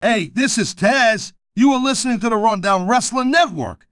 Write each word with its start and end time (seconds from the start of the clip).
Hey, 0.00 0.30
this 0.32 0.58
is 0.58 0.76
Taz. 0.76 1.32
You 1.56 1.72
are 1.72 1.82
listening 1.82 2.20
to 2.20 2.28
the 2.28 2.36
Rundown 2.36 2.86
Wrestling 2.86 3.32
Network. 3.32 3.88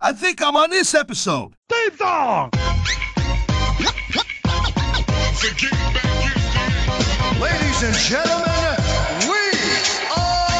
I 0.00 0.14
think 0.14 0.40
I'm 0.40 0.56
on 0.56 0.70
this 0.70 0.94
episode. 0.94 1.52
Theme 1.68 1.98
song! 1.98 2.50
Ladies 7.38 7.82
and 7.82 7.94
gentlemen, 7.94 8.78
we 9.28 9.36
are 10.16 10.56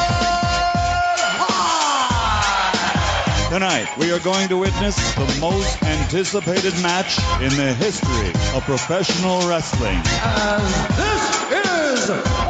live! 2.69 3.49
Tonight, 3.49 3.87
we 3.97 4.11
are 4.11 4.19
going 4.19 4.49
to 4.49 4.57
witness 4.59 5.15
the 5.15 5.25
most 5.41 5.81
anticipated 5.81 6.79
match 6.83 7.17
in 7.41 7.49
the 7.57 7.73
history 7.73 8.29
of 8.55 8.63
professional 8.65 9.49
wrestling. 9.49 9.99
And 10.21 10.61
this 10.93 11.41
is 11.65 12.40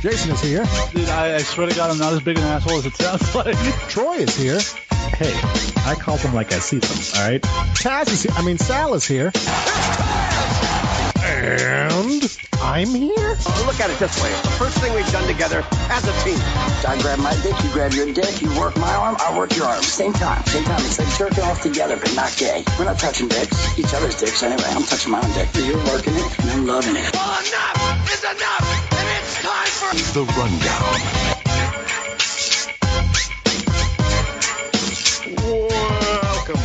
Jason 0.00 0.32
is 0.32 0.40
here. 0.40 0.64
Dude, 0.92 1.08
I, 1.08 1.36
I 1.36 1.38
swear 1.38 1.68
to 1.68 1.74
God, 1.74 1.90
I'm 1.90 1.98
not 1.98 2.12
as 2.12 2.20
big 2.20 2.38
an 2.38 2.44
asshole 2.44 2.78
as 2.78 2.86
it 2.86 2.94
sounds 2.96 3.34
like. 3.34 3.56
Troy 3.88 4.16
is 4.16 4.36
here. 4.36 4.60
Hey, 5.16 5.32
I 5.86 5.94
call 5.98 6.16
them 6.18 6.34
like 6.34 6.52
I 6.52 6.58
see 6.58 6.78
them, 6.78 6.98
all 7.16 7.28
right? 7.28 7.42
Taz 7.42 8.08
is 8.08 8.22
here. 8.22 8.32
I 8.36 8.42
mean, 8.42 8.58
Sal 8.58 8.94
is 8.94 9.06
here. 9.06 9.32
And 11.46 12.26
I'm 12.60 12.88
here. 12.88 13.38
Look 13.66 13.78
at 13.78 13.88
it 13.88 14.00
this 14.00 14.20
way. 14.20 14.30
It's 14.32 14.42
the 14.42 14.50
first 14.58 14.78
thing 14.78 14.92
we've 14.94 15.06
done 15.12 15.28
together 15.28 15.64
as 15.94 16.02
a 16.02 16.12
team. 16.26 16.40
I 16.82 16.98
grab 17.00 17.20
my 17.20 17.30
dick, 17.40 17.54
you 17.62 17.70
grab 17.70 17.92
your 17.92 18.12
dick, 18.12 18.42
you 18.42 18.48
work 18.58 18.76
my 18.76 18.92
arm, 18.92 19.16
I 19.20 19.38
work 19.38 19.54
your 19.54 19.66
arm. 19.66 19.80
Same 19.80 20.12
time, 20.12 20.44
same 20.46 20.64
time. 20.64 20.80
It's 20.80 20.98
like 20.98 21.06
jerking 21.16 21.44
off 21.44 21.62
together, 21.62 21.96
but 22.02 22.12
not 22.16 22.34
gay. 22.36 22.64
We're 22.76 22.86
not 22.86 22.98
touching 22.98 23.28
dicks, 23.28 23.78
each 23.78 23.94
other's 23.94 24.18
dicks 24.18 24.42
anyway. 24.42 24.66
I'm 24.66 24.82
touching 24.82 25.12
my 25.12 25.22
own 25.22 25.30
dick. 25.34 25.46
For 25.50 25.60
you're 25.60 25.78
working 25.86 26.14
it, 26.16 26.38
and 26.40 26.50
I'm 26.50 26.66
loving 26.66 26.96
it. 26.96 27.14
Well, 27.14 27.38
enough 27.38 28.10
is 28.10 28.24
enough, 28.26 28.66
and 28.90 29.08
it's 29.22 29.38
time 29.38 29.70
for 29.70 29.94
The 30.18 30.24
Rundown. 30.34 30.98
Welcome, 36.26 36.60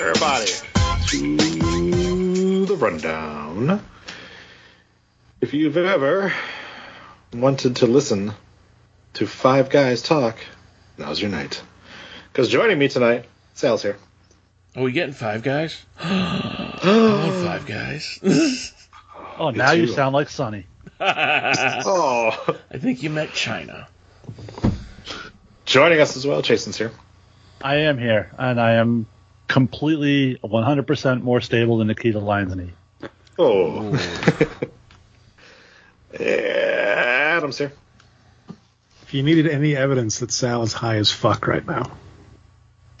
everybody, 0.00 0.52
to 1.08 2.64
the 2.64 2.76
rundown. 2.76 3.91
If 5.42 5.52
you've 5.54 5.76
ever 5.76 6.32
wanted 7.34 7.74
to 7.76 7.86
listen 7.88 8.32
to 9.14 9.26
five 9.26 9.70
guys 9.70 10.00
talk, 10.00 10.36
now's 10.96 11.20
your 11.20 11.32
night. 11.32 11.60
Because 12.32 12.48
joining 12.48 12.78
me 12.78 12.86
tonight, 12.86 13.24
Sal's 13.52 13.82
here. 13.82 13.96
Are 14.76 14.84
we 14.84 14.92
getting 14.92 15.12
five 15.12 15.42
guys? 15.42 15.82
I 16.00 16.78
want 16.84 17.44
five 17.44 17.66
guys. 17.66 18.72
Oh, 19.38 19.50
now 19.50 19.72
you 19.72 19.86
too. 19.86 19.92
sound 19.92 20.14
like 20.14 20.28
Sonny. 20.28 20.66
Oh, 21.00 22.56
I 22.70 22.78
think 22.78 23.02
you 23.02 23.10
meant 23.10 23.32
China. 23.32 23.88
joining 25.64 26.00
us 26.00 26.16
as 26.16 26.24
well, 26.24 26.42
Jason's 26.42 26.78
here. 26.78 26.92
I 27.60 27.76
am 27.76 27.98
here, 27.98 28.30
and 28.38 28.60
I 28.60 28.74
am 28.74 29.06
completely 29.48 30.38
100% 30.44 31.22
more 31.22 31.40
stable 31.40 31.78
than 31.78 31.88
Nikita 31.88 32.20
Lyons 32.20 32.52
and 32.52 32.60
he. 32.60 33.08
Oh. 33.38 33.90
Adam's 36.20 37.58
here. 37.58 37.72
If 39.02 39.14
you 39.14 39.22
needed 39.22 39.46
any 39.46 39.76
evidence 39.76 40.20
that 40.20 40.30
Sal 40.30 40.62
is 40.62 40.72
high 40.72 40.96
as 40.96 41.10
fuck 41.10 41.46
right 41.46 41.66
now. 41.66 41.90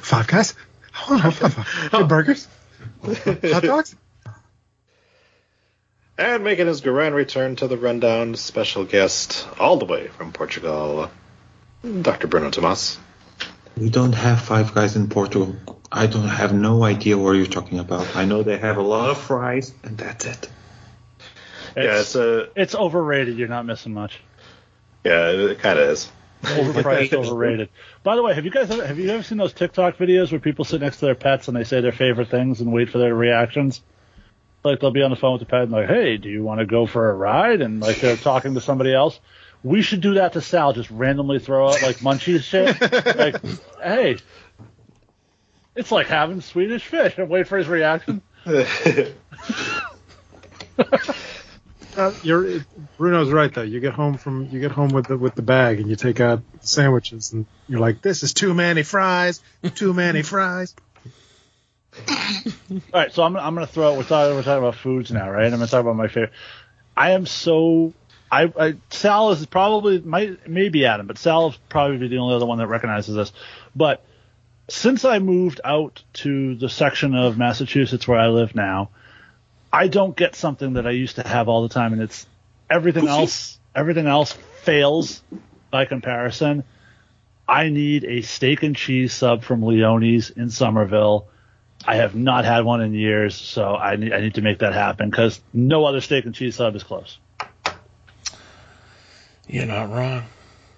five 0.00 0.26
guys? 0.26 0.54
I 0.94 1.10
want 1.10 1.22
to 1.22 1.30
have 1.30 1.54
five. 1.54 1.66
Hey, 1.92 2.02
burgers? 2.04 2.48
Hot 3.04 3.62
dogs? 3.62 3.96
And 6.18 6.44
making 6.44 6.66
his 6.66 6.82
grand 6.82 7.14
return 7.14 7.56
to 7.56 7.66
the 7.66 7.78
rundown, 7.78 8.34
special 8.34 8.84
guest 8.84 9.48
all 9.58 9.78
the 9.78 9.86
way 9.86 10.08
from 10.08 10.32
Portugal, 10.32 11.10
Dr. 12.02 12.26
Bruno 12.26 12.50
Tomas. 12.50 12.98
We 13.76 13.88
don't 13.88 14.12
have 14.12 14.42
five 14.42 14.74
guys 14.74 14.96
in 14.96 15.08
Portugal. 15.08 15.56
I 15.90 16.06
don't 16.06 16.28
have 16.28 16.52
no 16.52 16.84
idea 16.84 17.16
what 17.16 17.32
you're 17.32 17.46
talking 17.46 17.78
about. 17.78 18.14
I 18.14 18.26
know 18.26 18.42
they 18.42 18.58
have 18.58 18.76
a 18.76 18.82
lot 18.82 19.08
of 19.08 19.18
fries, 19.18 19.72
and 19.82 19.96
that's 19.96 20.26
it. 20.26 20.50
Yeah, 21.76 22.00
it's 22.00 22.14
a 22.14 22.48
It's 22.56 22.74
overrated. 22.74 23.36
You're 23.38 23.48
not 23.48 23.66
missing 23.66 23.94
much. 23.94 24.20
yeah, 25.04 25.28
it 25.30 25.58
kind 25.60 25.78
of 25.78 25.88
is. 25.90 26.10
Overpriced, 26.42 27.12
overrated. 27.26 27.68
By 28.02 28.16
the 28.16 28.22
way, 28.22 28.34
have 28.34 28.44
you 28.44 28.50
guys 28.50 28.70
ever, 28.70 28.86
have 28.86 28.98
you 28.98 29.10
ever 29.10 29.22
seen 29.22 29.38
those 29.38 29.52
TikTok 29.52 29.96
videos 29.98 30.30
where 30.30 30.40
people 30.40 30.64
sit 30.64 30.80
next 30.80 30.98
to 31.00 31.06
their 31.06 31.14
pets 31.14 31.48
and 31.48 31.56
they 31.56 31.64
say 31.64 31.80
their 31.82 31.92
favorite 31.92 32.28
things 32.30 32.60
and 32.62 32.72
wait 32.72 32.88
for 32.90 32.98
their 32.98 33.14
reactions? 33.14 33.82
Like 34.64 34.80
they'll 34.80 34.90
be 34.90 35.02
on 35.02 35.10
the 35.10 35.16
phone 35.16 35.32
with 35.34 35.40
the 35.40 35.46
pet 35.46 35.62
and 35.62 35.70
like, 35.72 35.88
"Hey, 35.88 36.16
do 36.18 36.28
you 36.28 36.42
want 36.42 36.60
to 36.60 36.66
go 36.66 36.86
for 36.86 37.10
a 37.10 37.14
ride?" 37.14 37.60
And 37.62 37.80
like 37.80 38.00
they're 38.00 38.16
talking 38.16 38.54
to 38.54 38.60
somebody 38.60 38.94
else. 38.94 39.20
We 39.62 39.82
should 39.82 40.00
do 40.00 40.14
that 40.14 40.32
to 40.34 40.40
Sal. 40.40 40.72
Just 40.72 40.90
randomly 40.90 41.38
throw 41.38 41.68
out 41.68 41.82
like 41.82 41.96
munchies 41.98 42.42
shit. 42.42 42.78
like, 43.16 43.36
hey, 43.82 44.16
it's 45.76 45.92
like 45.92 46.06
having 46.08 46.40
Swedish 46.40 46.84
fish 46.84 47.16
and 47.18 47.28
wait 47.28 47.48
for 47.48 47.56
his 47.58 47.68
reaction. 47.68 48.22
Uh, 51.96 52.12
you're 52.22 52.60
Bruno's 52.98 53.30
right 53.30 53.52
though. 53.52 53.62
You 53.62 53.80
get 53.80 53.92
home 53.92 54.16
from 54.16 54.48
you 54.50 54.60
get 54.60 54.70
home 54.70 54.90
with 54.90 55.06
the 55.06 55.16
with 55.16 55.34
the 55.34 55.42
bag 55.42 55.80
and 55.80 55.90
you 55.90 55.96
take 55.96 56.20
out 56.20 56.42
sandwiches 56.60 57.32
and 57.32 57.46
you're 57.68 57.80
like, 57.80 58.00
this 58.00 58.22
is 58.22 58.32
too 58.32 58.54
many 58.54 58.82
fries, 58.82 59.42
too 59.74 59.92
many 59.92 60.22
fries. 60.22 60.74
All 62.08 62.80
right, 62.94 63.12
so 63.12 63.22
I'm 63.22 63.36
I'm 63.36 63.54
gonna 63.54 63.66
throw 63.66 63.92
out. 63.92 63.96
We're 63.96 64.04
talking 64.04 64.36
we're 64.36 64.42
talking 64.42 64.62
about 64.62 64.76
foods 64.76 65.10
now, 65.10 65.30
right? 65.30 65.46
I'm 65.46 65.50
gonna 65.50 65.66
talk 65.66 65.80
about 65.80 65.96
my 65.96 66.06
favorite. 66.06 66.32
I 66.96 67.12
am 67.12 67.26
so 67.26 67.92
I, 68.30 68.52
I 68.58 68.74
Sal 68.90 69.32
is 69.32 69.44
probably 69.46 70.00
might 70.00 70.48
maybe 70.48 70.86
Adam, 70.86 71.06
but 71.06 71.18
Sal 71.18 71.48
is 71.48 71.58
probably 71.68 72.08
the 72.08 72.18
only 72.18 72.36
other 72.36 72.46
one 72.46 72.58
that 72.58 72.68
recognizes 72.68 73.14
this. 73.14 73.32
But 73.74 74.04
since 74.68 75.04
I 75.04 75.18
moved 75.18 75.60
out 75.64 76.02
to 76.14 76.54
the 76.54 76.68
section 76.68 77.14
of 77.16 77.36
Massachusetts 77.36 78.06
where 78.06 78.18
I 78.18 78.28
live 78.28 78.54
now, 78.54 78.90
I 79.72 79.88
don't 79.88 80.16
get 80.16 80.34
something 80.34 80.74
that 80.74 80.86
I 80.86 80.90
used 80.90 81.16
to 81.16 81.26
have 81.26 81.48
all 81.48 81.62
the 81.62 81.68
time, 81.72 81.92
and 81.92 82.02
it's 82.02 82.26
everything 82.68 83.06
else. 83.06 83.58
Everything 83.74 84.06
else 84.06 84.32
fails 84.62 85.22
by 85.70 85.84
comparison. 85.84 86.64
I 87.46 87.68
need 87.68 88.04
a 88.04 88.22
steak 88.22 88.62
and 88.62 88.74
cheese 88.76 89.12
sub 89.12 89.42
from 89.44 89.62
Leone's 89.62 90.30
in 90.30 90.50
Somerville. 90.50 91.28
I 91.86 91.96
have 91.96 92.14
not 92.14 92.44
had 92.44 92.64
one 92.64 92.80
in 92.82 92.94
years, 92.94 93.34
so 93.34 93.74
I 93.74 93.96
need 93.96 94.12
I 94.12 94.20
need 94.20 94.34
to 94.34 94.42
make 94.42 94.58
that 94.58 94.72
happen 94.72 95.08
because 95.08 95.40
no 95.52 95.84
other 95.84 96.00
steak 96.00 96.24
and 96.26 96.34
cheese 96.34 96.56
sub 96.56 96.74
is 96.76 96.82
close. 96.82 97.18
You're 99.48 99.66
not 99.66 99.90
wrong. 99.90 100.24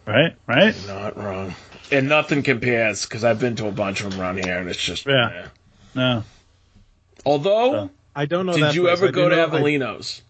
Right, 0.07 0.37
right. 0.47 0.75
You're 0.75 0.95
not 0.95 1.17
wrong. 1.17 1.55
And 1.91 2.09
nothing 2.09 2.43
compares 2.43 3.05
because 3.05 3.23
I've 3.25 3.39
been 3.39 3.57
to 3.57 3.67
a 3.69 3.73
bunch 3.73 4.03
of 4.03 4.11
them 4.11 4.21
around 4.21 4.43
here, 4.43 4.59
and 4.59 4.69
it's 4.69 4.83
just 4.83 5.07
Yeah. 5.07 5.31
eh. 5.45 5.49
No, 5.95 6.25
Although, 7.27 7.73
So, 7.73 7.91
I 8.14 8.26
don't 8.26 8.47
know. 8.47 8.53
did 8.53 8.62
that 8.62 8.75
you 8.75 8.82
place. 8.82 8.99
ever 8.99 9.09
I 9.09 9.11
go 9.11 9.29
to 9.29 9.37
Avellino's? 9.37 10.23
I- 10.26 10.29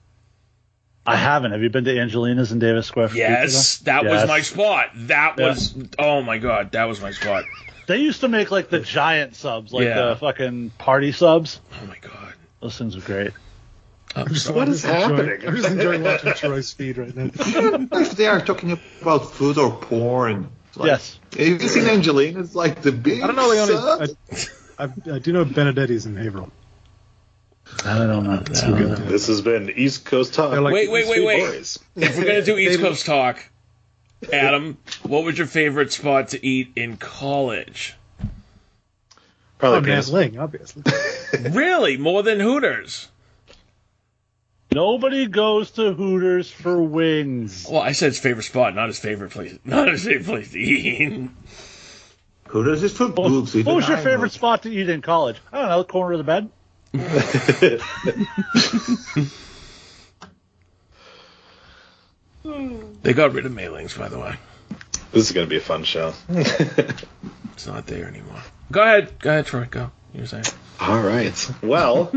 I 1.04 1.16
haven't. 1.16 1.50
Have 1.50 1.62
you 1.62 1.68
been 1.68 1.82
to 1.86 1.98
Angelina's 1.98 2.52
in 2.52 2.60
Davis 2.60 2.86
Square? 2.86 3.08
for 3.08 3.16
Yes, 3.16 3.78
pizza? 3.78 3.84
that 3.86 4.04
was 4.04 4.28
my 4.28 4.40
spot. 4.40 4.90
That 4.94 5.34
Yeah. 5.36 5.48
was 5.48 5.74
oh 5.98 6.22
my 6.22 6.38
god, 6.38 6.70
that 6.72 6.84
was 6.84 7.00
my 7.00 7.10
spot. 7.10 7.44
They 7.88 7.96
used 7.96 8.20
to 8.20 8.28
make 8.28 8.52
like 8.52 8.68
the 8.70 8.78
giant 8.78 9.34
subs, 9.34 9.72
like 9.72 9.84
Yeah. 9.86 10.10
the 10.10 10.16
fucking 10.16 10.70
party 10.78 11.10
subs. 11.10 11.60
Oh 11.82 11.86
my 11.86 11.96
god. 12.00 12.34
Those 12.60 12.78
things 12.78 12.96
are 12.96 13.00
great. 13.00 13.32
I'm 14.14 14.28
I'm 14.28 14.32
just- 14.32 14.46
sorry. 14.46 14.60
I'm 14.60 14.66
just 14.70 14.84
enjoying- 14.84 15.10
happening? 15.16 15.48
I'm 15.48 15.56
just 15.56 15.68
enjoying 15.72 16.02
watching 16.04 16.32
Troy's 16.34 16.72
feed 16.72 16.98
right 16.98 17.16
now. 17.16 17.30
if 17.98 18.12
they 18.12 18.28
are 18.28 18.40
talking 18.40 18.78
about 19.00 19.32
food 19.32 19.58
or 19.58 19.72
porn, 19.72 20.50
like, 20.76 20.86
yes. 20.86 21.18
Have 21.36 21.48
you 21.62 21.68
seen 21.68 21.86
Angelina? 21.88 22.38
It's 22.38 22.54
like 22.54 22.80
the 22.80 22.92
big. 22.92 23.22
I 23.22 23.26
don't 23.26 23.34
know. 23.34 23.48
Leone. 23.48 23.66
sub. 23.66 24.08
I, 24.78 24.84
I, 24.84 25.14
I 25.14 25.18
do 25.18 25.32
know 25.32 25.44
Benedetti's 25.44 26.06
in 26.06 26.14
Haverhill. 26.14 26.52
I 27.84 27.98
don't 27.98 28.24
know. 28.24 28.36
This 28.38 29.26
has 29.26 29.40
been 29.40 29.70
East 29.70 30.04
Coast 30.04 30.34
Talk. 30.34 30.52
Like- 30.52 30.72
Wait, 30.72 30.90
wait, 30.90 31.06
wait, 31.08 31.16
Sweet 31.16 31.26
wait. 31.26 31.40
boys. 31.40 31.78
If 31.96 32.16
we're 32.16 32.24
gonna 32.24 32.42
do 32.44 32.56
East 32.58 32.80
Coast 32.80 33.06
talk, 33.06 33.44
Adam, 34.32 34.78
what 35.02 35.24
was 35.24 35.36
your 35.36 35.46
favorite 35.46 35.92
spot 35.92 36.28
to 36.28 36.46
eat 36.46 36.72
in 36.76 36.96
college? 36.96 37.94
Probably 39.58 39.78
Oh, 39.78 39.82
penis. 39.82 40.08
Ling, 40.10 40.38
obviously. 40.38 40.82
really? 41.50 41.96
More 41.96 42.22
than 42.22 42.38
Hooters? 42.40 43.08
Nobody 44.72 45.26
goes 45.26 45.72
to 45.72 45.92
Hooters 45.92 46.50
for 46.50 46.82
wings. 46.82 47.66
Well, 47.70 47.82
I 47.82 47.92
said 47.92 48.06
his 48.06 48.18
favorite 48.18 48.44
spot, 48.44 48.74
not 48.74 48.88
his 48.88 48.98
favorite 48.98 49.30
place. 49.32 49.58
Not 49.64 49.88
his 49.88 50.04
favorite 50.04 50.24
place 50.24 50.50
to 50.52 50.58
eat. 50.58 51.28
Hooters 52.48 52.82
is 52.82 52.96
for 52.96 53.08
boobs. 53.08 53.54
What 53.54 53.76
was 53.76 53.88
your 53.88 53.98
favorite 53.98 54.32
spot 54.32 54.62
to 54.62 54.70
eat 54.70 54.88
in 54.88 55.02
college? 55.02 55.36
I 55.52 55.58
don't 55.60 55.68
know, 55.68 55.78
the 55.78 55.84
corner 55.84 56.12
of 56.12 56.18
the 56.18 56.24
bed. 56.24 56.48
They 63.02 63.14
got 63.14 63.32
rid 63.32 63.46
of 63.46 63.52
mailings, 63.52 63.96
by 63.98 64.08
the 64.08 64.18
way. 64.18 64.34
This 65.12 65.26
is 65.26 65.32
going 65.32 65.46
to 65.46 65.50
be 65.50 65.56
a 65.56 65.60
fun 65.60 65.84
show. 65.84 66.12
It's 67.52 67.66
not 67.66 67.86
there 67.86 68.08
anymore. 68.08 68.42
Go 68.72 68.82
ahead. 68.82 69.18
Go 69.20 69.30
ahead, 69.30 69.46
Troy. 69.46 69.68
Go. 69.70 69.92
You're 70.12 70.26
saying. 70.26 70.46
All 70.80 71.00
right. 71.00 71.50
Well, 71.62 72.10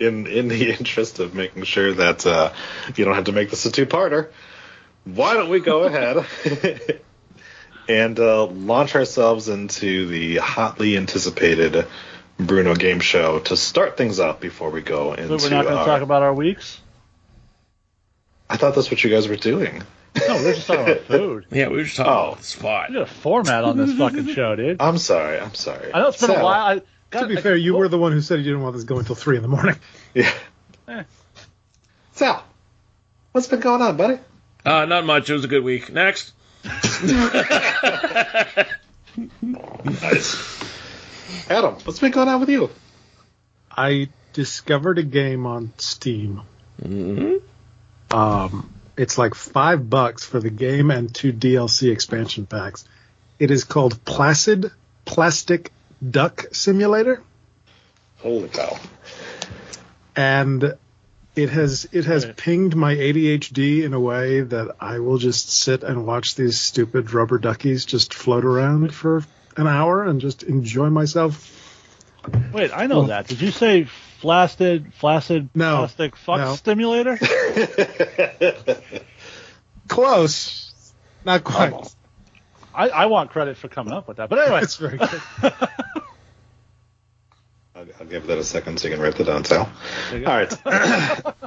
in 0.00 0.26
in 0.26 0.48
the 0.48 0.70
interest 0.76 1.20
of 1.20 1.34
making 1.34 1.62
sure 1.64 1.92
that 1.94 2.26
uh, 2.26 2.52
you 2.96 3.04
don't 3.04 3.14
have 3.14 3.24
to 3.24 3.32
make 3.32 3.50
this 3.50 3.64
a 3.66 3.70
two-parter, 3.70 4.30
why 5.04 5.34
don't 5.34 5.50
we 5.50 5.60
go 5.60 5.82
ahead 5.84 7.00
and 7.88 8.18
uh, 8.18 8.46
launch 8.46 8.96
ourselves 8.96 9.48
into 9.48 10.06
the 10.08 10.36
hotly 10.36 10.96
anticipated 10.96 11.86
Bruno 12.38 12.74
game 12.74 13.00
show 13.00 13.40
to 13.40 13.56
start 13.56 13.96
things 13.96 14.18
up 14.20 14.40
before 14.40 14.70
we 14.70 14.80
go 14.80 15.12
into. 15.14 15.28
But 15.28 15.42
we're 15.42 15.50
not 15.50 15.64
going 15.64 15.74
to 15.74 15.80
our- 15.80 15.86
talk 15.86 16.02
about 16.02 16.22
our 16.22 16.32
weeks. 16.34 16.80
I 18.50 18.56
thought 18.56 18.74
that's 18.74 18.90
what 18.90 19.02
you 19.04 19.10
guys 19.10 19.28
were 19.28 19.36
doing. 19.36 19.82
No, 20.16 20.34
we're 20.36 20.54
just 20.54 20.66
talking 20.66 20.84
about 20.86 21.00
food. 21.06 21.46
Yeah, 21.50 21.68
we 21.68 21.76
were 21.76 21.84
just 21.84 21.96
talking 21.96 22.12
Oh. 22.12 22.26
about 22.28 22.38
the 22.38 22.44
spot. 22.44 22.88
We 22.88 22.94
got 22.94 23.02
a 23.02 23.06
format 23.06 23.64
on 23.64 23.76
this 23.76 23.92
fucking 23.96 24.28
show, 24.34 24.56
dude. 24.56 24.76
I'm 24.80 24.98
sorry. 24.98 25.38
I'm 25.38 25.54
sorry. 25.54 25.92
I 25.92 26.00
know 26.00 26.08
it's 26.08 26.20
been 26.26 26.30
a 26.38 26.42
while. 26.42 26.80
I, 27.12 27.18
To 27.20 27.26
be 27.26 27.36
I- 27.38 27.40
fair, 27.40 27.56
you 27.56 27.76
were 27.76 27.88
the 27.88 27.98
one 27.98 28.12
who 28.12 28.20
said 28.20 28.38
you 28.38 28.44
didn't 28.44 28.62
want 28.62 28.74
this 28.74 28.84
going 28.84 29.00
until 29.00 29.14
three 29.16 29.36
in 29.36 29.42
the 29.42 29.48
morning. 29.48 29.76
Yeah. 30.14 30.32
Eh. 30.88 31.02
Sal, 32.12 32.42
what's 33.32 33.46
been 33.46 33.60
going 33.60 33.82
on, 33.82 33.96
buddy? 33.98 34.18
Uh, 34.64 34.86
not 34.86 35.04
much. 35.04 35.28
It 35.28 35.34
was 35.34 35.44
a 35.44 35.48
good 35.48 35.62
week. 35.62 35.92
Next. 35.92 36.32
Adam, 41.48 41.74
what's 41.84 41.98
been 42.00 42.12
going 42.12 42.28
on 42.28 42.40
with 42.40 42.48
you? 42.48 42.70
I 43.70 44.08
discovered 44.32 44.98
a 44.98 45.02
game 45.02 45.46
on 45.46 45.72
Steam. 45.78 46.42
Mm-hmm. 46.82 48.16
Um, 48.16 48.72
it's 48.96 49.18
like 49.18 49.34
five 49.34 49.88
bucks 49.88 50.24
for 50.24 50.40
the 50.40 50.50
game 50.50 50.90
and 50.90 51.14
two 51.14 51.32
DLC 51.32 51.92
expansion 51.92 52.46
packs. 52.46 52.84
It 53.38 53.50
is 53.50 53.64
called 53.64 54.04
Placid 54.04 54.70
Plastic 55.04 55.72
Duck 56.08 56.46
Simulator, 56.52 57.22
Holy 58.18 58.48
cow! 58.48 58.78
and 60.16 60.76
it 61.36 61.50
has 61.50 61.88
it 61.92 62.04
has 62.04 62.26
Right. 62.26 62.36
pinged 62.36 62.74
my 62.74 62.94
ADHD 62.94 63.84
in 63.84 63.94
a 63.94 64.00
way 64.00 64.40
that 64.40 64.76
I 64.80 64.98
will 64.98 65.18
just 65.18 65.50
sit 65.50 65.82
and 65.84 66.04
watch 66.06 66.34
these 66.34 66.58
stupid 66.58 67.12
rubber 67.12 67.38
duckies 67.38 67.84
just 67.84 68.14
float 68.14 68.44
around 68.44 68.92
for 68.94 69.24
an 69.58 69.66
hour 69.66 70.04
and 70.04 70.20
just 70.20 70.42
enjoy 70.44 70.88
myself. 70.88 71.54
Wait, 72.52 72.70
I 72.72 72.86
know 72.86 73.04
that. 73.04 73.26
Did 73.26 73.40
you 73.40 73.50
say 73.50 73.84
flaccid, 74.20 74.94
flaccid, 74.94 75.50
No, 75.54 75.78
plastic 75.78 76.16
fuck 76.16 76.38
no. 76.38 76.54
stimulator? 76.54 77.18
Close, 79.88 80.92
not 81.24 81.40
oh. 81.40 81.50
quite. 81.50 81.94
I, 82.74 82.88
I 82.88 83.06
want 83.06 83.30
credit 83.30 83.56
for 83.56 83.68
coming 83.68 83.92
up 83.92 84.06
with 84.06 84.18
that. 84.18 84.28
But 84.28 84.38
anyway, 84.38 84.60
It's 84.62 84.76
very 84.76 84.98
good. 84.98 85.20
I'll, 87.74 87.86
I'll 88.00 88.06
give 88.06 88.26
that 88.28 88.38
a 88.38 88.44
second 88.44 88.78
so 88.78 88.88
you 88.88 88.94
can 88.94 89.02
write 89.02 89.16
that 89.16 89.24
down, 89.24 89.44
Sal. 89.44 89.68
There 90.10 90.20
you 90.20 90.26
All 90.26 90.46
go. 90.46 90.48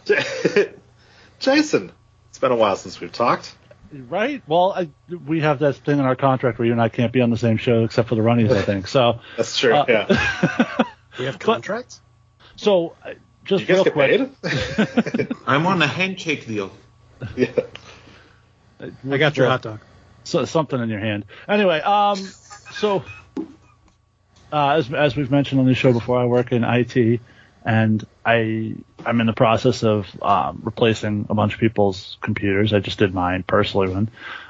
right. 0.08 0.74
Jason, 1.40 1.92
it's 2.30 2.40
been 2.40 2.52
a 2.52 2.56
while 2.56 2.76
since 2.76 3.00
we've 3.00 3.12
talked. 3.12 3.56
Right? 3.92 4.42
Well, 4.48 4.74
I, 4.74 4.90
we 5.26 5.42
have 5.42 5.60
that 5.60 5.76
thing 5.78 6.00
in 6.00 6.06
our 6.06 6.16
contract 6.16 6.60
where 6.60 6.66
you 6.66 6.72
and 6.72 6.82
I 6.82 6.90
can't 6.90 7.12
be 7.12 7.22
on 7.22 7.30
the 7.30 7.38
same 7.38 7.58
show 7.58 7.84
except 7.84 8.10
for 8.10 8.16
the 8.16 8.22
runnies, 8.22 8.52
I 8.52 8.62
think. 8.62 8.88
So, 8.92 9.20
That's 9.38 9.58
true. 9.58 9.74
Uh, 9.74 9.86
yeah. 9.88 10.84
We 11.20 11.26
have 11.26 11.40
contracts. 11.40 12.00
so 12.56 12.96
uh, 13.06 13.14
just 13.44 13.62
You 13.62 13.68
guys 13.68 13.76
real 13.76 13.84
get 13.84 13.94
quick, 13.94 14.42
paid? 15.14 15.28
I'm 15.46 15.68
on 15.68 15.82
a 15.82 15.88
handshake 15.88 16.48
deal. 16.48 16.72
yeah. 17.36 17.52
I 19.10 19.18
got 19.18 19.36
your 19.38 19.48
hot 19.48 19.62
dog. 19.62 19.82
so, 20.24 20.46
something 20.46 20.80
in 20.82 20.90
your 20.90 21.00
hand. 21.00 21.26
Anyway, 21.50 21.80
um, 21.82 22.16
so 22.72 23.04
uh, 24.54 24.70
as 24.70 24.92
as 24.94 25.16
we've 25.16 25.30
mentioned 25.30 25.60
on 25.60 25.68
the 25.68 25.74
show 25.76 25.92
before, 25.94 26.18
I 26.18 26.26
work 26.26 26.52
in 26.52 26.64
IT, 26.64 27.20
and 27.64 28.06
I 28.26 28.76
I'm 29.06 29.20
in 29.22 29.28
the 29.28 29.34
process 29.34 29.84
of 29.84 30.08
um, 30.22 30.62
replacing 30.64 31.28
a 31.30 31.34
bunch 31.34 31.54
of 31.54 31.60
people's 31.60 32.18
computers. 32.22 32.74
I 32.74 32.80
just 32.80 33.00
did 33.00 33.14
mine 33.14 33.44
personally 33.44 33.90
one, 33.90 34.10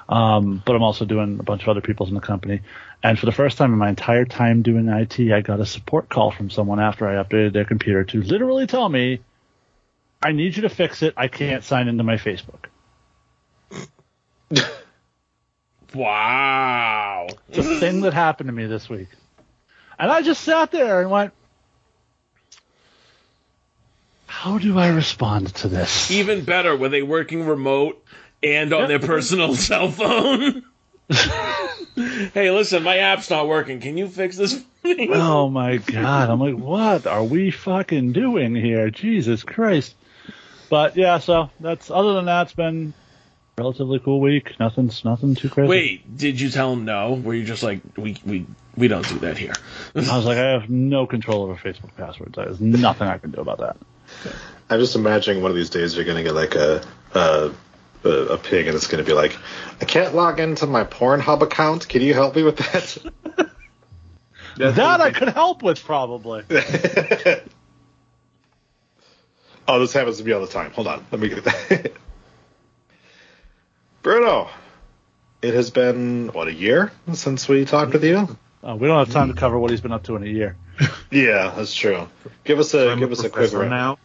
um, 0.10 0.62
but 0.66 0.76
I'm 0.76 0.84
also 0.84 1.06
doing 1.06 1.40
a 1.40 1.44
bunch 1.44 1.64
of 1.64 1.70
other 1.70 1.82
people's 1.82 2.10
in 2.10 2.16
the 2.16 2.22
company. 2.22 2.62
And 3.04 3.18
for 3.18 3.26
the 3.26 3.32
first 3.32 3.58
time 3.58 3.74
in 3.74 3.80
my 3.80 3.90
entire 3.90 4.26
time 4.26 4.62
doing 4.62 4.88
IT, 4.88 5.20
I 5.32 5.42
got 5.42 5.60
a 5.60 5.66
support 5.66 6.10
call 6.10 6.32
from 6.32 6.50
someone 6.50 6.80
after 6.80 7.08
I 7.08 7.22
updated 7.24 7.54
their 7.54 7.66
computer 7.66 8.04
to 8.06 8.22
literally 8.22 8.68
tell 8.68 8.88
me, 8.88 9.22
"I 10.22 10.32
need 10.32 10.56
you 10.56 10.64
to 10.64 10.70
fix 10.70 11.02
it. 11.02 11.14
I 11.18 11.28
can't 11.28 11.64
sign 11.64 11.88
into 11.88 12.04
my 12.04 12.16
Facebook." 12.18 12.66
Wow. 15.94 17.28
It's 17.50 17.58
a 17.68 17.80
thing 17.80 18.02
that 18.02 18.14
happened 18.14 18.48
to 18.48 18.54
me 18.54 18.66
this 18.66 18.90
week. 18.90 19.10
And 20.00 20.12
I 20.12 20.22
just 20.22 20.42
sat 20.42 20.72
there 20.72 21.02
and 21.02 21.12
went, 21.12 21.34
how 24.42 24.58
do 24.58 24.80
I 24.80 24.88
respond 24.88 25.54
to 25.58 25.68
this? 25.68 26.10
Even 26.10 26.44
better, 26.44 26.76
were 26.76 26.90
they 26.90 27.04
working 27.04 27.46
remote 27.46 28.04
and 28.42 28.74
on 28.74 28.88
their 28.88 28.98
personal 28.98 29.54
cell 29.68 29.92
phone? 29.92 30.64
hey, 32.34 32.50
listen, 32.50 32.82
my 32.82 32.98
app's 32.98 33.30
not 33.30 33.48
working. 33.48 33.80
Can 33.80 33.98
you 33.98 34.08
fix 34.08 34.38
this? 34.38 34.64
Oh 34.84 35.48
my 35.48 35.78
god. 35.78 36.32
I'm 36.32 36.40
like, 36.40 36.56
what 36.56 37.06
are 37.06 37.24
we 37.24 37.52
fucking 37.52 38.14
doing 38.14 38.56
here? 38.56 38.90
Jesus 38.90 39.44
Christ. 39.44 39.94
But 40.72 40.98
yeah, 40.98 41.20
so 41.20 41.52
that's 41.60 41.92
other 41.92 42.16
than 42.16 42.26
that, 42.26 42.48
it's 42.48 42.54
been 42.54 42.96
a 43.60 43.62
relatively 43.62 44.00
cool 44.00 44.20
week. 44.20 44.60
Nothing's 44.60 45.06
nothing 45.06 45.36
too 45.36 45.50
crazy. 45.50 45.70
Wait, 45.70 46.18
did 46.18 46.42
you 46.42 46.50
tell 46.50 46.74
him 46.74 46.86
no? 46.86 47.14
Were 47.14 47.36
you 47.36 47.44
just 47.46 47.62
like, 47.62 47.82
we 47.96 48.18
we 48.26 48.48
we 48.76 48.88
don't 48.88 49.08
do 49.08 49.20
that 49.20 49.38
here? 49.38 49.54
I 49.96 50.00
was 50.00 50.26
like, 50.26 50.40
I 50.40 50.50
have 50.50 50.68
no 50.68 51.06
control 51.06 51.44
over 51.44 51.54
Facebook 51.54 51.96
passwords. 51.96 52.34
There's 52.36 52.60
nothing 52.60 53.08
I 53.08 53.20
can 53.20 53.30
do 53.30 53.42
about 53.42 53.60
that. 53.60 53.78
I'm 54.70 54.80
just 54.80 54.96
imagining 54.96 55.42
one 55.42 55.52
of 55.52 55.58
these 55.58 55.70
days 55.70 55.96
you're 55.96 56.06
going 56.06 56.18
to 56.18 56.24
get 56.24 56.34
like 56.34 56.56
a, 56.56 56.84
a 57.14 57.52
a 58.04 58.10
a 58.10 58.38
ping 58.38 58.68
and 58.68 58.76
it's 58.76 58.88
going 58.88 59.04
to 59.04 59.08
be 59.08 59.14
like, 59.14 59.38
I 59.80 59.86
can't 59.86 60.16
log 60.16 60.40
into 60.40 60.66
my 60.66 60.84
Pornhub 60.84 61.42
account. 61.42 61.88
Can 61.88 62.02
you 62.02 62.14
help 62.14 62.36
me 62.36 62.44
with 62.44 62.58
that? 62.58 62.98
That 64.58 65.02
I 65.02 65.12
could 65.12 65.30
help 65.30 65.64
with 65.64 65.84
probably. 65.84 66.44
oh, 69.68 69.80
this 69.80 69.94
happens 69.94 70.18
to 70.18 70.24
me 70.24 70.34
all 70.34 70.42
the 70.42 70.48
time. 70.48 70.72
Hold 70.72 70.88
on, 70.88 71.06
let 71.12 71.22
me 71.22 71.30
get 71.30 71.44
that. 71.46 71.94
Bruno, 74.04 74.50
it 75.42 75.54
has 75.54 75.72
been 75.72 76.30
what 76.34 76.48
a 76.48 76.54
year 76.54 76.92
since 77.14 77.48
we 77.48 77.66
talked 77.66 77.94
with 77.94 78.04
you. 78.04 78.38
Uh, 78.64 78.76
we 78.76 78.88
don't 78.88 79.00
have 79.00 79.12
time 79.14 79.28
to 79.30 79.34
cover 79.34 79.58
what 79.60 79.72
he's 79.72 79.82
been 79.82 79.92
up 79.92 80.04
to 80.04 80.16
in 80.16 80.24
a 80.24 80.28
year. 80.28 80.56
Yeah, 81.12 81.54
that's 81.58 81.74
true. 81.76 82.08
Give 82.46 82.58
us 82.60 82.74
a 82.74 82.92
I'm 82.92 83.00
give 83.00 83.10
a 83.10 83.12
us 83.12 83.20
a 83.20 83.24
quick 83.24 83.34
professor 83.34 83.60
run. 83.60 83.70
now. 83.70 83.98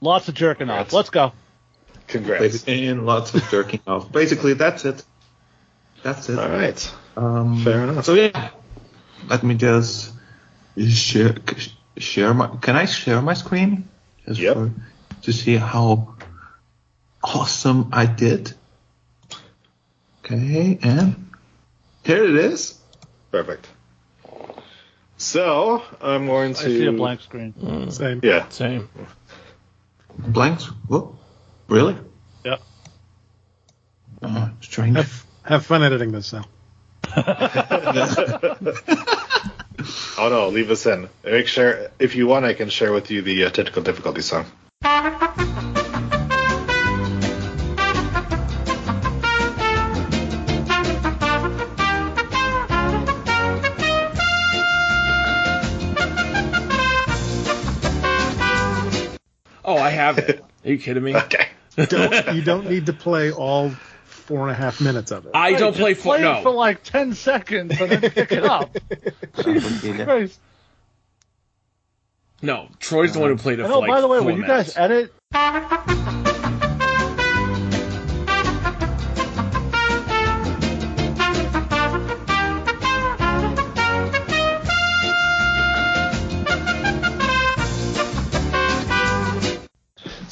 Lots 0.00 0.28
of 0.28 0.34
jerking 0.34 0.70
off. 0.70 0.92
Let's 0.92 1.10
go. 1.10 1.32
Congrats. 2.06 2.64
And 2.68 3.04
lots 3.06 3.34
of 3.34 3.42
jerking 3.50 3.80
off. 3.88 4.10
Basically, 4.12 4.54
that's 4.54 4.84
it. 4.84 5.02
That's 6.04 6.28
it. 6.28 6.38
All 6.38 6.48
right. 6.48 6.94
Um, 7.16 7.64
Fair 7.64 7.82
enough. 7.82 8.04
So 8.04 8.14
yeah, 8.14 8.50
let 9.28 9.42
me 9.42 9.56
just 9.56 10.12
share 10.90 11.34
share 11.98 12.32
my. 12.34 12.46
Can 12.62 12.76
I 12.76 12.84
share 12.84 13.20
my 13.20 13.34
screen? 13.34 13.88
Just 14.26 14.40
Yep. 14.40 14.54
for- 14.54 14.72
to 15.22 15.32
see 15.32 15.56
how 15.56 16.14
awesome 17.22 17.88
I 17.92 18.06
did. 18.06 18.54
Okay, 20.24 20.78
and 20.82 21.30
here 22.04 22.24
it 22.24 22.36
is. 22.36 22.79
Perfect. 23.30 23.68
So 25.16 25.82
I'm 26.00 26.26
going 26.26 26.54
to 26.54 26.60
I 26.60 26.64
see 26.64 26.86
a 26.86 26.92
blank 26.92 27.20
screen. 27.20 27.90
Same. 27.90 28.20
Yeah. 28.22 28.48
Same. 28.48 28.88
Blanks. 30.18 30.64
Whoa, 30.88 31.18
really? 31.68 31.96
Yeah. 32.44 32.56
Uh, 34.22 34.48
strange. 34.60 34.96
Have, 34.96 35.26
have 35.44 35.66
fun 35.66 35.82
editing 35.82 36.12
this, 36.12 36.26
Sal. 36.26 36.46
Oh 40.18 40.28
no, 40.28 40.48
leave 40.48 40.70
us 40.70 40.84
in. 40.84 41.08
Make 41.24 41.46
sure 41.46 41.90
if 41.98 42.14
you 42.14 42.26
want, 42.26 42.44
I 42.44 42.52
can 42.52 42.68
share 42.68 42.92
with 42.92 43.10
you 43.10 43.22
the 43.22 43.46
uh, 43.46 43.50
technical 43.50 43.82
difficulty 43.82 44.20
song. 44.20 44.44
Have 60.00 60.18
it. 60.18 60.44
Are 60.64 60.70
you 60.70 60.78
kidding 60.78 61.02
me? 61.02 61.16
Okay. 61.16 61.48
Don't, 61.76 62.34
you 62.34 62.42
don't 62.42 62.68
need 62.68 62.86
to 62.86 62.92
play 62.92 63.30
all 63.30 63.70
four 63.70 64.42
and 64.42 64.50
a 64.50 64.54
half 64.54 64.80
minutes 64.80 65.12
of 65.12 65.24
it. 65.24 65.30
I 65.34 65.54
don't 65.54 65.74
play 65.74 65.94
for 65.94 66.16
play 66.16 66.22
it 66.28 66.42
for 66.42 66.50
like 66.50 66.82
ten 66.82 67.14
seconds 67.14 67.80
and 67.80 67.90
then 67.90 68.10
pick 68.10 68.32
it 68.32 68.44
up. 68.44 68.76
Jesus 69.44 70.04
Christ! 70.04 70.40
No, 72.42 72.68
Troy's 72.80 73.12
the 73.14 73.20
one 73.20 73.30
who 73.30 73.36
played 73.38 73.60
it 73.60 73.64
And 73.64 73.72
oh, 73.72 73.78
like 73.78 73.88
by 73.88 74.00
the 74.00 74.08
way, 74.08 74.20
when 74.20 74.36
you 74.36 74.42
minutes. 74.42 74.74
guys 74.74 74.76
edit, 74.76 75.12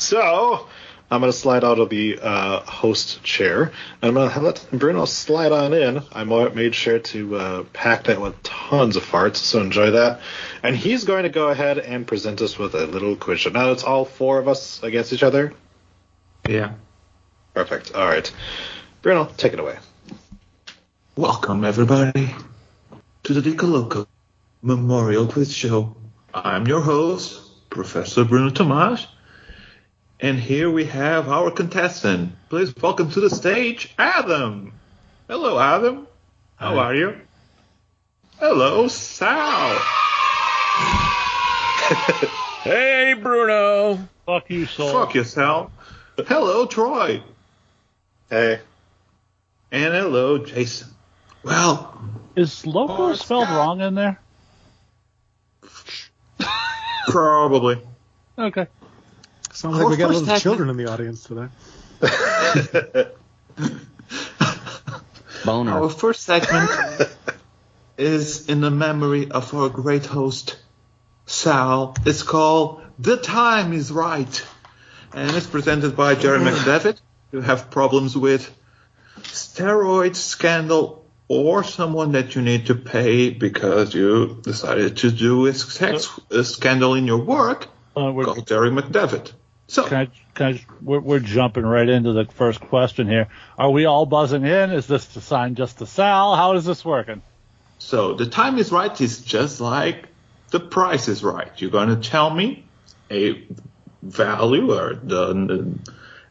So 0.08 0.66
I'm 1.10 1.20
gonna 1.20 1.34
slide 1.34 1.64
out 1.64 1.78
of 1.78 1.90
the 1.90 2.18
uh, 2.18 2.60
host 2.60 3.22
chair, 3.22 3.72
and 4.00 4.08
I'm 4.08 4.14
gonna 4.14 4.40
let 4.40 4.66
Bruno 4.72 5.04
slide 5.04 5.52
on 5.52 5.74
in. 5.74 6.02
I 6.12 6.24
made 6.24 6.74
sure 6.74 6.98
to 6.98 7.36
uh, 7.36 7.64
pack 7.74 8.04
that 8.04 8.18
with 8.18 8.42
tons 8.42 8.96
of 8.96 9.04
farts, 9.04 9.36
so 9.36 9.60
enjoy 9.60 9.90
that. 9.90 10.22
And 10.62 10.74
he's 10.74 11.04
going 11.04 11.24
to 11.24 11.28
go 11.28 11.48
ahead 11.48 11.76
and 11.76 12.06
present 12.06 12.40
us 12.40 12.58
with 12.58 12.74
a 12.74 12.86
little 12.86 13.16
quiz 13.16 13.40
show. 13.40 13.50
Now 13.50 13.70
it's 13.70 13.84
all 13.84 14.06
four 14.06 14.38
of 14.38 14.48
us 14.48 14.82
against 14.82 15.12
each 15.12 15.22
other. 15.22 15.52
Yeah. 16.48 16.72
Perfect. 17.52 17.94
All 17.94 18.06
right, 18.06 18.32
Bruno, 19.02 19.26
take 19.36 19.52
it 19.52 19.60
away. 19.60 19.76
Welcome, 21.16 21.66
everybody, 21.66 22.34
to 23.24 23.34
the 23.34 23.42
Dicoloco 23.42 24.06
Memorial 24.62 25.26
Quiz 25.26 25.54
Show. 25.54 25.94
I'm 26.32 26.66
your 26.66 26.80
host, 26.80 27.68
Professor 27.68 28.24
Bruno 28.24 28.48
Tomas, 28.48 29.06
and 30.20 30.38
here 30.38 30.70
we 30.70 30.84
have 30.86 31.28
our 31.28 31.50
contestant. 31.50 32.32
Please 32.48 32.74
welcome 32.76 33.10
to 33.12 33.20
the 33.20 33.30
stage, 33.30 33.92
Adam. 33.98 34.72
Hello, 35.28 35.58
Adam. 35.58 36.06
How 36.56 36.78
are 36.78 36.94
you? 36.94 37.20
Hello, 38.38 38.88
Sal. 38.88 39.80
Hey, 42.62 43.14
Bruno. 43.14 43.98
fuck 44.26 44.50
you, 44.50 44.66
soul. 44.66 44.92
Fuck 44.92 45.14
you, 45.14 45.24
Sal. 45.24 45.70
Hello, 46.26 46.66
Troy. 46.66 47.22
Hey. 48.28 48.60
And 49.70 49.94
hello, 49.94 50.38
Jason. 50.38 50.88
Well, 51.44 51.98
Is 52.36 52.66
loco 52.66 53.14
spelled 53.14 53.48
wrong 53.48 53.80
in 53.80 53.94
there? 53.94 54.20
probably. 57.08 57.80
Okay. 58.36 58.66
Sounds 59.58 59.76
like 59.76 59.88
we 59.88 59.96
got 59.96 60.04
Our 60.04 60.10
first 60.12 60.20
little 60.20 60.36
segment- 60.36 60.42
children 60.44 60.70
in 60.70 60.76
the 60.76 60.86
audience 60.86 61.24
today. 61.24 61.48
Boner. 65.44 65.72
Our 65.72 65.90
first 65.90 66.22
segment 66.22 66.70
is 67.96 68.48
in 68.48 68.60
the 68.60 68.70
memory 68.70 69.32
of 69.32 69.52
our 69.54 69.68
great 69.68 70.06
host, 70.06 70.60
Sal. 71.26 71.96
It's 72.06 72.22
called 72.22 72.82
The 73.00 73.16
Time 73.16 73.72
is 73.72 73.90
Right. 73.90 74.46
And 75.12 75.36
it's 75.36 75.48
presented 75.48 75.96
by 75.96 76.14
Jerry 76.14 76.38
McDevitt. 76.38 77.00
You 77.32 77.40
have 77.40 77.68
problems 77.68 78.16
with 78.16 78.56
steroid 79.22 80.14
scandal 80.14 81.04
or 81.26 81.64
someone 81.64 82.12
that 82.12 82.36
you 82.36 82.42
need 82.42 82.66
to 82.66 82.76
pay 82.76 83.30
because 83.30 83.92
you 83.92 84.38
decided 84.40 84.98
to 84.98 85.10
do 85.10 85.46
a 85.46 85.54
sex 85.54 86.08
a 86.30 86.44
scandal 86.44 86.94
in 86.94 87.08
your 87.08 87.18
work. 87.18 87.66
Uh, 87.96 88.12
we're, 88.12 88.40
Jerry 88.42 88.70
McDevitt. 88.70 89.32
So, 89.68 89.86
can 89.86 89.96
I, 89.98 90.08
can 90.34 90.54
I, 90.54 90.64
we're, 90.82 91.00
we're 91.00 91.20
jumping 91.20 91.62
right 91.62 91.88
into 91.88 92.12
the 92.12 92.24
first 92.24 92.60
question 92.60 93.06
here. 93.06 93.28
Are 93.58 93.70
we 93.70 93.84
all 93.84 94.06
buzzing 94.06 94.44
in? 94.44 94.72
Is 94.72 94.86
this 94.86 95.14
assigned 95.14 95.56
just 95.56 95.78
to 95.78 95.86
Sal? 95.86 96.34
How 96.36 96.54
is 96.54 96.64
this 96.64 96.84
working? 96.84 97.22
So 97.78 98.14
the 98.14 98.26
time 98.26 98.58
is 98.58 98.72
right 98.72 98.98
is 99.00 99.22
just 99.22 99.60
like 99.60 100.08
the 100.50 100.60
price 100.60 101.08
is 101.08 101.22
right. 101.22 101.50
You're 101.56 101.70
going 101.70 101.88
to 101.88 102.08
tell 102.08 102.30
me 102.30 102.64
a 103.10 103.46
value 104.02 104.72
or 104.72 104.94
the, 104.94 105.78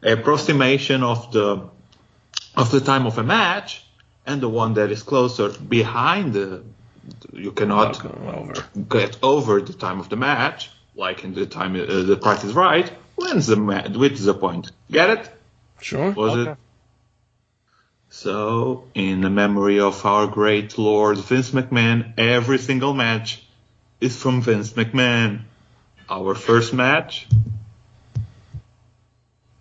the 0.00 0.12
approximation 0.12 1.02
of 1.02 1.32
the 1.32 1.68
of 2.56 2.70
the 2.72 2.80
time 2.80 3.06
of 3.06 3.18
a 3.18 3.22
match, 3.22 3.84
and 4.26 4.40
the 4.40 4.48
one 4.48 4.74
that 4.74 4.90
is 4.90 5.02
closer 5.02 5.48
behind 5.50 6.32
the 6.32 6.62
you 7.32 7.52
cannot 7.52 8.02
get 8.88 9.16
over 9.22 9.60
the 9.60 9.72
time 9.72 10.00
of 10.00 10.08
the 10.08 10.16
match, 10.16 10.70
like 10.94 11.24
in 11.24 11.34
the 11.34 11.46
time 11.46 11.74
uh, 11.76 12.02
the 12.02 12.16
price 12.16 12.44
is 12.44 12.52
right, 12.52 12.90
wins 13.18 13.46
the 13.48 13.56
match, 13.56 13.90
wins 13.90 14.24
the 14.24 14.32
point. 14.34 14.70
Get 14.90 15.10
it? 15.10 15.30
Sure. 15.80 16.10
Was 16.12 16.32
Okay. 16.36 16.50
it? 16.52 16.56
So, 18.10 18.84
in 18.94 19.20
the 19.20 19.28
memory 19.30 19.80
of 19.80 20.04
our 20.06 20.26
great 20.26 20.78
Lord 20.78 21.18
Vince 21.18 21.50
McMahon, 21.50 22.14
every 22.18 22.58
single 22.58 22.94
match 22.94 23.42
is 24.00 24.16
from 24.20 24.40
Vince 24.40 24.72
McMahon. 24.72 25.42
Our 26.08 26.34
first 26.34 26.72
match, 26.72 27.26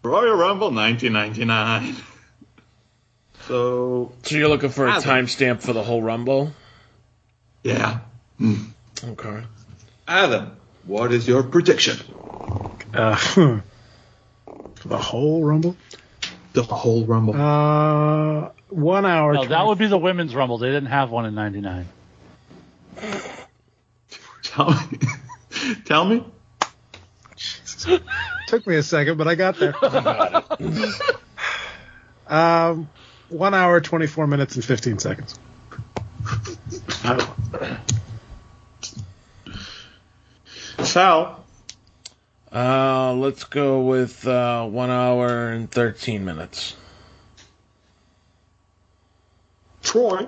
Royal 0.03 0.35
Rumble 0.35 0.71
1999. 0.71 1.95
so, 3.47 4.13
So 4.23 4.35
you're 4.35 4.47
looking 4.47 4.69
for 4.69 4.87
a 4.87 4.93
timestamp 4.93 5.61
for 5.61 5.73
the 5.73 5.83
whole 5.83 6.01
Rumble? 6.01 6.53
yeah. 7.63 7.99
Hmm. 8.37 8.55
Okay. 9.03 9.43
Adam, 10.07 10.55
what 10.85 11.11
is 11.11 11.27
your 11.27 11.43
prediction? 11.43 11.97
Uh, 12.97 13.15
for 13.15 13.63
the 14.85 14.97
whole 14.97 15.43
Rumble? 15.43 15.77
The 16.53 16.63
whole 16.63 17.05
Rumble. 17.05 17.35
Uh, 17.35 18.49
one 18.69 19.05
hour. 19.05 19.33
No, 19.33 19.45
that 19.45 19.67
would 19.67 19.77
be 19.77 19.87
the 19.87 19.97
women's 19.97 20.33
rumble. 20.35 20.57
They 20.57 20.67
didn't 20.67 20.87
have 20.87 21.11
one 21.11 21.25
in 21.25 21.35
'99. 21.35 21.87
Tell 24.43 24.71
me. 24.71 24.99
Tell 25.85 26.05
me. 26.05 26.25
Took 28.47 28.65
me 28.65 28.75
a 28.75 28.83
second, 28.83 29.17
but 29.17 29.27
I 29.27 29.35
got 29.35 29.57
there. 29.57 29.75
um, 32.27 32.89
one 33.29 33.53
hour, 33.53 33.79
24 33.79 34.25
minutes, 34.25 34.55
and 34.55 34.65
15 34.65 34.99
seconds. 34.99 35.39
Sal. 40.83 41.45
Uh, 42.57 43.13
let's 43.13 43.43
go 43.43 43.81
with 43.81 44.25
uh, 44.25 44.65
one 44.65 44.89
hour 44.89 45.49
and 45.49 45.69
13 45.69 46.25
minutes. 46.25 46.75
Troy. 49.83 50.27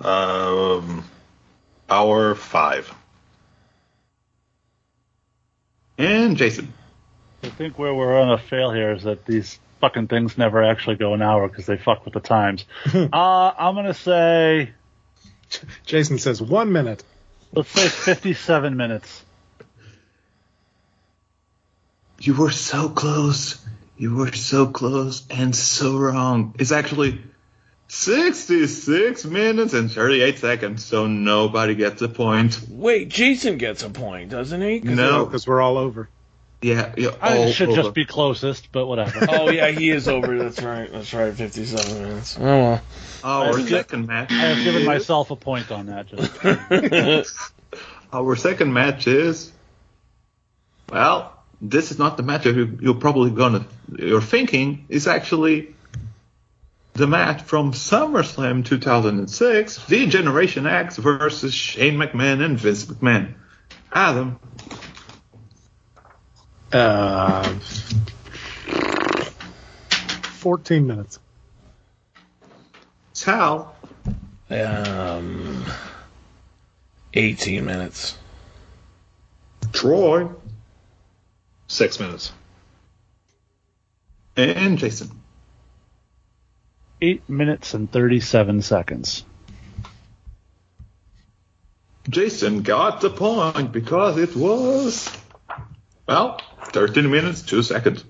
Um, 0.00 1.04
hour 1.88 2.34
five. 2.34 2.92
And 5.96 6.36
Jason. 6.36 6.72
I 7.44 7.50
think 7.50 7.78
where 7.78 7.94
we're 7.94 8.20
on 8.20 8.32
a 8.32 8.38
fail 8.38 8.72
here 8.72 8.90
is 8.94 9.04
that 9.04 9.24
these 9.24 9.60
fucking 9.80 10.08
things 10.08 10.36
never 10.36 10.64
actually 10.64 10.96
go 10.96 11.14
an 11.14 11.22
hour 11.22 11.46
because 11.46 11.66
they 11.66 11.76
fuck 11.76 12.04
with 12.04 12.14
the 12.14 12.20
times. 12.20 12.64
uh, 12.92 13.06
I'm 13.56 13.76
gonna 13.76 13.94
say, 13.94 14.72
Jason 15.86 16.18
says 16.18 16.42
one 16.42 16.72
minute. 16.72 17.04
let's 17.52 17.70
say 17.70 17.86
57 17.86 18.76
minutes. 18.76 19.24
You 22.22 22.34
were 22.34 22.52
so 22.52 22.88
close. 22.88 23.58
You 23.96 24.14
were 24.14 24.32
so 24.32 24.66
close 24.68 25.24
and 25.28 25.54
so 25.54 25.96
wrong. 25.98 26.54
It's 26.58 26.70
actually 26.72 27.20
66 27.88 29.24
minutes 29.24 29.74
and 29.74 29.90
38 29.90 30.38
seconds, 30.38 30.84
so 30.84 31.06
nobody 31.08 31.74
gets 31.74 32.00
a 32.00 32.08
point. 32.08 32.60
Wait, 32.70 33.08
Jason 33.08 33.58
gets 33.58 33.82
a 33.82 33.90
point, 33.90 34.30
doesn't 34.30 34.62
he? 34.62 34.80
'Cause 34.80 34.90
No. 34.96 35.24
Because 35.26 35.46
we're 35.46 35.60
all 35.60 35.76
over. 35.78 36.08
Yeah, 36.62 36.92
yeah 36.96 37.10
I 37.20 37.50
should 37.50 37.70
over. 37.70 37.82
just 37.82 37.94
be 37.94 38.04
closest, 38.04 38.70
but 38.70 38.86
whatever. 38.86 39.26
Oh 39.28 39.50
yeah, 39.50 39.68
he 39.72 39.90
is 39.90 40.06
over. 40.06 40.38
That's 40.38 40.62
right. 40.62 40.90
That's 40.92 41.12
right. 41.12 41.34
Fifty-seven 41.34 42.02
minutes. 42.02 42.38
Oh 42.40 42.44
well. 42.44 42.82
Our 43.24 43.58
I- 43.58 43.64
second 43.66 44.06
match. 44.06 44.30
I 44.30 44.34
have 44.34 44.62
given 44.62 44.84
myself 44.84 45.32
a 45.32 45.36
point 45.36 45.72
on 45.72 45.86
that. 45.86 46.06
Just 46.06 47.34
Our 48.12 48.36
second 48.36 48.72
match 48.72 49.08
is. 49.08 49.50
Well, 50.88 51.36
this 51.62 51.92
is 51.92 51.98
not 51.98 52.16
the 52.16 52.22
match 52.24 52.44
you, 52.44 52.76
you're 52.80 52.94
probably 52.94 53.30
gonna. 53.30 53.64
You're 53.96 54.20
thinking. 54.20 54.84
is 54.88 55.06
actually 55.06 55.74
the 56.94 57.06
match 57.06 57.42
from 57.42 57.72
SummerSlam 57.72 58.64
2006, 58.66 59.86
the 59.86 60.06
Generation 60.06 60.66
X 60.66 60.96
versus 60.98 61.54
Shane 61.54 61.94
McMahon 61.94 62.44
and 62.44 62.58
Vince 62.58 62.84
McMahon. 62.86 63.34
Adam, 63.92 64.38
Uh, 66.72 67.42
14 70.40 70.86
minutes. 70.86 71.18
Sal, 73.12 73.76
Um, 74.50 75.64
eighteen 77.14 77.64
minutes. 77.66 78.16
Troy, 79.72 80.28
Six 81.72 81.98
minutes. 81.98 82.30
And 84.36 84.76
Jason. 84.76 85.10
Eight 87.00 87.26
minutes 87.30 87.72
and 87.72 87.90
37 87.90 88.60
seconds. 88.60 89.24
Jason 92.10 92.60
got 92.60 93.00
the 93.00 93.08
point 93.08 93.72
because 93.72 94.18
it 94.18 94.36
was, 94.36 95.10
well, 96.06 96.42
13 96.66 97.10
minutes, 97.10 97.40
2 97.40 97.62
seconds. 97.62 98.04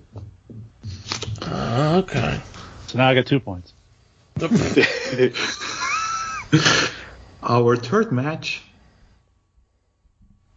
okay. 1.41 2.41
So 2.89 2.99
now 2.99 3.11
I 3.11 3.15
get 3.15 3.29
two 3.29 3.39
points. 3.39 3.73
Our 7.45 7.77
third 7.77 8.11
match. 8.11 8.61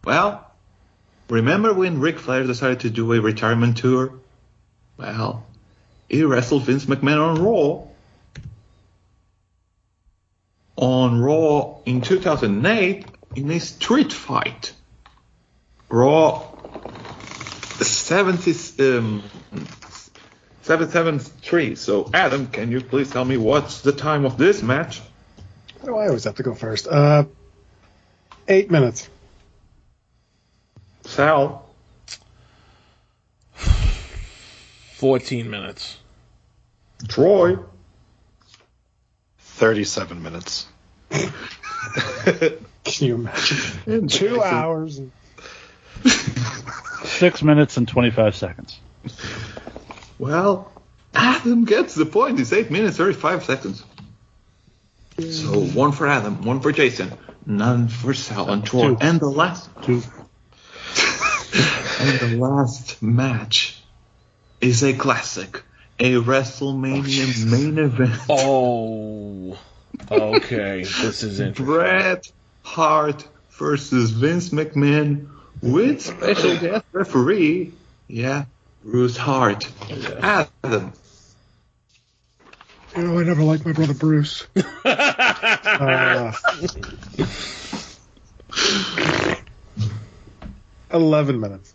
Well, 0.04 0.45
remember 1.28 1.72
when 1.74 2.00
Ric 2.00 2.18
Flair 2.18 2.44
decided 2.44 2.80
to 2.80 2.90
do 2.90 3.12
a 3.12 3.20
retirement 3.20 3.78
tour? 3.78 4.12
Well, 4.96 5.44
he 6.08 6.22
wrestled 6.22 6.64
Vince 6.64 6.86
McMahon 6.86 7.20
on 7.20 7.42
Raw. 7.42 7.86
On 10.76 11.20
Raw 11.20 11.78
in 11.84 12.00
2008 12.00 13.06
in 13.34 13.50
a 13.50 13.60
street 13.60 14.12
fight. 14.12 14.72
Raw 15.88 16.48
70, 17.80 18.98
um, 18.98 19.22
773. 20.62 21.74
So, 21.76 22.10
Adam, 22.12 22.46
can 22.48 22.72
you 22.72 22.80
please 22.80 23.10
tell 23.10 23.24
me 23.24 23.36
what's 23.36 23.82
the 23.82 23.92
time 23.92 24.24
of 24.24 24.38
this 24.38 24.62
match? 24.62 25.00
Why 25.80 25.86
do 25.86 25.96
I 25.96 26.06
always 26.06 26.24
have 26.24 26.36
to 26.36 26.42
go 26.42 26.54
first? 26.54 26.88
Uh, 26.88 27.24
eight 28.48 28.70
minutes. 28.70 29.08
Sal. 31.16 31.64
14 34.96 35.48
minutes. 35.48 35.96
Troy. 37.08 37.56
37 39.38 40.22
minutes. 40.22 40.66
Can 41.10 42.52
you 42.98 43.14
imagine? 43.14 43.58
In 43.86 44.08
Two 44.08 44.42
hours. 44.42 44.98
and- 44.98 45.10
Six 47.04 47.42
minutes 47.42 47.78
and 47.78 47.88
25 47.88 48.36
seconds. 48.36 48.78
Well, 50.18 50.70
Adam 51.14 51.64
gets 51.64 51.94
the 51.94 52.04
point. 52.04 52.38
It's 52.40 52.52
8 52.52 52.70
minutes, 52.70 52.98
35 52.98 53.42
seconds. 53.44 53.82
So, 55.18 55.60
one 55.60 55.92
for 55.92 56.06
Adam, 56.06 56.42
one 56.42 56.60
for 56.60 56.72
Jason, 56.72 57.10
none 57.46 57.88
for 57.88 58.12
Sal 58.12 58.50
and 58.50 58.66
Troy. 58.66 58.88
Two. 58.88 58.98
And 59.00 59.18
the 59.18 59.30
last 59.30 59.70
Two. 59.82 60.02
And 61.54 62.20
the 62.20 62.36
last 62.38 63.02
match 63.02 63.82
is 64.60 64.82
a 64.82 64.94
classic. 64.94 65.62
A 65.98 66.14
WrestleMania 66.14 67.50
main 67.50 67.78
event. 67.78 68.20
Oh. 68.28 69.58
Okay. 70.10 70.82
this 70.82 71.22
is 71.22 71.40
interesting. 71.40 71.64
Bret 71.64 72.30
Hart 72.62 73.26
versus 73.52 74.10
Vince 74.10 74.50
McMahon 74.50 75.28
with 75.62 76.02
special 76.02 76.58
guest 76.58 76.84
referee, 76.92 77.72
yeah, 78.08 78.44
Bruce 78.84 79.16
Hart. 79.16 79.66
Adam. 80.20 80.92
You 82.96 83.02
know, 83.02 83.18
I 83.18 83.24
never 83.24 83.42
liked 83.42 83.64
my 83.66 83.72
brother 83.72 83.94
Bruce. 83.94 84.46
uh, 84.84 86.32
Eleven 90.96 91.40
minutes. 91.40 91.74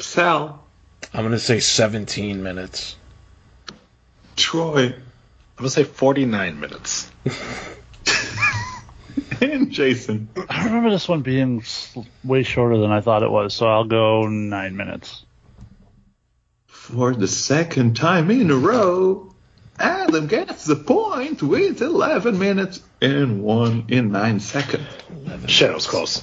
Sal. 0.00 0.64
I'm 1.12 1.20
going 1.20 1.32
to 1.32 1.38
say 1.38 1.60
17 1.60 2.42
minutes. 2.42 2.96
Troy. 4.36 4.86
I'm 4.86 5.02
gonna 5.56 5.70
say 5.70 5.84
49 5.84 6.58
minutes. 6.58 7.10
and 9.40 9.70
Jason. 9.70 10.28
I 10.48 10.64
remember 10.64 10.90
this 10.90 11.08
one 11.08 11.22
being 11.22 11.62
way 12.24 12.42
shorter 12.42 12.78
than 12.78 12.90
I 12.90 13.00
thought 13.00 13.22
it 13.22 13.30
was, 13.30 13.54
so 13.54 13.66
I'll 13.66 13.84
go 13.84 14.26
nine 14.26 14.76
minutes. 14.76 15.24
For 16.66 17.14
the 17.14 17.28
second 17.28 17.96
time 17.96 18.30
in 18.30 18.50
a 18.50 18.56
row, 18.56 19.32
Adam 19.78 20.26
gets 20.26 20.64
the 20.64 20.76
point 20.76 21.42
with 21.42 21.80
11 21.80 22.38
minutes 22.38 22.80
and 23.00 23.42
1 23.42 23.86
in 23.88 24.10
9 24.12 24.40
seconds. 24.40 24.86
Shit, 25.46 25.70
it 25.70 25.74
was 25.74 25.86
close. 25.86 26.22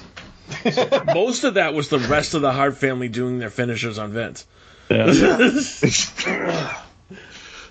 Most 1.14 1.44
of 1.44 1.54
that 1.54 1.74
was 1.74 1.88
the 1.88 1.98
rest 1.98 2.34
of 2.34 2.42
the 2.42 2.52
Hart 2.52 2.76
family 2.76 3.08
doing 3.08 3.38
their 3.38 3.50
finishers 3.50 3.98
on 3.98 4.12
Vince. 4.12 4.46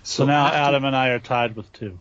So 0.04 0.26
now 0.26 0.48
Adam 0.48 0.86
and 0.86 0.96
I 0.96 1.10
are 1.10 1.20
tied 1.20 1.56
with 1.56 1.72
two. 1.74 2.00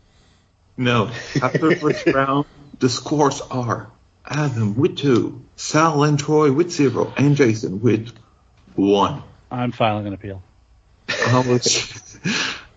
No, 0.77 1.11
after 1.43 1.77
first 1.77 2.07
round, 2.07 2.47
the 2.79 2.89
scores 2.89 3.41
are 3.43 3.91
Adam 4.25 4.77
with 4.77 4.97
2, 4.97 5.43
Sal 5.57 6.05
and 6.05 6.19
Troy 6.19 6.53
with 6.53 6.71
0, 6.71 7.13
and 7.17 7.37
Jason 7.37 7.81
with 7.81 8.13
1. 8.77 9.23
I'm 9.51 9.73
filing 9.73 10.07
an 10.07 10.15
appeal. 10.15 10.43
Our, 11.27 11.61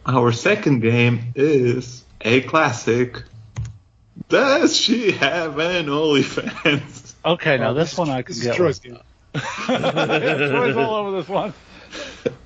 our 0.05 0.31
second 0.31 0.81
game 0.81 1.33
is 1.35 2.03
a 2.21 2.41
classic. 2.41 3.21
Does 4.29 4.75
she 4.75 5.11
have 5.11 5.59
an 5.59 5.87
OnlyFans? 5.87 7.13
Okay, 7.25 7.57
now 7.57 7.69
oh, 7.69 7.73
this 7.73 7.97
one 7.97 8.09
I 8.09 8.21
can 8.21 8.37
get. 8.37 8.55
Troy's 8.55 8.81
with. 8.83 8.93
game. 8.93 9.01
Troy's 9.33 10.75
all 10.75 10.95
over 10.95 11.17
this 11.17 11.27
one. 11.27 11.53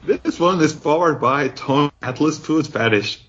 This 0.03 0.39
one 0.39 0.61
is 0.61 0.73
powered 0.73 1.19
by 1.19 1.49
Tom 1.49 1.91
Atlas 2.01 2.39
Food 2.39 2.67
Fetish. 2.67 3.21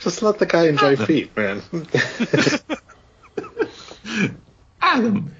Just 0.00 0.22
let 0.22 0.38
the 0.38 0.46
guy 0.46 0.68
enjoy 0.68 0.96
feet, 1.06 1.36
man. 1.36 1.62
Adam, 4.80 5.34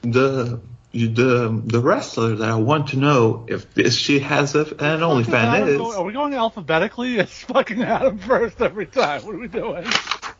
the 0.00 0.60
the 0.92 1.62
the 1.64 1.80
wrestler 1.80 2.36
that 2.36 2.48
I 2.48 2.56
want 2.56 2.88
to 2.88 2.98
know 2.98 3.46
if 3.48 3.72
this 3.74 3.94
she 3.94 4.18
has 4.20 4.54
a, 4.54 4.60
an 4.60 5.00
OnlyFans 5.00 5.32
Adam, 5.32 5.68
is 5.68 5.94
Are 5.94 6.04
we 6.04 6.12
going 6.12 6.34
alphabetically? 6.34 7.18
It's 7.18 7.42
fucking 7.44 7.82
Adam 7.82 8.18
first 8.18 8.60
every 8.60 8.86
time. 8.86 9.24
What 9.24 9.34
are 9.34 9.38
we 9.38 9.48
doing? 9.48 9.84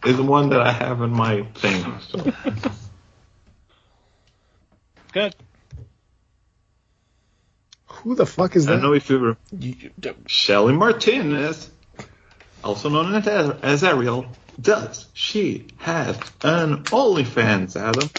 Is 0.05 0.17
the 0.17 0.23
one 0.23 0.51
that 0.51 0.61
I 0.61 0.73
have 0.73 1.01
in 1.03 1.11
my 1.11 1.43
thing. 1.55 2.01
So. 2.01 2.33
Good. 5.12 5.35
Who 7.87 8.15
the 8.15 8.27
fuck 8.27 8.57
is 8.57 8.67
that? 8.67 8.73
I 8.73 8.75
don't 8.77 8.83
know 8.83 8.95
if 8.95 9.09
you 9.09 9.19
were 9.21 9.37
Shelly 10.27 10.73
Martinez, 10.73 11.71
also 12.65 12.88
known 12.88 13.15
as, 13.15 13.27
as 13.62 13.85
Ariel. 13.85 14.27
Does 14.61 15.07
she 15.15 15.69
have 15.79 16.17
an 16.43 16.85
OnlyFans, 16.85 17.77
Adam? 17.77 18.11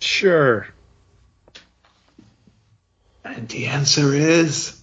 Sure. 0.00 0.66
And 3.24 3.48
the 3.48 3.66
answer 3.66 4.14
is 4.14 4.80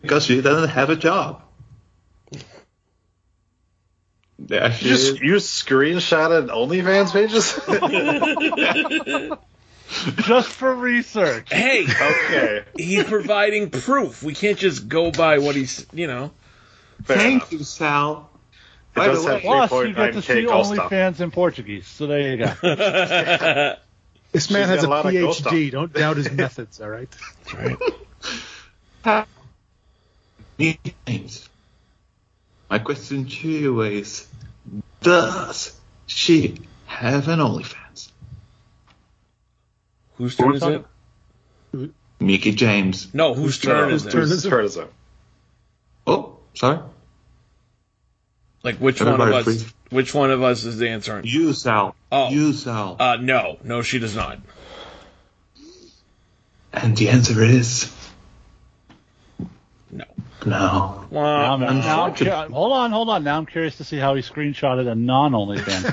because 0.00 0.24
she 0.24 0.40
doesn't 0.40 0.70
have 0.70 0.90
a 0.90 0.96
job. 0.96 1.42
Yeah, 4.38 4.66
You 4.66 4.88
just 4.88 5.12
is. 5.14 5.20
you 5.20 5.34
screenshotted 5.36 6.48
OnlyFans 6.50 7.12
pages? 7.12 7.54
Just 10.16 10.48
for 10.48 10.74
research. 10.74 11.46
Hey, 11.50 11.84
okay. 11.84 12.64
he's 12.76 13.04
providing 13.04 13.70
proof. 13.70 14.20
We 14.22 14.34
can't 14.34 14.58
just 14.58 14.88
go 14.88 15.12
by 15.12 15.38
what 15.38 15.54
he's, 15.54 15.86
you 15.92 16.08
know. 16.08 16.32
Fair 17.04 17.16
Thank 17.16 17.42
enough. 17.42 17.52
you, 17.52 17.62
Sal. 17.62 18.28
It 18.52 18.94
By 18.94 19.08
the 19.08 19.22
way, 19.22 19.40
Plus, 19.42 19.70
you 19.72 19.92
get 19.94 20.12
to 20.14 20.18
3.9K 20.18 20.22
see. 20.22 20.46
OnlyFans 20.46 21.20
in 21.20 21.30
Portuguese. 21.30 21.86
So 21.86 22.06
there 22.08 22.20
you 22.34 22.36
go. 22.38 23.74
This 24.32 24.50
man 24.50 24.62
She's 24.64 24.68
has 24.68 24.84
a 24.84 24.88
a 24.88 24.90
lot 24.90 25.06
of 25.06 25.12
ghost 25.12 25.44
PhD. 25.44 25.70
Don't 25.70 25.92
doubt 25.92 26.18
his 26.18 26.30
methods, 26.30 26.80
all 26.80 26.90
right? 26.90 27.08
James, 30.58 31.48
my 32.70 32.78
question 32.78 33.26
to 33.26 33.48
you 33.48 33.82
is: 33.82 34.26
Does 35.00 35.78
she 36.06 36.56
have 36.86 37.28
an 37.28 37.38
OnlyFans? 37.38 38.10
Whose 40.16 40.36
turn 40.36 40.54
is 40.54 40.62
it? 40.62 40.84
Mickie 42.20 42.52
James. 42.52 43.12
No, 43.14 43.34
whose 43.34 43.58
turn 43.58 43.92
is 43.92 44.04
Whose 44.04 44.12
turn 44.12 44.22
it? 44.30 44.50
Turn 44.50 44.64
is 44.64 44.76
it? 44.76 44.92
Oh, 46.06 46.38
sorry. 46.54 46.78
Like 48.62 48.76
which 48.78 49.00
one 49.00 49.20
of 49.20 49.20
us? 49.20 49.44
please. 49.44 49.74
Which 49.90 50.14
one 50.14 50.30
of 50.30 50.42
us 50.42 50.64
is 50.64 50.82
answering? 50.82 51.26
You, 51.26 51.52
Sal. 51.52 51.94
Oh. 52.10 52.30
You, 52.30 52.52
Sal. 52.52 52.96
Uh, 52.98 53.16
no, 53.20 53.58
no, 53.62 53.82
she 53.82 54.00
does 54.00 54.16
not. 54.16 54.38
and 56.72 56.96
the 56.96 57.08
answer 57.08 57.42
is 57.42 57.84
No. 60.44 61.06
no. 61.10 61.20
Now 61.22 61.54
I'm, 61.54 61.60
now 61.60 62.04
I'm 62.04 62.14
cu- 62.14 62.30
hold 62.30 62.72
on, 62.72 62.90
hold 62.92 63.08
on. 63.08 63.24
Now 63.24 63.38
I'm 63.38 63.46
curious 63.46 63.76
to 63.78 63.84
see 63.84 63.96
how 63.96 64.14
he 64.14 64.22
screenshotted 64.22 64.86
a 64.90 64.94
non-OnlyFans. 64.94 65.86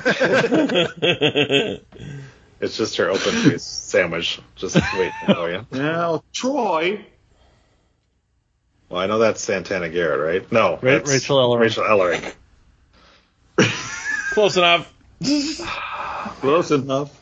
It's 2.60 2.76
just 2.78 2.96
her 2.96 3.10
open 3.10 3.32
face 3.32 3.62
sandwich. 3.62 4.40
Just 4.56 4.76
waiting 4.94 5.12
for 5.26 5.50
you. 5.50 5.66
Now, 5.72 6.22
Troy. 6.32 7.04
Well, 8.88 9.00
I 9.00 9.06
know 9.06 9.18
that's 9.18 9.42
Santana 9.42 9.90
Garrett, 9.90 10.20
right? 10.42 10.50
No, 10.52 10.78
Ra- 10.80 10.80
that's 10.80 11.10
Rachel 11.10 11.36
Ellering. 11.36 11.60
Rachel 11.60 11.84
Ellering. 11.84 12.34
Close 14.32 14.56
enough. 14.56 14.90
Close 16.40 16.70
enough. 16.70 17.20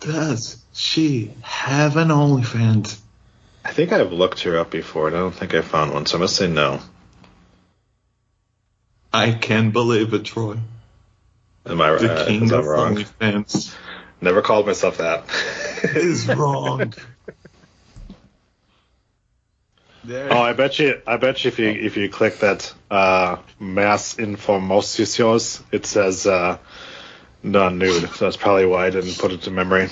Does 0.00 0.64
she 0.72 1.34
have 1.42 1.98
an 1.98 2.08
OnlyFans? 2.08 2.98
I 3.70 3.72
think 3.72 3.92
I've 3.92 4.12
looked 4.12 4.42
her 4.42 4.58
up 4.58 4.72
before, 4.72 5.06
and 5.06 5.16
I 5.16 5.20
don't 5.20 5.32
think 5.32 5.54
I 5.54 5.60
found 5.60 5.94
one, 5.94 6.04
so 6.04 6.16
I'm 6.16 6.22
gonna 6.22 6.28
say 6.28 6.48
no. 6.48 6.80
I 9.12 9.30
can't 9.30 9.72
believe 9.72 10.12
it, 10.12 10.24
Troy. 10.24 10.56
Am 11.66 11.80
I 11.80 11.92
The 11.92 12.12
uh, 12.12 12.26
king 12.26 12.42
is 12.42 12.50
of 12.50 12.64
that 12.64 12.68
wrong? 12.68 12.96
OnlyFans 12.96 13.72
Never 14.20 14.42
called 14.42 14.66
myself 14.66 14.98
that. 14.98 15.24
is 15.84 16.26
wrong. 16.26 16.92
There. 20.02 20.32
Oh, 20.32 20.40
I 20.40 20.52
bet 20.52 20.80
you. 20.80 21.00
I 21.06 21.16
bet 21.16 21.44
you 21.44 21.48
if 21.48 21.60
you 21.60 21.68
if 21.68 21.96
you 21.96 22.08
click 22.08 22.40
that 22.40 22.74
uh, 22.90 23.36
mass 23.60 24.16
informaciones, 24.16 25.62
it 25.70 25.86
says 25.86 26.26
uh, 26.26 26.58
non 27.44 27.78
nude. 27.78 28.10
So 28.16 28.24
that's 28.24 28.36
probably 28.36 28.66
why 28.66 28.86
I 28.86 28.90
didn't 28.90 29.16
put 29.16 29.30
it 29.30 29.42
to 29.42 29.52
memory. 29.52 29.90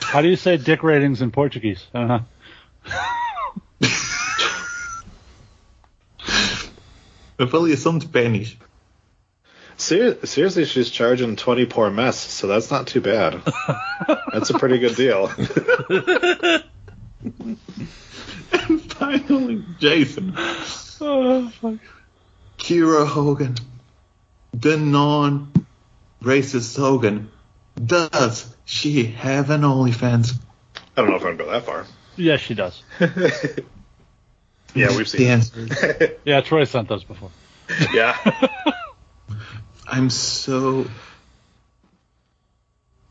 How 0.00 0.20
do 0.20 0.28
you 0.28 0.34
say 0.36 0.56
dick 0.56 0.82
ratings 0.82 1.22
in 1.22 1.30
Portuguese? 1.30 1.86
Uh-huh. 1.94 2.20
Hopefully, 7.38 7.76
some 7.76 8.00
Spanish. 8.00 8.56
Ser- 9.78 10.26
seriously, 10.26 10.66
she's 10.66 10.90
charging 10.90 11.36
twenty 11.36 11.64
per 11.64 11.90
mess, 11.90 12.18
so 12.18 12.46
that's 12.46 12.70
not 12.70 12.86
too 12.86 13.00
bad. 13.00 13.40
that's 14.32 14.50
a 14.50 14.58
pretty 14.58 14.78
good 14.78 14.94
deal. 14.94 15.28
Finally, 18.88 19.64
Jason. 19.78 20.34
Oh, 20.36 21.48
fuck. 21.48 21.76
Kiera 22.58 23.06
Hogan, 23.06 23.54
the 24.52 24.76
non-racist 24.76 26.76
Hogan. 26.76 27.30
Does 27.82 28.54
she 28.66 29.04
have 29.04 29.48
an 29.48 29.62
OnlyFans? 29.62 30.34
I 30.94 31.00
don't 31.00 31.08
know 31.08 31.16
if 31.16 31.24
I'm 31.24 31.38
gonna 31.38 31.44
go 31.44 31.50
that 31.52 31.64
far. 31.64 31.86
Yes, 32.16 32.40
she 32.40 32.54
does. 32.54 32.82
Yeah, 34.72 34.88
we've 34.96 34.98
The 34.98 35.04
seen. 35.06 35.26
answer. 35.26 36.16
Yeah, 36.24 36.42
Troy 36.42 36.62
sent 36.62 36.88
those 36.88 37.02
before. 37.02 37.30
yeah. 37.92 38.16
I'm 39.88 40.10
so. 40.10 40.86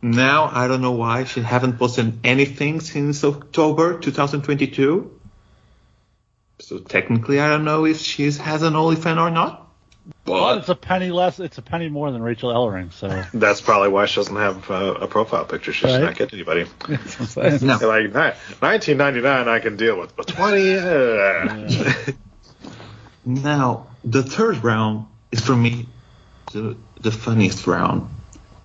Now 0.01 0.45
I 0.53 0.69
don't 0.69 0.81
know 0.81 0.93
why 0.93 1.25
she 1.25 1.41
haven't 1.41 1.77
posted 1.77 2.19
anything 2.23 2.79
since 2.79 3.25
October 3.25 3.99
2022. 3.99 5.11
So 6.59 6.79
technically, 6.79 7.41
I 7.41 7.49
don't 7.49 7.65
know 7.65 7.85
if 7.85 7.97
she 7.99 8.23
has 8.31 8.61
an 8.63 8.73
OnlyFans 8.73 9.17
or 9.17 9.29
not. 9.29 9.68
Well, 10.25 10.43
But 10.55 10.57
it's 10.59 10.69
a 10.69 10.75
penny 10.75 11.11
less. 11.11 11.39
It's 11.39 11.57
a 11.57 11.61
penny 11.61 11.89
more 11.89 12.11
than 12.11 12.21
Rachel 12.21 12.51
Ellering. 12.53 12.91
So 12.93 13.07
That's 13.33 13.61
probably 13.61 13.89
why 13.89 14.05
she 14.05 14.15
doesn't 14.17 14.35
have 14.35 14.69
uh, 14.69 14.95
a 15.01 15.07
profile 15.07 15.45
picture. 15.45 15.73
She's 15.73 15.91
Right. 15.91 16.01
not 16.01 16.15
getting 16.15 16.39
anybody. 16.39 16.65
no. 16.87 17.77
Like 17.87 18.03
ni- 18.13 18.35
1999, 18.59 19.47
I 19.47 19.59
can 19.59 19.75
deal 19.77 19.99
with, 19.99 20.15
but 20.15 20.27
20. 20.27 20.75
Uh, 20.75 22.11
Now 23.25 23.87
the 24.03 24.23
third 24.23 24.63
round 24.63 25.05
is 25.31 25.41
for 25.41 25.55
me 25.55 25.87
the 26.51 26.77
the 27.01 27.11
funniest 27.11 27.67
round. 27.67 28.09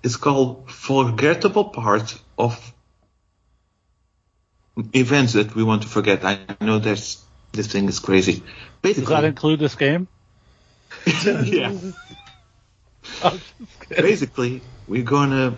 It's 0.03 0.15
called 0.15 0.69
forgettable 0.71 1.65
parts 1.65 2.17
of 2.37 2.73
events 4.93 5.33
that 5.33 5.55
we 5.55 5.63
want 5.63 5.83
to 5.83 5.87
forget. 5.87 6.23
I 6.25 6.39
know 6.61 6.79
there's 6.79 7.23
this 7.51 7.67
thing 7.67 7.87
is 7.89 7.99
crazy. 7.99 8.43
does 8.81 9.05
that 9.05 9.23
include 9.23 9.59
this 9.59 9.75
game? 9.75 10.07
yeah. 11.25 11.77
Basically, 13.89 14.61
we're 14.87 15.03
gonna 15.03 15.55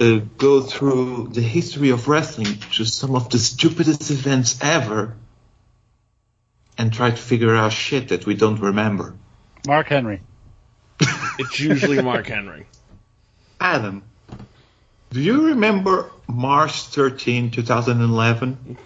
uh, 0.00 0.20
go 0.38 0.62
through 0.62 1.28
the 1.32 1.42
history 1.42 1.90
of 1.90 2.08
wrestling 2.08 2.58
to 2.72 2.84
some 2.84 3.14
of 3.14 3.28
the 3.30 3.38
stupidest 3.38 4.10
events 4.10 4.58
ever, 4.62 5.14
and 6.78 6.92
try 6.92 7.10
to 7.10 7.16
figure 7.16 7.54
out 7.54 7.72
shit 7.72 8.08
that 8.08 8.24
we 8.24 8.34
don't 8.34 8.60
remember. 8.60 9.14
Mark 9.66 9.88
Henry. 9.88 10.22
It's 11.38 11.58
usually 11.58 12.00
Mark 12.02 12.26
Henry. 12.26 12.66
Adam, 13.58 14.02
do 15.10 15.20
you 15.20 15.48
remember 15.48 16.10
March 16.26 16.82
13, 16.82 17.50
2011? 17.50 18.76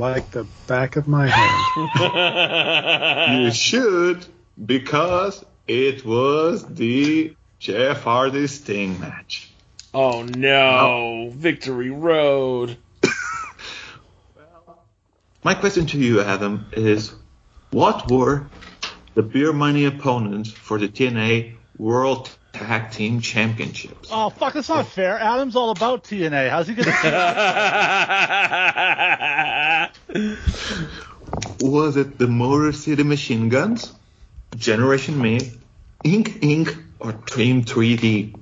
Like 0.00 0.30
the 0.30 0.46
back 0.66 0.96
of 0.96 1.06
my 1.06 1.26
hand. 1.28 1.60
You 3.44 3.50
should, 3.50 4.24
because 4.64 5.44
it 5.68 6.06
was 6.06 6.64
the 6.66 7.36
Jeff 7.58 8.02
Hardy 8.04 8.46
Sting 8.46 8.98
match. 8.98 9.50
Oh 9.92 10.22
no, 10.22 11.30
Victory 11.34 11.90
Road. 11.90 12.78
My 15.44 15.54
question 15.54 15.84
to 15.86 15.98
you, 15.98 16.22
Adam, 16.22 16.64
is 16.72 17.14
what 17.70 18.10
were 18.10 18.46
the 19.14 19.22
beer 19.22 19.52
money 19.52 19.84
opponents 19.84 20.50
for 20.50 20.78
the 20.78 20.88
TNA 20.88 21.56
World 21.76 22.30
Tag 22.60 22.90
Team 22.90 23.20
Championships? 23.22 24.10
Oh 24.12 24.28
fuck! 24.28 24.52
That's 24.52 24.68
not 24.68 24.86
fair. 24.86 25.18
Adam's 25.18 25.56
all 25.56 25.70
about 25.70 26.04
TNA. 26.04 26.50
How's 26.50 26.68
he 26.68 26.74
gonna? 26.74 26.90
Was 31.60 31.96
it 31.96 32.18
the 32.18 32.26
Motor 32.26 32.72
City 32.72 33.02
Machine 33.02 33.48
Guns, 33.48 33.94
Generation 34.56 35.18
Me, 35.18 35.52
Ink 36.04 36.40
Inc., 36.42 36.76
or 36.98 37.12
Team 37.12 37.64
3D? 37.64 38.38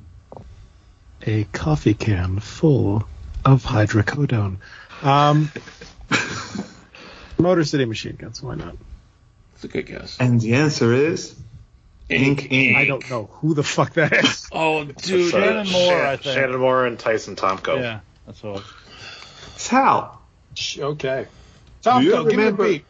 A 1.22 1.44
coffee 1.44 1.94
can 1.94 2.40
full 2.40 3.07
of 3.44 3.62
hydrocodone. 3.62 4.57
Um, 5.02 5.52
Motor 7.38 7.64
City 7.64 7.85
Machine 7.85 8.16
Guns. 8.16 8.42
Why 8.42 8.57
not? 8.57 8.74
It's 9.54 9.62
a 9.62 9.68
good 9.68 9.87
guess. 9.87 10.16
And 10.18 10.40
the 10.40 10.54
answer 10.54 10.92
is 10.92 11.37
Ink 12.09 12.40
Inc. 12.51 12.77
I 12.77 12.87
don't 12.87 13.09
know 13.11 13.27
who 13.33 13.55
the 13.55 13.62
fuck 13.62 13.94
that 13.94 14.12
is. 14.12 14.49
Oh, 14.53 14.85
dude. 14.85 15.31
Shannon 15.31 15.71
Moore, 15.71 16.07
I 16.07 16.16
think. 16.16 16.35
Shannon 16.35 16.59
Moore 16.61 16.87
and 16.87 16.99
Tyson 16.99 17.37
Tomko. 17.37 17.79
yeah, 17.81 18.01
that's 18.27 18.42
what. 18.42 18.62
Sal, 19.57 20.21
Okay. 20.79 21.27
Tomko, 21.83 22.29
give 22.31 22.38
me 22.38 22.47
a 22.47 22.53
beat. 22.53 22.85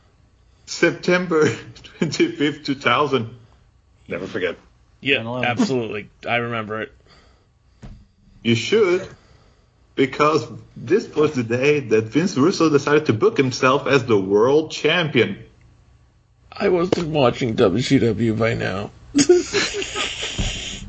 September 0.66 1.44
25th, 2.00 2.64
2000? 2.64 3.34
Never 4.06 4.26
forget. 4.26 4.56
Yeah, 5.00 5.40
absolutely. 5.44 6.10
I 6.26 6.36
remember 6.36 6.82
it. 6.82 6.92
You 8.42 8.54
should, 8.54 9.06
because 9.94 10.46
this 10.76 11.08
was 11.14 11.34
the 11.34 11.42
day 11.42 11.80
that 11.80 12.04
Vince 12.04 12.36
Russo 12.36 12.70
decided 12.70 13.06
to 13.06 13.12
book 13.12 13.36
himself 13.36 13.86
as 13.86 14.04
the 14.06 14.18
world 14.18 14.70
champion. 14.70 15.44
I 16.52 16.68
wasn't 16.68 17.08
watching 17.08 17.56
WCW 17.56 18.38
by 18.38 18.54
now. 18.54 18.90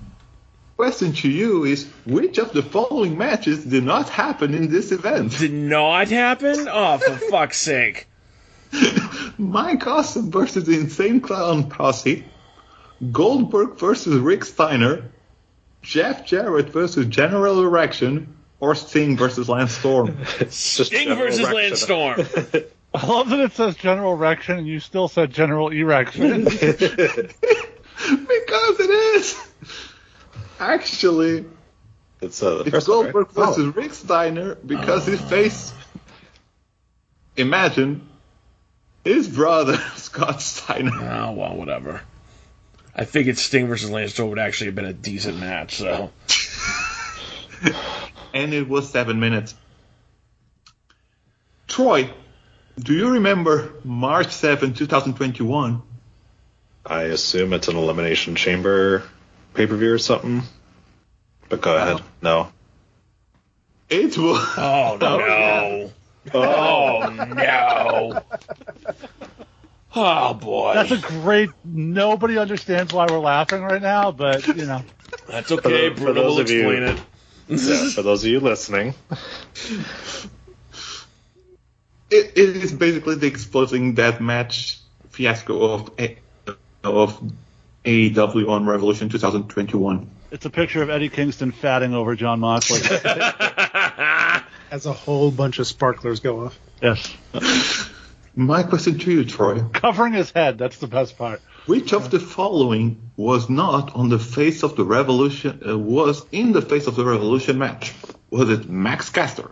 Question 0.76 1.14
to 1.14 1.30
you 1.30 1.66
is 1.66 1.88
which 2.06 2.38
of 2.38 2.54
the 2.54 2.64
following 2.64 3.18
matches 3.18 3.66
did 3.66 3.84
not 3.84 4.08
happen 4.10 4.54
in 4.54 4.70
this 4.70 4.92
event? 4.94 5.38
Did 5.38 5.52
not 5.52 6.08
happen? 6.08 6.68
Oh, 6.70 6.98
for 6.98 7.16
fuck's 7.30 7.60
sake. 7.60 8.08
Mike 9.38 9.86
Awesome 9.88 10.32
versus 10.32 10.64
the 10.66 10.80
Insane 10.80 11.22
Clown 11.22 11.70
Posse, 11.70 12.24
Goldberg 13.12 13.78
versus 13.78 14.20
Rick 14.20 14.46
Steiner, 14.46 15.04
Jeff 15.82 16.26
Jarrett 16.26 16.70
versus 16.70 17.06
General 17.08 17.62
Erection, 17.64 18.36
or 18.60 18.76
Sting 18.76 19.18
versus 19.18 19.50
Lance 19.50 19.72
Storm. 19.74 20.18
Sting 20.50 21.16
versus 21.16 21.52
Lance 21.52 21.82
Storm. 21.82 22.22
I 22.94 23.06
love 23.06 23.30
that 23.30 23.40
it 23.40 23.52
says 23.54 23.76
General 23.76 24.14
Erection 24.14 24.58
and 24.60 24.68
you 24.68 24.80
still 24.80 25.08
said 25.08 25.32
General 25.32 25.70
Erection. 25.70 26.48
Because 28.10 28.80
it 28.80 28.90
is. 28.90 29.48
Actually, 30.60 31.46
It's 32.22 32.42
uh, 32.44 32.56
the 32.56 32.62
it's 32.62 32.70
first 32.72 32.88
one, 32.90 33.06
right? 33.06 33.14
Goldberg 33.14 33.34
versus 33.34 33.76
Rick 33.76 33.94
Steiner 33.94 34.56
because 34.56 35.08
he 35.08 35.16
faced. 35.16 35.74
Imagine 37.38 38.08
his 39.04 39.28
brother 39.28 39.78
Scott 39.96 40.42
Steiner. 40.42 40.92
Oh, 40.94 41.32
well, 41.32 41.56
whatever. 41.56 42.02
I 42.94 43.06
figured 43.06 43.38
Sting 43.38 43.68
versus 43.68 43.90
Lance 43.90 44.14
Storm 44.14 44.30
would 44.32 44.40
actually 44.40 44.68
have 44.68 44.76
been 44.76 44.86
a 44.86 44.94
decent 44.94 45.40
match, 45.40 45.78
so. 45.78 46.12
and 48.34 48.54
it 48.54 48.68
was 48.68 48.90
seven 48.90 49.20
minutes. 49.20 49.56
Troy, 51.68 52.10
do 52.78 52.94
you 52.94 53.12
remember 53.12 53.72
March 53.84 54.32
7, 54.32 54.74
2021? 54.74 55.82
I 56.90 57.04
assume 57.04 57.54
it's 57.54 57.68
an 57.68 57.76
Elimination 57.78 58.36
Chamber 58.36 59.04
pay 59.54 59.68
per 59.68 59.76
view 59.76 59.94
or 59.94 60.00
something. 60.00 60.42
But 61.48 61.62
go 61.62 61.76
ahead. 61.78 62.02
No. 62.22 62.52
It 63.90 64.18
was. 64.18 64.48
Oh 64.58 64.98
no. 65.00 65.92
Oh 66.34 67.10
no. 67.10 68.22
Oh 69.96 70.34
boy. 70.34 70.74
That's 70.74 70.92
a 70.92 70.98
great. 70.98 71.50
Nobody 71.64 72.38
understands 72.38 72.94
why 72.94 73.08
we're 73.10 73.20
laughing 73.20 73.62
right 73.64 73.82
now, 73.82 74.12
but 74.12 74.46
you 74.48 74.66
know. 74.66 74.84
That's 75.28 75.52
okay. 75.52 75.90
For, 75.90 75.96
for 75.96 76.02
Bruno 76.06 76.22
those 76.22 76.36
will 76.36 76.42
of 76.42 76.50
you, 76.52 76.70
explain 76.70 76.84
it. 76.84 77.00
yeah, 77.50 77.90
for 77.92 78.02
those 78.02 78.24
of 78.24 78.30
you 78.30 78.40
listening, 78.42 78.94
It, 82.12 82.32
it 82.36 82.58
is 82.58 82.72
basically 82.72 83.16
the 83.16 83.28
exploding 83.28 83.94
death 83.94 84.20
match 84.20 84.80
fiasco 85.10 85.62
of 85.74 85.92
A- 86.00 86.18
of 86.84 87.22
AEW 87.86 88.50
on 88.50 88.66
Revolution 88.66 89.10
2021. 89.10 90.10
It's 90.32 90.46
a 90.46 90.50
picture 90.50 90.82
of 90.84 90.90
Eddie 90.90 91.10
Kingston 91.10 91.52
fatting 91.52 91.94
over 91.94 92.16
Jon 92.16 92.40
Moxley. 92.40 92.80
As 94.72 94.86
a 94.86 94.94
whole 94.94 95.32
bunch 95.32 95.58
of 95.60 95.66
sparklers 95.68 96.20
go 96.20 96.46
off. 96.46 96.60
yes. 96.82 97.16
My 98.36 98.62
question 98.64 99.00
to 99.00 99.12
you, 99.12 99.26
Troy: 99.26 99.64
Covering 99.74 100.14
his 100.14 100.30
head. 100.32 100.58
That's 100.60 100.78
the 100.78 100.88
best 100.88 101.18
part. 101.18 101.42
Which 101.66 101.94
of 101.94 102.10
the 102.12 102.20
following 102.20 103.12
was 103.18 103.50
not 103.50 103.96
on 103.96 104.10
the 104.10 104.20
face 104.20 104.64
of 104.64 104.76
the 104.76 104.86
Revolution? 104.86 105.62
Uh, 105.68 105.78
was 105.78 106.26
in 106.32 106.52
the 106.52 106.62
face 106.62 106.88
of 106.88 106.96
the 106.96 107.04
Revolution 107.04 107.58
match? 107.58 107.94
Was 108.30 108.50
it 108.50 108.70
Max 108.70 109.10
Caster, 109.10 109.52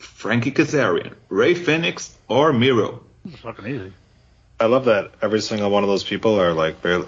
Frankie 0.00 0.50
Kazarian, 0.52 1.14
Rey 1.28 1.54
Fenix, 1.54 2.16
or 2.28 2.52
Miro? 2.52 3.04
It's 3.26 3.40
fucking 3.40 3.66
easy. 3.66 3.92
I 4.60 4.66
love 4.66 4.86
that 4.86 5.12
every 5.22 5.40
single 5.40 5.70
one 5.70 5.84
of 5.84 5.88
those 5.88 6.04
people 6.04 6.40
are 6.40 6.52
like 6.52 6.82
barely. 6.82 7.06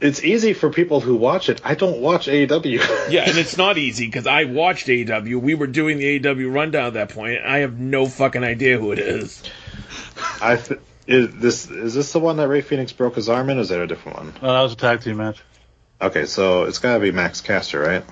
It's 0.00 0.22
easy 0.22 0.52
for 0.52 0.70
people 0.70 1.00
who 1.00 1.16
watch 1.16 1.48
it. 1.48 1.62
I 1.64 1.74
don't 1.76 2.00
watch 2.00 2.26
AEW. 2.26 3.08
Yeah, 3.10 3.28
and 3.28 3.38
it's 3.38 3.56
not 3.56 3.78
easy 3.78 4.06
because 4.06 4.26
I 4.26 4.44
watched 4.44 4.86
AEW. 4.86 5.40
We 5.40 5.54
were 5.54 5.66
doing 5.66 5.98
the 5.98 6.18
AEW 6.18 6.52
rundown 6.52 6.86
at 6.86 6.92
that 6.94 7.10
point. 7.10 7.40
I 7.44 7.58
have 7.58 7.78
no 7.78 8.06
fucking 8.06 8.42
idea 8.42 8.78
who 8.78 8.92
it 8.92 8.98
is. 8.98 9.42
I 10.40 10.56
th- 10.56 10.80
is 11.06 11.34
this 11.34 11.70
is 11.70 11.94
this 11.94 12.12
the 12.12 12.18
one 12.18 12.38
that 12.38 12.48
Rey 12.48 12.62
Fenix 12.62 12.92
broke 12.92 13.16
his 13.16 13.28
arm 13.28 13.50
in? 13.50 13.58
Or 13.58 13.60
is 13.60 13.68
that 13.68 13.80
a 13.80 13.86
different 13.86 14.18
one? 14.18 14.34
No, 14.42 14.52
that 14.52 14.62
was 14.62 14.72
a 14.72 14.76
tag 14.76 15.02
team 15.02 15.18
match. 15.18 15.42
Okay, 16.00 16.24
so 16.26 16.64
it's 16.64 16.78
got 16.78 16.94
to 16.94 17.00
be 17.00 17.12
Max 17.12 17.40
Caster, 17.40 17.80
right? 17.80 18.04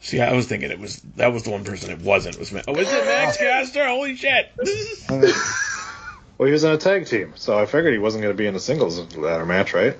See, 0.00 0.20
I 0.20 0.32
was 0.32 0.46
thinking 0.46 0.70
it 0.70 0.80
was 0.80 1.00
that 1.16 1.32
was 1.32 1.44
the 1.44 1.50
one 1.50 1.64
person 1.64 1.90
it 1.90 2.00
wasn't. 2.00 2.36
It 2.36 2.40
was 2.40 2.52
Ma- 2.52 2.62
oh, 2.66 2.74
is 2.76 2.90
it 2.90 3.04
Max 3.04 3.36
oh. 3.38 3.44
Caster? 3.44 3.86
Holy 3.86 4.16
shit! 4.16 4.50
Well, 6.42 6.48
he 6.48 6.52
was 6.54 6.64
in 6.64 6.72
a 6.72 6.76
tag 6.76 7.06
team, 7.06 7.34
so 7.36 7.56
I 7.56 7.66
figured 7.66 7.92
he 7.92 8.00
wasn't 8.00 8.22
going 8.24 8.34
to 8.34 8.36
be 8.36 8.48
in 8.48 8.56
a 8.56 8.58
singles 8.58 8.98
ladder 9.14 9.46
match, 9.46 9.72
right? 9.74 9.96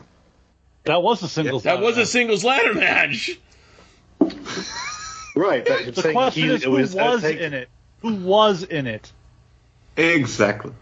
That 0.82 1.00
was 1.00 1.22
a 1.22 1.28
singles. 1.28 1.62
that 1.62 1.74
ladder 1.74 1.86
was 1.86 1.94
a 1.96 2.00
match. 2.00 2.08
singles 2.08 2.44
ladder 2.44 2.74
match. 2.74 3.30
Right. 5.36 5.64
That, 5.64 5.94
The 5.94 6.10
question 6.12 6.42
he- 6.42 6.54
is 6.54 6.64
who 6.64 6.72
was, 6.72 6.94
was 6.96 7.22
tag- 7.22 7.36
in 7.40 7.54
it. 7.54 7.68
Who 8.00 8.16
was 8.16 8.64
in 8.64 8.88
it? 8.88 9.12
Exactly. 9.96 10.72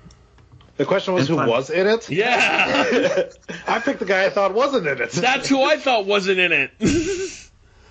The 0.79 0.87
question 0.87 1.13
was 1.13 1.29
And 1.29 1.37
who 1.39 1.45
fun. 1.45 1.49
was 1.51 1.69
in 1.69 1.87
it. 1.87 2.09
Yeah, 2.09 3.29
I 3.69 3.81
picked 3.81 3.99
the 3.99 4.07
guy 4.07 4.25
I 4.25 4.31
thought 4.31 4.55
wasn't 4.55 4.87
in 4.87 4.99
it. 5.03 5.11
that's 5.13 5.47
who 5.47 5.63
I 5.63 5.77
thought 5.77 6.07
wasn't 6.07 6.39
in 6.39 6.53
it. 6.53 6.71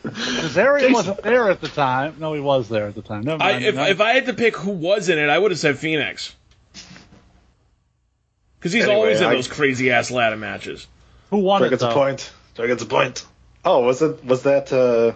Kazarian 0.04 0.92
wasn't 0.92 1.22
there 1.22 1.52
at 1.52 1.62
the 1.62 1.68
time. 1.68 2.16
No, 2.18 2.34
he 2.34 2.40
was 2.40 2.68
there 2.68 2.88
at 2.88 2.96
the 2.96 3.04
time. 3.04 3.22
Never 3.26 3.44
I, 3.44 3.52
mind. 3.54 3.66
if, 3.66 3.78
if 3.78 4.02
I 4.02 4.14
had 4.14 4.26
to 4.26 4.34
pick 4.34 4.58
who 4.58 4.72
was 4.72 5.08
in 5.08 5.20
it, 5.20 5.30
I 5.30 5.38
would 5.38 5.52
have 5.52 5.60
said 5.60 5.78
Fenix. 5.78 6.36
Because 8.60 8.74
he's 8.74 8.84
Anyway, 8.84 8.96
always 8.98 9.22
in 9.22 9.28
I- 9.28 9.34
those 9.36 9.48
crazy 9.48 9.92
ass 9.92 10.12
ladder 10.12 10.38
matches. 10.38 10.86
who 11.30 11.38
won 11.38 11.60
Troy 11.62 11.68
it 11.68 11.70
gets 11.72 11.84
a 11.84 11.88
though? 11.88 11.94
point. 11.94 12.32
Troy 12.56 12.68
gets 12.68 12.84
a 12.84 12.86
point. 12.86 13.26
Oh, 13.64 13.84
was 13.86 14.02
it? 14.02 14.24
Was 14.26 14.44
that 14.44 14.72
uh, 14.74 15.14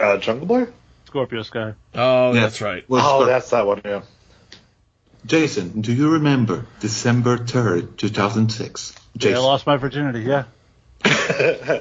uh, 0.00 0.16
Jungle 0.18 0.46
Boy? 0.46 0.66
Scorpio 1.06 1.42
Sky. 1.42 1.74
Oh, 1.94 2.32
Yeah. 2.32 2.40
that's 2.40 2.60
right. 2.60 2.88
Was 2.88 3.02
oh, 3.04 3.20
for- 3.20 3.26
that's 3.26 3.50
that 3.50 3.66
one. 3.66 3.80
Yeah. 3.84 4.02
Jason, 5.26 5.80
do 5.80 5.92
you 5.92 6.10
remember 6.14 6.66
December 6.80 7.38
3rd, 7.38 7.96
2006? 7.96 8.94
Yeah, 9.20 9.36
I 9.36 9.38
lost 9.38 9.66
my 9.66 9.76
virginity. 9.78 10.20
Yeah, 10.20 10.44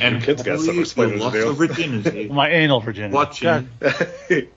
and 0.00 0.22
Kids 0.22 0.42
got 0.44 0.60
some 0.60 0.76
you 0.76 0.82
explaining 0.82 1.18
to 1.18 1.24
lost 1.24 1.34
do. 1.34 1.52
virginity 1.54 2.28
my 2.32 2.50
anal 2.50 2.80
virginity. 2.80 3.14
watching 3.14 3.68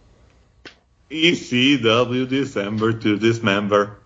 ECW 1.10 2.28
December 2.30 2.93
to 2.93 3.17
Dismember. 3.17 3.98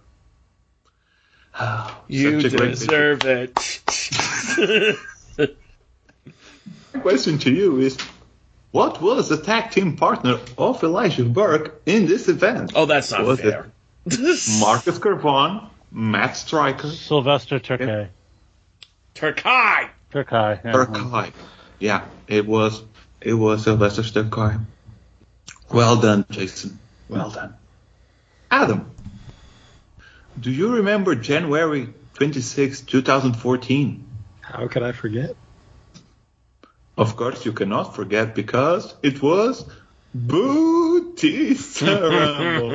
Oh, 1.60 2.04
you 2.08 2.42
Such 2.42 2.54
a 2.54 2.58
great 2.58 2.72
deserve 2.72 3.22
it. 3.26 4.98
My 6.94 7.00
question 7.00 7.38
to 7.39 7.52
you 7.52 7.80
is, 7.80 7.98
what 8.72 9.02
was 9.02 9.30
the 9.30 9.38
tag 9.38 9.72
team 9.72 9.96
partner 9.96 10.39
of 10.58 10.84
Elijah 10.84 11.26
Burke 11.26 11.82
in 11.86 12.06
this 12.08 12.28
event? 12.28 12.72
oh, 12.76 12.86
that's 12.86 13.12
not 13.12 13.24
Was 13.24 13.39
fair. 13.39 13.72
Marcus 14.60 14.98
Cor 14.98 15.16
Von, 15.16 15.70
Matt 15.92 16.36
Striker, 16.36 16.89
Sylvester 16.89 17.60
Terkay. 17.60 18.10
Turkai. 19.16 19.89
Turkay. 20.12 20.63
Yeah. 20.63 20.72
Burkai? 20.72 21.34
Yeah, 21.80 22.06
it 22.28 22.46
was. 22.48 22.84
It 23.22 23.34
was 23.34 23.63
Sylvester 23.63 24.02
Sturkai. 24.02 24.60
Well 25.72 25.98
done, 25.98 26.26
Jason. 26.30 26.80
Well 27.10 27.30
done. 27.30 27.56
Adam, 28.52 28.92
do 30.39 30.52
you 30.52 30.76
remember 30.76 31.15
January 31.15 31.93
26, 32.15 32.82
2014? 32.82 34.06
How 34.41 34.67
could 34.67 34.84
I 34.84 34.91
forget? 34.91 35.36
Of 36.98 37.15
course, 37.15 37.46
you 37.46 37.54
cannot 37.54 37.96
forget 37.96 38.36
because 38.36 38.93
it 39.02 39.22
was 39.22 39.65
Booty 40.13 41.56
Rumble. 41.82 42.69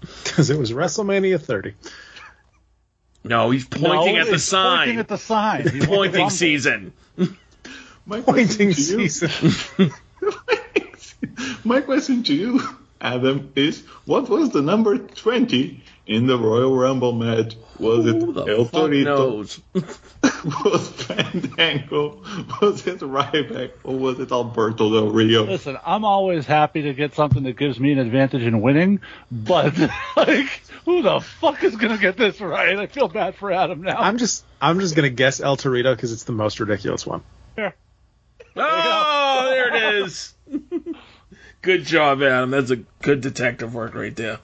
Because 0.00 0.48
it 0.54 0.58
was 0.58 0.72
WrestleMania 0.72 1.40
30. 1.40 1.74
No, 3.24 3.50
he's 3.50 3.66
pointing 3.66 4.14
No, 4.14 4.20
at 4.20 4.26
the 4.28 4.34
it's 4.34 4.44
sign. 4.44 4.78
Pointing 4.78 4.98
at 5.00 5.08
the 5.08 5.18
sign. 5.18 5.68
He 5.68 5.80
won 5.80 5.88
the 5.88 5.94
Pointing 6.18 6.30
season. 6.30 6.92
My 8.06 8.20
Pointing 8.22 8.22
question 8.22 8.72
to 8.72 9.02
you- 9.02 9.08
season. 9.08 9.90
My 11.64 11.80
question 11.82 12.22
to 12.24 12.34
you, 12.34 12.60
Adam, 13.00 13.52
is 13.54 13.84
what 14.06 14.28
was 14.28 14.50
the 14.50 14.62
number 14.62 14.98
20 14.98 15.82
in 16.06 16.26
the 16.26 16.38
Royal 16.38 16.76
Rumble 16.76 17.12
match? 17.12 17.56
Was 17.78 18.06
it 18.06 18.20
Who 18.20 18.32
the 18.32 18.44
El 18.44 18.64
fuck 18.64 18.90
Torito? 18.90 19.04
knows? 19.04 19.60
was 20.64 20.88
it 20.88 20.94
Fandango? 20.94 22.22
Was 22.60 22.86
it 22.86 22.98
Ryback? 23.00 23.72
Or 23.84 23.96
was 23.96 24.18
it 24.18 24.32
Alberto 24.32 24.92
Del 24.92 25.10
Rio? 25.10 25.44
Listen, 25.44 25.78
I'm 25.86 26.04
always 26.04 26.44
happy 26.44 26.82
to 26.82 26.94
get 26.94 27.14
something 27.14 27.44
that 27.44 27.56
gives 27.56 27.78
me 27.78 27.92
an 27.92 27.98
advantage 27.98 28.42
in 28.42 28.60
winning, 28.60 29.00
but 29.30 29.78
like, 30.16 30.48
who 30.84 31.02
the 31.02 31.20
fuck 31.20 31.62
is 31.62 31.76
gonna 31.76 31.98
get 31.98 32.16
this 32.16 32.40
right? 32.40 32.76
I 32.76 32.86
feel 32.86 33.08
bad 33.08 33.36
for 33.36 33.52
Adam 33.52 33.82
now. 33.82 33.98
I'm 33.98 34.18
just 34.18 34.44
I'm 34.60 34.80
just 34.80 34.96
gonna 34.96 35.10
guess 35.10 35.40
El 35.40 35.56
Torito 35.56 35.94
because 35.94 36.12
it's 36.12 36.24
the 36.24 36.32
most 36.32 36.58
ridiculous 36.58 37.06
one. 37.06 37.22
Oh, 38.60 39.46
there 39.50 39.74
it 39.74 40.04
is. 40.04 40.34
good 41.62 41.84
job, 41.84 42.22
Adam. 42.22 42.50
That's 42.50 42.70
a 42.70 42.76
good 43.02 43.20
detective 43.20 43.74
work 43.74 43.94
right 43.94 44.14
there. 44.14 44.38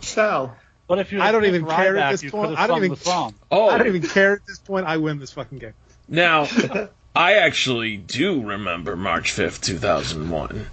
Sal. 0.00 0.56
But 0.86 0.98
if 0.98 1.12
you, 1.12 1.20
I 1.20 1.32
don't 1.32 1.46
even 1.46 1.64
Ryback, 1.64 1.76
care 1.76 1.96
at 1.96 2.10
this 2.12 2.30
point. 2.30 2.58
I 2.58 2.66
don't 2.66 2.84
even- 2.84 2.98
Oh, 3.06 3.68
I 3.68 3.78
don't 3.78 3.86
oh. 3.86 3.94
even 3.94 4.02
care 4.08 4.34
at 4.34 4.46
this 4.46 4.58
point. 4.58 4.86
I 4.86 4.98
win 4.98 5.18
this 5.18 5.32
fucking 5.32 5.58
game. 5.58 5.72
now 6.08 6.46
I 7.16 7.34
actually 7.34 7.96
do 7.96 8.42
remember 8.42 8.96
March 8.96 9.30
fifth, 9.32 9.62
two 9.62 9.78
thousand 9.78 10.28
one. 10.30 10.66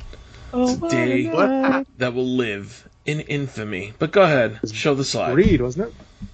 Oh, 0.51 0.73
It's 0.73 0.83
a 0.83 0.89
day 0.89 1.83
that 1.97 2.13
will 2.13 2.27
live 2.27 2.89
in 3.05 3.21
infamy. 3.21 3.93
But 3.97 4.11
go 4.11 4.23
ahead, 4.23 4.59
show 4.73 4.95
the 4.95 5.05
slide. 5.05 5.33
Reed, 5.33 5.61
wasn't 5.61 5.87
it? 5.89 6.27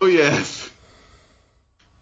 Oh, 0.00 0.06
yes. 0.06 0.70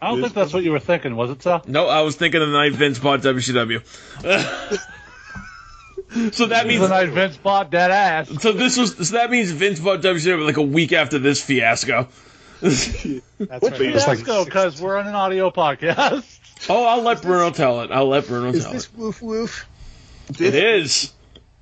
I 0.02 0.10
don't 0.10 0.20
think 0.20 0.34
that's 0.34 0.52
what 0.52 0.62
you 0.62 0.72
were 0.72 0.78
thinking, 0.78 1.16
was 1.16 1.30
it, 1.30 1.42
Sal? 1.42 1.62
No, 1.66 1.88
I 1.88 2.02
was 2.02 2.16
thinking 2.16 2.42
of 2.42 2.48
the 2.48 2.52
night 2.52 2.74
Vince 2.74 2.98
bought 2.98 3.20
WCW. 3.22 3.80
so 6.32 6.46
that 6.46 6.62
The 6.62 6.68
means 6.68 6.88
night 6.88 7.10
Vince 7.10 7.36
bought 7.36 7.70
that 7.72 7.90
ass. 7.90 8.42
so 8.42 8.52
this 8.52 8.76
was 8.76 9.08
so 9.08 9.16
that 9.16 9.30
means 9.30 9.50
Vince 9.50 9.80
bought 9.80 10.00
WCW 10.02 10.44
like 10.44 10.56
a 10.56 10.62
week 10.62 10.92
after 10.92 11.18
this 11.18 11.42
fiasco. 11.42 12.08
That's 12.60 12.88
right. 12.98 13.22
Let's 13.38 14.20
It 14.20 14.24
go, 14.24 14.44
because 14.44 14.80
we're 14.80 14.96
on 14.96 15.06
an 15.06 15.14
audio 15.14 15.50
podcast. 15.50 16.32
Oh, 16.70 16.86
I'll 16.86 17.02
let 17.02 17.20
Bruno 17.20 17.50
tell 17.50 17.82
it. 17.82 17.90
I'll 17.92 18.08
let 18.08 18.26
Bruno 18.26 18.48
Is 18.48 18.64
tell 18.64 18.72
this 18.72 18.86
it. 18.86 18.96
woof 18.96 19.20
woof? 19.20 19.66
It 20.40 20.54
is. 20.54 21.12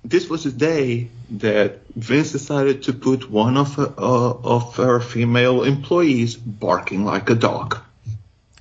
This 0.05 0.29
was 0.31 0.45
the 0.45 0.53
day 0.53 1.09
that 1.31 1.81
Vince 1.97 2.31
decided 2.31 2.85
to 2.85 2.93
put 2.93 3.29
one 3.29 3.57
of 3.57 3.75
her, 3.75 3.93
uh, 3.99 4.31
of 4.45 4.77
her 4.77 5.01
female 5.01 5.65
employees 5.65 6.37
barking 6.37 7.05
like 7.05 7.29
a 7.29 7.35
dog. 7.35 7.81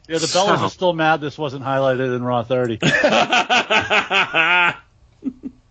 Yeah, 0.10 0.18
the 0.18 0.26
Bellas 0.26 0.58
Sal. 0.58 0.66
are 0.66 0.70
still 0.72 0.94
mad 0.94 1.22
this 1.22 1.38
wasn't 1.38 1.64
highlighted 1.64 2.16
in 2.16 2.24
Raw 2.24 2.42
30. 2.42 2.80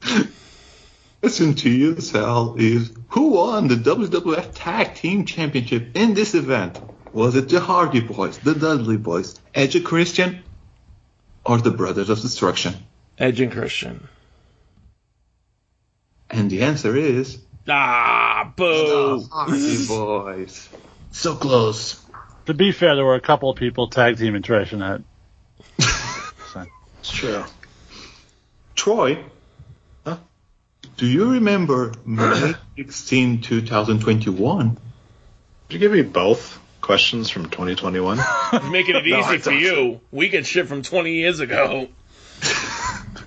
Listen 1.23 1.55
to 1.55 1.71
you, 1.71 2.01
Sal, 2.01 2.57
is 2.59 2.93
who 3.09 3.31
won 3.31 3.69
the 3.69 3.77
WWF 3.77 4.51
Tag 4.55 4.95
Team 4.97 5.25
Championship 5.25 5.97
in 5.97 6.15
this 6.15 6.35
event? 6.35 6.81
Was 7.12 7.37
it 7.37 7.49
the 7.49 7.61
Hardy 7.61 8.01
Boys, 8.01 8.38
the 8.38 8.55
Dudley 8.55 8.97
Boys, 8.97 9.38
Edge 9.55 9.77
and 9.77 9.85
Christian, 9.85 10.43
or 11.45 11.59
the 11.59 11.71
Brothers 11.71 12.09
of 12.11 12.21
Destruction? 12.21 12.75
Edge 13.19 13.41
and 13.41 13.53
Christian. 13.53 14.09
And 16.31 16.51
the 16.51 16.62
answer 16.62 16.97
is 16.97 17.38
Ah, 17.69 18.53
boo. 18.57 19.25
Hardy 19.31 19.87
Boys. 19.87 20.69
So 21.12 21.37
close. 21.37 22.05
To 22.47 22.55
be 22.55 22.73
fair, 22.73 22.97
there 22.97 23.05
were 23.05 23.15
a 23.15 23.21
couple 23.21 23.51
of 23.51 23.57
people 23.57 23.88
tag 23.88 24.17
team 24.19 24.35
in 24.35 24.43
trash 24.43 24.73
in 24.73 24.81
that. 24.81 25.03
It's 27.01 27.11
true. 27.11 27.45
Troy, 28.77 29.17
Huh? 29.17 29.23
Do 31.03 31.09
you 31.09 31.33
remember 31.33 31.93
May 32.07 32.55
16, 32.77 33.41
2021? 33.41 34.79
Did 35.69 35.73
you 35.75 35.79
give 35.81 35.91
me 35.91 36.03
both 36.03 36.61
questions 36.81 37.29
from 37.29 37.51
2021? 37.51 38.19
Making 38.71 38.95
it 38.95 39.05
No, 39.07 39.19
easy 39.19 39.29
I 39.29 39.38
for 39.38 39.51
don't. 39.51 39.59
you. 39.61 40.01
We 40.12 40.29
get 40.29 40.47
shit 40.47 40.69
from 40.69 40.83
20 40.83 41.12
years 41.15 41.41
ago. 41.41 41.88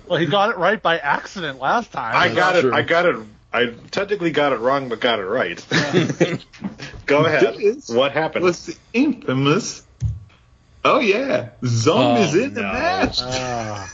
Well, 0.08 0.18
he 0.20 0.26
got 0.26 0.50
it 0.50 0.56
right 0.56 0.80
by 0.80 0.98
accident 0.98 1.58
last 1.58 1.90
time. 1.92 2.14
I 2.14 2.32
got 2.32 2.54
it. 2.56 2.60
true. 2.62 2.72
I 2.72 2.82
got 2.82 3.06
it. 3.06 3.16
I 3.52 3.74
technically 3.90 4.30
got 4.30 4.52
it 4.52 4.60
wrong, 4.60 4.88
but 4.88 5.00
got 5.00 5.18
it 5.18 5.24
right. 5.24 5.58
Go 7.06 7.24
ahead. 7.26 7.56
This 7.58 7.88
What 7.90 8.12
happened? 8.12 8.44
was 8.44 8.64
the 8.66 8.76
infamous. 8.94 9.84
Oh 10.84 11.00
yeah, 11.00 11.48
zombies 11.64 12.36
Oh, 12.36 12.40
in 12.44 12.54
the 12.54 12.62
no. 12.62 12.72
match. 12.72 13.18
Ah. 13.20 13.92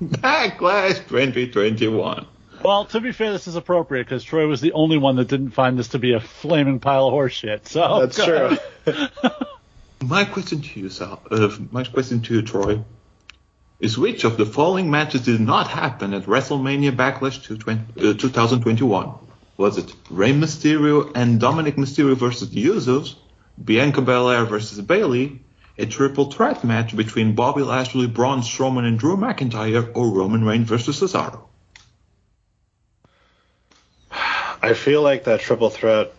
Backlash 0.00 0.98
2021. 1.08 2.26
Well, 2.62 2.84
to 2.86 3.00
be 3.00 3.12
fair, 3.12 3.32
this 3.32 3.46
is 3.46 3.56
appropriate 3.56 4.04
because 4.04 4.22
Troy 4.22 4.46
was 4.46 4.60
the 4.60 4.72
only 4.72 4.98
one 4.98 5.16
that 5.16 5.28
didn't 5.28 5.50
find 5.50 5.78
this 5.78 5.88
to 5.88 5.98
be 5.98 6.12
a 6.12 6.20
flaming 6.20 6.78
pile 6.78 7.08
of 7.08 7.14
horseshit. 7.14 7.66
So 7.66 8.06
That's 8.06 8.22
true. 8.22 8.56
My 10.02 10.24
question 10.24 10.62
to 10.62 10.80
you, 10.80 10.88
Sal, 10.88 11.22
uh, 11.30 11.50
my 11.70 11.84
question 11.84 12.22
to 12.22 12.36
you, 12.36 12.42
Troy, 12.42 12.82
is 13.80 13.98
which 13.98 14.24
of 14.24 14.38
the 14.38 14.46
following 14.46 14.90
matches 14.90 15.26
did 15.26 15.42
not 15.42 15.68
happen 15.68 16.14
at 16.14 16.22
WrestleMania 16.22 16.92
Backlash 16.92 17.44
220 17.44 18.10
uh, 18.10 18.14
2021? 18.14 19.12
Was 19.58 19.76
it 19.76 19.94
Rey 20.08 20.32
Mysterio 20.32 21.12
and 21.14 21.38
Dominik 21.38 21.76
Mysterio 21.76 22.16
versus 22.16 22.48
the 22.48 22.64
Usos, 22.64 23.16
Bianca 23.62 24.00
Belair 24.00 24.46
versus 24.46 24.80
Bayley, 24.80 25.44
a 25.76 25.84
triple 25.84 26.30
threat 26.30 26.64
match 26.64 26.96
between 26.96 27.34
Bobby 27.34 27.62
Lashley, 27.62 28.06
Braun 28.06 28.40
Strowman, 28.40 28.86
and 28.86 28.98
Drew 28.98 29.18
McIntyre, 29.18 29.94
or 29.94 30.08
Roman 30.08 30.46
Reigns 30.46 30.66
versus 30.66 30.98
Cesaro? 30.98 31.49
I 34.62 34.74
feel 34.74 35.02
like 35.02 35.24
that 35.24 35.40
triple 35.40 35.70
threat, 35.70 36.12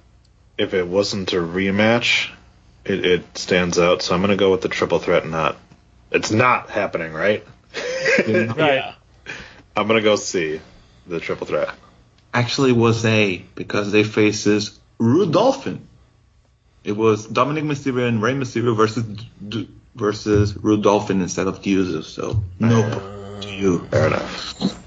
if 0.57 0.73
it 0.73 0.87
wasn't 0.87 1.33
a 1.33 1.37
rematch, 1.37 2.31
it, 2.85 3.05
it 3.05 3.37
stands 3.37 3.77
out. 3.79 4.01
So 4.01 4.15
I'm 4.15 4.21
gonna 4.21 4.35
go 4.35 4.51
with 4.51 4.61
the 4.61 4.69
triple 4.69 4.99
threat. 4.99 5.27
Not, 5.27 5.57
it's 6.11 6.31
not 6.31 6.69
happening, 6.69 7.13
right? 7.13 7.45
Yeah. 8.27 8.95
I'm 9.75 9.87
gonna 9.87 10.01
go 10.01 10.15
see 10.15 10.59
the 11.07 11.19
triple 11.19 11.47
threat. 11.47 11.69
Actually, 12.33 12.71
was 12.71 13.05
A 13.05 13.37
because 13.55 13.91
they 13.91 14.03
faces 14.03 14.79
Rudolphin. 14.99 15.87
It 16.83 16.93
was 16.93 17.27
Dominik 17.27 17.63
Mysterio 17.63 18.07
and 18.07 18.21
Rey 18.21 18.33
Mysterio 18.33 18.75
versus 18.75 19.03
D- 19.47 19.69
versus 19.95 20.55
Rudolphin 20.55 21.21
instead 21.21 21.47
of 21.47 21.61
the 21.61 21.75
Usos. 21.75 22.05
So 22.05 22.43
no 22.59 22.81
point 22.83 23.43
to 23.43 23.53
you. 23.53 23.79
Fair 23.85 24.07
enough. 24.07 24.80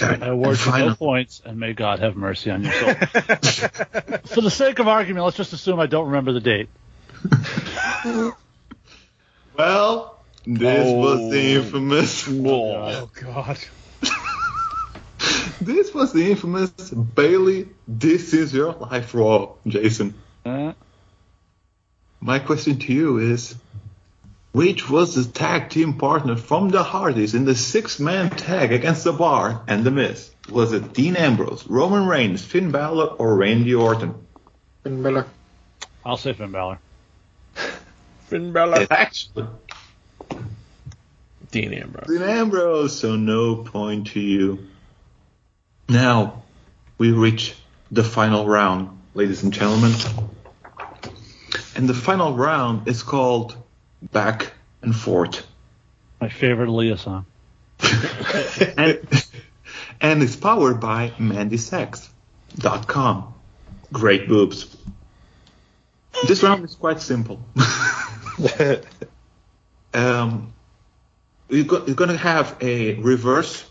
Okay, 0.00 0.24
I 0.24 0.28
award 0.28 0.58
you 0.64 0.72
no 0.72 0.94
points, 0.94 1.42
and 1.44 1.58
may 1.58 1.72
God 1.72 1.98
have 1.98 2.16
mercy 2.16 2.50
on 2.50 2.62
your 2.64 2.72
soul. 2.72 2.94
For 2.94 4.40
the 4.40 4.50
sake 4.50 4.78
of 4.78 4.88
argument, 4.88 5.24
let's 5.24 5.36
just 5.36 5.52
assume 5.52 5.80
I 5.80 5.86
don't 5.86 6.06
remember 6.06 6.32
the 6.32 6.40
date. 6.40 6.68
Well, 9.56 10.18
this 10.46 10.86
Oh. 10.88 10.94
was 10.98 11.30
the 11.30 11.54
infamous. 11.56 12.28
Oh, 12.28 13.10
God. 13.20 13.58
This 15.60 15.92
was 15.92 16.12
the 16.12 16.30
infamous 16.30 16.70
Bayley. 16.90 17.68
This 17.88 18.32
is 18.32 18.54
your 18.54 18.72
life, 18.72 19.12
Raw, 19.14 19.54
Jason. 19.66 20.14
Uh, 20.46 20.72
My 22.20 22.38
question 22.38 22.78
to 22.78 22.92
you 22.92 23.18
is, 23.18 23.56
which 24.52 24.88
was 24.88 25.14
the 25.14 25.30
tag 25.30 25.70
team 25.70 25.94
partner 25.94 26.36
from 26.36 26.70
the 26.70 26.82
Hardys 26.82 27.34
in 27.34 27.44
the 27.44 27.54
six-man 27.54 28.30
tag 28.30 28.72
against 28.72 29.04
the 29.04 29.12
Bar 29.12 29.62
and 29.66 29.84
the 29.84 29.90
Miz? 29.90 30.30
Was 30.50 30.72
it 30.72 30.94
Dean 30.94 31.16
Ambrose, 31.16 31.66
Roman 31.66 32.06
Reigns, 32.06 32.44
Finn 32.44 32.70
Balor, 32.70 33.06
or 33.06 33.36
Randy 33.36 33.74
Orton? 33.74 34.14
Finn 34.82 35.02
Balor. 35.02 35.26
I'll 36.04 36.16
say 36.16 36.32
Finn 36.32 36.52
Balor. 36.52 36.78
Finn 38.26 38.52
Balor. 38.52 38.82
It 38.82 38.90
actually 38.90 39.46
Dean 41.50 41.72
Ambrose. 41.72 42.06
Dean 42.08 42.22
Ambrose, 42.22 42.98
so 42.98 43.16
no 43.16 43.56
point 43.56 44.08
to 44.08 44.20
you. 44.20 44.66
Now 45.88 46.42
we 46.98 47.12
reach 47.12 47.54
the 47.90 48.04
final 48.04 48.46
round, 48.46 48.98
ladies 49.14 49.42
and 49.42 49.52
gentlemen. 49.52 49.92
And 51.74 51.88
the 51.88 51.94
final 51.94 52.34
round 52.34 52.88
is 52.88 53.02
called 53.02 53.56
Back 54.02 54.52
and 54.82 54.94
Forth. 54.94 55.46
My 56.20 56.28
favorite 56.28 56.68
Aaliyah 56.68 56.98
song. 56.98 57.24
and, 58.76 59.00
and 60.00 60.22
it's 60.22 60.36
powered 60.36 60.80
by 60.80 61.10
MandySex.com. 61.18 63.34
Great 63.92 64.28
boobs. 64.28 64.76
This 66.26 66.42
round 66.42 66.64
is 66.64 66.74
quite 66.74 67.00
simple. 67.00 67.40
um, 69.94 70.52
you're, 71.48 71.64
go- 71.64 71.86
you're 71.86 71.94
going 71.94 72.10
to 72.10 72.16
have 72.16 72.56
a 72.60 72.94
reverse 72.94 73.64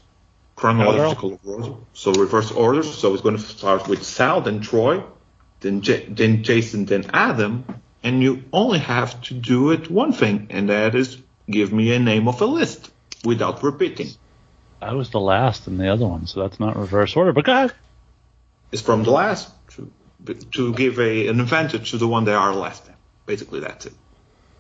chronological 0.56 1.40
order, 1.46 1.76
so 1.94 2.14
reverse 2.14 2.52
order. 2.52 2.84
So 2.84 3.14
it's 3.14 3.22
going 3.22 3.38
to 3.38 3.42
start 3.42 3.88
with 3.88 4.04
Sal, 4.04 4.42
then 4.42 4.62
Troy, 4.62 5.04
then 5.60 5.82
J- 5.82 6.06
then 6.06 6.44
Jason, 6.44 6.86
then 6.86 7.10
Adam, 7.14 7.66
and 8.08 8.24
you 8.24 8.44
only 8.54 8.80
have 8.80 9.22
to 9.24 9.34
do 9.34 9.72
it 9.72 9.92
one 9.92 10.14
thing, 10.14 10.48
and 10.50 10.70
that 10.70 10.96
is 10.96 11.18
give 11.50 11.74
me 11.74 11.94
a 11.94 12.00
name 12.00 12.28
of 12.28 12.42
a 12.42 12.46
list 12.46 12.90
without 13.26 13.64
repeating. 13.64 14.10
I 14.82 14.94
was 14.94 15.10
the 15.10 15.20
last 15.20 15.68
in 15.68 15.78
the 15.78 15.90
other 15.90 16.08
one, 16.08 16.26
so 16.28 16.42
that's 16.42 16.60
not 16.60 16.78
reverse 16.78 17.16
order. 17.16 17.34
But 17.34 17.46
go 17.46 17.52
ahead. 17.52 17.74
It's 18.72 18.82
from 18.82 19.04
the 19.04 19.12
last 19.12 19.52
to, 19.72 19.92
to 20.54 20.74
give 20.74 21.00
a, 21.00 21.28
an 21.28 21.42
advantage 21.42 21.92
to 21.92 21.98
the 21.98 22.08
one 22.08 22.26
that 22.26 22.36
are 22.36 22.54
last. 22.54 22.84
Basically, 23.26 23.60
that's 23.60 23.86
it. 23.88 23.94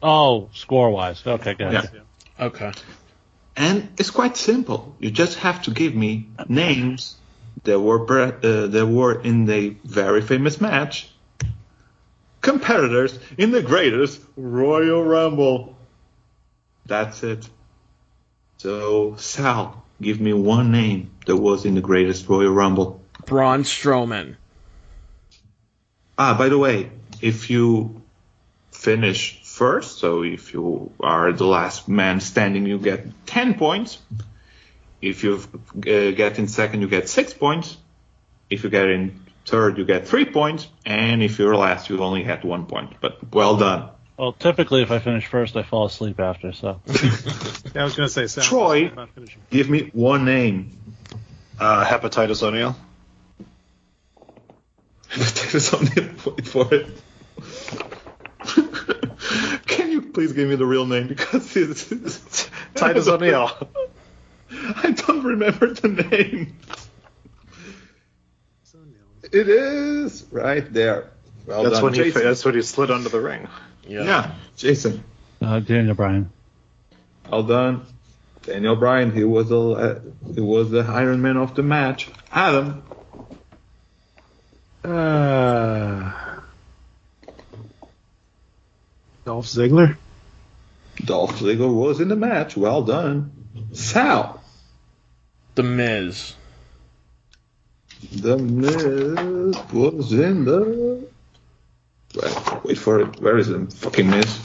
Oh, 0.04 0.50
score 0.54 0.90
wise. 0.90 1.26
Okay, 1.26 1.54
go 1.54 1.68
ahead. 1.68 1.90
Yeah. 1.94 2.46
Okay. 2.48 2.72
And 3.56 3.90
it's 3.98 4.12
quite 4.12 4.36
simple. 4.38 4.96
You 5.00 5.10
just 5.10 5.40
have 5.40 5.64
to 5.64 5.72
give 5.72 5.96
me 5.96 6.30
names 6.48 7.16
that 7.64 7.80
were 7.80 8.00
pre- 8.00 8.38
uh, 8.50 8.68
that 8.68 8.88
were 8.88 9.22
in 9.22 9.46
the 9.46 9.76
very 9.84 10.22
famous 10.22 10.60
match. 10.60 11.10
Competitors 12.48 13.20
in 13.38 13.52
the 13.52 13.62
greatest 13.62 14.22
Royal 14.38 15.04
Rumble. 15.04 15.76
That's 16.86 17.22
it. 17.22 17.46
So 18.56 19.18
Sal, 19.18 19.84
give 20.02 20.22
me 20.22 20.32
one 20.32 20.72
name 20.72 21.12
that 21.26 21.36
was 21.36 21.66
in 21.66 21.76
the 21.76 21.82
greatest 21.82 22.30
Royal 22.30 22.54
Rumble. 22.54 23.02
Braun 23.26 23.64
Strowman. 23.64 24.38
Ah, 26.18 26.38
by 26.38 26.48
the 26.48 26.58
way, 26.58 26.90
if 27.22 27.50
you 27.50 28.02
finish 28.72 29.44
first, 29.44 29.98
so 29.98 30.24
if 30.24 30.54
you 30.54 30.94
are 31.02 31.34
the 31.34 31.46
last 31.46 31.90
man 31.90 32.22
standing, 32.22 32.66
you 32.66 32.80
get 32.80 33.28
10 33.28 33.56
points. 33.56 34.00
If 35.02 35.26
you 35.26 35.34
uh, 35.36 36.12
get 36.12 36.40
in 36.40 36.48
second, 36.48 36.80
you 36.80 36.88
get 36.88 37.10
6 37.10 37.34
points. 37.34 37.76
If 38.50 38.64
you 38.64 38.70
get 38.70 38.88
in 38.88 39.27
third, 39.48 39.78
you 39.78 39.86
get 39.86 40.08
3 40.08 40.26
points. 40.26 40.68
And 40.86 41.24
if 41.24 41.40
you're 41.40 41.56
last, 41.56 41.90
you 41.90 42.00
only 42.04 42.24
get 42.24 42.46
1 42.46 42.66
point. 42.68 42.94
But 43.02 43.34
well 43.34 43.58
done. 43.58 43.90
Well, 44.18 44.34
typically, 44.34 44.82
if 44.82 44.92
I 44.92 45.00
finish 45.00 45.28
first, 45.28 45.56
I 45.56 45.64
fall 45.64 45.86
asleep 45.86 46.20
after. 46.20 46.52
So 46.52 46.82
Yeah, 46.88 47.82
I 47.82 47.84
was 47.84 47.96
gonna 47.96 48.10
say 48.10 48.26
Sam. 48.28 48.44
Troy. 48.44 48.92
Give 49.52 49.70
me 49.70 49.92
one 49.94 50.26
name. 50.26 50.78
Uh, 51.60 51.86
hepatitis 51.86 52.42
O'Neill. 52.42 52.76
There's 55.16 55.74
only 55.74 56.10
wait 56.26 56.48
for 56.48 56.74
it. 56.74 56.88
Can 59.68 59.92
you 59.92 60.02
please 60.02 60.34
give 60.34 60.50
me 60.50 60.56
the 60.56 60.66
real 60.66 60.86
name 60.86 61.08
because 61.08 61.56
it's, 61.56 61.92
it's 61.92 62.50
Titus 62.74 63.08
O'Neill. 63.08 63.52
I 64.52 64.92
don't 64.92 65.24
remember 65.24 65.74
the 65.74 65.88
name. 65.90 66.58
It 69.38 69.50
is 69.50 70.26
right 70.32 70.74
there. 70.74 71.12
Well 71.46 71.62
that's 71.64 71.76
done, 71.76 71.84
when 71.84 71.94
he. 71.94 72.10
That's 72.10 72.44
when 72.44 72.56
he 72.56 72.64
slid 72.64 72.90
under 72.90 73.10
the 73.10 73.22
ring. 73.22 73.48
yeah. 73.88 74.34
Jason. 74.56 75.04
uh, 75.42 75.60
Daniel 75.60 75.94
Bryan. 75.94 76.32
Well 77.30 77.44
done. 77.44 77.86
Daniel 78.42 78.76
Bryan. 78.76 79.12
He 79.12 79.24
was 79.24 79.50
the 79.50 79.60
uh, 79.60 80.00
he 80.34 80.42
was 80.42 80.72
the 80.72 80.80
Iron 80.80 81.22
Man 81.22 81.38
of 81.38 81.54
the 81.54 81.62
match. 81.62 82.10
Adam. 82.32 82.82
Uh, 84.84 86.12
Dolph 89.24 89.46
Ziggler. 89.46 89.98
Dolph 91.06 91.38
Ziggler 91.40 91.72
was 91.72 92.02
in 92.02 92.08
the 92.08 92.16
match. 92.16 92.58
Well 92.58 92.82
done. 92.82 93.32
Sal. 93.74 94.42
The 95.54 95.64
Miz. 95.64 96.34
The 98.12 98.38
Miz 98.38 99.58
was 99.74 100.14
in 100.14 100.46
the. 100.46 101.08
Wait, 102.16 102.64
wait 102.64 102.78
for 102.78 103.02
it. 103.02 103.20
Where 103.20 103.38
is 103.38 103.48
the 103.48 103.66
fucking 103.66 104.10
Miz? 104.10 104.40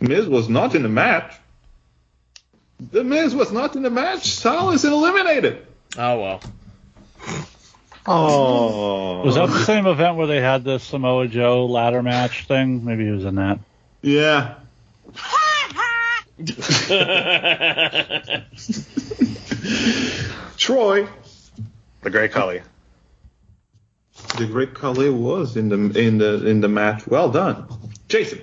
Miz 0.00 0.26
was 0.26 0.48
not 0.48 0.74
in 0.74 0.82
the 0.82 0.88
match. 0.88 1.34
The 2.90 3.04
Miz 3.04 3.34
was 3.34 3.52
not 3.52 3.76
in 3.76 3.82
the 3.82 3.90
match. 3.90 4.32
Sal 4.32 4.72
is 4.72 4.84
eliminated. 4.84 5.66
Oh 5.96 6.20
well. 6.20 6.40
Oh. 8.04 9.22
Was 9.22 9.36
that 9.36 9.46
the 9.46 9.64
same 9.64 9.86
event 9.86 10.16
where 10.16 10.26
they 10.26 10.40
had 10.40 10.64
the 10.64 10.78
Samoa 10.78 11.28
Joe 11.28 11.66
ladder 11.66 12.02
match 12.02 12.46
thing? 12.46 12.84
Maybe 12.84 13.04
he 13.04 13.12
was 13.12 13.24
in 13.24 13.36
that. 13.36 13.60
Yeah. 14.02 14.54
Troy. 20.56 21.06
The 22.02 22.10
Great 22.10 22.32
Khali. 22.32 22.62
The 24.38 24.46
Great 24.46 24.74
Khali 24.74 25.08
was 25.10 25.56
in 25.56 25.68
the 25.68 25.98
in 25.98 26.18
the 26.18 26.46
in 26.46 26.60
the 26.60 26.68
match. 26.68 27.06
Well 27.06 27.30
done, 27.30 27.66
Jason. 28.08 28.40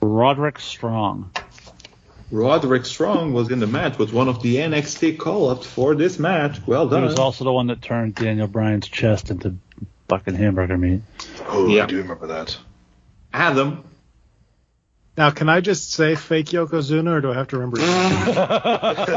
Roderick 0.00 0.58
Strong. 0.60 1.30
Roderick 2.30 2.84
Strong 2.84 3.32
was 3.32 3.50
in 3.50 3.58
the 3.58 3.66
match. 3.66 3.98
Was 3.98 4.12
one 4.12 4.28
of 4.28 4.42
the 4.42 4.56
NXT 4.56 5.18
call-ups 5.18 5.66
for 5.66 5.94
this 5.94 6.18
match. 6.18 6.60
Well 6.66 6.86
done. 6.88 7.00
He 7.02 7.08
was 7.08 7.18
also 7.18 7.44
the 7.44 7.52
one 7.52 7.68
that 7.68 7.80
turned 7.80 8.14
Daniel 8.16 8.46
Bryan's 8.46 8.86
chest 8.86 9.30
into 9.30 9.56
fucking 10.08 10.34
hamburger 10.34 10.76
meat. 10.76 11.00
Oh, 11.46 11.68
Yeah. 11.68 11.84
I 11.84 11.86
do 11.86 11.98
remember 11.98 12.26
that. 12.28 12.58
Adam. 13.32 13.82
Now, 15.16 15.30
can 15.30 15.48
I 15.48 15.60
just 15.60 15.90
say 15.92 16.14
fake 16.14 16.46
Yokozuna, 16.46 17.10
or 17.12 17.20
do 17.20 17.30
I 17.32 17.34
have 17.34 17.48
to 17.48 17.56
remember? 17.58 17.78
that 17.80 18.92
was 18.92 19.08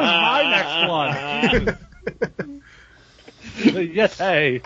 my 0.00 0.42
next 0.50 1.68
one. 1.68 1.78
yes, 3.58 4.18
hey. 4.18 4.62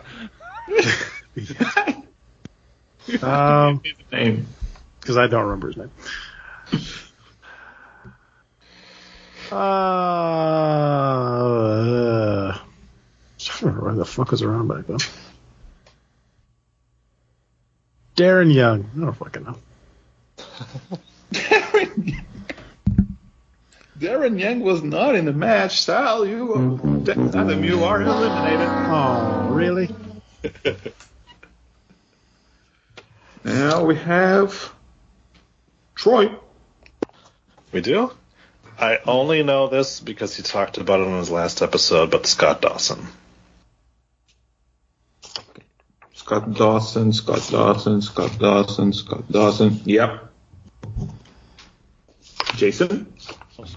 um, 3.22 3.80
name. 4.12 4.47
because 5.01 5.16
I 5.16 5.28
don't 5.28 5.45
remember 5.45 5.68
his 5.68 5.78
name. 5.78 5.90
Uh, 9.51 9.55
I 12.55 12.61
don't 13.38 13.62
remember 13.62 13.86
where 13.86 13.95
the 13.95 14.05
fuck 14.05 14.30
was 14.30 14.43
around 14.43 14.68
back 14.68 14.86
then. 14.86 14.99
Darren 18.14 18.53
Young. 18.53 18.90
I 18.95 19.01
don't 19.01 19.14
fucking 19.14 19.45
know. 19.45 19.57
Darren. 21.32 22.24
Darren 24.03 24.39
Young 24.39 24.61
was 24.61 24.83
not 24.83 25.15
in 25.15 25.27
the 25.27 25.33
match. 25.33 25.81
Sal, 25.81 26.27
you, 26.27 26.55
uh, 26.55 27.13
Adam, 27.39 27.63
you 27.63 27.85
are 27.85 28.03
eliminated. 28.03 28.69
Oh, 28.69 29.49
really? 29.51 29.95
Now 33.45 33.85
we 33.85 33.97
have 33.97 34.73
Troy. 35.97 36.33
We 37.73 37.81
do? 37.81 38.13
I 38.79 38.99
only 39.05 39.43
know 39.43 39.69
this 39.69 39.99
because 39.99 40.37
he 40.37 40.45
talked 40.45 40.79
about 40.79 41.01
it 41.01 41.09
on 41.09 41.19
his 41.19 41.31
last 41.31 41.61
episode, 41.61 42.11
but 42.13 42.27
Scott 42.27 42.61
Dawson. 42.61 43.05
Scott 46.15 46.55
Dawson, 46.55 47.13
Scott 47.13 47.49
Dawson, 47.51 48.01
Scott 48.01 48.39
Dawson, 48.39 48.93
Scott 48.93 49.25
Dawson. 49.31 49.81
Yep. 49.85 50.31
Jason? 52.55 53.12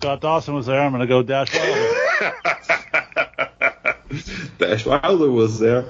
So 0.06 0.10
Scott 0.12 0.22
Dawson 0.22 0.54
was 0.54 0.68
there. 0.68 0.82
I'm 0.82 0.92
going 0.92 1.02
to 1.02 1.08
go 1.08 1.24
Dash 1.24 1.52
Wilder. 1.52 2.36
Dash 4.60 4.86
Wilder 4.86 5.32
was 5.32 5.58
there. 5.58 5.86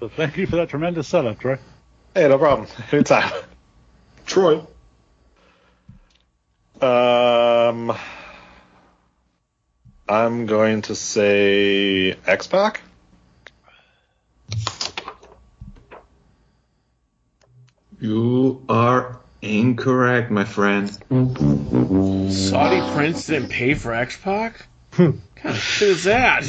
So 0.00 0.10
thank 0.10 0.36
you 0.36 0.46
for 0.46 0.56
that 0.56 0.68
tremendous 0.68 1.08
setup, 1.08 1.38
Troy. 1.38 1.58
Hey, 2.14 2.28
no 2.28 2.36
problem. 2.36 2.68
Anytime. 2.92 3.32
Troy. 4.26 4.66
Um, 6.82 7.96
I'm 10.06 10.44
going 10.44 10.82
to 10.82 10.94
say 10.94 12.16
X 12.26 12.48
Pac. 12.48 12.82
You 17.98 18.62
are 18.68 19.19
incorrect, 19.42 20.30
my 20.30 20.44
friend. 20.44 20.88
Saudi 22.32 22.94
Prince 22.94 23.26
didn't 23.26 23.48
pay 23.48 23.74
for 23.74 23.94
X 23.94 24.16
Pac? 24.16 24.66
what 24.96 25.14
kind 25.36 25.54
of 25.54 25.60
shit 25.60 25.88
is 25.88 26.04
that? 26.04 26.44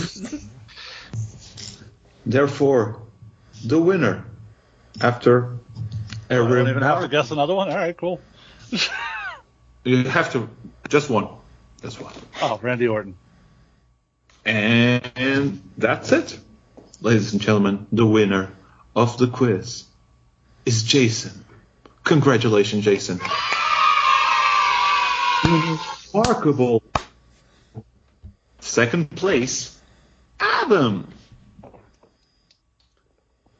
Therefore, 2.26 3.02
the 3.64 3.80
winner 3.80 4.26
after 5.00 5.58
I 6.30 6.36
don't 6.36 6.52
every 6.52 6.70
even 6.70 6.84
have 6.84 7.02
to 7.02 7.08
guess 7.08 7.32
another 7.32 7.56
one. 7.56 7.70
All 7.70 7.76
right, 7.76 7.96
cool. 7.96 8.20
you 9.84 10.04
have 10.06 10.32
to 10.34 10.50
just 10.90 11.10
one. 11.10 11.28
Just 11.82 12.02
one. 12.02 12.14
Oh, 12.42 12.60
Randy 12.62 12.88
Orton. 12.88 13.16
And 14.46 15.62
that's 15.78 16.12
it. 16.12 16.40
Ladies 17.02 17.34
and 17.34 17.42
gentlemen, 17.42 17.88
the 17.92 18.06
winner 18.06 18.52
of 18.96 19.18
the 19.18 19.28
quiz 19.28 19.86
is 20.66 20.84
Jason. 20.84 21.46
Congratulations, 22.04 22.84
Jason. 22.84 23.20
Remarkable. 26.14 26.84
Second 28.60 29.12
place, 29.12 29.80
Adam. 30.40 31.08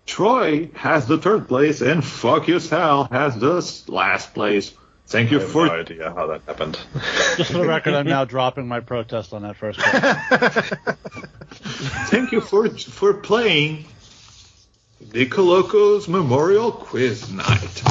Troy 0.06 0.70
has 0.74 1.08
the 1.08 1.18
third 1.18 1.48
place, 1.48 1.82
and 1.82 2.04
Fuck 2.04 2.48
You 2.48 2.60
Sal 2.60 3.06
has 3.06 3.40
the 3.40 3.92
last 3.92 4.34
place. 4.34 4.74
Thank 5.08 5.32
you 5.32 5.40
I 5.40 5.42
have 5.42 5.52
for 5.52 5.66
no 5.68 5.74
idea 5.74 6.14
how 6.14 6.28
that 6.28 6.42
happened. 6.46 6.80
Just 7.38 7.52
for 7.52 7.60
the 7.60 7.68
record, 7.68 7.94
I'm 7.94 8.08
now 8.08 8.26
dropping 8.26 8.68
my 8.68 8.80
protest 8.80 9.34
on 9.34 9.42
that 9.44 9.58
first 9.58 9.80
question. 9.80 10.78
Thank 12.10 12.32
you 12.32 12.42
for 12.42 12.70
for 12.70 13.14
playing 13.14 13.86
the 15.00 15.26
Loco's 15.26 16.08
Memorial 16.08 16.72
Quiz 16.72 17.32
Night. 17.32 17.84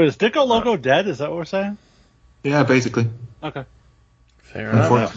Wait, 0.00 0.08
is 0.08 0.16
Dicko 0.16 0.46
Loco 0.46 0.78
dead? 0.78 1.08
Is 1.08 1.18
that 1.18 1.28
what 1.28 1.36
we're 1.36 1.44
saying? 1.44 1.76
Yeah, 2.42 2.62
basically. 2.62 3.06
Okay. 3.42 3.66
Fair 4.38 4.70
enough. 4.70 5.14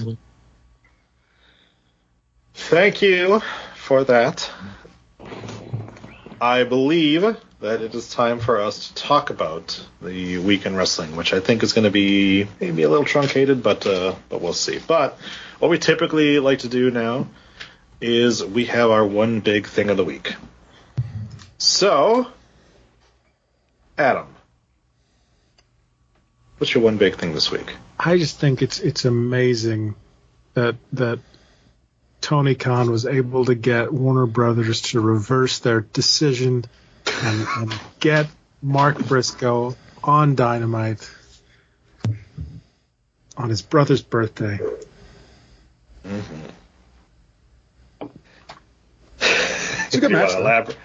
Thank 2.53 3.01
you 3.01 3.39
for 3.77 4.03
that. 4.03 4.51
I 6.41 6.65
believe 6.65 7.21
that 7.61 7.81
it 7.81 7.95
is 7.95 8.09
time 8.09 8.41
for 8.41 8.59
us 8.59 8.89
to 8.89 8.95
talk 8.95 9.29
about 9.29 9.81
the 10.01 10.39
week 10.39 10.65
in 10.65 10.75
wrestling, 10.75 11.15
which 11.15 11.31
I 11.31 11.39
think 11.39 11.63
is 11.63 11.71
going 11.71 11.85
to 11.85 11.89
be 11.89 12.49
maybe 12.59 12.83
a 12.83 12.89
little 12.89 13.05
truncated, 13.05 13.63
but 13.63 13.87
uh, 13.87 14.13
but 14.27 14.41
we'll 14.41 14.51
see. 14.51 14.81
But 14.85 15.17
what 15.59 15.71
we 15.71 15.79
typically 15.79 16.39
like 16.39 16.59
to 16.59 16.67
do 16.67 16.91
now 16.91 17.27
is 18.01 18.43
we 18.43 18.65
have 18.65 18.91
our 18.91 19.07
one 19.07 19.39
big 19.39 19.65
thing 19.65 19.89
of 19.89 19.95
the 19.95 20.03
week. 20.03 20.35
So, 21.57 22.27
Adam, 23.97 24.32
what's 26.63 26.73
your 26.73 26.81
one 26.81 26.95
big 26.95 27.17
thing 27.17 27.33
this 27.33 27.51
week? 27.51 27.75
I 27.99 28.17
just 28.17 28.39
think 28.39 28.61
it's 28.61 28.79
it's 28.79 29.03
amazing 29.03 29.95
that 30.53 30.77
that 30.93 31.19
Tony 32.21 32.55
Khan 32.55 32.89
was 32.89 33.05
able 33.05 33.43
to 33.43 33.53
get 33.53 33.91
Warner 33.91 34.25
Brothers 34.25 34.79
to 34.93 35.01
reverse 35.01 35.59
their 35.59 35.81
decision 35.81 36.63
and, 37.21 37.47
and 37.57 37.79
get 37.99 38.27
Mark 38.61 38.97
Briscoe 38.97 39.75
on 40.01 40.35
Dynamite 40.35 41.11
on 43.35 43.49
his 43.49 43.61
brother's 43.61 44.01
birthday. 44.01 44.57
Mm-hmm. 46.07 46.45
It's 49.19 49.95
a 49.95 49.99
good 49.99 50.11
match, 50.13 50.31
though. 50.31 50.39
Elaborate. 50.39 50.77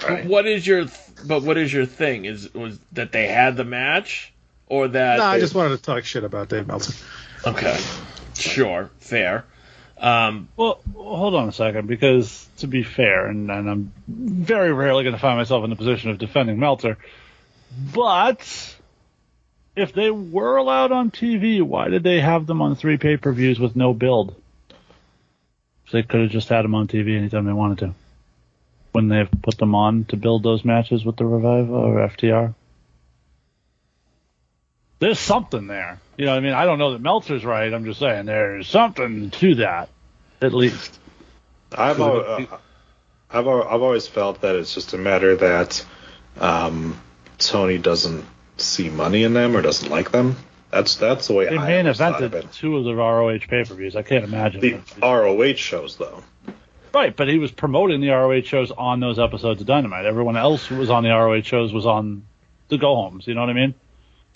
But 0.00 0.24
what 0.24 0.46
is 0.46 0.66
your 0.66 0.86
but 1.26 1.42
what 1.42 1.58
is 1.58 1.72
your 1.72 1.86
thing? 1.86 2.24
Is 2.24 2.52
was 2.54 2.78
that 2.92 3.12
they 3.12 3.26
had 3.26 3.56
the 3.56 3.64
match 3.64 4.32
or 4.66 4.88
that 4.88 5.18
No, 5.18 5.24
I 5.24 5.38
just 5.38 5.54
wanted 5.54 5.76
to 5.76 5.82
talk 5.82 6.04
shit 6.04 6.24
about 6.24 6.48
Dave 6.48 6.66
Meltzer. 6.66 6.94
Okay. 7.46 7.78
Sure, 8.34 8.90
fair. 9.00 9.44
Um, 9.98 10.48
Well, 10.56 10.80
hold 10.94 11.34
on 11.34 11.48
a 11.48 11.52
second, 11.52 11.86
because 11.86 12.48
to 12.58 12.66
be 12.66 12.82
fair, 12.82 13.26
and, 13.26 13.50
and 13.50 13.68
I'm 13.68 13.92
very 14.08 14.72
rarely 14.72 15.04
going 15.04 15.14
to 15.14 15.20
find 15.20 15.36
myself 15.36 15.62
in 15.64 15.70
the 15.70 15.76
position 15.76 16.10
of 16.10 16.18
defending 16.18 16.58
Meltzer, 16.58 16.96
but 17.92 18.76
if 19.76 19.92
they 19.92 20.10
were 20.10 20.56
allowed 20.56 20.92
on 20.92 21.10
TV, 21.10 21.60
why 21.62 21.88
did 21.88 22.02
they 22.02 22.20
have 22.20 22.46
them 22.46 22.62
on 22.62 22.76
three 22.76 22.96
pay 22.96 23.16
per 23.18 23.32
views 23.32 23.60
with 23.60 23.76
no 23.76 23.92
build? 23.92 24.34
So 25.88 25.96
they 25.98 26.02
could 26.02 26.22
have 26.22 26.30
just 26.30 26.48
had 26.48 26.62
them 26.62 26.74
on 26.74 26.88
TV 26.88 27.16
anytime 27.18 27.44
they 27.44 27.52
wanted 27.52 27.78
to. 27.78 27.94
When 28.92 29.08
they've 29.08 29.30
put 29.42 29.56
them 29.58 29.74
on 29.74 30.04
to 30.06 30.16
build 30.16 30.42
those 30.42 30.64
matches 30.64 31.04
with 31.04 31.16
the 31.16 31.24
Revival 31.24 31.76
or 31.76 32.08
FTR. 32.08 32.54
there's 34.98 35.18
something 35.18 35.66
there. 35.66 36.00
You 36.16 36.26
know, 36.26 36.32
what 36.32 36.38
I 36.38 36.40
mean, 36.40 36.52
I 36.52 36.64
don't 36.64 36.78
know 36.78 36.92
that 36.92 37.00
Meltzer's 37.00 37.44
right. 37.44 37.72
I'm 37.72 37.84
just 37.84 38.00
saying 38.00 38.26
there's 38.26 38.68
something 38.68 39.30
to 39.30 39.54
that, 39.56 39.88
at 40.42 40.52
least. 40.52 40.98
I've 41.72 42.00
al- 42.00 42.20
uh, 42.20 42.58
I've 43.30 43.46
I've 43.46 43.82
always 43.82 44.06
felt 44.06 44.40
that 44.40 44.56
it's 44.56 44.74
just 44.74 44.92
a 44.92 44.98
matter 44.98 45.36
that 45.36 45.84
um, 46.38 47.00
Tony 47.38 47.78
doesn't 47.78 48.24
see 48.56 48.90
money 48.90 49.22
in 49.22 49.32
them 49.32 49.56
or 49.56 49.62
doesn't 49.62 49.88
like 49.88 50.10
them. 50.10 50.36
That's 50.70 50.96
that's 50.96 51.26
the 51.28 51.34
way 51.34 51.48
They 51.48 51.56
I 51.56 51.66
main 51.66 51.86
always 51.86 51.98
thought 51.98 52.22
of 52.22 52.32
evented 52.32 52.52
two 52.52 52.76
of 52.76 52.84
the 52.84 52.94
ROH 52.94 53.38
pay 53.48 53.64
per 53.64 53.74
views. 53.74 53.96
I 53.96 54.02
can't 54.02 54.24
imagine. 54.24 54.60
The 54.60 54.80
ROH 55.02 55.54
shows 55.54 55.96
though. 55.96 56.22
Right, 56.92 57.14
but 57.16 57.28
he 57.28 57.38
was 57.38 57.52
promoting 57.52 58.00
the 58.00 58.08
ROH 58.08 58.42
shows 58.42 58.70
on 58.72 59.00
those 59.00 59.18
episodes 59.18 59.60
of 59.60 59.66
Dynamite. 59.66 60.06
Everyone 60.06 60.36
else 60.36 60.66
who 60.66 60.76
was 60.76 60.90
on 60.90 61.04
the 61.04 61.10
ROH 61.10 61.42
shows 61.42 61.72
was 61.72 61.86
on 61.86 62.26
the 62.68 62.78
go 62.78 62.96
homes. 62.96 63.26
You 63.26 63.34
know 63.34 63.42
what 63.42 63.50
I 63.50 63.54
mean? 63.54 63.74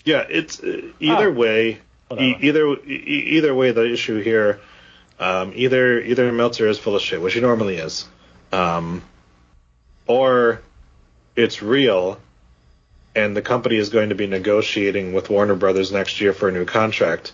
Yeah, 0.05 0.23
it's 0.29 0.63
uh, 0.63 0.81
either 0.99 1.31
way. 1.31 1.79
E- 2.17 2.35
either 2.41 2.75
e- 2.75 3.23
either 3.37 3.53
way, 3.53 3.71
the 3.71 3.91
issue 3.91 4.21
here, 4.21 4.61
um, 5.19 5.51
either 5.55 5.99
either 5.99 6.31
Meltzer 6.31 6.67
is 6.67 6.77
full 6.77 6.95
of 6.95 7.01
shit, 7.01 7.21
which 7.21 7.33
he 7.33 7.41
normally 7.41 7.77
is, 7.77 8.05
um, 8.51 9.01
or 10.07 10.61
it's 11.35 11.61
real, 11.63 12.19
and 13.15 13.35
the 13.35 13.41
company 13.41 13.77
is 13.77 13.89
going 13.89 14.09
to 14.09 14.15
be 14.15 14.27
negotiating 14.27 15.13
with 15.13 15.29
Warner 15.29 15.55
Brothers 15.55 15.91
next 15.91 16.21
year 16.21 16.31
for 16.31 16.47
a 16.47 16.51
new 16.51 16.65
contract. 16.65 17.33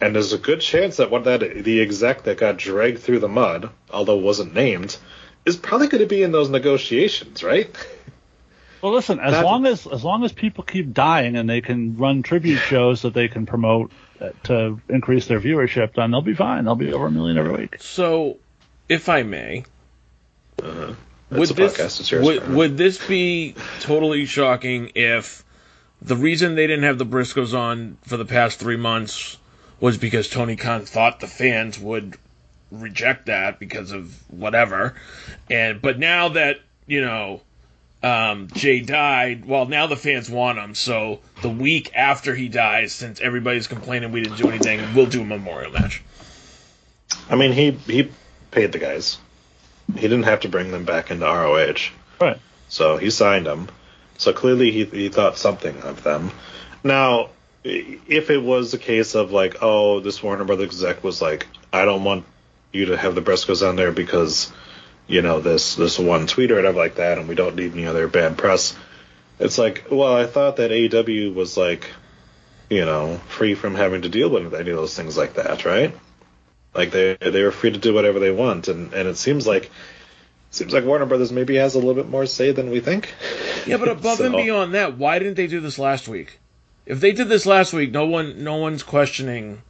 And 0.00 0.14
there's 0.14 0.32
a 0.32 0.38
good 0.38 0.60
chance 0.60 0.96
that 0.96 1.10
one 1.10 1.24
that 1.24 1.40
the 1.64 1.80
exec 1.80 2.22
that 2.24 2.38
got 2.38 2.56
dragged 2.56 3.00
through 3.00 3.18
the 3.18 3.28
mud, 3.28 3.70
although 3.90 4.16
wasn't 4.16 4.54
named, 4.54 4.96
is 5.44 5.56
probably 5.56 5.88
going 5.88 6.00
to 6.02 6.06
be 6.08 6.22
in 6.22 6.32
those 6.32 6.48
negotiations, 6.48 7.42
right? 7.42 7.68
Well, 8.80 8.92
listen, 8.92 9.20
as 9.20 9.32
That- 9.34 9.44
long 9.44 9.66
as 9.66 9.86
as 9.86 10.02
long 10.02 10.24
as 10.24 10.32
people 10.32 10.64
keep 10.64 10.94
dying 10.94 11.36
and 11.36 11.48
they 11.48 11.60
can 11.60 11.98
run 11.98 12.22
tribute 12.22 12.60
shows 12.60 13.02
that 13.02 13.12
they 13.12 13.28
can 13.28 13.44
promote 13.44 13.92
uh, 14.22 14.30
to 14.44 14.80
increase 14.88 15.26
their 15.26 15.40
viewership, 15.40 15.94
then 15.94 16.10
they'll 16.10 16.22
be 16.22 16.34
fine. 16.34 16.64
They'll 16.64 16.76
be 16.76 16.92
over 16.92 17.06
a 17.06 17.10
million 17.10 17.36
every 17.36 17.52
week. 17.52 17.76
So, 17.80 18.38
if 18.88 19.10
I 19.10 19.22
may, 19.22 19.64
Uh-huh. 20.62 20.94
would 21.30 21.48
this 21.50 21.74
podcast, 21.74 22.00
it's 22.00 22.10
yours, 22.10 22.24
would, 22.24 22.48
would 22.54 22.76
this 22.78 23.06
be 23.06 23.54
totally 23.80 24.24
shocking 24.24 24.92
if 24.94 25.44
the 26.00 26.16
reason 26.16 26.54
they 26.54 26.66
didn't 26.66 26.84
have 26.84 26.96
the 26.96 27.06
Briscoes 27.06 27.52
on 27.52 27.98
for 28.02 28.16
the 28.16 28.24
past 28.24 28.58
three 28.58 28.76
months 28.78 29.36
was 29.80 29.96
because 29.98 30.28
Tony 30.28 30.56
Khan 30.56 30.84
thought 30.84 31.20
the 31.20 31.26
fans 31.26 31.78
would 31.78 32.16
reject 32.70 33.26
that 33.26 33.58
because 33.58 33.92
of 33.92 34.14
whatever, 34.30 34.94
and 35.50 35.80
but 35.82 35.98
now 35.98 36.28
that 36.30 36.60
you 36.86 37.00
know 37.00 37.40
um, 38.02 38.48
Jay 38.54 38.80
died, 38.80 39.44
well 39.44 39.66
now 39.66 39.86
the 39.86 39.96
fans 39.96 40.30
want 40.30 40.58
him, 40.58 40.74
so 40.74 41.20
the 41.42 41.48
week 41.48 41.90
after 41.94 42.34
he 42.34 42.48
dies, 42.48 42.92
since 42.92 43.20
everybody's 43.20 43.66
complaining 43.66 44.12
we 44.12 44.22
didn't 44.22 44.38
do 44.38 44.48
anything, 44.48 44.94
we'll 44.94 45.06
do 45.06 45.22
a 45.22 45.24
memorial 45.24 45.72
match. 45.72 46.02
I 47.28 47.36
mean, 47.36 47.52
he 47.52 47.72
he 47.72 48.10
paid 48.50 48.72
the 48.72 48.78
guys. 48.78 49.18
He 49.94 50.02
didn't 50.02 50.22
have 50.24 50.40
to 50.40 50.48
bring 50.48 50.70
them 50.70 50.84
back 50.84 51.10
into 51.10 51.24
ROH. 51.24 51.90
Right. 52.20 52.38
So 52.68 52.96
he 52.96 53.10
signed 53.10 53.46
them. 53.46 53.68
So 54.18 54.32
clearly 54.32 54.70
he 54.70 54.84
he 54.84 55.08
thought 55.08 55.36
something 55.38 55.76
of 55.82 56.02
them. 56.04 56.30
Now, 56.84 57.24
i- 57.24 57.28
if 57.64 58.30
it 58.30 58.42
was 58.42 58.72
a 58.74 58.78
case 58.78 59.14
of 59.14 59.32
like, 59.32 59.56
oh, 59.62 60.00
this 60.00 60.22
Warner 60.22 60.44
Brothers 60.44 60.66
exec 60.66 61.04
was 61.04 61.20
like, 61.20 61.46
I 61.72 61.84
don't 61.84 62.04
want 62.04 62.24
you 62.72 62.86
to 62.86 62.96
have 62.96 63.14
the 63.14 63.22
Briscoes 63.22 63.66
on 63.66 63.76
there 63.76 63.92
because, 63.92 64.52
you 65.06 65.22
know, 65.22 65.40
this 65.40 65.74
this 65.74 65.98
one 65.98 66.26
tweet 66.26 66.50
or 66.50 66.56
whatever 66.56 66.78
like 66.78 66.96
that, 66.96 67.18
and 67.18 67.28
we 67.28 67.34
don't 67.34 67.56
need 67.56 67.72
any 67.72 67.86
other 67.86 68.08
bad 68.08 68.38
press. 68.38 68.76
It's 69.38 69.58
like, 69.58 69.86
well, 69.90 70.14
I 70.14 70.26
thought 70.26 70.56
that 70.56 70.70
AEW 70.70 71.34
was 71.34 71.56
like, 71.56 71.90
you 72.68 72.84
know, 72.84 73.16
free 73.28 73.54
from 73.54 73.74
having 73.74 74.02
to 74.02 74.08
deal 74.08 74.28
with 74.28 74.54
any 74.54 74.70
of 74.70 74.76
those 74.76 74.94
things 74.94 75.16
like 75.16 75.34
that, 75.34 75.64
right? 75.64 75.94
Like 76.74 76.92
they 76.92 77.16
they 77.16 77.42
were 77.42 77.50
free 77.50 77.72
to 77.72 77.78
do 77.78 77.92
whatever 77.92 78.20
they 78.20 78.30
want, 78.30 78.68
and 78.68 78.92
and 78.94 79.08
it 79.08 79.16
seems 79.16 79.46
like 79.46 79.70
seems 80.50 80.72
like 80.72 80.84
Warner 80.84 81.06
Brothers 81.06 81.32
maybe 81.32 81.56
has 81.56 81.74
a 81.74 81.78
little 81.78 81.94
bit 81.94 82.08
more 82.08 82.26
say 82.26 82.52
than 82.52 82.70
we 82.70 82.80
think. 82.80 83.12
Yeah, 83.66 83.76
but 83.76 83.88
above 83.88 84.20
and 84.20 84.34
beyond 84.36 84.74
that, 84.74 84.96
why 84.96 85.18
didn't 85.18 85.34
they 85.34 85.46
do 85.46 85.60
this 85.60 85.78
last 85.78 86.08
week? 86.08 86.39
If 86.90 87.00
they 87.00 87.12
did 87.12 87.28
this 87.28 87.46
last 87.46 87.72
week, 87.72 87.92
no 87.92 88.06
one, 88.06 88.42
no 88.42 88.56
one's 88.56 88.82
questioning. 88.82 89.62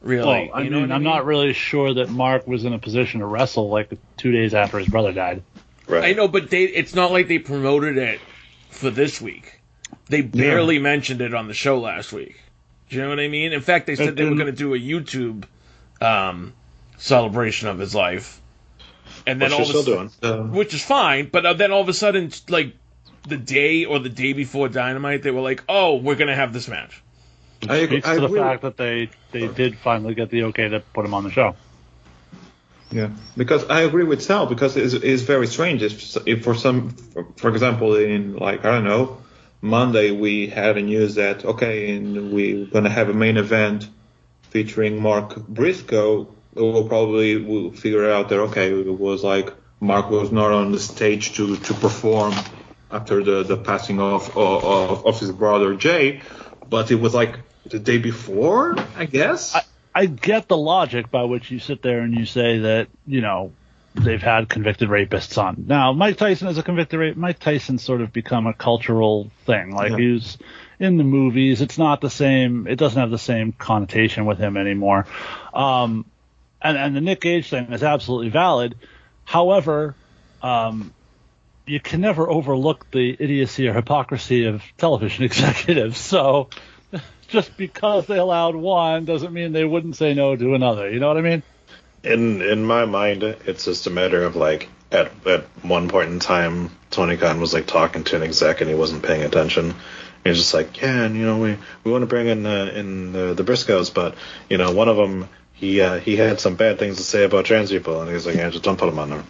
Really, 0.00 0.26
Well, 0.48 0.54
I 0.54 0.62
you 0.62 0.64
mean, 0.64 0.72
know 0.72 0.80
what 0.80 0.90
I 0.90 0.94
I'm 0.94 1.02
mean? 1.02 1.12
not 1.12 1.26
really 1.26 1.52
sure 1.52 1.94
that 1.94 2.08
Mark 2.08 2.46
was 2.46 2.64
in 2.64 2.72
a 2.72 2.78
position 2.78 3.20
to 3.20 3.26
wrestle 3.26 3.68
like 3.68 3.90
two 4.16 4.32
days 4.32 4.54
after 4.54 4.78
his 4.78 4.88
brother 4.88 5.12
died. 5.12 5.42
Right. 5.86 6.04
I 6.04 6.12
know, 6.14 6.28
but 6.28 6.48
they, 6.50 6.64
it's 6.64 6.94
not 6.94 7.12
like 7.12 7.28
they 7.28 7.38
promoted 7.38 7.98
it 7.98 8.20
for 8.70 8.90
this 8.90 9.20
week. 9.20 9.60
They 10.08 10.22
barely 10.22 10.78
mentioned 10.78 11.20
it 11.20 11.34
on 11.34 11.46
the 11.48 11.54
show 11.54 11.78
last 11.78 12.12
week. 12.12 12.40
Do 12.88 12.96
you 12.96 13.02
know 13.02 13.08
what 13.08 13.20
I 13.20 13.28
mean? 13.28 13.52
In 13.52 13.60
fact, 13.60 13.86
they 13.86 13.96
said 13.96 14.08
It 14.08 14.16
they 14.16 14.24
were 14.24 14.34
going 14.36 14.46
to 14.46 14.52
do 14.52 14.74
a 14.74 14.78
YouTube 14.78 15.44
um, 16.00 16.54
celebration 16.96 17.68
of 17.68 17.78
his 17.78 17.94
life, 17.94 18.40
and 19.26 19.40
then 19.42 19.50
Which 19.50 19.58
all 19.60 19.70
of 19.70 19.74
a 19.74 19.82
sudden, 19.82 20.10
doing. 20.20 20.52
which 20.52 20.72
is 20.74 20.84
fine. 20.84 21.28
But 21.30 21.44
uh, 21.44 21.52
then 21.54 21.72
all 21.72 21.80
of 21.80 21.88
a 21.88 21.94
sudden, 21.94 22.30
like 22.48 22.74
the 23.28 23.36
day 23.36 23.84
or 23.84 23.98
the 23.98 24.08
day 24.08 24.32
before 24.32 24.68
Dynamite, 24.68 25.22
they 25.22 25.30
were 25.30 25.40
like, 25.40 25.62
"Oh, 25.68 25.96
we're 25.96 26.14
going 26.16 26.28
to 26.28 26.34
have 26.34 26.52
this 26.52 26.68
match." 26.68 27.02
I, 27.68 27.76
agree- 27.76 27.98
Speaks 28.00 28.08
I 28.08 28.14
to 28.14 28.20
the 28.20 28.26
agree. 28.26 28.40
fact 28.40 28.62
that 28.62 28.76
they 28.76 29.10
they 29.32 29.48
did 29.48 29.76
finally 29.78 30.14
get 30.14 30.30
the 30.30 30.44
okay 30.44 30.68
to 30.68 30.80
put 30.80 31.04
him 31.04 31.14
on 31.14 31.24
the 31.24 31.30
show. 31.30 31.56
Yeah, 32.92 33.10
because 33.36 33.64
I 33.68 33.80
agree 33.80 34.04
with 34.04 34.22
Sal 34.22 34.46
because 34.46 34.76
it's, 34.76 34.94
it's 34.94 35.22
very 35.22 35.48
strange. 35.48 35.82
If, 35.82 36.16
if 36.26 36.44
for 36.44 36.54
some, 36.54 36.90
for, 36.90 37.26
for 37.36 37.48
example, 37.50 37.96
in 37.96 38.36
like 38.36 38.64
I 38.64 38.70
don't 38.70 38.84
know, 38.84 39.18
Monday 39.60 40.12
we 40.12 40.46
had 40.46 40.76
a 40.76 40.82
news 40.82 41.16
that 41.16 41.44
okay, 41.44 41.96
and 41.96 42.30
we're 42.32 42.66
gonna 42.66 42.90
have 42.90 43.08
a 43.08 43.14
main 43.14 43.38
event 43.38 43.88
featuring 44.50 45.02
Mark 45.02 45.36
Briscoe. 45.48 46.28
We'll 46.54 46.86
probably 46.88 47.36
will 47.36 47.72
figure 47.72 48.08
out 48.10 48.28
that 48.28 48.38
okay, 48.38 48.70
it 48.72 48.98
was 48.98 49.24
like 49.24 49.52
Mark 49.80 50.08
was 50.08 50.30
not 50.30 50.52
on 50.52 50.70
the 50.72 50.78
stage 50.78 51.34
to 51.36 51.56
to 51.56 51.74
perform 51.74 52.34
after 52.90 53.22
the 53.22 53.42
the 53.42 53.56
passing 53.56 54.00
of 54.00 54.36
of, 54.36 55.06
of 55.06 55.20
his 55.20 55.32
brother 55.32 55.74
Jay, 55.74 56.22
but 56.68 56.90
it 56.90 56.96
was 56.96 57.14
like 57.14 57.38
the 57.64 57.78
day 57.78 57.98
before, 57.98 58.76
I 58.96 59.06
guess. 59.06 59.54
I, 59.54 59.62
I 59.94 60.06
get 60.06 60.48
the 60.48 60.56
logic 60.56 61.10
by 61.10 61.24
which 61.24 61.50
you 61.50 61.58
sit 61.58 61.82
there 61.82 62.00
and 62.00 62.14
you 62.14 62.26
say 62.26 62.58
that 62.60 62.88
you 63.06 63.20
know 63.20 63.52
they've 63.94 64.22
had 64.22 64.48
convicted 64.48 64.88
rapists 64.88 65.42
on. 65.42 65.64
Now 65.66 65.92
Mike 65.92 66.16
Tyson 66.18 66.48
is 66.48 66.58
a 66.58 66.62
convicted 66.62 67.00
rape. 67.00 67.16
Mike 67.16 67.38
Tyson's 67.38 67.82
sort 67.82 68.02
of 68.02 68.12
become 68.12 68.46
a 68.46 68.52
cultural 68.54 69.30
thing. 69.46 69.72
Like 69.74 69.92
Yeah. 69.92 69.98
he's 69.98 70.38
in 70.78 70.98
the 70.98 71.04
movies. 71.04 71.62
It's 71.62 71.78
not 71.78 72.00
the 72.02 72.10
same. 72.10 72.66
It 72.66 72.76
doesn't 72.76 73.00
have 73.00 73.10
the 73.10 73.18
same 73.18 73.52
connotation 73.52 74.26
with 74.26 74.38
him 74.38 74.56
anymore. 74.58 75.06
Um, 75.54 76.04
and 76.60 76.76
and 76.76 76.94
the 76.94 77.00
Nick 77.00 77.22
Gage 77.22 77.48
thing 77.48 77.72
is 77.72 77.82
absolutely 77.82 78.28
valid. 78.28 78.76
However, 79.24 79.94
um, 80.42 80.92
you 81.66 81.80
can 81.80 82.00
never 82.00 82.28
overlook 82.30 82.90
the 82.90 83.16
idiocy 83.18 83.68
or 83.68 83.74
hypocrisy 83.74 84.46
of 84.46 84.62
television 84.78 85.24
executives. 85.30 85.98
So 85.98 86.48
just 87.28 87.56
because 87.56 88.06
they 88.06 88.18
allowed 88.18 88.54
one 88.54 89.04
doesn't 89.04 89.32
mean 89.32 89.52
they 89.52 89.64
wouldn't 89.64 89.96
say 89.96 90.14
no 90.14 90.36
to 90.36 90.54
another. 90.54 90.90
You 90.90 91.00
know 91.00 91.08
what 91.08 91.18
I 91.18 91.22
mean? 91.22 91.42
In 92.04 92.40
in 92.40 92.64
my 92.64 92.84
mind, 92.84 93.22
it's 93.22 93.64
just 93.64 93.86
a 93.86 93.90
matter 93.90 94.22
of 94.22 94.36
like 94.36 94.68
at 94.92 95.10
at 95.26 95.44
one 95.64 95.88
point 95.88 96.10
in 96.10 96.20
time, 96.20 96.70
Tony 96.90 97.16
Khan 97.16 97.40
was 97.40 97.52
like 97.52 97.66
talking 97.66 98.04
to 98.04 98.16
an 98.16 98.22
exec 98.22 98.60
and 98.60 98.70
he 98.70 98.76
wasn't 98.76 99.02
paying 99.02 99.22
attention. 99.22 99.74
He 100.22 100.30
was 100.30 100.38
just 100.38 100.54
like, 100.54 100.80
yeah, 100.80 101.02
and 101.02 101.16
you 101.16 101.24
know, 101.24 101.38
we 101.38 101.56
we 101.82 101.90
want 101.90 102.02
to 102.02 102.06
bring 102.06 102.28
in 102.28 102.46
uh, 102.46 102.70
in 102.74 103.12
the, 103.12 103.34
the 103.34 103.42
Briscoes, 103.44 103.92
but 103.92 104.14
you 104.48 104.58
know, 104.58 104.72
one 104.72 104.88
of 104.88 104.96
them 104.96 105.28
he 105.52 105.80
uh, 105.80 105.98
he 105.98 106.16
had 106.16 106.38
some 106.38 106.54
bad 106.54 106.78
things 106.78 106.98
to 106.98 107.02
say 107.02 107.24
about 107.24 107.46
trans 107.46 107.70
people, 107.70 108.02
and 108.02 108.10
he's 108.10 108.26
like, 108.26 108.36
yeah, 108.36 108.50
just 108.50 108.62
don't 108.62 108.78
put 108.78 108.88
him 108.88 108.98
on 108.98 109.10
there. 109.10 109.24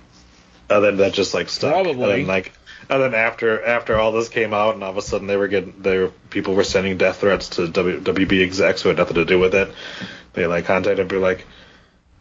And 0.68 0.84
then 0.84 0.96
that 0.98 1.12
just 1.12 1.34
like 1.34 1.48
stuck. 1.48 1.72
Probably. 1.72 1.92
And 1.92 2.20
then, 2.20 2.26
like, 2.26 2.52
and 2.88 3.02
then 3.02 3.14
after 3.14 3.64
after 3.64 3.96
all 3.96 4.12
this 4.12 4.28
came 4.28 4.52
out, 4.52 4.74
and 4.74 4.84
all 4.84 4.90
of 4.90 4.96
a 4.96 5.02
sudden 5.02 5.26
they 5.26 5.36
were 5.36 5.48
getting 5.48 5.74
they 5.80 5.98
were, 5.98 6.08
people 6.30 6.54
were 6.54 6.64
sending 6.64 6.96
death 6.96 7.20
threats 7.20 7.50
to 7.50 7.68
w, 7.68 8.00
WB 8.00 8.42
execs 8.42 8.82
who 8.82 8.88
had 8.88 8.98
nothing 8.98 9.16
to 9.16 9.24
do 9.24 9.38
with 9.38 9.54
it. 9.54 9.72
They 10.32 10.46
like 10.46 10.66
contacted 10.66 11.00
and 11.00 11.08
be 11.08 11.16
like, 11.16 11.46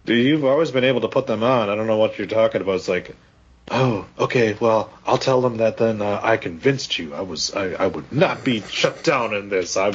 "Dude, 0.05 0.25
you've 0.25 0.45
always 0.45 0.71
been 0.71 0.83
able 0.83 1.01
to 1.01 1.07
put 1.07 1.27
them 1.27 1.43
on. 1.43 1.69
I 1.69 1.75
don't 1.75 1.87
know 1.87 1.97
what 1.97 2.17
you're 2.17 2.27
talking 2.27 2.61
about." 2.61 2.75
It's 2.75 2.87
like, 2.87 3.15
oh, 3.69 4.07
okay, 4.17 4.55
well, 4.59 4.91
I'll 5.05 5.17
tell 5.17 5.41
them 5.41 5.57
that 5.57 5.77
then 5.77 6.01
uh, 6.01 6.19
I 6.21 6.37
convinced 6.37 6.97
you. 6.97 7.13
I 7.13 7.21
was 7.21 7.53
I, 7.53 7.73
I 7.73 7.87
would 7.87 8.11
not 8.11 8.43
be 8.43 8.61
shut 8.61 9.03
down 9.03 9.33
in 9.33 9.49
this. 9.49 9.77
I 9.77 9.93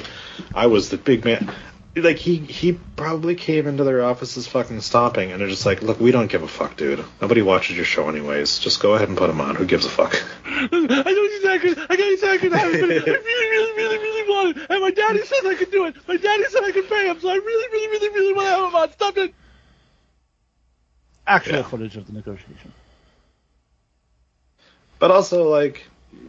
I 0.54 0.66
was 0.66 0.90
the 0.90 0.98
big 0.98 1.24
man. 1.24 1.52
Like 1.96 2.18
he 2.18 2.36
he 2.36 2.78
probably 2.94 3.34
came 3.34 3.66
into 3.66 3.82
their 3.82 4.04
offices 4.04 4.46
fucking 4.46 4.80
stomping, 4.80 5.32
and 5.32 5.40
they're 5.40 5.48
just 5.48 5.66
like, 5.66 5.82
look, 5.82 5.98
we 5.98 6.12
don't 6.12 6.30
give 6.30 6.44
a 6.44 6.48
fuck, 6.48 6.76
dude. 6.76 7.04
Nobody 7.20 7.42
watches 7.42 7.74
your 7.74 7.84
show 7.84 8.08
anyways. 8.08 8.60
Just 8.60 8.80
go 8.80 8.94
ahead 8.94 9.08
and 9.08 9.18
put 9.18 9.28
him 9.28 9.40
on. 9.40 9.56
Who 9.56 9.66
gives 9.66 9.86
a 9.86 9.88
fuck? 9.88 10.14
I 10.46 10.68
know 10.70 11.28
exactly. 11.36 11.74
I 11.88 11.96
know 11.96 12.12
exactly 12.12 12.48
what 12.48 12.60
happened. 12.60 12.76
I 12.76 12.86
really, 12.86 13.00
really, 13.00 13.72
really, 13.72 13.98
really 13.98 14.30
want 14.30 14.56
it. 14.56 14.66
And 14.70 14.80
my 14.82 14.90
daddy 14.92 15.18
says 15.24 15.44
I 15.44 15.56
can 15.56 15.70
do 15.70 15.86
it. 15.86 15.96
My 16.06 16.16
daddy 16.16 16.44
said 16.44 16.62
I 16.62 16.70
can 16.70 16.84
pay 16.84 17.08
him, 17.08 17.18
so 17.18 17.28
I 17.28 17.34
really, 17.34 17.68
really, 17.72 17.88
really, 17.88 18.08
really 18.10 18.34
want 18.34 18.46
to 18.46 18.50
have 18.50 18.68
him 18.68 18.76
on. 18.76 18.92
Stop 18.92 19.18
it. 19.18 19.34
Actual 21.26 21.64
footage 21.64 21.96
of 21.96 22.06
the 22.06 22.12
negotiation. 22.12 22.72
But 25.00 25.10
also, 25.10 25.48
like, 25.48 25.86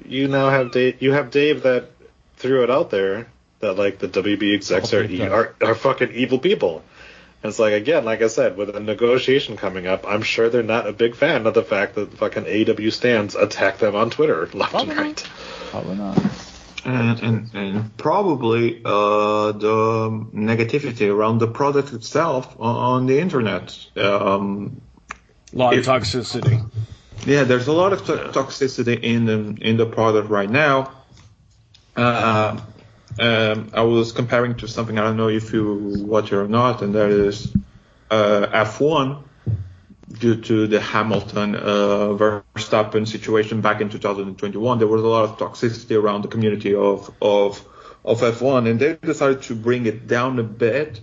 you 0.08 0.28
now 0.28 0.50
have 0.50 0.72
Dave. 0.72 1.02
You 1.02 1.12
have 1.12 1.30
Dave 1.30 1.64
that 1.64 1.92
threw 2.38 2.64
it 2.64 2.72
out 2.72 2.90
there, 2.90 3.28
that 3.62 3.74
like 3.74 4.00
the 4.00 4.08
WB 4.08 4.54
execs 4.54 4.94
are, 4.94 5.04
e- 5.04 5.22
are 5.22 5.56
are 5.62 5.76
fucking 5.76 6.12
evil 6.12 6.40
people. 6.40 6.84
And 7.44 7.50
it's 7.50 7.58
like 7.60 7.74
again, 7.74 8.06
like 8.06 8.22
I 8.22 8.28
said, 8.28 8.56
with 8.58 8.76
a 8.76 8.80
negotiation 8.80 9.58
coming 9.58 9.88
up, 9.88 10.06
I'm 10.08 10.22
sure 10.22 10.50
they're 10.50 10.62
not 10.64 10.88
a 10.88 10.94
big 10.94 11.16
fan 11.16 11.48
of 11.48 11.54
the 11.56 11.64
fact 11.64 11.96
that 11.96 12.14
fucking 12.18 12.44
AEW 12.46 12.92
stands 12.94 13.34
attack 13.36 13.80
them 13.80 13.96
on 13.96 14.10
Twitter 14.12 14.48
left 14.54 14.76
and 14.76 14.96
right. 14.96 15.30
Probably 15.72 15.96
not. 15.96 16.18
and 16.86 17.20
and, 17.24 17.50
and 17.56 17.98
probably 17.98 18.82
uh, 18.86 19.52
the 19.54 20.10
negativity 20.34 21.10
around 21.12 21.40
the 21.40 21.48
product 21.48 21.94
itself 21.94 22.56
on, 22.60 22.76
on 22.76 23.06
the 23.08 23.20
internet. 23.20 23.76
Um, 23.98 24.82
A 25.54 25.58
lot 25.58 25.74
If- 25.74 25.88
of 25.88 25.96
toxicity. 26.04 26.64
yeah, 27.26 27.44
there's 27.44 27.68
a 27.68 27.74
lot 27.74 27.92
of 27.94 28.06
to- 28.06 28.30
toxicity 28.40 29.00
in 29.02 29.26
the 29.26 29.58
in 29.62 29.78
the 29.78 29.86
product 29.88 30.30
right 30.30 30.50
now. 30.50 30.92
Uh, 31.96 32.60
um, 33.20 33.70
I 33.74 33.82
was 33.82 34.12
comparing 34.12 34.56
to 34.58 34.68
something 34.68 34.98
I 34.98 35.04
don't 35.04 35.18
know 35.18 35.30
if 35.30 35.54
you 35.54 36.06
watch 36.06 36.32
it 36.32 36.36
or 36.36 36.48
not, 36.48 36.82
and 36.82 36.96
that 36.96 37.10
is 37.10 37.54
uh, 38.10 38.48
F1 38.66 39.24
due 40.20 40.42
to 40.42 40.68
the 40.68 40.80
Hamilton 40.80 41.56
uh, 41.56 41.60
Verstappen 42.18 43.08
situation 43.08 43.62
back 43.62 43.82
in 43.82 43.90
2021. 43.90 44.80
There 44.80 44.88
was 44.88 45.04
a 45.04 45.08
lot 45.08 45.24
of 45.26 45.38
toxicity 45.38 46.02
around 46.02 46.24
the 46.24 46.28
community 46.28 46.76
of 46.76 47.14
of 47.22 47.66
of 48.04 48.22
F1, 48.22 48.70
and 48.70 48.80
they 48.80 48.96
decided 48.96 49.44
to 49.44 49.56
bring 49.56 49.86
it 49.86 50.08
down 50.08 50.40
a 50.40 50.44
bit 50.44 51.02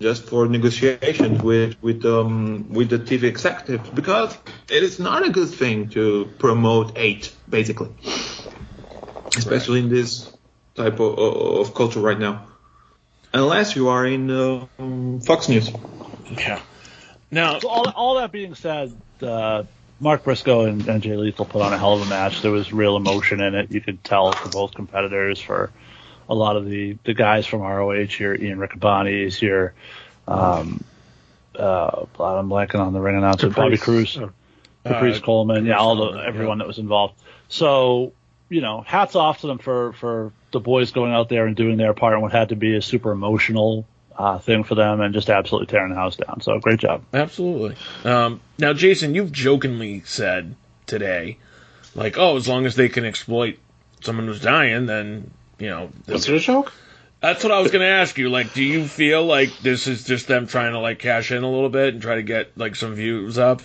just 0.00 0.24
for 0.24 0.46
negotiations 0.48 1.42
with 1.42 1.80
with 1.82 2.04
um 2.04 2.72
with 2.72 2.90
the 2.90 2.98
TV 2.98 3.24
executives 3.24 3.88
because 3.90 4.36
it 4.68 4.82
is 4.82 4.98
not 4.98 5.26
a 5.26 5.30
good 5.30 5.48
thing 5.48 5.88
to 5.90 6.30
promote 6.38 6.96
hate 6.96 7.34
basically, 7.48 7.90
especially 9.36 9.80
in 9.80 9.88
this 9.88 10.33
type 10.74 11.00
of, 11.00 11.18
of 11.18 11.74
culture 11.74 12.00
right 12.00 12.18
now. 12.18 12.46
Unless 13.32 13.74
you 13.74 13.88
are 13.88 14.06
in 14.06 14.30
um, 14.30 15.20
Fox 15.20 15.48
News. 15.48 15.70
Yeah. 16.30 16.60
Now, 17.30 17.58
So 17.58 17.68
all, 17.68 17.90
all 17.90 18.14
that 18.16 18.30
being 18.30 18.54
said, 18.54 18.94
uh, 19.20 19.64
Mark 19.98 20.24
Briscoe 20.24 20.66
and, 20.66 20.86
and 20.88 21.02
Jay 21.02 21.16
Lethal 21.16 21.44
put 21.44 21.62
on 21.62 21.72
a 21.72 21.78
hell 21.78 21.94
of 21.94 22.02
a 22.02 22.06
match. 22.06 22.42
There 22.42 22.52
was 22.52 22.72
real 22.72 22.96
emotion 22.96 23.40
in 23.40 23.54
it. 23.54 23.72
You 23.72 23.80
could 23.80 24.04
tell 24.04 24.32
for 24.32 24.48
both 24.50 24.74
competitors. 24.74 25.40
For 25.40 25.70
a 26.28 26.34
lot 26.34 26.56
of 26.56 26.66
the, 26.66 26.96
the 27.04 27.14
guys 27.14 27.46
from 27.46 27.60
ROH 27.62 28.04
here, 28.06 28.34
Ian 28.34 28.58
Riccaboni 28.58 29.24
is 29.26 29.36
here. 29.36 29.74
Um, 30.28 30.82
uh, 31.58 32.06
I'm 32.20 32.48
blanking 32.48 32.80
on 32.80 32.92
the 32.92 33.00
ring 33.00 33.16
announcer, 33.16 33.50
Bobby 33.50 33.78
Cruise, 33.78 34.16
Oh. 34.16 34.32
Caprice 34.84 35.18
Uh, 35.18 35.20
Coleman, 35.24 35.64
yeah, 35.66 35.78
all 35.78 35.96
the 35.96 36.06
Coleman, 36.08 36.26
everyone 36.26 36.58
that 36.58 36.66
was 36.66 36.78
involved. 36.78 37.14
So 37.48 38.12
you 38.50 38.60
know, 38.60 38.82
hats 38.82 39.16
off 39.16 39.40
to 39.40 39.46
them 39.46 39.58
for 39.58 39.92
for 39.94 40.32
the 40.54 40.60
boys 40.60 40.92
going 40.92 41.12
out 41.12 41.28
there 41.28 41.46
and 41.46 41.54
doing 41.54 41.76
their 41.76 41.92
part 41.92 42.14
in 42.14 42.22
what 42.22 42.32
had 42.32 42.48
to 42.48 42.56
be 42.56 42.74
a 42.74 42.80
super 42.80 43.10
emotional 43.10 43.86
uh, 44.16 44.38
thing 44.38 44.64
for 44.64 44.74
them 44.74 45.00
and 45.02 45.12
just 45.12 45.28
absolutely 45.28 45.66
tearing 45.66 45.90
the 45.90 45.96
house 45.96 46.16
down. 46.16 46.40
So 46.40 46.58
great 46.58 46.80
job. 46.80 47.02
Absolutely. 47.12 47.76
Um, 48.04 48.40
now, 48.58 48.72
Jason, 48.72 49.14
you've 49.14 49.32
jokingly 49.32 50.00
said 50.06 50.54
today, 50.86 51.36
like, 51.94 52.16
oh, 52.16 52.36
as 52.36 52.48
long 52.48 52.64
as 52.64 52.76
they 52.76 52.88
can 52.88 53.04
exploit 53.04 53.58
someone 54.02 54.26
who's 54.26 54.40
dying, 54.40 54.86
then 54.86 55.30
you 55.58 55.68
know. 55.68 55.90
Was 56.08 56.28
it 56.28 56.34
a 56.34 56.40
joke? 56.40 56.72
That's 57.20 57.42
what 57.42 57.52
I 57.52 57.60
was 57.60 57.70
going 57.70 57.80
to 57.80 57.88
ask 57.88 58.18
you. 58.18 58.28
Like, 58.28 58.52
do 58.52 58.62
you 58.62 58.86
feel 58.86 59.24
like 59.24 59.58
this 59.60 59.86
is 59.86 60.04
just 60.04 60.26
them 60.28 60.46
trying 60.46 60.72
to 60.72 60.78
like 60.78 60.98
cash 60.98 61.30
in 61.30 61.42
a 61.42 61.50
little 61.50 61.70
bit 61.70 61.94
and 61.94 62.02
try 62.02 62.16
to 62.16 62.22
get 62.22 62.56
like 62.56 62.76
some 62.76 62.94
views 62.94 63.38
up? 63.38 63.62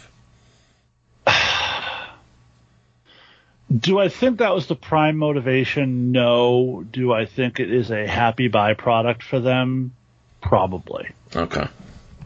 Do 3.75 3.99
I 3.99 4.09
think 4.09 4.39
that 4.39 4.53
was 4.55 4.65
the 4.67 4.75
prime 4.75 5.17
motivation? 5.17 6.11
No. 6.11 6.83
Do 6.91 7.13
I 7.13 7.25
think 7.25 7.59
it 7.59 7.71
is 7.71 7.91
a 7.91 8.07
happy 8.07 8.49
byproduct 8.49 9.21
for 9.21 9.39
them? 9.39 9.93
Probably. 10.41 11.09
Okay, 11.35 11.67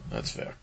that's 0.09 0.31
fair. 0.31 0.55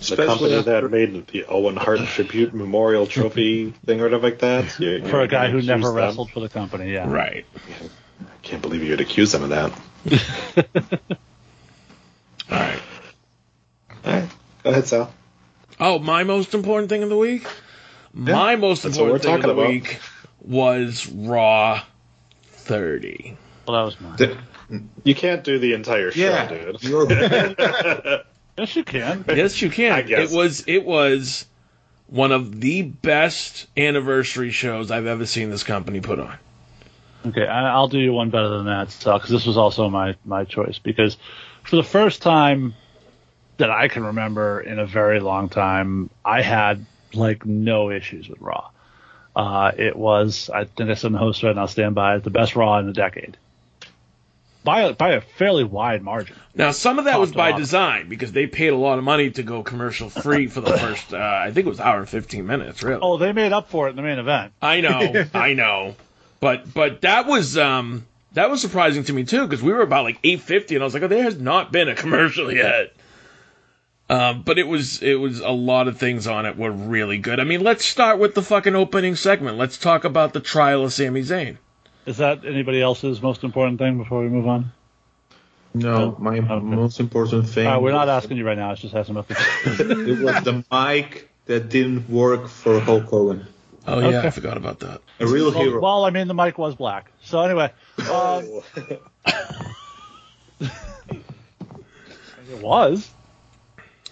The 0.00 0.16
company 0.16 0.62
that 0.62 0.90
made 0.90 1.26
the 1.28 1.44
Owen 1.44 1.76
Hart 1.76 2.00
tribute 2.00 2.54
memorial 2.54 3.06
trophy 3.06 3.70
thing 3.86 4.00
or 4.00 4.04
whatever 4.04 4.22
like 4.24 4.38
that. 4.40 4.80
You- 4.80 5.04
For 5.06 5.20
a 5.20 5.28
guy 5.28 5.42
gonna 5.42 5.50
who 5.50 5.56
accuse 5.58 5.66
never 5.68 5.88
them? 5.88 5.96
wrestled 5.96 6.30
for 6.30 6.40
the 6.40 6.48
company, 6.48 6.90
yeah. 6.92 7.08
Right. 7.08 7.44
I 7.54 8.24
can't 8.42 8.62
believe 8.62 8.82
you'd 8.82 9.00
accuse 9.02 9.32
them 9.32 9.42
of 9.44 9.50
that. 9.50 9.72
All 12.50 12.56
right. 12.58 12.80
All 14.04 14.12
right, 14.12 14.28
go 14.64 14.70
ahead, 14.70 14.86
Sal. 14.88 15.12
Oh, 15.78 15.98
my 15.98 16.24
most 16.24 16.54
important 16.54 16.88
thing 16.88 17.02
of 17.02 17.10
the 17.10 17.16
week? 17.16 17.46
My 18.12 18.56
most 18.56 18.84
important 18.84 19.22
thing 19.22 19.30
we're 19.32 19.36
of 19.38 19.42
the 19.44 19.50
about. 19.52 19.68
week 19.68 20.00
was 20.40 21.06
Raw 21.08 21.82
30. 22.44 23.36
Well, 23.66 23.76
that 23.76 23.84
was 23.84 24.00
mine. 24.00 24.86
You 25.04 25.14
can't 25.14 25.42
do 25.44 25.58
the 25.58 25.72
entire 25.74 26.10
show, 26.12 26.20
Yeah, 26.20 26.48
dude. 26.48 28.20
Yes, 28.58 28.76
you 28.76 28.84
can. 28.84 29.24
Yes, 29.28 29.62
you 29.62 29.70
can. 29.70 29.92
I 29.92 30.02
guess. 30.02 30.30
It 30.30 30.36
was 30.36 30.64
it 30.66 30.84
was 30.84 31.46
one 32.08 32.30
of 32.30 32.60
the 32.60 32.82
best 32.82 33.66
anniversary 33.76 34.50
shows 34.50 34.90
I've 34.90 35.06
ever 35.06 35.24
seen 35.24 35.48
this 35.48 35.62
company 35.62 36.00
put 36.00 36.18
on. 36.18 36.36
Okay, 37.26 37.46
I- 37.46 37.70
I'll 37.70 37.88
do 37.88 37.98
you 37.98 38.12
one 38.12 38.28
better 38.28 38.48
than 38.50 38.66
that, 38.66 38.88
because 39.02 39.30
this 39.30 39.46
was 39.46 39.56
also 39.56 39.88
my 39.88 40.14
my 40.26 40.44
choice. 40.44 40.78
Because 40.78 41.16
for 41.62 41.76
the 41.76 41.82
first 41.84 42.20
time 42.20 42.74
that 43.56 43.70
I 43.70 43.88
can 43.88 44.04
remember 44.04 44.60
in 44.60 44.78
a 44.78 44.86
very 44.86 45.20
long 45.20 45.48
time, 45.48 46.10
I 46.24 46.42
had 46.42 46.84
like 47.14 47.46
no 47.46 47.90
issues 47.90 48.28
with 48.28 48.40
Raw. 48.40 48.70
Uh, 49.34 49.72
it 49.76 49.96
was, 49.96 50.50
I 50.52 50.64
think 50.64 50.90
I 50.90 50.94
said 50.94 51.08
in 51.08 51.12
the 51.12 51.18
host 51.18 51.42
right 51.42 51.54
now, 51.54 51.66
stand 51.66 51.94
by 51.94 52.16
it, 52.16 52.24
the 52.24 52.30
best 52.30 52.56
Raw 52.56 52.78
in 52.78 52.88
a 52.88 52.92
decade. 52.92 53.36
By 54.62 54.82
a, 54.82 54.92
by 54.92 55.12
a 55.12 55.20
fairly 55.20 55.64
wide 55.64 56.02
margin. 56.02 56.36
Now, 56.54 56.72
some 56.72 56.98
of 56.98 57.06
that 57.06 57.12
Top 57.12 57.20
was 57.20 57.32
by 57.32 57.52
design 57.52 58.08
because 58.08 58.32
they 58.32 58.46
paid 58.46 58.68
a 58.68 58.76
lot 58.76 58.98
of 58.98 59.04
money 59.04 59.30
to 59.30 59.42
go 59.42 59.62
commercial 59.62 60.10
free 60.10 60.48
for 60.48 60.60
the 60.60 60.76
first, 60.76 61.14
uh, 61.14 61.16
I 61.16 61.50
think 61.52 61.66
it 61.66 61.70
was 61.70 61.80
hour 61.80 62.00
and 62.00 62.08
15 62.08 62.46
minutes, 62.46 62.82
really. 62.82 63.00
Oh, 63.02 63.16
they 63.16 63.32
made 63.32 63.52
up 63.52 63.70
for 63.70 63.86
it 63.86 63.90
in 63.90 63.96
the 63.96 64.02
main 64.02 64.18
event. 64.18 64.52
I 64.60 64.82
know, 64.82 65.24
I 65.34 65.54
know, 65.54 65.94
but 66.40 66.74
but 66.74 67.02
that 67.02 67.26
was 67.26 67.56
um 67.56 68.06
that 68.32 68.50
was 68.50 68.60
surprising 68.60 69.04
to 69.04 69.12
me 69.12 69.24
too 69.24 69.46
because 69.46 69.62
we 69.62 69.72
were 69.72 69.82
about 69.82 70.04
like 70.04 70.18
eight 70.24 70.40
fifty 70.40 70.74
and 70.74 70.82
I 70.82 70.86
was 70.86 70.94
like, 70.94 71.02
oh, 71.02 71.08
there 71.08 71.22
has 71.22 71.38
not 71.38 71.72
been 71.72 71.88
a 71.88 71.94
commercial 71.94 72.52
yet. 72.52 72.94
Um, 74.10 74.42
but 74.42 74.58
it 74.58 74.66
was 74.66 75.00
it 75.04 75.14
was 75.14 75.38
a 75.38 75.50
lot 75.50 75.86
of 75.86 75.96
things 75.96 76.26
on 76.26 76.44
it 76.44 76.58
were 76.58 76.72
really 76.72 77.18
good. 77.18 77.38
I 77.38 77.44
mean, 77.44 77.62
let's 77.62 77.84
start 77.84 78.18
with 78.18 78.34
the 78.34 78.42
fucking 78.42 78.74
opening 78.74 79.14
segment. 79.14 79.56
Let's 79.56 79.78
talk 79.78 80.02
about 80.02 80.32
the 80.32 80.40
trial 80.40 80.82
of 80.82 80.92
Sami 80.92 81.22
Zayn. 81.22 81.58
Is 82.06 82.16
that 82.16 82.44
anybody 82.44 82.82
else's 82.82 83.22
most 83.22 83.44
important 83.44 83.78
thing 83.78 83.98
before 83.98 84.22
we 84.22 84.28
move 84.28 84.48
on? 84.48 84.72
no, 85.74 86.16
my 86.18 86.40
most 86.40 86.98
important 86.98 87.48
thing. 87.48 87.68
Uh, 87.68 87.78
we're 87.78 87.92
not 87.92 88.08
asking 88.08 88.36
you 88.36 88.44
right 88.44 88.58
now. 88.58 88.72
It's 88.72 88.80
just 88.80 88.96
asking 88.96 89.14
about 89.14 89.28
the. 89.28 89.34
it 90.08 90.18
was 90.18 90.42
the 90.42 90.64
mic 90.72 91.30
that 91.46 91.68
didn't 91.68 92.10
work 92.10 92.48
for 92.48 92.80
Hulk 92.80 93.04
Hogan. 93.04 93.46
Oh 93.86 94.00
yeah, 94.00 94.18
Okay. 94.18 94.26
I 94.26 94.30
forgot 94.30 94.56
about 94.56 94.80
that. 94.80 95.02
A 95.20 95.26
real 95.28 95.52
well, 95.52 95.62
hero. 95.62 95.80
well, 95.80 96.04
I 96.04 96.10
mean, 96.10 96.26
the 96.26 96.34
mic 96.34 96.58
was 96.58 96.74
black. 96.74 97.12
So 97.22 97.42
anyway, 97.42 97.70
um, 98.10 98.60
it 100.60 100.72
was. 102.60 103.08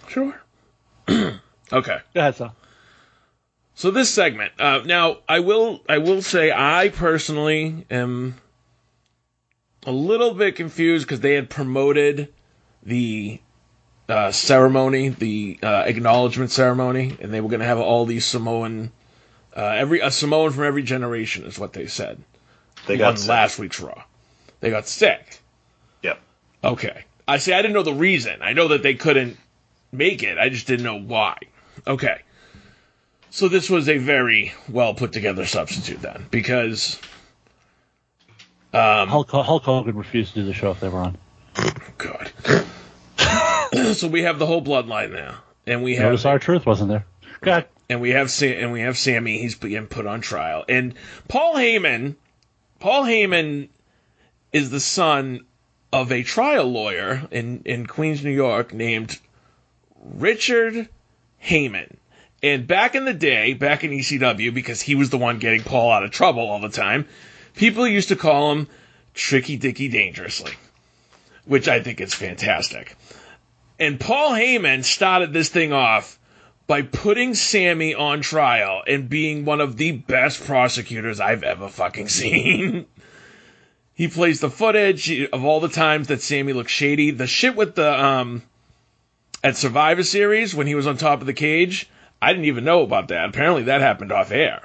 Sure. 0.09 0.35
okay. 1.09 1.41
Go 1.73 2.21
ahead, 2.21 2.37
Sal. 2.37 2.55
So 3.75 3.91
this 3.93 4.11
segment. 4.11 4.53
Uh, 4.59 4.83
now, 4.85 5.19
I 5.29 5.41
will 5.41 5.81
I 5.89 5.99
will 5.99 6.23
say 6.23 6.51
I 6.51 6.89
personally 6.89 7.87
am 7.91 8.35
a 9.87 9.93
little 9.93 10.35
bit 10.35 10.57
confused 10.57 11.07
because 11.07 11.21
they 11.21 11.35
had 11.35 11.49
promoted 11.49 12.33
the 12.83 13.41
uh, 14.09 14.33
ceremony, 14.33 15.11
the 15.11 15.59
uh, 15.63 15.85
acknowledgement 15.87 16.51
ceremony, 16.51 17.17
and 17.21 17.33
they 17.33 17.41
were 17.41 17.49
going 17.49 17.61
to 17.61 17.67
have 17.67 17.79
all 17.79 18.05
these 18.05 18.25
Samoan, 18.25 18.91
uh, 19.57 19.61
every 19.61 20.01
a 20.01 20.11
Samoan 20.11 20.51
from 20.51 20.65
every 20.65 20.83
generation 20.83 21.45
is 21.45 21.59
what 21.59 21.73
they 21.73 21.87
said. 21.87 22.21
They 22.87 22.97
got 22.97 23.11
on 23.11 23.17
sick. 23.17 23.29
last 23.29 23.59
week's 23.59 23.79
Raw. 23.79 24.03
They 24.61 24.71
got 24.71 24.89
sick. 24.89 25.41
Yep. 26.03 26.19
Okay. 26.65 27.05
I 27.27 27.39
see. 27.39 27.53
I 27.53 27.63
didn't 27.63 27.75
know 27.75 27.83
the 27.83 27.93
reason. 27.93 28.41
I 28.43 28.55
know 28.55 28.69
that 28.69 28.83
they 28.83 28.95
couldn't 28.95 29.37
make 29.93 30.23
it. 30.23 30.39
I 30.39 30.49
just 30.49 30.67
didn't 30.67 30.85
know 30.85 30.99
why. 30.99 31.39
Okay. 31.87 32.23
So 33.31 33.49
this 33.49 33.69
was 33.69 33.89
a 33.89 33.99
very 33.99 34.53
well 34.69 34.95
put 34.95 35.13
together 35.13 35.45
substitute 35.45 36.01
then, 36.01 36.27
because 36.31 36.99
um, 38.73 39.09
Hulk, 39.09 39.31
Hulk 39.31 39.63
Hogan 39.63 39.97
refused 39.97 40.35
to 40.35 40.41
do 40.41 40.47
the 40.47 40.55
show 40.55 40.71
if 40.71 40.81
they 40.81 40.89
were 40.89 40.99
on. 40.99 41.19
God. 41.99 42.33
so 43.95 44.09
we 44.09 44.23
have 44.23 44.39
the 44.39 44.47
whole 44.47 44.63
bloodline 44.63 45.13
now, 45.13 45.37
and 45.67 45.83
we 45.83 45.97
have 45.97 46.07
Notice 46.07 46.25
our 46.25 46.39
truth 46.39 46.67
wasn't 46.67 46.91
there. 46.91 47.05
Go 47.41 47.51
ahead. 47.53 47.67
and 47.89 48.01
we 48.01 48.11
have 48.11 48.31
Sam, 48.31 48.57
and 48.59 48.73
we 48.73 48.81
have 48.81 48.97
Sami. 48.97 49.39
He's 49.39 49.55
being 49.55 49.87
put 49.87 50.07
on 50.07 50.21
trial, 50.21 50.65
and 50.69 50.95
Paul 51.29 51.55
Heyman. 51.55 52.17
Paul 52.79 53.05
Heyman 53.05 53.69
is 54.53 54.71
the 54.71 54.81
son 54.81 55.41
of 55.93 56.13
a 56.13 56.23
trial 56.23 56.67
lawyer 56.67 57.27
in 57.31 57.63
in 57.65 57.87
Queens, 57.87 58.23
New 58.23 58.31
York, 58.31 58.73
named 58.73 59.19
Richard 60.03 60.89
Heyman. 61.43 61.97
And 62.43 62.67
back 62.67 62.95
in 62.95 63.05
the 63.05 63.15
day, 63.15 63.55
back 63.55 63.83
in 63.83 63.91
ECW, 63.91 64.55
because 64.55 64.81
he 64.81 64.95
was 64.95 65.11
the 65.11 65.19
one 65.19 65.39
getting 65.39 65.63
Paul 65.63 65.91
out 65.91 66.05
of 66.05 66.11
trouble 66.11 66.43
all 66.43 66.61
the 66.61 66.69
time, 66.69 67.07
people 67.55 67.87
used 67.87 68.09
to 68.09 68.17
call 68.17 68.53
him 68.53 68.69
Tricky 69.15 69.57
Dicky 69.57 69.89
Dangerously, 69.89 70.53
which 71.45 71.67
I 71.67 71.81
think 71.81 72.01
is 72.01 72.15
fantastic. 72.15 72.97
And 73.81 73.99
Paul 73.99 74.31
Heyman 74.31 74.85
started 74.85 75.33
this 75.33 75.49
thing 75.49 75.73
off 75.73 76.19
by 76.69 76.83
putting 76.83 77.35
Sami 77.35 77.95
on 77.95 78.21
trial 78.21 78.83
and 78.87 79.09
being 79.09 79.45
one 79.45 79.61
of 79.61 79.77
the 79.77 79.93
best 79.93 80.45
prosecutors 80.45 81.19
I've 81.19 81.43
ever 81.43 81.69
fucking 81.69 82.09
seen. 82.21 82.87
he 83.95 84.07
plays 84.07 84.41
the 84.41 84.51
footage 84.51 85.11
of 85.11 85.45
all 85.45 85.59
the 85.59 85.69
times 85.69 86.09
that 86.09 86.23
Sami 86.23 86.53
looks 86.53 86.71
shady. 86.71 87.11
The 87.11 87.27
shit 87.27 87.57
with 87.57 87.75
the 87.75 88.05
um 88.05 88.43
at 89.43 89.57
Survivor 89.57 90.03
Series 90.03 90.55
when 90.55 90.67
he 90.67 90.75
was 90.75 90.87
on 90.87 90.97
top 90.97 91.21
of 91.21 91.27
the 91.27 91.33
cage, 91.33 91.89
I 92.21 92.33
didn't 92.33 92.47
even 92.47 92.65
know 92.65 92.83
about 92.83 93.09
that. 93.09 93.29
Apparently 93.29 93.65
that 93.65 93.81
happened 93.81 94.13
off 94.13 94.31
air. 94.31 94.63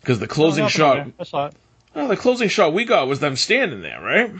Because 0.00 0.18
the 0.18 0.26
closing 0.26 0.68
shot 0.68 1.06
I 1.18 1.24
saw 1.24 1.46
it. 1.46 1.54
Oh, 1.94 2.08
the 2.08 2.16
closing 2.16 2.48
shot 2.48 2.72
we 2.72 2.84
got 2.84 3.08
was 3.08 3.20
them 3.20 3.36
standing 3.36 3.82
there, 3.82 4.00
right? 4.00 4.32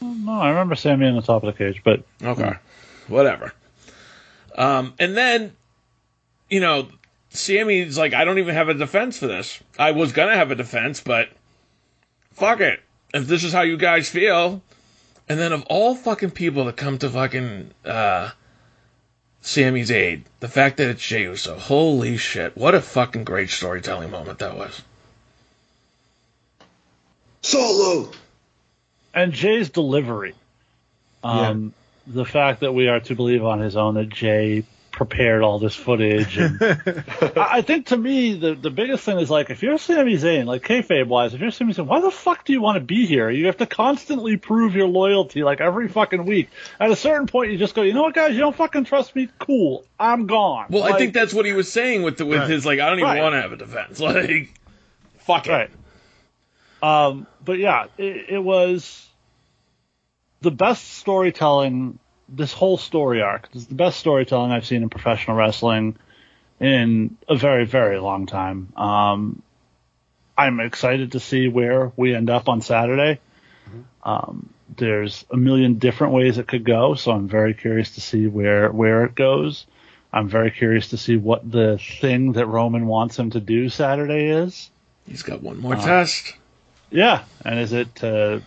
No, 0.00 0.32
I 0.32 0.50
remember 0.50 0.76
Sami 0.76 1.06
on 1.06 1.16
the 1.16 1.22
top 1.22 1.42
of 1.42 1.52
the 1.52 1.58
cage, 1.58 1.82
but 1.82 2.04
Okay. 2.22 2.54
Whatever. 3.08 3.52
Um, 4.54 4.94
and 4.98 5.16
then, 5.16 5.56
you 6.50 6.60
know, 6.60 6.88
Sami's 7.30 7.98
like, 7.98 8.14
I 8.14 8.24
don't 8.24 8.38
even 8.38 8.54
have 8.54 8.68
a 8.68 8.74
defense 8.74 9.18
for 9.18 9.26
this. 9.26 9.60
I 9.78 9.92
was 9.92 10.12
gonna 10.12 10.36
have 10.36 10.50
a 10.50 10.54
defense, 10.54 11.00
but 11.00 11.28
fuck 12.34 12.60
it. 12.60 12.80
If 13.14 13.26
this 13.26 13.44
is 13.44 13.52
how 13.52 13.62
you 13.62 13.76
guys 13.76 14.08
feel. 14.08 14.62
And 15.28 15.38
then 15.38 15.52
of 15.52 15.64
all 15.64 15.94
fucking 15.94 16.30
people 16.30 16.64
that 16.66 16.76
come 16.76 16.98
to 16.98 17.10
fucking 17.10 17.70
uh 17.84 18.30
Sami's 19.40 19.90
aid, 19.90 20.24
the 20.40 20.48
fact 20.48 20.76
that 20.76 20.88
it's 20.88 21.02
Jey 21.02 21.22
Uso, 21.22 21.58
holy 21.58 22.16
shit, 22.16 22.56
what 22.56 22.74
a 22.74 22.80
fucking 22.80 23.24
great 23.24 23.50
storytelling 23.50 24.10
moment 24.10 24.40
that 24.40 24.56
was. 24.56 24.82
Solo. 27.42 28.10
and 29.14 29.32
Jey's 29.32 29.70
delivery. 29.70 30.34
Um, 31.22 31.72
The 32.06 32.24
fact 32.24 32.60
that 32.60 32.72
we 32.72 32.88
are 32.88 33.00
to 33.00 33.14
believe 33.14 33.44
on 33.44 33.60
his 33.60 33.76
own 33.76 33.94
that 33.94 34.08
Jey 34.08 34.64
prepared 34.98 35.42
all 35.42 35.60
this 35.60 35.76
footage. 35.76 36.36
And 36.36 36.58
I 36.62 37.48
I 37.58 37.62
think 37.62 37.86
to 37.86 37.96
me, 37.96 38.34
the, 38.34 38.54
the 38.56 38.68
biggest 38.70 39.04
thing 39.04 39.16
is 39.18 39.30
like, 39.30 39.48
if 39.48 39.62
you're 39.62 39.78
Sami 39.78 40.16
Zayn, 40.16 40.44
like 40.44 40.64
kayfabe 40.64 41.06
wise, 41.06 41.34
if 41.34 41.40
you're 41.40 41.52
Sami 41.52 41.72
Zayn, 41.72 41.86
why 41.86 42.00
the 42.00 42.10
fuck 42.10 42.44
do 42.44 42.52
you 42.52 42.60
want 42.60 42.76
to 42.78 42.80
be 42.84 43.06
here? 43.06 43.30
You 43.30 43.46
have 43.46 43.58
to 43.58 43.66
constantly 43.66 44.36
prove 44.36 44.74
your 44.74 44.88
loyalty 44.88 45.44
like 45.44 45.60
every 45.60 45.86
fucking 45.88 46.26
week. 46.26 46.50
At 46.80 46.90
a 46.90 46.96
certain 46.96 47.28
point, 47.28 47.52
you 47.52 47.58
just 47.58 47.76
go, 47.76 47.82
you 47.82 47.94
know 47.94 48.02
what, 48.02 48.14
guys, 48.14 48.32
you 48.34 48.40
don't 48.40 48.56
fucking 48.56 48.84
trust 48.84 49.14
me? 49.14 49.28
Cool. 49.38 49.84
I'm 50.00 50.26
gone. 50.26 50.66
Well, 50.68 50.82
I 50.82 50.98
think 50.98 51.14
that's 51.14 51.32
what 51.32 51.46
he 51.46 51.52
was 51.52 51.72
saying 51.72 52.02
with 52.02 52.18
the, 52.18 52.26
with 52.26 52.40
Right. 52.40 52.50
his 52.50 52.66
like, 52.66 52.80
I 52.80 52.90
don't 52.90 52.98
even 52.98 53.08
Right. 53.08 53.22
want 53.22 53.34
to 53.34 53.40
have 53.40 53.52
a 53.52 53.56
defense. 53.56 54.00
Like, 54.08 54.52
fuck 55.20 55.46
it. 55.46 55.52
Right. 55.52 55.70
Um, 56.82 57.26
but 57.44 57.58
yeah, 57.58 57.86
it, 57.98 58.26
it 58.30 58.38
was 58.42 59.08
the 60.40 60.50
best 60.50 60.84
storytelling. 60.94 61.98
This 62.28 62.52
whole 62.52 62.76
story 62.76 63.22
arc 63.22 63.48
is 63.54 63.66
the 63.66 63.74
best 63.74 63.98
storytelling 63.98 64.52
I've 64.52 64.66
seen 64.66 64.82
in 64.82 64.90
professional 64.90 65.36
wrestling 65.36 65.96
in 66.60 67.16
a 67.28 67.36
very, 67.36 67.64
very 67.64 67.98
long 67.98 68.26
time. 68.26 68.72
Um, 68.76 69.42
I'm 70.36 70.60
excited 70.60 71.12
to 71.12 71.20
see 71.20 71.48
where 71.48 71.92
we 71.96 72.14
end 72.14 72.30
up 72.30 72.48
on 72.48 72.60
Saturday. 72.60 73.20
Um, 74.02 74.50
there's 74.76 75.24
a 75.30 75.36
million 75.36 75.78
different 75.78 76.12
ways 76.12 76.38
it 76.38 76.46
could 76.46 76.64
go, 76.64 76.94
so 76.94 77.12
I'm 77.12 77.28
very 77.28 77.54
curious 77.54 77.94
to 77.94 78.00
see 78.00 78.26
where 78.26 78.70
where 78.70 79.04
it 79.04 79.14
goes. 79.14 79.66
I'm 80.12 80.28
very 80.28 80.50
curious 80.50 80.88
to 80.90 80.96
see 80.96 81.16
what 81.16 81.50
the 81.50 81.78
thing 82.00 82.32
that 82.32 82.46
Roman 82.46 82.86
wants 82.86 83.18
him 83.18 83.30
to 83.30 83.40
do 83.40 83.68
Saturday 83.68 84.28
is. 84.28 84.70
He's 85.06 85.22
got 85.22 85.42
one 85.42 85.58
more 85.58 85.74
Uh, 85.74 85.84
test. 85.84 86.34
Yeah, 86.90 87.24
and 87.44 87.58
is 87.58 87.72
it 87.72 87.94
to, 87.96 88.42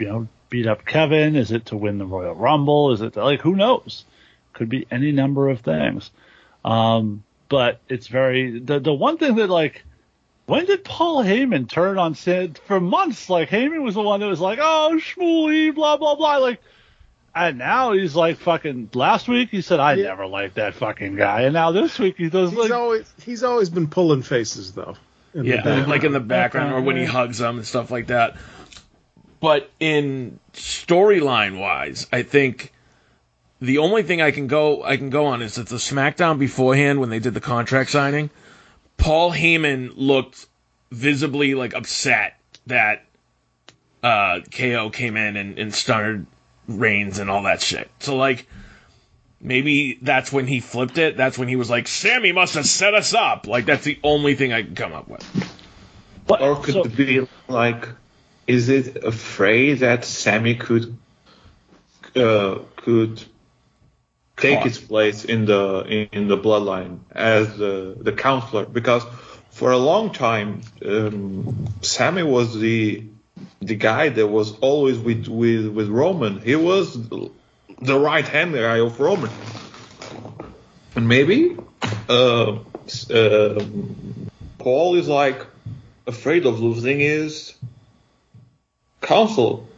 you 0.00 0.06
know, 0.06 0.28
beat 0.54 0.68
up 0.68 0.86
Kevin? 0.86 1.34
Is 1.34 1.50
it 1.50 1.66
to 1.66 1.76
win 1.76 1.98
the 1.98 2.06
Royal 2.06 2.32
Rumble? 2.32 2.92
Is 2.92 3.00
it 3.00 3.14
to, 3.14 3.24
like 3.24 3.40
who 3.40 3.56
knows? 3.56 4.04
Could 4.52 4.68
be 4.68 4.86
any 4.88 5.10
number 5.10 5.48
of 5.48 5.62
things. 5.62 6.12
Um, 6.64 7.24
but 7.48 7.80
it's 7.88 8.06
very 8.06 8.60
the 8.60 8.78
the 8.78 8.94
one 8.94 9.18
thing 9.18 9.34
that 9.34 9.50
like 9.50 9.82
when 10.46 10.64
did 10.66 10.84
Paul 10.84 11.24
Heyman 11.24 11.68
turn 11.68 11.98
on 11.98 12.14
Sid 12.14 12.60
for 12.68 12.78
months? 12.78 13.28
Like 13.28 13.50
Heyman 13.50 13.82
was 13.82 13.96
the 13.96 14.02
one 14.02 14.20
that 14.20 14.28
was 14.28 14.38
like, 14.38 14.60
oh 14.62 14.92
Shmooly, 14.94 15.74
blah 15.74 15.96
blah 15.96 16.14
blah, 16.14 16.36
like. 16.36 16.60
And 17.36 17.58
now 17.58 17.90
he's 17.94 18.14
like 18.14 18.38
fucking. 18.38 18.90
Last 18.94 19.26
week 19.26 19.48
he 19.50 19.60
said 19.60 19.80
I 19.80 19.96
never 19.96 20.24
liked 20.24 20.54
that 20.54 20.74
fucking 20.74 21.16
guy, 21.16 21.40
and 21.42 21.52
now 21.52 21.72
this 21.72 21.98
week 21.98 22.16
he 22.16 22.28
does 22.30 22.50
He's 22.50 22.58
like 22.60 22.70
always 22.70 23.12
he's 23.24 23.42
always 23.42 23.70
been 23.70 23.88
pulling 23.88 24.22
faces 24.22 24.70
though. 24.70 24.94
Yeah, 25.34 25.84
like 25.88 26.04
in 26.04 26.12
the 26.12 26.20
background 26.20 26.72
or 26.72 26.80
when 26.80 26.96
he 26.96 27.04
hugs 27.04 27.38
them 27.38 27.56
and 27.56 27.66
stuff 27.66 27.90
like 27.90 28.06
that. 28.06 28.36
But 29.44 29.70
in 29.78 30.40
storyline 30.54 31.60
wise, 31.60 32.06
I 32.10 32.22
think 32.22 32.72
the 33.60 33.76
only 33.76 34.02
thing 34.02 34.22
I 34.22 34.30
can 34.30 34.46
go 34.46 34.82
I 34.82 34.96
can 34.96 35.10
go 35.10 35.26
on 35.26 35.42
is 35.42 35.56
that 35.56 35.66
the 35.66 35.76
SmackDown 35.76 36.38
beforehand 36.38 36.98
when 36.98 37.10
they 37.10 37.18
did 37.18 37.34
the 37.34 37.42
contract 37.42 37.90
signing, 37.90 38.30
Paul 38.96 39.32
Heyman 39.32 39.92
looked 39.96 40.46
visibly 40.90 41.54
like 41.54 41.74
upset 41.74 42.40
that 42.68 43.04
uh, 44.02 44.40
KO 44.50 44.88
came 44.88 45.18
in 45.18 45.36
and, 45.36 45.58
and 45.58 45.74
started 45.74 46.24
Reigns 46.66 47.18
and 47.18 47.28
all 47.28 47.42
that 47.42 47.60
shit. 47.60 47.90
So 47.98 48.16
like 48.16 48.46
maybe 49.42 49.98
that's 50.00 50.32
when 50.32 50.46
he 50.46 50.60
flipped 50.60 50.96
it. 50.96 51.18
That's 51.18 51.36
when 51.36 51.48
he 51.48 51.56
was 51.56 51.68
like, 51.68 51.86
Sami 51.86 52.32
must 52.32 52.54
have 52.54 52.64
set 52.64 52.94
us 52.94 53.12
up. 53.12 53.46
Like 53.46 53.66
that's 53.66 53.84
the 53.84 54.00
only 54.02 54.36
thing 54.36 54.54
I 54.54 54.62
can 54.62 54.74
come 54.74 54.94
up 54.94 55.06
with. 55.06 55.54
or 56.30 56.62
could 56.62 56.76
it 56.76 56.96
be 56.96 57.28
like, 57.46 57.86
is 58.46 58.68
it 58.68 59.04
afraid 59.04 59.80
that 59.80 60.04
Sami 60.04 60.54
could 60.54 60.96
uh, 62.16 62.58
could 62.76 63.22
take 64.36 64.58
Caught. 64.58 64.66
his 64.66 64.78
place 64.78 65.24
in 65.24 65.46
the 65.46 65.84
in, 65.88 66.08
in 66.12 66.28
the 66.28 66.36
bloodline 66.38 67.00
as 67.10 67.56
the 67.56 67.96
the 67.98 68.12
counselor? 68.12 68.66
Because 68.66 69.04
for 69.50 69.70
a 69.70 69.78
long 69.78 70.12
time, 70.12 70.62
um, 70.84 71.68
Sami 71.82 72.22
was 72.22 72.58
the 72.58 73.04
the 73.60 73.74
guy 73.74 74.08
that 74.08 74.26
was 74.26 74.58
always 74.58 74.98
with 74.98 75.28
with 75.28 75.68
with 75.68 75.88
Roman. 75.88 76.40
He 76.40 76.56
was 76.56 77.08
the 77.08 77.98
right 77.98 78.26
hand 78.26 78.54
guy 78.54 78.78
of 78.78 78.98
Roman, 79.00 79.30
and 80.94 81.08
maybe 81.08 81.56
uh, 82.08 82.58
uh, 83.10 83.64
Paul 84.58 84.94
is 84.96 85.08
like 85.08 85.46
afraid 86.06 86.46
of 86.46 86.60
losing 86.60 87.00
his 87.00 87.54
counsel 89.04 89.68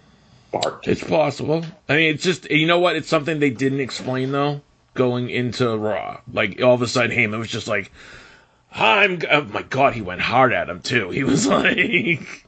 part. 0.52 0.86
It's 0.86 1.04
possible. 1.04 1.64
I 1.88 1.96
mean, 1.96 2.14
it's 2.14 2.22
just 2.22 2.50
you 2.50 2.66
know 2.66 2.78
what? 2.78 2.96
It's 2.96 3.08
something 3.08 3.38
they 3.38 3.50
didn't 3.50 3.80
explain 3.80 4.32
though. 4.32 4.60
Going 4.94 5.28
into 5.28 5.76
Raw, 5.76 6.20
like 6.32 6.62
all 6.62 6.72
of 6.72 6.80
a 6.80 6.88
sudden, 6.88 7.14
Heyman 7.14 7.38
was 7.38 7.50
just 7.50 7.68
like, 7.68 7.92
"I'm." 8.72 9.20
Oh 9.30 9.42
my 9.42 9.62
God, 9.62 9.92
he 9.92 10.00
went 10.00 10.22
hard 10.22 10.54
at 10.54 10.70
him 10.70 10.80
too. 10.80 11.10
He 11.10 11.22
was 11.22 11.46
like, 11.46 12.46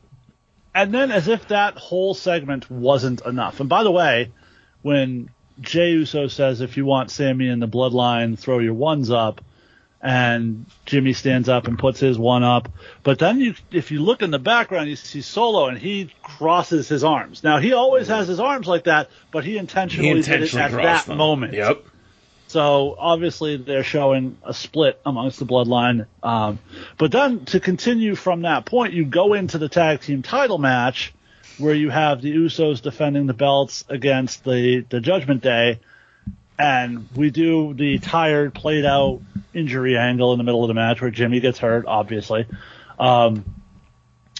and 0.74 0.94
then 0.94 1.10
as 1.10 1.28
if 1.28 1.48
that 1.48 1.76
whole 1.76 2.14
segment 2.14 2.70
wasn't 2.70 3.24
enough. 3.26 3.60
And 3.60 3.68
by 3.68 3.82
the 3.82 3.90
way, 3.90 4.32
when 4.80 5.28
Jey 5.60 5.90
Uso 5.90 6.28
says 6.28 6.62
if 6.62 6.78
you 6.78 6.86
want 6.86 7.10
Sami 7.10 7.48
in 7.48 7.58
the 7.58 7.68
bloodline, 7.68 8.38
throw 8.38 8.60
your 8.60 8.74
ones 8.74 9.10
up, 9.10 9.42
and 10.00 10.66
Jimmy 10.86 11.12
stands 11.12 11.48
up 11.48 11.66
and 11.66 11.78
puts 11.78 11.98
his 11.98 12.18
one 12.18 12.44
up. 12.44 12.68
But 13.02 13.18
then 13.18 13.40
you 13.40 13.54
if 13.70 13.90
you 13.90 14.00
look 14.00 14.22
in 14.22 14.30
the 14.30 14.38
background, 14.38 14.88
you 14.88 14.96
see 14.96 15.22
Solo 15.22 15.66
and 15.66 15.78
he 15.78 16.10
crosses 16.22 16.88
his 16.88 17.02
arms. 17.04 17.42
Now 17.42 17.58
he 17.58 17.72
always 17.72 18.08
has 18.08 18.28
his 18.28 18.40
arms 18.40 18.66
like 18.66 18.84
that, 18.84 19.10
but 19.32 19.44
he 19.44 19.58
intentionally, 19.58 20.08
he 20.08 20.16
intentionally 20.16 20.70
did 20.70 20.74
it 20.74 20.80
at 20.80 20.82
that 20.82 21.06
them. 21.06 21.18
moment. 21.18 21.54
Yep. 21.54 21.84
So 22.48 22.96
obviously 22.98 23.56
they're 23.58 23.84
showing 23.84 24.38
a 24.42 24.54
split 24.54 25.00
amongst 25.04 25.38
the 25.38 25.44
bloodline. 25.44 26.06
Um, 26.22 26.58
but 26.96 27.12
then 27.12 27.44
to 27.46 27.60
continue 27.60 28.14
from 28.14 28.42
that 28.42 28.64
point, 28.64 28.94
you 28.94 29.04
go 29.04 29.34
into 29.34 29.58
the 29.58 29.68
tag 29.68 30.00
team 30.00 30.22
title 30.22 30.58
match 30.58 31.12
where 31.58 31.74
you 31.74 31.90
have 31.90 32.22
the 32.22 32.34
Usos 32.34 32.80
defending 32.80 33.26
the 33.26 33.34
belts 33.34 33.84
against 33.88 34.44
the, 34.44 34.86
the 34.88 35.00
Judgment 35.00 35.42
Day. 35.42 35.80
And 36.58 37.08
we 37.14 37.30
do 37.30 37.72
the 37.74 37.98
tired, 37.98 38.52
played 38.54 38.84
out 38.84 39.20
injury 39.54 39.96
angle 39.96 40.32
in 40.32 40.38
the 40.38 40.44
middle 40.44 40.64
of 40.64 40.68
the 40.68 40.74
match 40.74 41.00
where 41.00 41.10
Jimmy 41.10 41.40
gets 41.40 41.58
hurt, 41.58 41.86
obviously. 41.86 42.46
Um, 42.98 43.44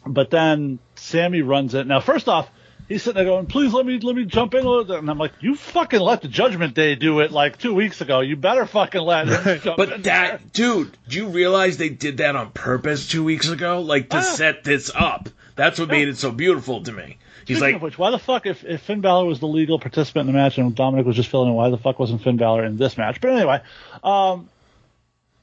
but 0.07 0.31
then 0.31 0.79
Sami 0.97 1.43
runs 1.43 1.75
it. 1.75 1.87
Now, 1.87 2.01
first 2.01 2.29
off, 2.29 2.51
he's 2.89 3.03
sitting 3.03 3.17
there 3.17 3.25
going, 3.25 3.47
"Please 3.47 3.73
let 3.73 3.87
me 3.87 3.99
let 4.01 4.17
me 4.17 4.25
jump 4.25 4.55
in," 4.55 4.65
a 4.65 4.69
little 4.69 4.85
bit." 4.85 4.99
and 4.99 5.09
I'm 5.11 5.19
like, 5.19 5.33
"You 5.41 5.55
fucking 5.55 6.01
let 6.01 6.23
the 6.23 6.29
Judgment 6.29 6.75
Day 6.75 6.95
do 6.97 7.21
it 7.21 7.31
like 7.31 7.59
two 7.59 7.75
weeks 7.75 8.01
ago. 8.01 8.21
You 8.21 8.35
better 8.37 8.67
fucking 8.67 9.01
let 9.01 9.29
him 9.29 9.61
jump 9.63 9.79
in." 9.79 9.89
But 9.89 10.03
that 10.05 10.53
dude, 10.53 10.97
do 11.09 11.17
you 11.19 11.29
realize 11.29 11.77
they 11.77 11.89
did 11.89 12.17
that 12.19 12.35
on 12.35 12.51
purpose 12.51 13.09
two 13.09 13.23
weeks 13.23 13.49
ago, 13.49 13.81
like 13.81 14.09
to 14.11 14.19
Ah. 14.19 14.23
set 14.23 14.65
this 14.65 14.91
up? 14.95 15.29
That's 15.55 15.79
what 15.79 15.89
made 15.89 16.09
it 16.09 16.17
so 16.17 16.31
beautiful 16.33 16.83
to 16.83 16.93
me. 16.93 17.19
He's 17.49 17.57
Speaking 17.57 17.61
like, 17.61 17.75
of 17.77 17.83
which, 17.83 17.99
why 17.99 18.11
the 18.11 18.19
fuck 18.19 18.45
if, 18.47 18.63
if 18.65 18.83
Finn 18.83 19.01
Balor 19.01 19.25
was 19.25 19.41
the 19.41 19.47
legal 19.49 19.79
participant 19.79 20.29
in 20.29 20.35
the 20.35 20.39
match 20.39 20.59
and 20.59 20.77
Dominik 20.77 21.07
was 21.07 21.17
just 21.17 21.31
filling 21.31 21.49
in, 21.49 21.55
why 21.55 21.71
the 21.71 21.79
fuck 21.79 21.99
wasn't 21.99 22.23
Finn 22.23 22.37
Balor 22.37 22.65
in 22.65 22.77
this 22.77 22.99
match? 22.99 23.21
But 23.23 23.31
anyway, 23.33 23.63
um, 24.05 24.49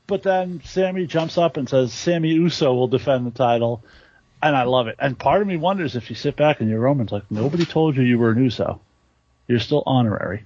but 0.06 0.22
then 0.22 0.62
Sami 0.64 1.08
jumps 1.08 1.38
up 1.38 1.58
and 1.58 1.68
says 1.68 1.92
Sami 1.94 2.30
Uso 2.30 2.74
will 2.76 2.88
defend 2.88 3.26
the 3.26 3.32
title, 3.32 3.84
and 4.42 4.56
I 4.56 4.64
love 4.64 4.88
it. 4.88 4.98
And 5.00 5.18
part 5.18 5.42
of 5.42 5.48
me 5.48 5.58
wonders 5.58 5.96
if 5.96 6.10
you 6.12 6.16
sit 6.16 6.36
back 6.36 6.62
and 6.62 6.70
you're 6.70 6.80
Roman's 6.80 7.12
like, 7.12 7.24
nobody 7.32 7.66
told 7.66 7.98
you 7.98 8.04
you 8.04 8.20
were 8.20 8.30
an 8.32 8.44
USO. 8.44 8.80
You're 9.48 9.60
still 9.60 9.82
honorary. 9.88 10.46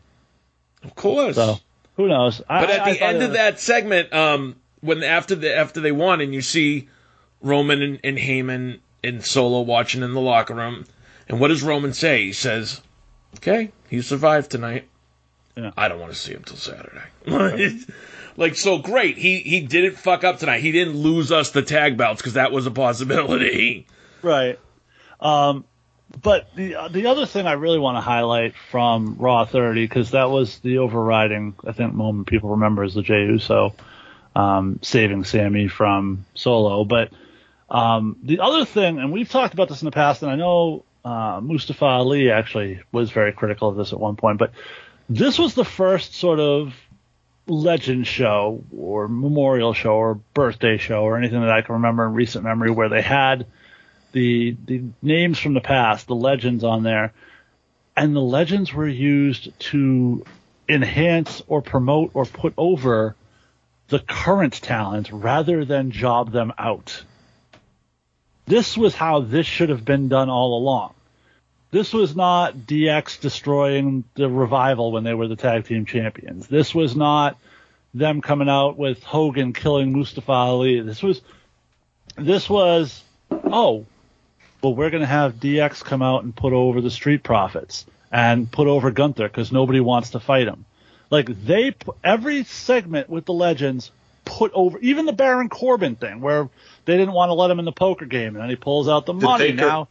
Of 0.84 0.96
course. 0.96 1.36
So 1.36 1.60
who 1.98 2.08
knows? 2.08 2.42
I, 2.48 2.62
But 2.62 2.70
at 2.70 2.80
I- 2.80 2.84
I 2.84 2.94
the 2.94 3.00
thought 3.00 3.06
end 3.10 3.24
of 3.24 3.30
was- 3.32 3.38
that 3.38 3.60
segment, 3.60 4.14
um, 4.14 4.56
when 4.80 5.04
after 5.04 5.36
the 5.36 5.54
after 5.58 5.82
they 5.82 5.92
won, 5.92 6.22
and 6.22 6.34
you 6.34 6.42
see 6.42 6.88
Roman 7.42 7.82
and, 7.82 8.00
and 8.02 8.18
Heyman 8.18 8.80
and 9.04 9.26
Solo 9.26 9.60
watching 9.62 10.04
in 10.04 10.14
the 10.14 10.22
locker 10.22 10.54
room, 10.54 10.86
and 11.30 11.40
what 11.40 11.50
does 11.50 11.64
Roman 11.64 11.94
say? 11.94 12.26
He 12.26 12.34
says, 12.34 12.82
"Okay, 13.38 13.72
he 13.90 14.02
survived 14.02 14.52
tonight. 14.52 14.88
Yeah. 15.56 15.72
I 15.78 15.88
don't 15.88 16.00
want 16.00 16.12
to 16.12 16.18
see 16.18 16.34
him 16.34 16.44
till 16.44 16.58
Saturday." 16.58 17.04
like 18.38 18.56
so 18.56 18.80
great. 18.80 19.18
He 19.18 19.40
he 19.40 19.62
didn't 19.62 19.98
fuck 19.98 20.24
up 20.24 20.40
tonight. 20.40 20.62
He 20.62 20.72
didn't 20.72 20.96
lose 20.96 21.32
us 21.32 21.52
the 21.52 21.62
tag 21.62 21.98
belts 21.98 22.22
because 22.22 22.34
that 22.34 22.52
was 22.52 22.66
a 22.66 22.72
possibility. 22.72 23.88
Right. 24.22 24.60
Um, 25.22 25.64
but 26.22 26.54
the 26.54 26.76
the 26.92 27.06
other 27.06 27.26
thing 27.26 27.48
I 27.48 27.54
really 27.54 27.80
want 27.80 27.96
to 27.96 28.02
highlight 28.02 28.54
from 28.70 29.16
Raw 29.18 29.46
30 29.46 29.86
because 29.86 30.12
that 30.12 30.30
was 30.30 30.60
the 30.60 30.80
overriding 30.80 31.56
I 31.66 31.72
think 31.72 31.94
moment 31.94 32.28
people 32.28 32.50
remember 32.50 32.84
is 32.84 32.96
the 32.96 33.02
Jey 33.02 33.28
Uso 33.28 33.74
um, 34.36 34.80
saving 34.82 35.24
Sami 35.24 35.68
from 35.68 36.26
Solo. 36.34 36.84
But 36.86 37.12
um, 37.70 38.18
the 38.24 38.40
other 38.40 38.66
thing, 38.66 39.00
and 39.00 39.12
we've 39.12 39.30
talked 39.30 39.54
about 39.54 39.70
this 39.70 39.82
in 39.82 39.86
the 39.86 39.92
past, 39.92 40.24
and 40.24 40.32
I 40.32 40.36
know 40.36 40.84
uh, 41.04 41.40
Mustafa 41.42 41.86
Ali 41.86 42.32
actually 42.32 42.82
was 42.92 43.12
very 43.12 43.32
critical 43.32 43.70
of 43.70 43.76
this 43.76 43.94
at 43.94 44.00
one 44.00 44.16
point, 44.16 44.38
but 44.38 44.52
this 45.10 45.40
was 45.40 45.54
the 45.54 45.66
first 45.66 46.16
sort 46.16 46.40
of 46.40 46.74
legend 47.48 48.06
show 48.06 48.64
or 48.76 49.08
memorial 49.08 49.74
show 49.74 49.94
or 49.94 50.16
birthday 50.34 50.78
show 50.78 51.04
or 51.04 51.18
anything 51.18 51.42
that 51.42 51.50
I 51.50 51.62
can 51.62 51.76
remember 51.76 52.06
in 52.06 52.14
recent 52.14 52.44
memory 52.44 52.70
where 52.70 52.90
they 52.90 53.02
had 53.02 53.48
the 54.12 54.56
the 54.66 54.84
names 55.02 55.40
from 55.40 55.54
the 55.54 55.62
past, 55.62 56.08
the 56.08 56.16
legends 56.16 56.64
on 56.64 56.84
there, 56.84 57.14
and 57.96 58.16
the 58.16 58.22
legends 58.22 58.74
were 58.74 58.88
used 58.88 59.58
to 59.60 60.24
enhance 60.68 61.42
or 61.48 61.62
promote 61.62 62.12
or 62.14 62.26
put 62.26 62.54
over 62.58 63.16
the 63.88 64.00
current 64.00 64.54
talent 64.54 65.10
rather 65.12 65.66
than 65.66 65.92
job 65.92 66.32
them 66.32 66.54
out. 66.58 67.04
This 68.50 68.76
was 68.76 68.96
how 68.96 69.20
this 69.22 69.46
should 69.46 69.70
have 69.70 69.86
been 69.86 70.08
done 70.08 70.28
all 70.28 70.58
along. 70.58 70.96
This 71.70 71.94
was 71.94 72.16
not 72.16 72.58
DX 72.58 73.20
destroying 73.22 74.06
the 74.16 74.28
revival 74.28 74.92
when 74.92 75.04
they 75.04 75.14
were 75.14 75.28
the 75.28 75.36
tag 75.36 75.66
team 75.66 75.86
champions. 75.86 76.48
This 76.48 76.74
was 76.74 76.96
not 76.96 77.38
them 77.94 78.22
coming 78.22 78.50
out 78.50 78.76
with 78.76 79.04
Hogan 79.04 79.54
killing 79.54 79.94
Mustafa 79.94 80.32
Ali. 80.32 80.82
This 80.82 81.04
was 81.04 81.22
this 82.18 82.50
was 82.50 83.04
oh 83.30 83.86
well 84.64 84.74
we're 84.74 84.90
going 84.90 85.02
to 85.02 85.08
have 85.08 85.36
DX 85.36 85.84
come 85.84 86.02
out 86.02 86.24
and 86.24 86.36
put 86.36 86.52
over 86.52 86.82
the 86.82 86.90
Street 86.90 87.22
Profits 87.22 87.86
and 88.12 88.52
put 88.52 88.68
over 88.68 88.90
Gunther 88.90 89.28
because 89.28 89.52
nobody 89.52 89.80
wants 89.80 90.10
to 90.12 90.20
fight 90.20 90.48
him. 90.48 90.66
Like 91.12 91.28
they 91.46 91.76
every 92.04 92.46
segment 92.46 93.12
with 93.12 93.26
the 93.26 93.34
legends 93.34 93.92
put 94.26 94.52
over 94.56 94.80
even 94.80 95.06
the 95.06 95.14
Baron 95.14 95.50
Corbin 95.50 95.96
thing 95.96 96.22
where 96.22 96.50
they 96.90 96.98
didn't 96.98 97.14
want 97.14 97.30
to 97.30 97.34
let 97.34 97.50
him 97.52 97.60
in 97.60 97.66
the 97.66 97.72
poker 97.72 98.06
game 98.06 98.36
and 98.36 98.38
then 98.44 98.50
he 98.50 98.56
pulls 98.56 98.90
out 98.90 99.06
the 99.06 99.14
The 99.14 99.26
money 99.26 99.52
Taker- 99.52 99.56
now. 99.68 99.88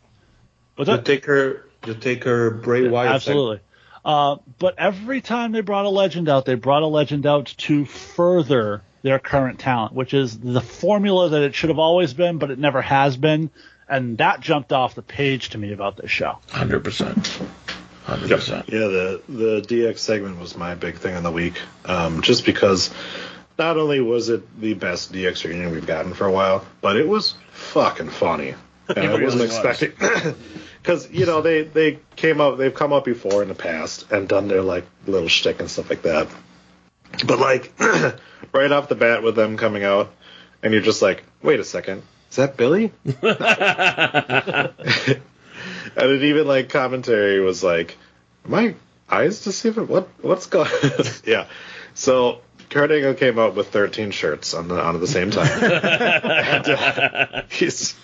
What's 0.76 0.88
The 0.90 0.96
that? 0.96 1.05
Taker, 1.05 1.66
the 1.82 1.94
Taker 1.94 2.51
Bray 2.51 2.88
Wyatt. 2.88 3.12
Absolutely. 3.14 3.61
Uh, 4.05 4.36
but 4.59 4.74
every 4.78 5.20
time 5.20 5.53
they 5.53 5.61
brought 5.61 5.84
a 5.84 5.88
legend 5.90 6.28
out, 6.28 6.44
they 6.46 6.55
brought 6.55 6.82
a 6.82 6.86
legend 6.86 7.26
out 7.26 7.46
to 7.59 7.84
further 7.84 8.82
their 9.03 9.18
current 9.18 9.59
talent, 9.59 9.92
which 9.92 10.14
is 10.14 10.38
the 10.38 10.61
formula 10.61 11.30
that 11.30 11.42
it 11.42 11.55
should 11.55 11.70
have 11.70 11.78
always 11.78 12.14
been, 12.14 12.38
but 12.38 12.51
it 12.51 12.59
never 12.59 12.80
has 12.82 13.16
been. 13.16 13.51
And 13.88 14.18
that 14.18 14.40
jumped 14.40 14.72
off 14.72 14.94
the 14.94 15.03
page 15.03 15.51
to 15.51 15.59
me 15.59 15.72
about 15.72 15.96
this 15.96 16.11
show. 16.11 16.38
Hundred 16.51 16.84
percent. 16.84 17.38
Hundred 18.05 18.30
percent. 18.30 18.68
Yeah, 18.68 18.80
the 18.88 19.22
the 19.28 19.61
DX 19.62 19.99
segment 19.99 20.38
was 20.38 20.57
my 20.57 20.74
big 20.74 20.96
thing 20.96 21.14
in 21.16 21.22
the 21.22 21.30
week. 21.30 21.61
Um, 21.84 22.22
just 22.22 22.44
because 22.46 22.90
not 23.59 23.77
only 23.77 24.01
was 24.01 24.29
it 24.29 24.61
the 24.61 24.75
best 24.75 25.13
DX 25.13 25.45
reunion 25.45 25.73
we've 25.73 25.87
gotten 25.87 26.15
for 26.15 26.27
a 26.27 26.33
while, 26.33 26.65
but 26.81 26.97
it 26.97 27.07
was 27.09 27.35
fucking 27.51 28.11
funny. 28.11 28.55
And 28.89 29.07
I 29.07 29.23
wasn't 29.23 29.43
was. 29.43 29.55
expecting 29.55 29.93
because 30.83 31.11
you 31.11 31.27
know 31.27 31.43
they 31.43 31.61
they 31.61 31.99
came 32.17 32.41
up 32.41 32.57
they've 32.57 32.75
come 32.75 32.95
up 32.95 33.05
before 33.05 33.43
in 33.43 33.49
the 33.49 33.55
past 33.55 34.11
and 34.11 34.27
done 34.27 34.49
their 34.49 34.63
like 34.63 34.87
little 35.07 35.29
shtick 35.29 35.61
and 35.61 35.71
stuff 35.71 35.91
like 35.91 36.01
that. 36.03 36.27
But 37.27 37.39
like 37.39 37.71
right 38.53 38.73
off 38.73 38.89
the 38.89 38.95
bat 38.95 39.23
with 39.23 39.37
them 39.37 39.59
coming 39.59 39.85
out, 39.85 40.11
and 40.63 40.73
you're 40.73 40.81
just 40.81 41.03
like, 41.03 41.23
wait 41.43 41.61
a 41.61 41.65
second, 41.65 42.03
is 42.31 42.37
that 42.37 42.57
Billy? 42.57 42.93
and 43.05 43.21
it 45.97 46.23
even 46.23 46.47
like 46.47 46.71
commentary 46.71 47.41
was 47.41 47.63
like, 47.63 47.95
my 48.47 48.75
eyes 49.11 49.45
deceiving? 49.45 49.87
What 49.87 50.09
what's 50.23 50.47
going? 50.47 50.71
yeah. 51.27 51.47
So 51.93 52.41
Kurt 52.71 52.91
Angle 52.91 53.14
came 53.14 53.39
out 53.39 53.55
with 53.55 53.69
13 53.69 54.11
shirts 54.11 54.55
on 54.55 54.69
the 54.69 54.81
on 54.81 54.95
at 54.95 55.01
the 55.01 55.07
same 55.07 55.31
time. 55.31 55.49
and, 55.62 56.69
uh, 56.69 57.43
he's, 57.51 57.95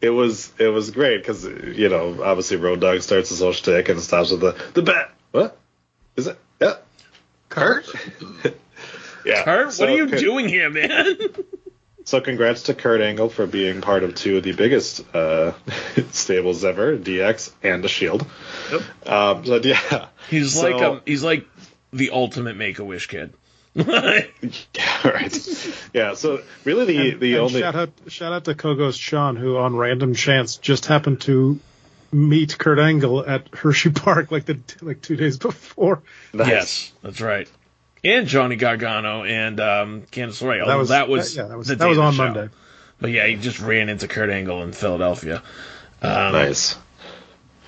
it 0.00 0.10
was 0.10 0.52
it 0.58 0.68
was 0.68 0.90
great 0.90 1.18
because 1.18 1.44
you 1.44 1.88
know 1.88 2.22
obviously 2.22 2.56
Road 2.56 2.80
Dog 2.80 3.02
starts 3.02 3.28
his 3.30 3.40
whole 3.40 3.52
shtick 3.52 3.88
and 3.88 4.00
stops 4.00 4.30
with 4.30 4.40
the 4.40 4.56
the 4.74 4.82
bat. 4.82 5.12
What 5.32 5.58
is 6.16 6.26
it? 6.26 6.38
Yeah, 6.60 6.74
Kurt. 7.48 7.86
yeah, 9.24 9.44
Kurt, 9.44 9.66
what 9.66 9.74
so 9.74 9.86
are 9.86 9.90
you 9.90 10.08
Kurt- 10.08 10.20
doing 10.20 10.48
here, 10.48 10.70
man? 10.70 11.16
So 12.04 12.20
congrats 12.20 12.64
to 12.64 12.74
Kurt 12.74 13.00
Angle 13.00 13.28
for 13.28 13.46
being 13.46 13.80
part 13.80 14.02
of 14.02 14.16
two 14.16 14.38
of 14.38 14.42
the 14.42 14.50
biggest 14.50 15.04
uh, 15.14 15.52
stables 16.10 16.64
ever, 16.64 16.98
DX 16.98 17.52
and 17.62 17.84
the 17.84 17.88
Shield. 17.88 18.26
Um, 19.06 19.46
so 19.46 19.60
yeah, 19.62 20.08
He's 20.28 20.52
So- 20.54 20.62
like 20.68 20.82
um, 20.82 21.00
he's 21.06 21.22
like 21.22 21.46
the 21.92 22.10
ultimate 22.10 22.56
Make 22.56 22.80
a 22.80 22.84
Wish 22.84 23.06
kid. 23.06 23.32
yeah, 23.74 24.22
right. 25.08 25.88
Yeah, 25.94 26.14
so 26.14 26.42
really 26.64 26.84
the 26.84 27.10
And- 27.12 27.20
the 27.20 27.32
and 27.34 27.40
only 27.42 27.60
shout 27.60 27.74
out 27.74 27.90
shout 28.08 28.32
out 28.32 28.44
to 28.44 28.54
Kogos 28.54 28.98
Sean 29.00 29.36
who 29.36 29.56
on 29.56 29.76
random 29.76 30.14
chance 30.14 30.56
just 30.56 30.86
happened 30.86 31.22
to 31.22 31.58
meet 32.12 32.58
Kurt 32.58 32.78
Angle 32.78 33.24
at 33.26 33.48
Hershey 33.54 33.90
Park 33.90 34.30
like 34.30 34.44
the 34.44 34.58
like 34.82 35.00
two 35.00 35.16
days 35.16 35.38
before. 35.38 36.02
Yes, 36.34 36.92
that's 37.02 37.20
right. 37.22 37.48
And 38.04 38.26
Johnny 38.26 38.56
Gargano 38.56 39.24
and 39.24 39.58
um, 39.60 40.02
Candice 40.02 40.42
LeRae. 40.42 40.66
That 40.66 40.74
was- 40.76 40.88
that 40.90 41.08
was 41.08 41.34
that- 41.34 41.42
yeah, 41.42 41.48
that 41.48 41.56
was- 41.56 41.68
the 41.68 41.76
that 41.76 41.88
was 41.88 41.98
on 41.98 42.16
the. 42.16 42.22
Monday. 42.24 42.48
But 43.00 43.10
yeah, 43.10 43.26
he 43.26 43.36
just 43.36 43.58
ran 43.60 43.88
into 43.88 44.06
Kurt 44.06 44.28
Angle 44.30 44.62
in 44.64 44.72
Philadelphia. 44.72 45.42
Um, 46.02 46.32
nice. 46.32 46.76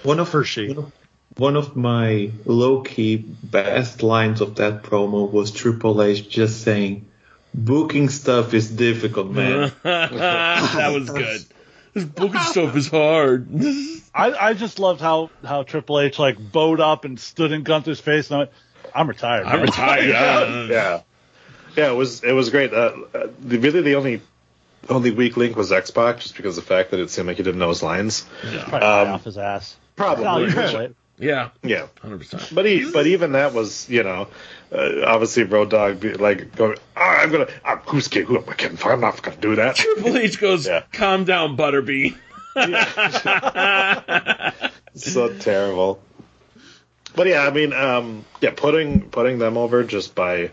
One 0.02 0.20
of 0.20 0.28
Hershey. 0.30 0.68
One 0.68 0.78
of 0.86 0.92
my 1.38 2.30
low 2.44 2.82
key 2.82 3.16
best 3.16 4.02
lines 4.02 4.40
of 4.40 4.56
that 4.56 4.82
promo 4.82 5.30
was 5.30 5.50
Triple 5.50 6.02
H 6.02 6.28
just 6.28 6.62
saying, 6.62 7.06
"Booking 7.52 8.08
stuff 8.08 8.54
is 8.54 8.70
difficult, 8.70 9.30
man." 9.30 9.72
that 9.82 10.92
was 10.94 11.10
good. 11.10 11.44
This 11.92 12.04
booking 12.04 12.40
stuff 12.40 12.76
is 12.76 12.88
hard. 12.88 13.48
I, 14.14 14.32
I 14.32 14.54
just 14.54 14.78
loved 14.78 15.00
how, 15.00 15.30
how 15.44 15.62
Triple 15.64 16.00
H 16.00 16.18
like 16.18 16.36
bowed 16.52 16.80
up 16.80 17.04
and 17.04 17.18
stood 17.18 17.50
in 17.52 17.62
Gunther's 17.62 18.00
face 18.00 18.30
and 18.30 18.36
I 18.36 18.38
went, 18.38 18.50
I'm 18.94 19.08
retired. 19.08 19.46
I'm 19.46 19.62
retired. 19.62 20.08
yeah, 20.08 20.66
yeah, 20.70 21.00
yeah. 21.76 21.90
It 21.90 21.94
was 21.96 22.22
it 22.22 22.32
was 22.32 22.50
great. 22.50 22.72
Uh, 22.72 22.94
uh, 23.12 23.26
really, 23.42 23.80
the 23.82 23.96
only 23.96 24.20
only 24.88 25.10
weak 25.10 25.36
link 25.36 25.56
was 25.56 25.72
X 25.72 25.90
Pac, 25.90 26.20
just 26.20 26.36
because 26.36 26.58
of 26.58 26.64
the 26.64 26.68
fact 26.68 26.90
that 26.92 27.00
it 27.00 27.10
seemed 27.10 27.26
like 27.26 27.38
he 27.38 27.42
didn't 27.42 27.58
know 27.58 27.70
his 27.70 27.82
lines. 27.82 28.24
Probably 28.42 28.78
Um, 28.86 29.08
off 29.14 29.24
his 29.24 29.38
ass. 29.38 29.76
Probably. 29.96 30.24
No, 30.24 30.38
you're 30.38 30.48
right. 30.48 30.94
Yeah, 31.18 31.50
Yeah, 31.62 31.86
hundred 32.02 32.18
percent. 32.18 32.50
but 32.52 32.66
he, 32.66 32.90
but 32.90 33.06
even 33.06 33.32
that 33.32 33.54
was, 33.54 33.88
you 33.88 34.02
know, 34.02 34.26
uh, 34.72 35.02
obviously 35.06 35.44
Road 35.44 35.70
Dog 35.70 36.00
be, 36.00 36.14
like 36.14 36.56
going, 36.56 36.76
oh, 36.96 37.00
I'm 37.00 37.30
gonna, 37.30 37.46
I'm, 37.64 37.78
who's 37.78 38.08
kidding? 38.08 38.26
Who 38.26 38.38
am 38.38 38.44
I 38.48 38.54
kidding 38.54 38.76
for? 38.76 38.92
I'm 38.92 39.00
not 39.00 39.22
gonna 39.22 39.36
do 39.36 39.54
that. 39.56 39.76
Triple 39.76 40.16
H 40.16 40.40
goes, 40.40 40.66
Yeah. 40.66 40.82
"Calm 40.92 41.24
down, 41.24 41.56
Butterbean." 41.56 42.16
so 44.94 45.32
terrible. 45.38 46.00
But 47.16 47.28
yeah, 47.28 47.46
I 47.46 47.50
mean, 47.50 47.72
um, 47.72 48.24
yeah, 48.40 48.50
putting 48.56 49.08
putting 49.10 49.38
them 49.38 49.56
over 49.56 49.84
just 49.84 50.14
by 50.16 50.50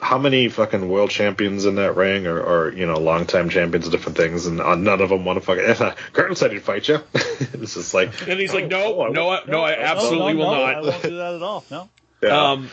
how 0.00 0.16
many 0.18 0.48
fucking 0.48 0.88
world 0.88 1.10
champions 1.10 1.64
in 1.64 1.74
that 1.74 1.96
ring, 1.96 2.26
or, 2.26 2.40
or 2.40 2.72
you 2.72 2.86
know, 2.86 2.98
longtime 2.98 3.48
champions 3.48 3.86
of 3.86 3.92
different 3.92 4.16
things, 4.16 4.46
and 4.46 4.60
uh, 4.60 4.74
none 4.76 5.00
of 5.00 5.08
them 5.08 5.24
want 5.24 5.38
to 5.38 5.44
fucking. 5.44 5.64
And, 5.68 5.80
uh, 5.80 5.94
Curtin 6.12 6.36
said 6.36 6.52
he'd 6.52 6.62
fight 6.62 6.86
you. 6.88 7.00
it's 7.14 7.74
just 7.74 7.94
like, 7.94 8.28
And 8.28 8.38
he's 8.38 8.54
like, 8.54 8.72
oh, 8.72 9.02
I 9.06 9.08
"No, 9.08 9.12
no, 9.12 9.30
I, 9.30 9.40
no, 9.48 9.60
I 9.62 9.72
absolutely 9.78 10.34
no, 10.34 10.38
will 10.38 10.52
no, 10.54 10.64
I 10.64 10.72
not." 10.74 10.82
won't 10.84 11.02
do 11.02 11.16
that 11.16 11.34
at 11.34 11.42
all. 11.42 11.64
No. 11.70 11.88
yeah. 12.22 12.50
Um, 12.52 12.70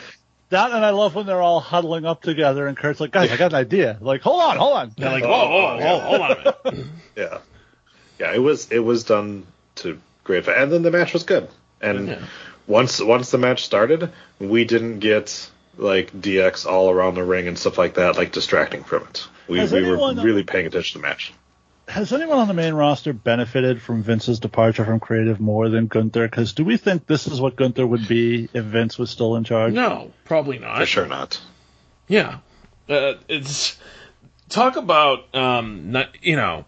That 0.50 0.70
and 0.70 0.84
I 0.84 0.90
love 0.90 1.16
when 1.16 1.26
they're 1.26 1.42
all 1.42 1.58
huddling 1.58 2.04
up 2.06 2.22
together 2.22 2.68
and 2.68 2.76
Kurt's 2.76 3.00
like, 3.00 3.10
guys, 3.10 3.32
I 3.32 3.36
got 3.36 3.52
an 3.52 3.58
idea. 3.58 3.98
Like, 4.00 4.20
hold 4.22 4.40
on, 4.40 4.56
hold 4.56 4.76
on. 4.76 4.92
they're 4.96 5.10
like, 5.10 5.24
"Whoa, 5.24 5.48
whoa, 5.50 5.76
whoa, 5.78 5.98
hold 5.98 6.20
on 6.20 6.30
a 6.30 6.72
minute." 6.72 6.86
yeah, 7.16 7.38
yeah. 8.20 8.32
It 8.32 8.38
was 8.38 8.70
it 8.70 8.78
was 8.78 9.02
done 9.02 9.44
to 9.76 10.00
great, 10.22 10.38
effect. 10.38 10.58
and 10.60 10.70
then 10.72 10.82
the 10.82 10.92
match 10.92 11.12
was 11.12 11.24
good. 11.24 11.48
And 11.80 12.06
Yeah. 12.06 12.22
once 12.68 13.00
once 13.02 13.32
the 13.32 13.38
match 13.38 13.64
started, 13.64 14.12
we 14.38 14.64
didn't 14.64 15.00
get 15.00 15.50
like 15.76 16.12
DX 16.12 16.66
all 16.66 16.90
around 16.90 17.14
the 17.14 17.24
ring 17.24 17.48
and 17.48 17.58
stuff 17.58 17.78
like 17.78 17.94
that, 17.94 18.16
like 18.16 18.32
distracting 18.32 18.84
from 18.84 19.02
it. 19.04 19.26
We 19.48 19.58
we 19.64 19.82
were 19.82 19.94
anyone- 19.94 20.16
really 20.16 20.42
paying 20.44 20.66
attention 20.66 21.00
to 21.00 21.02
the 21.02 21.08
match. 21.08 21.32
has 21.88 22.12
anyone 22.12 22.38
on 22.38 22.48
the 22.48 22.54
main 22.54 22.74
roster 22.74 23.12
benefited 23.12 23.80
from 23.80 24.02
Vince's 24.02 24.40
departure 24.40 24.84
from 24.84 24.98
creative 24.98 25.38
more 25.38 25.68
than 25.68 25.86
Gunther? 25.86 26.26
Because 26.28 26.52
do 26.52 26.64
we 26.64 26.76
think 26.76 27.06
this 27.06 27.26
is 27.28 27.40
what 27.40 27.54
Gunther 27.56 27.86
would 27.86 28.08
be 28.08 28.48
if 28.52 28.64
Vince 28.64 28.98
was 28.98 29.10
still 29.10 29.36
in 29.36 29.44
charge? 29.44 29.72
No, 29.72 30.12
probably 30.24 30.58
not. 30.58 30.78
For 30.78 30.86
sure 30.86 31.06
not. 31.06 31.40
Yeah, 32.08 32.38
uh, 32.88 33.14
it's 33.28 33.78
talk 34.48 34.76
about 34.76 35.34
um, 35.34 35.92
not, 35.92 36.08
you 36.22 36.36
know, 36.36 36.64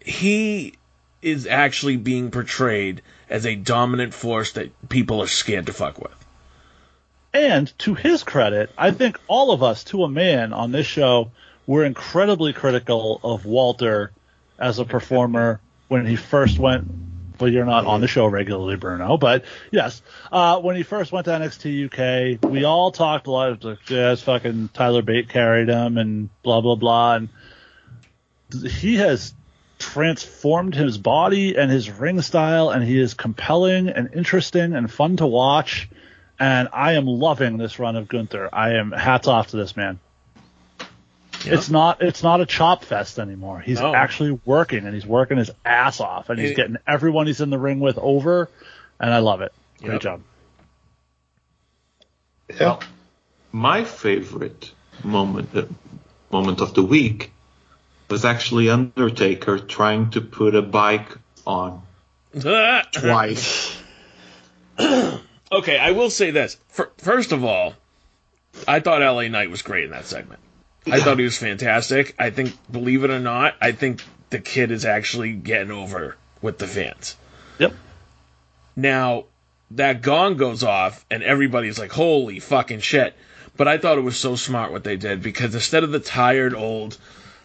he 0.00 0.74
is 1.22 1.46
actually 1.46 1.96
being 1.96 2.30
portrayed 2.30 3.02
as 3.30 3.46
a 3.46 3.54
dominant 3.54 4.12
force 4.12 4.52
that 4.52 4.88
people 4.88 5.22
are 5.22 5.26
scared 5.26 5.66
to 5.66 5.72
fuck 5.72 5.98
with. 5.98 6.12
And 7.34 7.76
to 7.80 7.94
his 7.94 8.22
credit, 8.22 8.70
I 8.78 8.92
think 8.92 9.18
all 9.26 9.50
of 9.50 9.64
us, 9.64 9.82
to 9.84 10.04
a 10.04 10.08
man 10.08 10.52
on 10.52 10.70
this 10.70 10.86
show, 10.86 11.32
were 11.66 11.84
incredibly 11.84 12.52
critical 12.52 13.20
of 13.24 13.44
Walter 13.44 14.12
as 14.56 14.78
a 14.78 14.84
performer 14.84 15.60
when 15.88 16.06
he 16.06 16.14
first 16.14 16.60
went. 16.60 16.88
Well, 17.40 17.50
you're 17.50 17.64
not 17.64 17.86
on 17.86 18.00
the 18.00 18.06
show 18.06 18.26
regularly, 18.26 18.76
Bruno, 18.76 19.16
but 19.16 19.44
yes, 19.72 20.00
uh, 20.30 20.60
when 20.60 20.76
he 20.76 20.84
first 20.84 21.10
went 21.10 21.24
to 21.24 21.32
NXT 21.32 21.86
UK, 22.36 22.48
we 22.48 22.62
all 22.62 22.92
talked 22.92 23.26
a 23.26 23.32
lot 23.32 23.50
of 23.50 23.64
like, 23.64 23.90
yeah, 23.90 24.14
fucking 24.14 24.70
Tyler 24.72 25.02
Bate 25.02 25.28
carried 25.28 25.68
him 25.68 25.98
and 25.98 26.30
blah 26.44 26.60
blah 26.60 26.76
blah, 26.76 27.16
and 27.16 27.28
he 28.70 28.94
has 28.96 29.34
transformed 29.80 30.76
his 30.76 30.96
body 30.96 31.56
and 31.56 31.72
his 31.72 31.90
ring 31.90 32.22
style, 32.22 32.70
and 32.70 32.84
he 32.84 33.00
is 33.00 33.14
compelling 33.14 33.88
and 33.88 34.14
interesting 34.14 34.72
and 34.72 34.88
fun 34.88 35.16
to 35.16 35.26
watch. 35.26 35.88
And 36.38 36.68
I 36.72 36.92
am 36.94 37.06
loving 37.06 37.56
this 37.58 37.78
run 37.78 37.96
of 37.96 38.08
Gunther. 38.08 38.48
I 38.52 38.74
am 38.74 38.90
hats 38.92 39.28
off 39.28 39.48
to 39.48 39.56
this 39.56 39.76
man. 39.76 40.00
It's 41.46 41.68
not 41.68 42.00
it's 42.02 42.22
not 42.22 42.40
a 42.40 42.46
chop 42.46 42.84
fest 42.84 43.18
anymore. 43.18 43.60
He's 43.60 43.80
No. 43.80 43.94
actually 43.94 44.40
working 44.44 44.84
and 44.86 44.94
he's 44.94 45.04
working 45.06 45.36
his 45.36 45.50
ass 45.64 46.00
off 46.00 46.30
and 46.30 46.38
he's 46.40 46.52
It- 46.52 46.56
getting 46.56 46.76
everyone 46.86 47.26
he's 47.26 47.40
in 47.42 47.50
the 47.50 47.58
ring 47.58 47.80
with 47.80 47.98
over 47.98 48.48
and 48.98 49.12
I 49.12 49.18
love 49.18 49.42
it. 49.42 49.52
Great 49.80 49.92
Yep. 49.94 50.00
job. 50.02 50.20
Well, 52.58 52.80
my 53.52 53.84
favorite 53.84 54.72
moment 55.02 55.54
uh, 55.54 55.64
moment 56.30 56.60
of 56.60 56.74
the 56.74 56.82
week 56.82 57.30
was 58.08 58.24
actually 58.24 58.70
Undertaker 58.70 59.58
trying 59.58 60.10
to 60.10 60.20
put 60.20 60.54
a 60.54 60.62
bike 60.62 61.08
on 61.46 61.82
twice. 62.92 63.76
okay, 65.54 65.78
I 65.78 65.92
will 65.92 66.10
say 66.10 66.30
this. 66.30 66.56
Fir- 66.68 66.90
First 66.98 67.32
of 67.32 67.44
all, 67.44 67.74
I 68.66 68.80
thought 68.80 69.00
LA 69.00 69.28
Knight 69.28 69.50
was 69.50 69.62
great 69.62 69.84
in 69.84 69.90
that 69.90 70.06
segment. 70.06 70.40
I 70.86 71.00
thought 71.00 71.18
he 71.18 71.24
was 71.24 71.38
fantastic. 71.38 72.14
I 72.18 72.30
think, 72.30 72.56
believe 72.70 73.04
it 73.04 73.10
or 73.10 73.20
not, 73.20 73.54
I 73.60 73.72
think 73.72 74.02
the 74.30 74.38
kid 74.38 74.70
is 74.70 74.84
actually 74.84 75.32
getting 75.32 75.70
over 75.70 76.16
with 76.42 76.58
the 76.58 76.66
fans. 76.66 77.16
Yep. 77.58 77.72
Now, 78.76 79.24
that 79.70 80.02
gong 80.02 80.36
goes 80.36 80.62
off, 80.62 81.06
and 81.10 81.22
everybody's 81.22 81.78
like, 81.78 81.92
holy 81.92 82.38
fucking 82.38 82.80
shit. 82.80 83.16
But 83.56 83.68
I 83.68 83.78
thought 83.78 83.98
it 83.98 84.02
was 84.02 84.16
so 84.16 84.36
smart 84.36 84.72
what 84.72 84.84
they 84.84 84.96
did 84.96 85.22
because 85.22 85.54
instead 85.54 85.84
of 85.84 85.92
the 85.92 86.00
tired 86.00 86.54
old, 86.54 86.98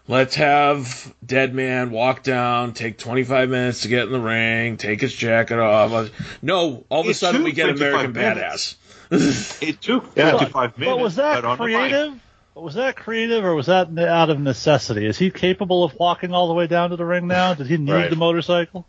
let's 0.09 0.35
have 0.35 1.13
Dead 1.25 1.53
Man 1.55 1.91
walk 1.91 2.23
down, 2.23 2.73
take 2.73 2.97
25 2.97 3.49
minutes 3.49 3.83
to 3.83 3.87
get 3.87 4.07
in 4.07 4.11
the 4.11 4.19
ring, 4.19 4.75
take 4.75 4.99
his 4.99 5.13
jacket 5.13 5.59
off. 5.59 6.09
No, 6.41 6.83
all 6.89 7.01
of 7.01 7.07
a 7.07 7.11
It 7.11 7.13
sudden 7.15 7.43
we 7.43 7.53
get 7.53 7.69
American 7.69 8.11
minutes. 8.11 8.75
Badass. 9.11 9.63
It 9.63 9.79
took 9.81 10.11
Yeah. 10.17 10.31
25 10.31 10.77
minutes. 10.77 10.93
But 10.95 10.99
was 11.01 11.15
that 11.15 11.35
but 11.35 11.45
on 11.45 11.57
creative? 11.57 12.19
Was 12.55 12.73
that 12.73 12.97
creative 12.97 13.45
or 13.45 13.55
was 13.55 13.67
that 13.67 13.97
out 13.97 14.29
of 14.29 14.39
necessity? 14.39 15.05
Is 15.05 15.17
he 15.17 15.29
capable 15.31 15.83
of 15.85 15.93
walking 15.95 16.33
all 16.33 16.47
the 16.49 16.53
way 16.53 16.67
down 16.67 16.89
to 16.89 16.97
the 16.97 17.05
ring 17.05 17.25
now? 17.27 17.53
Did 17.53 17.67
he 17.67 17.77
need 17.77 17.91
Right. 17.93 18.09
the 18.09 18.17
motorcycle? 18.17 18.85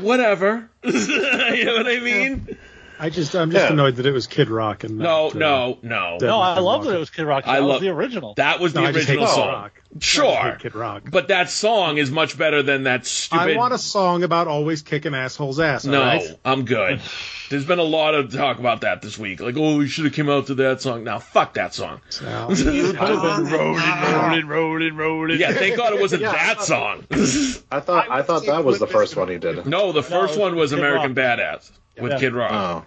Whatever. 0.00 0.70
you 0.84 1.64
know 1.64 1.74
what 1.76 1.86
I 1.86 2.00
mean? 2.00 2.56
I 3.02 3.08
just 3.08 3.34
I'm 3.34 3.50
just 3.50 3.64
Yeah. 3.64 3.72
annoyed 3.72 3.96
that 3.96 4.04
it 4.04 4.12
was 4.12 4.26
Kid 4.26 4.50
Rock 4.50 4.84
and 4.84 4.98
No, 4.98 5.28
not, 5.28 5.34
uh, 5.34 5.38
no, 5.38 5.78
no. 5.82 6.18
No, 6.20 6.40
I 6.40 6.54
Man 6.56 6.64
love 6.64 6.84
that 6.84 6.94
it 6.94 6.98
was 6.98 7.08
Kid 7.08 7.22
Rock. 7.24 7.44
I 7.46 7.54
That 7.54 7.62
was 7.62 7.72
love- 7.72 7.80
the 7.80 7.88
original. 7.88 8.34
That 8.34 8.60
was 8.60 8.74
the 8.74 8.82
No, 8.82 8.86
I 8.88 8.92
just 8.92 9.08
hate 9.08 9.14
original 9.14 9.26
Kid 9.28 9.34
song. 9.34 9.48
Rock. 9.48 9.72
I 9.76 9.98
just 9.98 10.12
Sure. 10.12 10.36
hate 10.36 10.58
Kid 10.58 10.74
Rock. 10.74 11.02
But 11.10 11.28
that 11.28 11.48
song 11.50 11.96
is 11.96 12.10
much 12.10 12.36
better 12.36 12.62
than 12.62 12.82
that 12.84 13.06
stupid. 13.06 13.54
I 13.54 13.56
want 13.56 13.72
a 13.72 13.78
song 13.78 14.22
about 14.22 14.48
always 14.48 14.82
kicking 14.82 15.14
assholes' 15.14 15.58
ass. 15.58 15.84
No, 15.86 15.98
all 15.98 16.06
right? 16.06 16.22
I'm 16.44 16.64
good. 16.66 17.00
There's 17.48 17.64
been 17.64 17.78
a 17.78 17.82
lot 17.84 18.14
of 18.14 18.32
talk 18.32 18.58
about 18.58 18.82
that 18.82 19.00
this 19.02 19.18
week. 19.18 19.40
Like, 19.40 19.56
oh, 19.56 19.78
we 19.78 19.88
should 19.88 20.04
have 20.04 20.14
came 20.14 20.28
out 20.28 20.46
to 20.48 20.54
that 20.56 20.82
song. 20.82 21.02
Now, 21.02 21.18
fuck 21.18 21.54
that 21.54 21.72
song. 21.74 22.00
No. 22.22 22.48
rolling, 22.50 22.96
rolling, 22.96 24.46
rolling, 24.46 24.96
rolling. 24.96 25.40
Yeah, 25.40 25.52
thank 25.52 25.76
God 25.76 25.94
it 25.94 26.00
wasn't 26.00 26.22
Yeah, 26.22 26.32
that 26.32 26.62
song. 26.62 27.04
I 27.72 27.80
thought 27.80 28.10
I 28.10 28.22
thought 28.22 28.46
that 28.46 28.64
was 28.64 28.78
the 28.78 28.86
first 28.86 29.16
one 29.16 29.28
he 29.28 29.38
did. 29.38 29.66
no, 29.66 29.92
the 29.92 30.02
first 30.02 30.36
No, 30.36 30.42
one 30.42 30.56
was 30.56 30.70
Kid 30.70 30.78
American 30.80 31.14
Rock. 31.14 31.38
Badass 31.38 31.70
with 32.00 32.12
Yeah. 32.12 32.18
Kid 32.18 32.32
Rock. 32.34 32.50
Oh, 32.52 32.84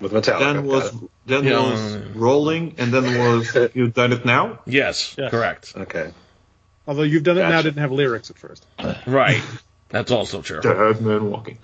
with 0.00 0.12
Metallica. 0.12 0.38
Then 0.40 0.64
was 0.66 0.86
it. 0.94 1.10
then 1.26 1.44
Yeah. 1.44 1.60
was 1.60 1.96
rolling, 2.14 2.74
and 2.78 2.92
then 2.92 3.18
was 3.18 3.56
You've 3.74 3.94
done 3.94 4.12
it 4.12 4.24
now? 4.24 4.60
Yes, 4.66 5.14
Yes. 5.18 5.30
correct. 5.30 5.72
okay. 5.76 6.12
Although 6.88 7.02
you've 7.02 7.24
done 7.24 7.36
it 7.38 7.40
now, 7.42 7.50
Gotcha. 7.50 7.62
didn't 7.64 7.80
have 7.80 7.92
lyrics 7.92 8.30
at 8.30 8.38
first. 8.38 8.64
Right. 9.06 9.42
That's 9.88 10.10
also 10.10 10.42
true. 10.42 10.60
Dead 10.60 11.00
man 11.00 11.30
walking. 11.30 11.58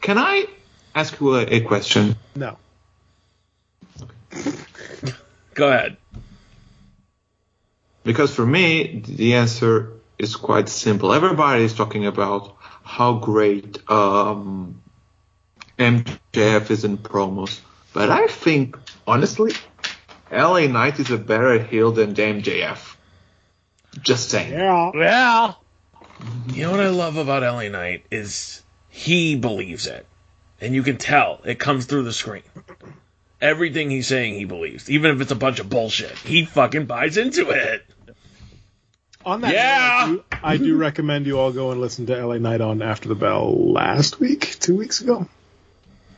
Can 0.00 0.18
I 0.18 0.46
ask 0.94 1.18
you 1.20 1.36
a, 1.36 1.42
a 1.42 1.60
question? 1.60 2.16
No. 2.34 2.56
Go 5.54 5.68
ahead. 5.68 5.96
Because 8.04 8.34
for 8.34 8.44
me, 8.44 9.02
the 9.06 9.34
answer 9.34 9.92
is 10.18 10.34
quite 10.36 10.68
simple. 10.68 11.12
Everybody 11.12 11.64
is 11.64 11.74
talking 11.74 12.06
about 12.06 12.56
how 12.82 13.14
great 13.14 13.78
um, 13.90 14.81
MJF 15.78 16.70
is 16.70 16.84
in 16.84 16.98
promos, 16.98 17.60
but 17.92 18.10
I 18.10 18.26
think 18.26 18.76
honestly, 19.06 19.52
LA 20.30 20.66
Knight 20.66 20.98
is 21.00 21.10
a 21.10 21.18
better 21.18 21.62
heel 21.62 21.92
than 21.92 22.14
MJF. 22.14 22.96
Just 24.00 24.30
saying. 24.30 24.52
Yeah. 24.52 24.90
yeah. 24.94 25.54
You 26.48 26.62
know 26.62 26.70
what 26.70 26.80
I 26.80 26.88
love 26.88 27.16
about 27.16 27.42
LA 27.42 27.68
Knight 27.68 28.06
is 28.10 28.62
he 28.88 29.36
believes 29.36 29.86
it. 29.86 30.06
And 30.60 30.74
you 30.74 30.82
can 30.82 30.96
tell 30.96 31.40
it 31.44 31.58
comes 31.58 31.86
through 31.86 32.04
the 32.04 32.12
screen. 32.12 32.42
Everything 33.40 33.90
he's 33.90 34.06
saying 34.06 34.34
he 34.34 34.44
believes. 34.44 34.88
Even 34.88 35.10
if 35.10 35.20
it's 35.20 35.32
a 35.32 35.36
bunch 35.36 35.58
of 35.58 35.68
bullshit. 35.68 36.16
He 36.18 36.44
fucking 36.44 36.86
buys 36.86 37.16
into 37.16 37.50
it. 37.50 37.84
On 39.24 39.40
that 39.40 39.52
Yeah. 39.52 40.06
note, 40.08 40.24
I, 40.30 40.56
do, 40.56 40.62
I 40.62 40.64
do 40.64 40.76
recommend 40.76 41.26
you 41.26 41.38
all 41.38 41.52
go 41.52 41.70
and 41.72 41.80
listen 41.80 42.06
to 42.06 42.26
LA 42.26 42.38
Knight 42.38 42.60
on 42.60 42.82
After 42.82 43.08
the 43.08 43.14
Bell 43.14 43.72
last 43.72 44.20
week, 44.20 44.56
two 44.60 44.76
weeks 44.76 45.00
ago. 45.00 45.26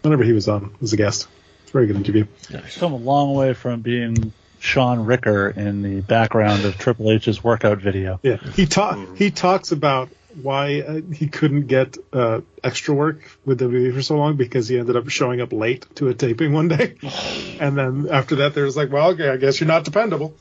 Whenever 0.05 0.23
he 0.23 0.33
was 0.33 0.49
on 0.49 0.75
as 0.83 0.93
a 0.93 0.99
guest. 0.99 1.29
It's 1.63 1.71
a 1.71 1.73
very 1.73 1.87
good 1.87 1.97
interview. 1.97 2.27
He's 2.49 2.77
come 2.77 2.93
a 2.93 2.97
long 2.97 3.35
way 3.35 3.55
from 3.55 3.81
being 3.81 4.35
Shaun 4.59 5.07
Ricker 5.07 5.49
in 5.49 5.81
the 5.81 6.03
background 6.03 6.67
of 6.67 6.77
Triple 6.77 7.11
H's 7.11 7.43
workout 7.43 7.79
video. 7.79 8.21
Yeah, 8.23 8.37
he 8.37 8.67
ta- 8.67 9.03
he 9.15 9.31
talks 9.31 9.73
about 9.73 10.11
why 10.43 10.81
uh, 10.81 11.01
he 11.15 11.29
couldn't 11.29 11.69
get 11.69 11.97
uh, 12.13 12.43
extra 12.63 12.95
work 12.95 13.31
with 13.47 13.61
WWE 13.61 13.95
for 13.95 14.03
so 14.03 14.17
long 14.17 14.37
because 14.37 14.69
he 14.69 14.79
ended 14.79 14.97
up 14.97 15.09
showing 15.09 15.41
up 15.41 15.53
late 15.53 15.87
to 15.97 16.09
a 16.09 16.15
taping 16.15 16.53
one 16.53 16.69
day, 16.69 16.97
and 17.61 17.77
then 17.77 18.09
after 18.11 18.37
that, 18.37 18.53
there 18.55 18.65
was 18.65 18.77
like, 18.77 18.93
well, 18.93 19.13
okay, 19.13 19.29
I 19.31 19.39
guess 19.39 19.59
you're 19.59 19.69
not 19.69 19.85
dependable. 19.85 20.35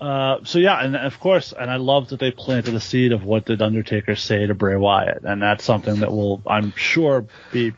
Uh, 0.00 0.38
so 0.44 0.58
yeah, 0.58 0.82
and 0.82 0.96
of 0.96 1.20
course, 1.20 1.52
and 1.52 1.70
I 1.70 1.76
love 1.76 2.08
that 2.08 2.20
they 2.20 2.30
planted 2.30 2.74
a 2.74 2.80
seed 2.80 3.12
of 3.12 3.22
what 3.22 3.44
did 3.44 3.60
Undertaker 3.60 4.16
say 4.16 4.46
to 4.46 4.54
Bray 4.54 4.76
Wyatt, 4.76 5.24
and 5.24 5.42
that's 5.42 5.62
something 5.62 6.00
that 6.00 6.10
will, 6.10 6.40
I'm 6.46 6.72
sure, 6.74 7.26
be 7.52 7.74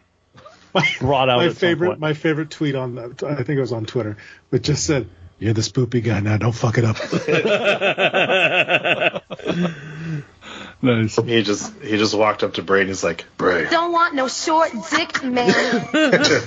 brought 1.01 1.29
out. 1.29 1.39
my 1.39 1.47
at 1.47 1.53
some 1.53 1.57
favorite 1.57 1.89
point. 1.89 2.01
my 2.01 2.15
favorite 2.15 2.51
tweet 2.51 2.77
on 2.77 2.95
that, 2.95 3.25
I 3.25 3.43
think 3.43 3.59
it 3.59 3.61
was 3.61 3.73
on 3.73 3.87
Twitter, 3.87 4.19
which 4.51 4.63
just 4.63 4.87
said, 4.87 5.09
"You're 5.41 5.53
the 5.53 5.63
spoopy 5.63 6.05
guy 6.05 6.21
now. 6.21 6.37
Don't 6.37 6.53
fuck 6.53 6.79
it 6.79 6.85
up." 6.85 6.97
nice. 10.83 11.17
He 11.17 11.43
just 11.43 11.75
he 11.83 11.99
just 11.99 12.15
walked 12.15 12.45
up 12.45 12.55
to 12.55 12.63
Bray 12.63 12.83
and 12.83 12.89
he's 12.89 13.03
like, 13.03 13.25
Bray. 13.37 13.69
Don't 13.69 13.91
want 13.91 14.15
no 14.15 14.29
short 14.29 14.71
dick, 14.91 15.25
man. 15.25 15.53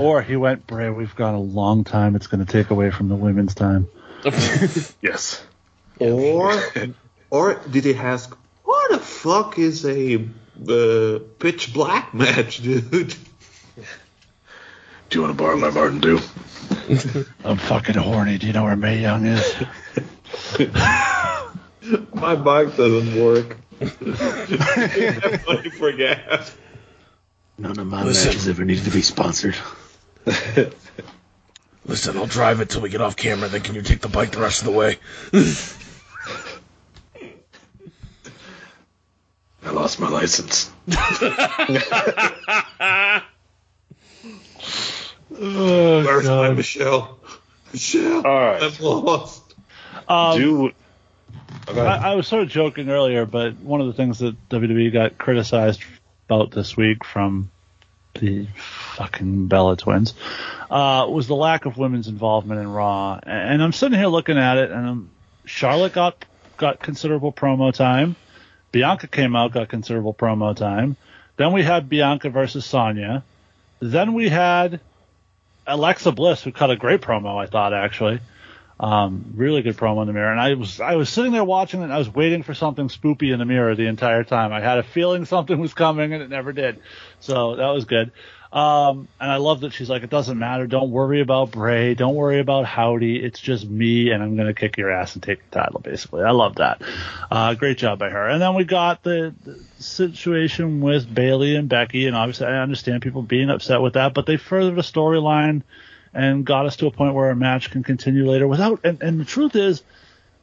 Or 0.00 0.22
he 0.22 0.36
went, 0.36 0.66
Bray, 0.66 0.90
we've 0.90 1.14
got 1.14 1.34
a 1.34 1.38
long 1.38 1.84
time. 1.84 2.16
It's 2.16 2.26
going 2.26 2.44
to 2.44 2.50
take 2.50 2.70
away 2.70 2.90
from 2.90 3.08
the 3.08 3.14
women's 3.14 3.54
time. 3.54 3.88
yes. 5.00 5.44
Or, 5.98 6.52
or 7.30 7.54
did 7.70 7.84
he 7.84 7.94
ask, 7.94 8.36
what 8.64 8.90
the 8.90 8.98
fuck 8.98 9.58
is 9.58 9.84
a 9.84 10.16
uh, 10.16 11.18
pitch 11.38 11.72
black 11.72 12.12
match, 12.14 12.58
dude? 12.62 13.14
Do 15.08 15.18
you 15.18 15.22
want 15.22 15.36
to 15.36 15.42
borrow 15.42 15.56
my 15.56 15.70
Mountain 15.70 16.00
Dew? 16.00 16.20
I'm 17.44 17.58
fucking 17.58 17.94
horny. 17.94 18.38
Do 18.38 18.46
you 18.48 18.52
know 18.52 18.64
where 18.64 18.76
Mae 18.76 19.00
Young 19.00 19.26
is? 19.26 19.54
My 22.12 22.34
bike 22.34 22.76
doesn't 22.76 23.22
work. 23.22 23.56
I 23.80 25.70
forget. 25.78 26.52
None 27.58 27.78
of 27.78 27.86
my 27.86 28.02
Listen. 28.02 28.28
matches 28.28 28.48
ever 28.48 28.64
needed 28.64 28.84
to 28.84 28.90
be 28.90 29.02
sponsored. 29.02 29.56
Listen, 31.86 32.16
I'll 32.16 32.26
drive 32.26 32.60
it 32.60 32.70
till 32.70 32.80
we 32.82 32.88
get 32.90 33.00
off 33.00 33.14
camera. 33.16 33.48
Then 33.48 33.60
can 33.60 33.74
you 33.76 33.82
take 33.82 34.00
the 34.00 34.08
bike 34.08 34.32
the 34.32 34.40
rest 34.40 34.62
of 34.62 34.66
the 34.66 34.72
way? 34.72 34.98
I 39.64 39.70
lost 39.70 40.00
my 40.00 40.08
license. 40.08 40.70
Oh, 45.38 46.02
Where's 46.04 46.26
my 46.26 46.50
Michelle? 46.52 47.18
Michelle, 47.72 48.26
All 48.26 48.40
right. 48.40 48.62
I'm 48.62 48.72
lost. 48.82 49.54
Um, 50.08 50.38
Do 50.38 50.72
okay. 51.68 51.80
I, 51.80 52.12
I 52.12 52.14
was 52.14 52.26
sort 52.26 52.42
of 52.42 52.48
joking 52.48 52.88
earlier, 52.88 53.26
but 53.26 53.56
one 53.56 53.80
of 53.80 53.86
the 53.86 53.92
things 53.92 54.20
that 54.20 54.48
WWE 54.48 54.92
got 54.92 55.18
criticized 55.18 55.82
about 56.28 56.52
this 56.52 56.76
week 56.76 57.04
from 57.04 57.50
the 58.14 58.46
fucking 58.96 59.46
Bella 59.46 59.76
twins 59.76 60.14
uh, 60.70 61.06
was 61.08 61.26
the 61.26 61.36
lack 61.36 61.66
of 61.66 61.76
women's 61.76 62.08
involvement 62.08 62.60
in 62.60 62.68
Raw. 62.68 63.20
And 63.22 63.62
I'm 63.62 63.72
sitting 63.72 63.98
here 63.98 64.08
looking 64.08 64.38
at 64.38 64.56
it, 64.58 64.70
and 64.70 64.88
um 64.88 65.10
Charlotte 65.44 65.92
got 65.92 66.24
got 66.56 66.80
considerable 66.80 67.32
promo 67.32 67.72
time. 67.72 68.16
Bianca 68.72 69.06
came 69.06 69.36
out, 69.36 69.52
got 69.52 69.68
considerable 69.68 70.12
promo 70.12 70.54
time. 70.54 70.96
Then 71.36 71.52
we 71.52 71.62
had 71.62 71.88
Bianca 71.88 72.30
versus 72.30 72.64
Sonya. 72.64 73.22
Then 73.80 74.14
we 74.14 74.28
had 74.28 74.80
Alexa 75.66 76.12
Bliss, 76.12 76.42
who 76.42 76.52
cut 76.52 76.70
a 76.70 76.76
great 76.76 77.00
promo, 77.00 77.36
I 77.42 77.46
thought 77.46 77.72
actually. 77.72 78.20
Um, 78.78 79.32
really 79.34 79.62
good 79.62 79.76
promo 79.76 80.02
in 80.02 80.06
the 80.06 80.12
mirror, 80.12 80.30
and 80.30 80.38
I 80.38 80.52
was 80.52 80.80
I 80.80 80.96
was 80.96 81.08
sitting 81.08 81.32
there 81.32 81.44
watching 81.44 81.80
it, 81.80 81.84
and 81.84 81.92
I 81.92 81.96
was 81.96 82.12
waiting 82.12 82.42
for 82.42 82.52
something 82.52 82.88
spoopy 82.88 83.32
in 83.32 83.38
the 83.38 83.46
mirror 83.46 83.74
the 83.74 83.86
entire 83.86 84.22
time. 84.22 84.52
I 84.52 84.60
had 84.60 84.76
a 84.76 84.82
feeling 84.82 85.24
something 85.24 85.58
was 85.58 85.72
coming, 85.72 86.12
and 86.12 86.22
it 86.22 86.28
never 86.28 86.52
did. 86.52 86.80
So 87.20 87.56
that 87.56 87.70
was 87.70 87.86
good. 87.86 88.12
Um, 88.52 89.08
and 89.20 89.30
I 89.30 89.36
love 89.36 89.60
that 89.60 89.72
she's 89.72 89.90
like, 89.90 90.02
it 90.02 90.10
doesn't 90.10 90.38
matter. 90.38 90.66
Don't 90.66 90.90
worry 90.90 91.20
about 91.20 91.50
Bray. 91.50 91.94
Don't 91.94 92.14
worry 92.14 92.40
about 92.40 92.64
Howdy. 92.64 93.16
It's 93.16 93.40
just 93.40 93.68
me, 93.68 94.10
and 94.10 94.22
I'm 94.22 94.36
gonna 94.36 94.54
kick 94.54 94.76
your 94.76 94.90
ass 94.90 95.14
and 95.14 95.22
take 95.22 95.50
the 95.50 95.60
title. 95.60 95.80
Basically, 95.80 96.22
I 96.22 96.30
love 96.30 96.56
that. 96.56 96.82
Uh, 97.30 97.54
great 97.54 97.78
job 97.78 97.98
by 97.98 98.10
her. 98.10 98.28
And 98.28 98.40
then 98.40 98.54
we 98.54 98.64
got 98.64 99.02
the, 99.02 99.34
the 99.44 99.60
situation 99.78 100.80
with 100.80 101.12
Bayley 101.12 101.56
and 101.56 101.68
Becky, 101.68 102.06
and 102.06 102.16
obviously 102.16 102.46
I 102.46 102.62
understand 102.62 103.02
people 103.02 103.22
being 103.22 103.50
upset 103.50 103.80
with 103.80 103.94
that, 103.94 104.14
but 104.14 104.26
they 104.26 104.36
furthered 104.36 104.78
a 104.78 104.82
storyline 104.82 105.62
and 106.14 106.46
got 106.46 106.66
us 106.66 106.76
to 106.76 106.86
a 106.86 106.90
point 106.90 107.14
where 107.14 107.30
a 107.30 107.36
match 107.36 107.70
can 107.70 107.82
continue 107.82 108.30
later 108.30 108.48
without. 108.48 108.80
And, 108.84 109.02
and 109.02 109.20
the 109.20 109.24
truth 109.24 109.54
is, 109.54 109.82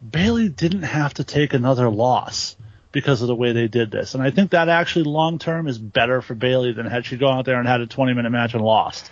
Bayley 0.07 0.49
didn't 0.49 0.83
have 0.83 1.15
to 1.15 1.23
take 1.23 1.53
another 1.53 1.89
loss 1.89 2.55
because 2.93 3.21
of 3.21 3.27
the 3.27 3.35
way 3.35 3.51
they 3.51 3.67
did 3.67 3.91
this. 3.91 4.13
And 4.13 4.23
I 4.23 4.31
think 4.31 4.51
that 4.51 4.69
actually 4.69 5.03
long 5.03 5.37
term 5.39 5.67
is 5.67 5.77
better 5.77 6.21
for 6.21 6.33
Bayley 6.35 6.71
than 6.71 6.85
had 6.85 7.05
she 7.05 7.17
gone 7.17 7.39
out 7.39 7.45
there 7.45 7.59
and 7.59 7.67
had 7.67 7.81
a 7.81 7.87
20 7.87 8.13
minute 8.13 8.29
match 8.29 8.53
and 8.53 8.63
lost. 8.63 9.11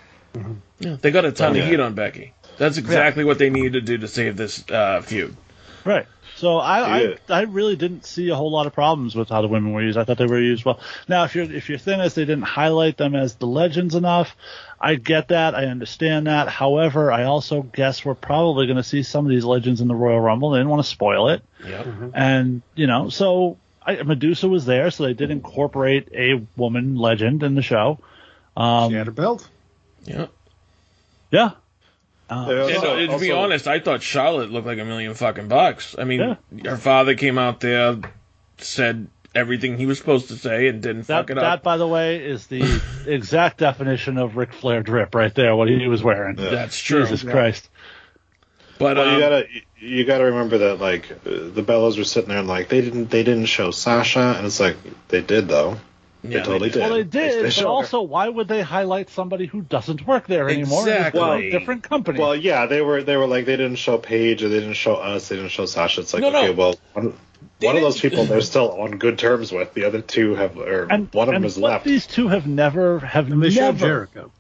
Yeah, 0.80 0.96
they 1.02 1.12
got 1.12 1.26
a 1.26 1.34
ton 1.34 1.56
Yeah. 1.56 1.64
of 1.64 1.70
heat 1.70 1.80
on 1.82 1.94
Becky. 1.94 2.34
That's 2.58 2.78
exactly 2.78 3.26
what 3.26 3.38
they 3.38 3.50
needed 3.50 3.74
to 3.74 3.82
do 3.82 3.98
to 3.98 4.08
save 4.08 4.38
this 4.38 4.64
uh, 4.72 5.02
feud. 5.02 5.36
Right. 5.84 6.06
So 6.38 6.58
I, 6.58 7.02
Yeah. 7.02 7.16
I 7.30 7.40
I 7.40 7.42
really 7.42 7.76
didn't 7.76 8.06
see 8.06 8.30
a 8.30 8.36
whole 8.36 8.52
lot 8.52 8.66
of 8.68 8.74
problems 8.74 9.16
with 9.16 9.30
how 9.30 9.42
the 9.42 9.48
women 9.48 9.74
were 9.74 9.82
used. 9.82 9.98
I 9.98 10.06
thought 10.06 10.18
they 10.18 10.26
were 10.26 10.40
used 10.40 10.64
well. 10.64 10.80
Now, 11.08 11.24
if 11.26 11.36
your 11.36 11.52
if 11.52 11.70
your 11.70 11.78
thing 11.78 12.00
is 12.00 12.14
they 12.16 12.24
didn't 12.26 12.44
highlight 12.44 12.98
them 12.98 13.16
as 13.16 13.36
the 13.36 13.46
legends 13.48 13.94
enough, 13.96 14.36
I 14.80 14.96
get 14.96 15.28
that. 15.30 15.54
I 15.56 15.66
understand 15.66 16.28
that. 16.28 16.48
However, 16.48 17.12
I 17.12 17.24
also 17.26 17.62
guess 17.64 18.06
we're 18.06 18.16
probably 18.16 18.68
going 18.68 18.78
to 18.78 18.84
see 18.84 19.04
some 19.04 19.26
of 19.26 19.30
these 19.30 19.44
legends 19.44 19.82
in 19.82 19.88
the 19.88 19.96
Royal 19.96 20.20
Rumble. 20.20 20.52
They 20.52 20.60
didn't 20.60 20.70
want 20.70 20.84
to 20.84 20.90
spoil 20.90 21.30
it, 21.30 21.44
Yeah. 21.68 21.84
and 22.14 22.62
you 22.76 22.88
know, 22.88 23.10
so 23.10 23.58
I, 24.00 24.04
Medusa 24.04 24.48
was 24.48 24.66
there, 24.66 24.92
so 24.92 25.04
they 25.06 25.14
did 25.14 25.32
incorporate 25.32 26.10
a 26.14 26.46
woman 26.56 26.96
legend 26.96 27.44
in 27.44 27.56
the 27.56 27.62
show. 27.62 28.00
Um, 28.56 28.92
She 28.92 28.96
had 28.98 29.08
a 29.08 29.12
belt. 29.12 29.48
Yeah. 30.06 30.28
Yeah. 31.32 31.52
Uh, 32.30 32.50
And, 32.50 33.10
uh, 33.10 33.14
to 33.14 33.20
be 33.20 33.32
honest, 33.32 33.68
I 33.68 33.80
thought 33.80 34.02
Charlotte 34.02 34.52
looked 34.52 34.68
like 34.68 34.80
a 34.80 34.86
million 34.86 35.14
fucking 35.14 35.48
bucks. 35.48 35.96
I 35.98 36.06
mean, 36.06 36.38
her 36.66 36.78
father 36.78 37.16
came 37.16 37.38
out 37.38 37.60
there, 37.60 37.98
said 38.58 39.08
everything 39.34 39.78
he 39.78 39.86
was 39.86 39.98
supposed 39.98 40.28
to 40.30 40.36
say, 40.36 40.68
and 40.68 40.82
didn't 40.82 41.08
That, 41.08 41.22
fuck 41.24 41.30
it 41.30 41.36
that, 41.36 41.44
up. 41.44 41.60
That, 41.60 41.64
by 41.64 41.78
the 41.78 41.88
way, 41.88 42.18
is 42.24 42.48
the 42.48 42.82
exact 43.06 43.58
definition 43.58 44.18
of 44.18 44.36
Ric 44.38 44.54
Flair 44.54 44.82
drip 44.84 45.14
right 45.16 45.34
there. 45.34 45.56
What 45.56 45.68
he 45.70 45.88
was 45.88 46.04
wearing. 46.04 46.36
That's 46.36 46.78
true. 46.80 47.02
Jesus 47.02 47.24
Yeah. 47.24 47.32
Christ. 47.32 47.70
But 48.78 48.98
well, 48.98 49.08
um, 49.10 49.14
you 49.14 49.20
gotta 49.20 49.48
you 49.82 50.06
gotta 50.06 50.26
remember 50.26 50.60
that 50.60 50.76
like 50.80 51.12
uh, 51.12 51.16
the 51.26 51.64
Bellas 51.64 51.98
were 51.98 52.04
sitting 52.04 52.30
there 52.30 52.38
and 52.38 52.48
like 52.48 52.70
they 52.70 52.82
didn't 52.82 53.10
they 53.10 53.24
didn't 53.24 53.46
show 53.46 53.72
Sasha 53.72 54.36
and 54.38 54.46
it's 54.46 54.60
like 54.60 54.78
they 55.08 55.22
did 55.22 55.48
though. 55.48 55.78
Yeah, 56.24 56.40
they 56.40 56.46
totally 56.46 56.70
did. 56.70 56.82
Well, 56.82 56.94
they 56.94 57.04
did, 57.04 57.42
but 57.42 57.52
showed 57.52 57.64
her. 57.64 57.68
also, 57.68 58.02
why 58.04 58.30
would 58.30 58.48
they 58.48 58.62
highlight 58.62 59.10
somebody 59.10 59.48
who 59.48 59.62
doesn't 59.62 60.06
work 60.06 60.28
there 60.28 60.48
anymore? 60.50 60.88
It's 60.88 61.16
a 61.16 61.50
different 61.50 61.82
company. 61.82 62.20
Well, 62.20 62.36
yeah, 62.36 62.68
they 62.68 62.82
were 62.82 63.02
they 63.02 63.18
were 63.18 63.26
like 63.26 63.46
they 63.46 63.58
didn't 63.58 63.78
show 63.78 63.98
Paige 63.98 64.44
or 64.44 64.50
they 64.50 64.60
didn't 64.60 64.76
show 64.76 64.96
us, 64.96 65.30
they 65.30 65.36
didn't 65.36 65.50
show 65.50 65.66
Sasha. 65.66 66.02
It's 66.02 66.14
like 66.14 66.22
No, 66.22 66.30
no. 66.30 66.44
okay, 66.44 66.54
well 66.54 66.76
one, 66.94 67.18
one 67.60 67.76
of 67.76 67.82
those 67.82 68.00
people 68.00 68.26
they're 68.26 68.42
still 68.42 68.80
on 68.82 69.00
good 69.00 69.18
terms 69.18 69.52
with. 69.52 69.74
The 69.74 69.86
other 69.86 70.02
two 70.02 70.36
have 70.36 70.60
or 70.60 70.86
one 70.86 71.00
of 71.00 71.12
them 71.12 71.36
and 71.38 71.46
is 71.46 71.58
what 71.58 71.72
left. 71.72 71.86
these 71.86 72.06
two 72.06 72.28
have 72.28 72.46
never 72.46 73.00
have 73.00 73.32
And 73.32 73.42
they 73.42 73.50
never 73.50 73.80
Jericho. 73.80 74.32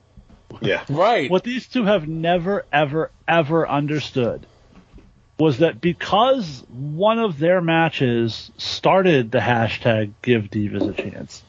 Yeah. 0.62 0.84
Right. 0.88 1.32
What 1.32 1.44
these 1.44 1.68
two 1.68 1.86
have 1.86 2.08
never, 2.08 2.66
ever, 2.72 3.10
ever 3.28 3.68
understood 3.68 4.46
was 5.42 5.58
that 5.58 5.82
because 5.82 6.64
one 6.70 7.18
of 7.18 7.40
their 7.40 7.62
matches 7.62 8.52
started 8.58 9.32
the 9.32 9.40
hashtag 9.40 10.12
Give 10.22 10.44
Divas 10.44 10.88
a 10.88 10.94
Chance, 10.94 11.42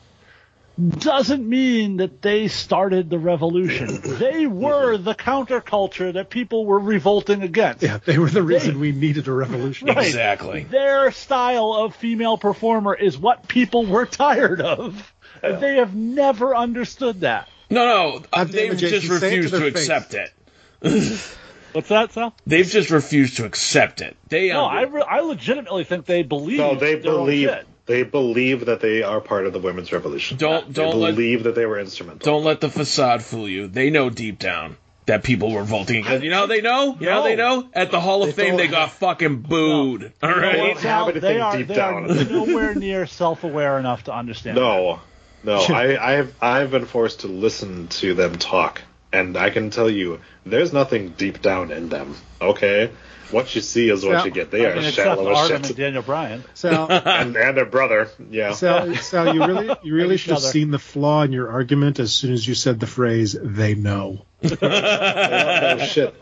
doesn't 0.98 1.46
mean 1.46 1.98
that 1.98 2.22
they 2.22 2.48
started 2.48 3.10
the 3.10 3.18
revolution. 3.18 4.00
they 4.18 4.46
were 4.46 4.96
the 4.96 5.14
counterculture 5.14 6.14
that 6.14 6.30
people 6.30 6.64
were 6.64 6.78
revolting 6.78 7.42
against. 7.42 7.82
Yeah, 7.82 7.98
they 8.02 8.18
were 8.18 8.30
the 8.30 8.42
reason 8.42 8.80
we 8.80 8.92
needed 8.92 9.28
a 9.28 9.32
revolution. 9.32 9.88
Right. 9.88 10.06
Exactly. 10.06 10.64
Their 10.64 11.10
style 11.10 11.74
of 11.74 11.94
female 11.94 12.38
performer 12.38 12.94
is 12.94 13.18
what 13.18 13.46
people 13.46 13.84
were 13.84 14.06
tired 14.06 14.62
of. 14.62 15.12
And 15.42 15.60
they 15.60 15.76
have 15.76 15.94
never 15.94 16.56
understood 16.56 17.20
that. 17.20 17.46
No, 17.68 17.84
no, 17.84 18.16
uh, 18.32 18.44
God 18.44 18.48
they've 18.48 18.78
just 18.78 19.02
Jason, 19.02 19.18
say 19.18 19.38
it 19.38 19.42
to 19.42 19.50
to, 19.50 19.66
accept 19.66 20.14
it. 20.14 20.32
What's 21.72 21.88
that, 21.88 22.12
Sal? 22.12 22.34
They've 22.46 22.66
just 22.66 22.90
refused 22.90 23.36
to 23.38 23.44
accept 23.44 24.00
it. 24.00 24.16
They 24.28 24.48
No, 24.50 24.66
under- 24.66 24.78
I, 24.78 24.82
re- 24.82 25.04
I 25.08 25.20
legitimately 25.20 25.84
think 25.84 26.06
they 26.06 26.22
believe. 26.22 26.58
No, 26.58 26.74
they 26.74 26.96
believe 26.96 27.50
they 27.86 28.02
believe 28.04 28.66
that 28.66 28.80
they 28.80 29.02
are 29.02 29.20
part 29.20 29.46
of 29.46 29.52
the 29.52 29.58
women's 29.58 29.92
revolution. 29.92 30.36
Don't- 30.38 30.72
don't 30.72 30.96
let- 31.00 31.14
believe 31.16 31.44
that 31.44 31.54
they 31.54 31.66
were 31.66 31.78
instrumental. 31.80 32.24
Don't 32.24 32.44
let 32.44 32.60
the 32.60 32.68
facade 32.70 33.22
fool 33.22 33.48
you. 33.48 33.66
They 33.66 33.90
know 33.90 34.08
deep 34.10 34.38
down 34.38 34.76
that 35.06 35.24
people 35.24 35.50
were 35.50 35.64
voting 35.64 36.04
against. 36.06 36.22
You 36.22 36.30
know 36.30 36.46
they 36.46 36.60
know? 36.60 36.96
You 37.00 37.06
know 37.06 37.24
they 37.24 37.34
know? 37.34 37.68
At 37.74 37.90
the 37.90 38.00
Hall 38.00 38.22
of 38.22 38.32
Fame, 38.34 38.56
they 38.56 38.68
got 38.68 38.92
fucking 38.92 39.38
booed. 39.42 40.12
All 40.22 40.30
You 40.30 40.36
know 40.36 40.42
right. 40.42 40.58
what, 40.60 40.78
Sal? 40.78 41.12
they 41.12 41.40
are, 41.40 41.60
they 41.62 41.80
are 41.80 42.00
nowhere 42.02 42.74
near 42.76 43.06
self-aware 43.06 43.78
enough 43.80 44.04
to 44.04 44.14
understand. 44.14 44.56
No, 44.58 45.00
no. 45.42 45.56
I, 45.68 46.18
I've 46.18 46.34
I've 46.40 46.70
been 46.70 46.84
forced 46.86 47.20
to 47.20 47.26
listen 47.26 47.88
to 47.88 48.14
them 48.14 48.36
talk, 48.38 48.80
and 49.12 49.36
I 49.36 49.50
can 49.50 49.70
tell 49.70 49.90
you, 49.90 50.20
there's 50.44 50.72
nothing 50.72 51.10
deep 51.10 51.42
down 51.42 51.70
in 51.70 51.88
them. 51.88 52.16
Okay, 52.40 52.90
what 53.30 53.54
you 53.54 53.60
see 53.60 53.88
is 53.88 54.04
what 54.04 54.18
Sal- 54.18 54.26
you 54.26 54.30
get. 54.32 54.50
They 54.50 54.66
I 54.66 54.70
are 54.70 54.74
mean, 54.76 54.84
except 54.84 55.06
shallow 55.06 55.30
as 55.30 55.38
Artem 55.38 55.62
shit. 55.62 55.70
and 55.70 55.78
Daniel 55.78 56.02
Bryan. 56.02 56.44
Sal, 56.54 56.86
and, 56.90 57.36
and 57.36 57.56
their 57.56 57.66
brother. 57.66 58.08
Yeah. 58.30 58.52
Sal, 58.52 58.94
Sal, 58.96 59.34
you 59.34 59.44
really, 59.44 59.76
you 59.82 59.94
really 59.94 60.16
should 60.16 60.32
have 60.32 60.40
seen 60.40 60.70
the 60.70 60.78
flaw 60.78 61.22
in 61.22 61.32
your 61.32 61.50
argument 61.50 61.98
as 61.98 62.14
soon 62.14 62.32
as 62.32 62.46
you 62.46 62.54
said 62.54 62.80
the 62.80 62.86
phrase 62.86 63.36
"they 63.40 63.74
know." 63.74 64.24
oh 64.62 65.78
shit. 65.78 66.14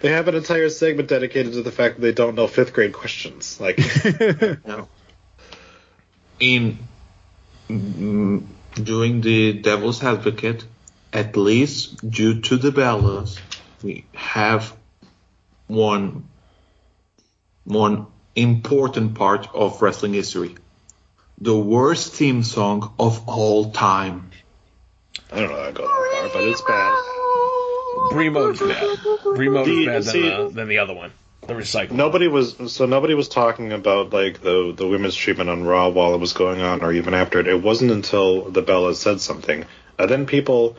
They 0.00 0.10
have 0.10 0.28
an 0.28 0.36
entire 0.36 0.68
segment 0.68 1.08
dedicated 1.08 1.54
to 1.54 1.62
the 1.62 1.72
fact 1.72 1.96
that 1.96 2.02
they 2.02 2.12
don't 2.12 2.36
know 2.36 2.46
fifth 2.46 2.72
grade 2.72 2.92
questions. 2.92 3.60
Like, 3.60 3.78
no. 4.64 4.88
in 6.38 6.78
mm, 7.68 8.46
doing 8.74 9.20
the 9.20 9.54
devil's 9.54 10.02
advocate, 10.04 10.64
at 11.12 11.36
least 11.36 12.08
due 12.08 12.40
to 12.42 12.56
the 12.56 12.70
Bellas, 12.70 13.38
we 13.82 14.04
have 14.14 14.74
one 15.66 16.24
one 17.64 18.06
important 18.34 19.14
part 19.14 19.48
of 19.54 19.82
wrestling 19.82 20.14
history. 20.14 20.56
The 21.40 21.56
worst 21.56 22.12
theme 22.14 22.42
song 22.42 22.94
of 22.98 23.28
all 23.28 23.70
time. 23.70 24.30
I 25.30 25.40
don't 25.40 25.50
know 25.50 25.56
how 25.56 25.66
to 25.66 25.72
go 25.72 25.82
that 25.82 26.30
far, 26.32 26.40
but 26.40 26.48
it's 26.48 26.62
bad. 26.62 26.94
Primo's 28.12 28.58
bad. 28.60 28.98
Primo's 29.36 29.66
The- 29.66 29.86
bad 29.86 30.02
than, 30.02 30.12
see- 30.12 30.22
the, 30.22 30.50
than 30.52 30.68
the 30.68 30.78
other 30.78 30.94
one. 30.94 31.12
The 31.46 31.54
recycle. 31.54 31.92
Nobody 31.92 32.28
was 32.28 32.72
so 32.74 32.84
nobody 32.84 33.14
was 33.14 33.28
talking 33.28 33.72
about 33.72 34.12
like 34.12 34.42
the 34.42 34.74
the 34.76 34.86
women's 34.86 35.14
treatment 35.14 35.48
on 35.48 35.64
Raw 35.64 35.88
while 35.88 36.12
it 36.14 36.18
was 36.18 36.34
going 36.34 36.60
on, 36.60 36.82
or 36.82 36.92
even 36.92 37.14
after 37.14 37.38
it. 37.40 37.46
It 37.48 37.62
wasn't 37.62 37.90
until 37.90 38.50
the 38.50 38.62
Bellas 38.62 38.96
said 38.96 39.20
something, 39.20 39.64
and 39.98 40.10
then 40.10 40.26
people 40.26 40.76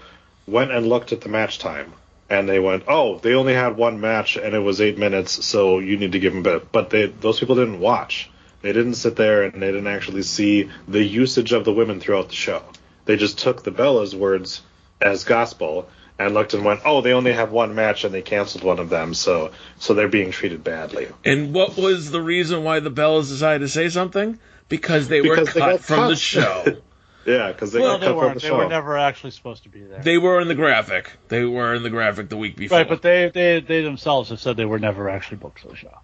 went 0.49 0.71
and 0.71 0.87
looked 0.87 1.11
at 1.13 1.21
the 1.21 1.29
match 1.29 1.59
time, 1.59 1.93
and 2.29 2.47
they 2.47 2.59
went, 2.59 2.83
"Oh, 2.87 3.19
they 3.19 3.33
only 3.33 3.53
had 3.53 3.77
one 3.77 4.01
match, 4.01 4.37
and 4.37 4.53
it 4.55 4.59
was 4.59 4.81
eight 4.81 4.97
minutes, 4.97 5.45
so 5.45 5.79
you 5.79 5.97
need 5.97 6.11
to 6.13 6.19
give 6.19 6.33
them." 6.33 6.43
But 6.43 6.71
but 6.71 6.89
they 6.89 7.05
those 7.07 7.39
people 7.39 7.55
didn't 7.55 7.79
watch. 7.79 8.29
They 8.61 8.73
didn't 8.73 8.95
sit 8.95 9.15
there 9.15 9.43
and 9.43 9.61
they 9.61 9.67
didn't 9.71 9.87
actually 9.87 10.23
see 10.23 10.69
the 10.87 11.03
usage 11.03 11.53
of 11.53 11.63
the 11.63 11.71
women 11.73 11.99
throughout 11.99 12.27
the 12.29 12.35
show. 12.35 12.61
They 13.05 13.15
just 13.15 13.39
took 13.39 13.63
the 13.63 13.71
Bellas' 13.71 14.13
words 14.13 14.61
as 15.01 15.23
gospel 15.23 15.87
and 16.19 16.33
looked 16.33 16.53
and 16.53 16.65
went, 16.65 16.81
"Oh, 16.83 16.99
they 17.01 17.13
only 17.13 17.31
have 17.31 17.51
one 17.51 17.73
match 17.73 18.03
and 18.03 18.13
they 18.13 18.21
canceled 18.21 18.63
one 18.63 18.79
of 18.79 18.89
them, 18.89 19.13
so 19.13 19.51
so 19.77 19.93
they're 19.93 20.09
being 20.09 20.31
treated 20.31 20.63
badly." 20.63 21.07
And 21.23 21.53
what 21.53 21.77
was 21.77 22.11
the 22.11 22.21
reason 22.21 22.63
why 22.63 22.81
the 22.81 22.91
Bellas 22.91 23.29
decided 23.29 23.59
to 23.59 23.69
say 23.69 23.87
something? 23.89 24.37
Because 24.67 25.07
they 25.07 25.21
were 25.21 25.37
Because 25.37 25.53
they 25.53 25.61
cut 25.61 25.81
from 25.81 25.95
cut. 25.95 26.07
the 26.09 26.15
show. 26.15 26.77
Yeah, 27.25 27.51
because 27.51 27.71
they 27.71 27.79
well, 27.79 27.93
got 27.93 27.99
they 28.01 28.07
cut 28.07 28.11
from 28.13 28.17
weren't. 28.17 28.33
the 28.35 28.39
They 28.41 28.47
show. 28.47 28.57
were 28.57 28.69
never 28.69 28.97
actually 28.97 29.31
supposed 29.31 29.63
to 29.63 29.69
be 29.69 29.81
there. 29.81 29.99
they 30.01 30.17
were 30.17 30.39
in 30.39 30.47
the 30.47 30.55
graphic. 30.55 31.11
They 31.27 31.43
were 31.43 31.73
in 31.75 31.83
the 31.83 31.89
graphic 31.89 32.29
the 32.29 32.37
week 32.37 32.55
before. 32.55 32.77
Right, 32.79 32.87
but 32.89 33.01
they, 33.01 33.29
they 33.29 33.59
they 33.59 33.81
themselves 33.81 34.29
have 34.29 34.39
said 34.39 34.57
they 34.57 34.65
were 34.65 34.79
never 34.79 35.09
actually 35.09 35.37
booked 35.37 35.59
for 35.59 35.67
the 35.67 35.75
show. 35.75 35.97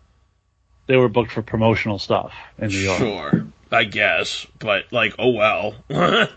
They 0.87 0.97
were 0.97 1.09
booked 1.09 1.31
for 1.31 1.41
promotional 1.41 1.97
stuff 1.97 2.33
in 2.59 2.67
New 2.67 2.77
York. 2.77 2.97
Sure, 2.99 3.47
I 3.71 3.85
guess, 3.85 4.45
but 4.59 4.91
like, 4.91 5.15
oh 5.17 5.31
well. 5.31 5.75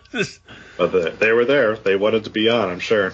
But 0.79 0.93
the, 0.93 1.11
they 1.11 1.33
were 1.33 1.45
there. 1.45 1.75
They 1.77 1.97
wanted 1.97 2.25
to 2.25 2.31
be 2.31 2.49
on, 2.49 2.71
I'm 2.71 2.79
sure. 2.79 3.13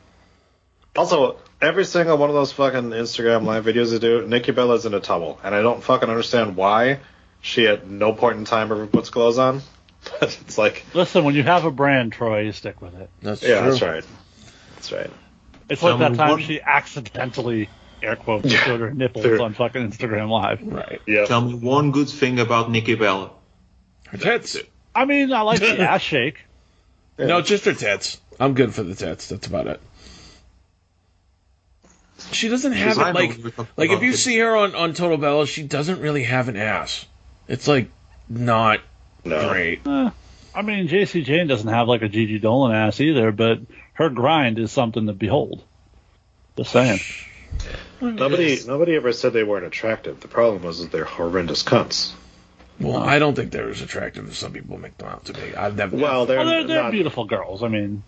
also, 0.96 1.36
every 1.60 1.84
single 1.84 2.16
one 2.16 2.30
of 2.30 2.34
those 2.34 2.52
fucking 2.52 2.90
Instagram 2.90 3.44
live 3.44 3.66
videos 3.66 3.90
they 3.90 3.98
do, 3.98 4.26
Nikki 4.26 4.52
Bella's 4.52 4.86
in 4.86 4.94
a 4.94 5.00
towel, 5.00 5.38
and 5.44 5.54
I 5.54 5.60
don't 5.60 5.82
fucking 5.82 6.08
understand 6.08 6.56
why 6.56 7.00
she 7.42 7.66
at 7.68 7.86
no 7.86 8.12
point 8.14 8.38
in 8.38 8.46
time 8.46 8.72
ever 8.72 8.86
puts 8.86 9.10
clothes 9.10 9.38
on. 9.38 9.60
But 10.04 10.22
it's 10.40 10.56
like, 10.58 10.84
Listen, 10.94 11.24
when 11.24 11.34
you 11.34 11.42
have 11.42 11.64
a 11.64 11.70
brand, 11.70 12.12
Troy, 12.12 12.40
you 12.40 12.52
stick 12.52 12.80
with 12.80 12.94
it. 12.94 13.10
That's 13.22 13.42
yeah, 13.42 13.60
true. 13.60 13.70
that's 13.70 13.82
right. 13.82 14.04
That's 14.76 14.92
right. 14.92 15.10
It's 15.68 15.82
like 15.82 15.98
that 15.98 16.04
Someone 16.06 16.16
time 16.16 16.30
won- 16.30 16.40
she 16.42 16.60
accidentally 16.60 17.68
air 18.02 18.16
quotes 18.16 18.50
showed 18.50 18.80
her 18.80 18.90
nipples 18.92 19.24
They're- 19.24 19.40
on 19.40 19.54
fucking 19.54 19.90
Instagram 19.90 20.30
Live. 20.30 20.62
Right. 20.62 21.00
Yeah. 21.06 21.26
Tell 21.26 21.40
me 21.42 21.54
one 21.54 21.90
good 21.92 22.08
thing 22.08 22.40
about 22.40 22.70
Nikki 22.70 22.94
Bella. 22.94 23.30
Her 24.08 24.16
tits. 24.18 24.56
I 24.94 25.04
mean, 25.04 25.32
I 25.32 25.42
like 25.42 25.60
the 25.60 25.80
ass 25.88 26.00
shake. 26.00 26.38
No, 27.18 27.42
just 27.42 27.66
her 27.66 27.74
tits. 27.74 28.20
I'm 28.40 28.54
good 28.54 28.74
for 28.74 28.82
the 28.82 28.94
tits. 28.94 29.28
That's 29.28 29.46
about 29.46 29.66
it. 29.66 29.80
She 32.32 32.48
doesn't 32.48 32.72
have 32.72 32.98
I 32.98 33.10
it 33.10 33.12
know 33.12 33.20
like 33.20 33.36
we 33.36 33.42
were 33.44 33.50
talking 33.50 33.72
like 33.76 33.90
if 33.90 34.02
you 34.02 34.10
tits. 34.12 34.22
see 34.22 34.38
her 34.38 34.56
on 34.56 34.74
on 34.74 34.94
Total 34.94 35.16
Bella, 35.16 35.46
she 35.46 35.62
doesn't 35.62 36.00
really 36.00 36.22
have 36.24 36.48
an 36.48 36.56
ass. 36.56 37.06
It's 37.48 37.66
like 37.68 37.90
not 38.28 38.80
No. 39.24 39.50
great. 39.50 39.86
Eh, 39.86 40.10
I 40.54 40.62
mean, 40.62 40.88
Jacy 40.88 41.22
Jayne 41.22 41.46
doesn't 41.46 41.68
have 41.68 41.88
like 41.88 42.02
a 42.02 42.08
Gigi 42.08 42.40
Dolin 42.40 42.74
ass 42.74 43.00
either, 43.00 43.32
but 43.32 43.60
her 43.94 44.08
grind 44.10 44.58
is 44.58 44.72
something 44.72 45.06
to 45.06 45.12
behold. 45.12 45.62
Just 46.56 46.72
saying. 46.72 46.98
Nobody, 48.00 48.58
nobody 48.66 48.96
ever 48.96 49.12
said 49.12 49.32
they 49.32 49.44
weren't 49.44 49.66
attractive. 49.66 50.20
The 50.20 50.28
problem 50.28 50.62
was 50.62 50.80
that 50.80 50.90
they're 50.90 51.04
horrendous 51.04 51.62
cunts. 51.62 52.12
Well, 52.80 52.96
I 52.96 53.18
don't 53.18 53.34
think 53.34 53.52
they're 53.52 53.68
as 53.68 53.82
attractive 53.82 54.26
as 54.28 54.38
some 54.38 54.52
people 54.54 54.78
make 54.78 54.96
them 54.96 55.08
out 55.08 55.26
to 55.26 55.34
be. 55.34 55.54
I've 55.54 55.76
never. 55.76 55.96
Well, 55.96 56.24
they're, 56.24 56.38
Well, 56.38 56.46
they're, 56.46 56.64
they're 56.66 56.82
not. 56.84 56.92
beautiful 56.92 57.24
girls. 57.26 57.62
I 57.62 57.68
mean, 57.68 58.02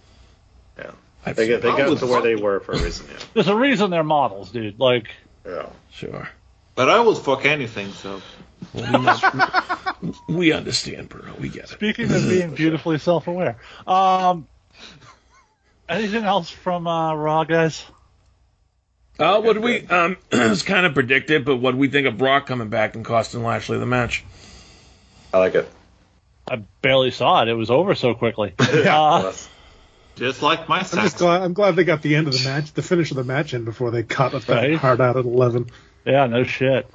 Yeah. 0.78 0.92
I've 1.26 1.36
They, 1.36 1.42
seen- 1.44 1.50
get, 1.52 1.62
they 1.62 1.68
got 1.76 1.98
to 1.98 2.06
where 2.06 2.22
they 2.22 2.36
were 2.36 2.60
for 2.60 2.72
a 2.72 2.82
reason. 2.82 3.06
Yeah. 3.10 3.18
there's 3.34 3.48
a 3.48 3.54
reason 3.54 3.90
they're 3.90 4.02
models, 4.02 4.50
dude. 4.50 4.80
Like, 4.80 5.08
Yeah. 5.46 5.66
sure. 5.92 6.28
But 6.74 6.88
I 6.88 6.98
would 7.00 7.18
fuck 7.18 7.44
anything, 7.44 7.92
so. 7.92 8.22
We 10.28 10.52
understand, 10.52 11.08
Bruno. 11.08 11.34
We 11.38 11.48
get 11.48 11.64
it. 11.64 11.68
speaking 11.68 12.10
of 12.12 12.28
being 12.28 12.54
beautifully 12.56 12.98
self-aware, 12.98 13.56
um, 13.86 14.48
anything 15.88 16.24
else 16.24 16.50
from 16.50 16.88
uh, 16.88 17.14
Raw, 17.14 17.44
guys? 17.44 17.84
Uh, 19.18 19.40
what 19.40 19.52
do 19.52 19.60
we? 19.60 19.86
Um, 19.86 20.16
it 20.32 20.50
was 20.50 20.62
kind 20.64 20.86
of 20.86 20.94
predicted, 20.94 21.44
but 21.44 21.58
what 21.58 21.72
do 21.72 21.76
we 21.78 21.86
think 21.88 22.08
of 22.08 22.18
Brock 22.18 22.46
coming 22.46 22.68
back 22.68 22.96
and 22.96 23.04
costing 23.04 23.44
Lashley 23.44 23.78
the 23.78 23.86
match? 23.86 24.24
I 25.32 25.38
like 25.38 25.54
it. 25.54 25.70
I 26.50 26.56
barely 26.80 27.12
saw 27.12 27.42
it. 27.42 27.48
It 27.48 27.54
was 27.54 27.70
over 27.70 27.94
so 27.94 28.14
quickly. 28.14 28.54
Uh, 28.58 29.32
Just 30.16 30.42
like 30.42 30.68
my 30.68 30.78
I'm 30.78 30.84
just 30.84 31.18
glad. 31.18 31.42
I'm 31.42 31.52
glad 31.52 31.76
they 31.76 31.84
got 31.84 32.02
the 32.02 32.16
end 32.16 32.26
of 32.26 32.32
the 32.36 32.44
match, 32.44 32.72
the 32.72 32.82
finish 32.82 33.10
of 33.12 33.16
the 33.16 33.24
match 33.24 33.54
in 33.54 33.64
before 33.64 33.90
they 33.92 34.02
cut 34.02 34.34
it 34.34 34.46
that 34.46 34.54
Right. 34.56 34.74
hard 34.76 35.00
out 35.00 35.16
at 35.16 35.24
eleven. 35.24 35.70
yeah, 36.04 36.26
no 36.26 36.42
shit. 36.42 36.90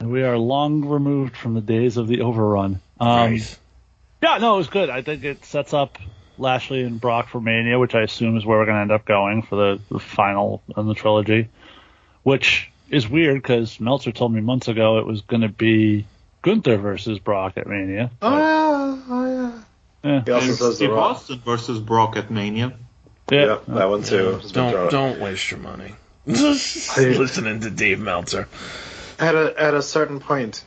We 0.00 0.22
are 0.22 0.38
long 0.38 0.84
removed 0.84 1.36
from 1.36 1.54
the 1.54 1.60
days 1.60 1.96
of 1.96 2.08
the 2.08 2.20
overrun. 2.22 2.80
Um, 3.00 3.08
Right. 3.08 3.58
Yeah, 4.22 4.38
no, 4.38 4.54
it 4.54 4.58
was 4.58 4.68
good. 4.68 4.90
I 4.90 5.02
think 5.02 5.24
it 5.24 5.44
sets 5.44 5.72
up 5.72 5.98
Lashley 6.38 6.82
and 6.82 7.00
Brock 7.00 7.28
for 7.28 7.40
Mania, 7.40 7.78
which 7.78 7.94
I 7.94 8.02
assume 8.02 8.36
is 8.36 8.44
where 8.44 8.58
we're 8.58 8.64
going 8.64 8.76
to 8.76 8.82
end 8.82 8.92
up 8.92 9.04
going 9.04 9.42
for 9.42 9.56
the, 9.56 9.80
the 9.90 10.00
final 10.00 10.62
in 10.76 10.86
the 10.86 10.94
trilogy. 10.94 11.48
Which 12.24 12.70
is 12.90 13.08
weird 13.08 13.40
because 13.40 13.78
Meltzer 13.80 14.12
told 14.12 14.32
me 14.32 14.40
months 14.40 14.68
ago 14.68 14.98
it 14.98 15.06
was 15.06 15.20
going 15.20 15.42
to 15.42 15.48
be 15.48 16.06
Gunther 16.42 16.78
versus 16.78 17.18
Brock 17.18 17.54
at 17.56 17.66
Mania. 17.66 18.10
Oh 18.22 18.36
yeah, 18.36 19.02
oh 19.08 19.26
yeah. 19.26 19.62
Yeah. 20.04 20.24
He 20.24 20.30
also 20.32 20.48
And 20.48 20.56
says 20.56 20.76
Steve 20.76 20.92
Austin 20.92 21.40
versus 21.40 21.78
Brock 21.80 22.16
at 22.16 22.30
Mania. 22.30 22.76
Yeah, 23.30 23.58
that 23.68 23.90
one 23.90 24.02
too. 24.02 24.38
has 24.38 24.52
Don't 24.52 24.90
don't 24.90 25.20
waste 25.20 25.50
your 25.50 25.60
money 25.60 25.94
listening 26.26 27.60
to 27.60 27.70
Dave 27.70 28.00
Meltzer. 28.00 28.48
At 29.18 29.34
a 29.34 29.54
at 29.60 29.74
a 29.74 29.82
certain 29.82 30.20
point, 30.20 30.64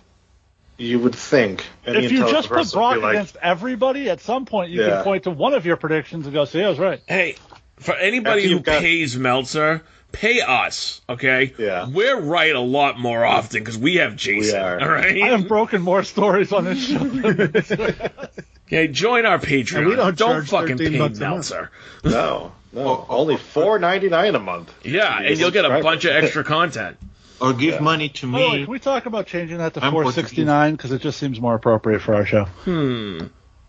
you 0.78 1.00
would 1.00 1.16
think 1.16 1.66
any 1.86 2.06
If 2.06 2.12
you 2.12 2.18
intelligent 2.26 2.44
just 2.54 2.72
put 2.72 2.74
Brock 2.78 3.02
like, 3.02 3.14
against 3.14 3.38
everybody, 3.42 4.10
at 4.10 4.20
some 4.22 4.46
point 4.46 4.72
you 4.72 4.82
Yeah. 4.84 4.90
can 4.96 5.04
point 5.04 5.24
to 5.24 5.32
one 5.32 5.54
of 5.54 5.66
your 5.66 5.78
predictions 5.78 6.26
and 6.26 6.34
go, 6.34 6.46
"See, 6.46 6.62
I 6.64 6.68
was 6.70 6.80
right." 6.80 7.00
Hey, 7.08 7.36
for 7.78 7.94
anybody 7.96 8.50
who 8.50 8.60
got- 8.60 8.82
pays 8.82 9.16
Meltzer, 9.18 9.84
pay 10.12 10.42
us, 10.42 11.00
okay? 11.08 11.54
Yeah. 11.58 11.88
We're 11.90 12.20
right 12.20 12.54
a 12.54 12.60
lot 12.60 13.00
more 13.00 13.24
often 13.24 13.62
because 13.62 13.78
we 13.78 13.96
have 13.96 14.16
Jason. 14.18 14.60
are. 14.60 14.82
All 14.82 14.90
right. 14.90 15.22
I 15.22 15.28
have 15.30 15.48
broken 15.48 15.82
more 15.82 16.04
stories 16.04 16.52
on 16.52 16.66
this 16.66 16.86
show. 16.88 16.98
Than 17.00 18.02
Okay, 18.68 18.88
join 18.88 19.26
our 19.26 19.38
Patreon. 19.40 19.78
And 19.80 19.88
we 19.88 19.96
don't 19.98 20.18
charge 20.18 20.48
fucking 20.50 20.78
pay 20.78 20.98
bucks 20.98 21.18
a 21.18 21.20
month. 21.20 21.20
Meltzer. 21.20 21.72
no, 22.06 22.54
no, 22.74 23.06
only 23.10 23.36
four 23.38 23.80
ninety 23.80 24.08
nine 24.10 24.34
a 24.36 24.40
month. 24.40 24.74
Yeah, 24.84 25.20
and 25.22 25.38
you'll 25.38 25.52
get 25.52 25.66
a 25.66 25.82
bunch 25.82 26.06
of 26.06 26.12
extra 26.16 26.44
content. 26.44 26.98
Or 27.42 27.54
give 27.54 27.74
Yeah. 27.76 27.80
money 27.82 28.10
to 28.10 28.32
By 28.32 28.40
the 28.40 28.46
way, 28.46 28.52
me. 28.60 28.64
can 28.66 28.72
we 28.72 28.80
talk 28.80 29.08
about 29.08 29.26
changing 29.26 29.58
that 29.58 29.74
to 29.74 29.84
I'm 29.84 29.92
469 29.92 30.74
because 30.76 30.92
it 30.92 31.02
just 31.02 31.18
seems 31.20 31.42
more 31.42 31.56
appropriate 31.56 32.02
for 32.02 32.14
our 32.14 32.26
show? 32.26 32.46
Hmm. 32.46 33.20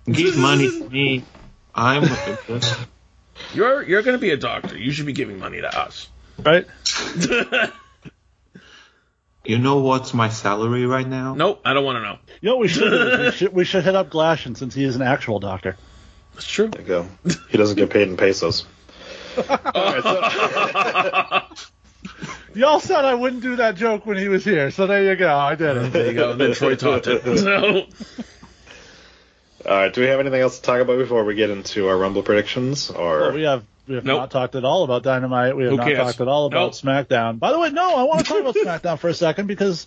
Give 0.05 0.37
money 0.37 0.69
to 0.69 0.91
me. 0.91 1.25
I'm. 1.75 2.05
You're 3.55 3.83
you're 3.83 4.03
gonna 4.03 4.19
be 4.19 4.31
a 4.31 4.37
doctor. 4.37 4.77
You 4.77 4.93
should 4.93 5.07
be 5.07 5.15
giving 5.15 5.39
money 5.39 5.61
to 5.63 5.75
us. 5.79 6.09
Right? 6.39 6.67
you 9.45 9.59
know 9.59 9.79
what's 9.79 10.13
my 10.13 10.29
salary 10.29 10.85
right 10.87 11.07
now? 11.07 11.35
Nope, 11.35 11.63
I 11.65 11.73
don't 11.73 11.85
want 11.85 11.97
to 11.97 12.03
know. 12.03 12.19
You 12.41 12.51
know 12.51 12.57
what 12.57 12.63
we 12.63 12.69
should 12.69 13.21
we 13.21 13.31
should 13.37 13.53
we 13.55 13.65
should 13.65 13.85
hit 13.85 13.95
up 13.95 14.11
Glashin 14.11 14.55
since 14.57 14.75
he 14.75 14.85
is 14.85 14.97
an 14.97 15.03
actual 15.03 15.39
doctor. 15.41 15.77
That's 16.35 16.47
true. 16.47 16.69
There 16.69 16.83
you 16.83 16.87
go. 16.87 17.07
He 17.49 17.57
doesn't 17.59 17.77
get 17.77 17.89
paid 17.91 18.09
in 18.09 18.17
pesos. 18.19 18.67
Y'all 22.55 22.81
said 22.81 23.05
I 23.05 23.15
wouldn't 23.15 23.43
do 23.43 23.57
that 23.57 23.77
joke 23.77 24.05
when 24.07 24.17
he 24.19 24.29
was 24.29 24.45
here, 24.45 24.71
so 24.71 24.87
there 24.87 25.03
you 25.05 25.17
go. 25.17 25.35
I 25.35 25.55
did 25.55 25.77
it. 25.77 25.93
There 25.93 26.07
you 26.09 26.15
go. 26.15 26.35
Then 26.35 26.53
Troy 26.55 26.77
talked 26.77 27.07
it. 27.07 27.23
So, 27.39 27.87
All 29.71 29.77
right. 29.77 29.93
Do 29.95 30.01
we 30.01 30.09
have 30.09 30.19
anything 30.21 30.41
else 30.41 30.57
to 30.59 30.63
talk 30.63 30.81
about 30.81 30.99
before 30.99 31.25
we 31.25 31.35
get 31.35 31.51
into 31.51 31.89
our 31.89 31.97
Rumble 31.97 32.23
predictions? 32.23 32.91
Or 32.91 33.21
Well, 33.21 33.33
we 33.33 33.43
have 33.43 33.65
we 33.87 33.95
have 33.97 34.05
Nope. 34.05 34.19
not 34.19 34.31
talked 34.31 34.55
at 34.55 34.65
all 34.65 34.85
about 34.85 35.03
Dynamite. 35.03 35.57
We 35.57 35.65
have 35.65 35.71
Who 35.73 35.77
not 35.79 35.87
cares? 35.87 35.99
talked 35.99 36.21
at 36.21 36.29
all 36.29 36.47
about 36.47 36.83
Nope. 36.85 37.09
SmackDown. 37.09 37.39
By 37.39 37.53
the 37.53 37.59
way, 37.59 37.71
no, 37.71 37.97
I 37.97 38.03
want 38.05 38.21
to 38.21 38.25
talk 38.27 38.41
about 38.41 38.55
SmackDown 38.83 38.99
for 38.99 39.09
a 39.09 39.15
second 39.15 39.47
because 39.47 39.87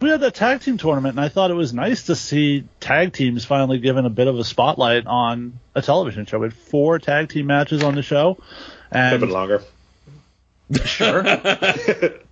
we 0.00 0.10
had 0.10 0.20
that 0.20 0.34
tag 0.34 0.60
team 0.60 0.76
tournament, 0.78 1.16
and 1.16 1.24
I 1.24 1.28
thought 1.28 1.50
it 1.50 1.54
was 1.54 1.72
nice 1.72 2.04
to 2.04 2.16
see 2.16 2.64
tag 2.80 3.12
teams 3.12 3.44
finally 3.44 3.78
given 3.78 4.04
a 4.06 4.10
bit 4.10 4.26
of 4.26 4.38
a 4.38 4.44
spotlight 4.44 5.06
on 5.06 5.58
a 5.74 5.82
television 5.82 6.26
show. 6.26 6.38
We 6.38 6.46
had 6.46 6.54
four 6.54 6.98
tag 6.98 7.28
team 7.30 7.46
matches 7.46 7.82
on 7.82 7.94
the 7.94 8.02
show, 8.02 8.38
and 8.90 9.16
a 9.16 9.18
bit 9.26 9.32
longer. 9.32 9.62
Sure, 10.84 11.22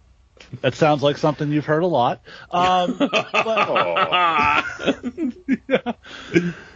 that 0.60 0.74
sounds 0.74 1.02
like 1.02 1.18
something 1.18 1.50
you've 1.50 1.66
heard 1.66 1.82
a 1.82 1.86
lot. 1.86 2.22
Um, 2.50 2.96
but, 2.98 3.30
Oh, 3.34 4.64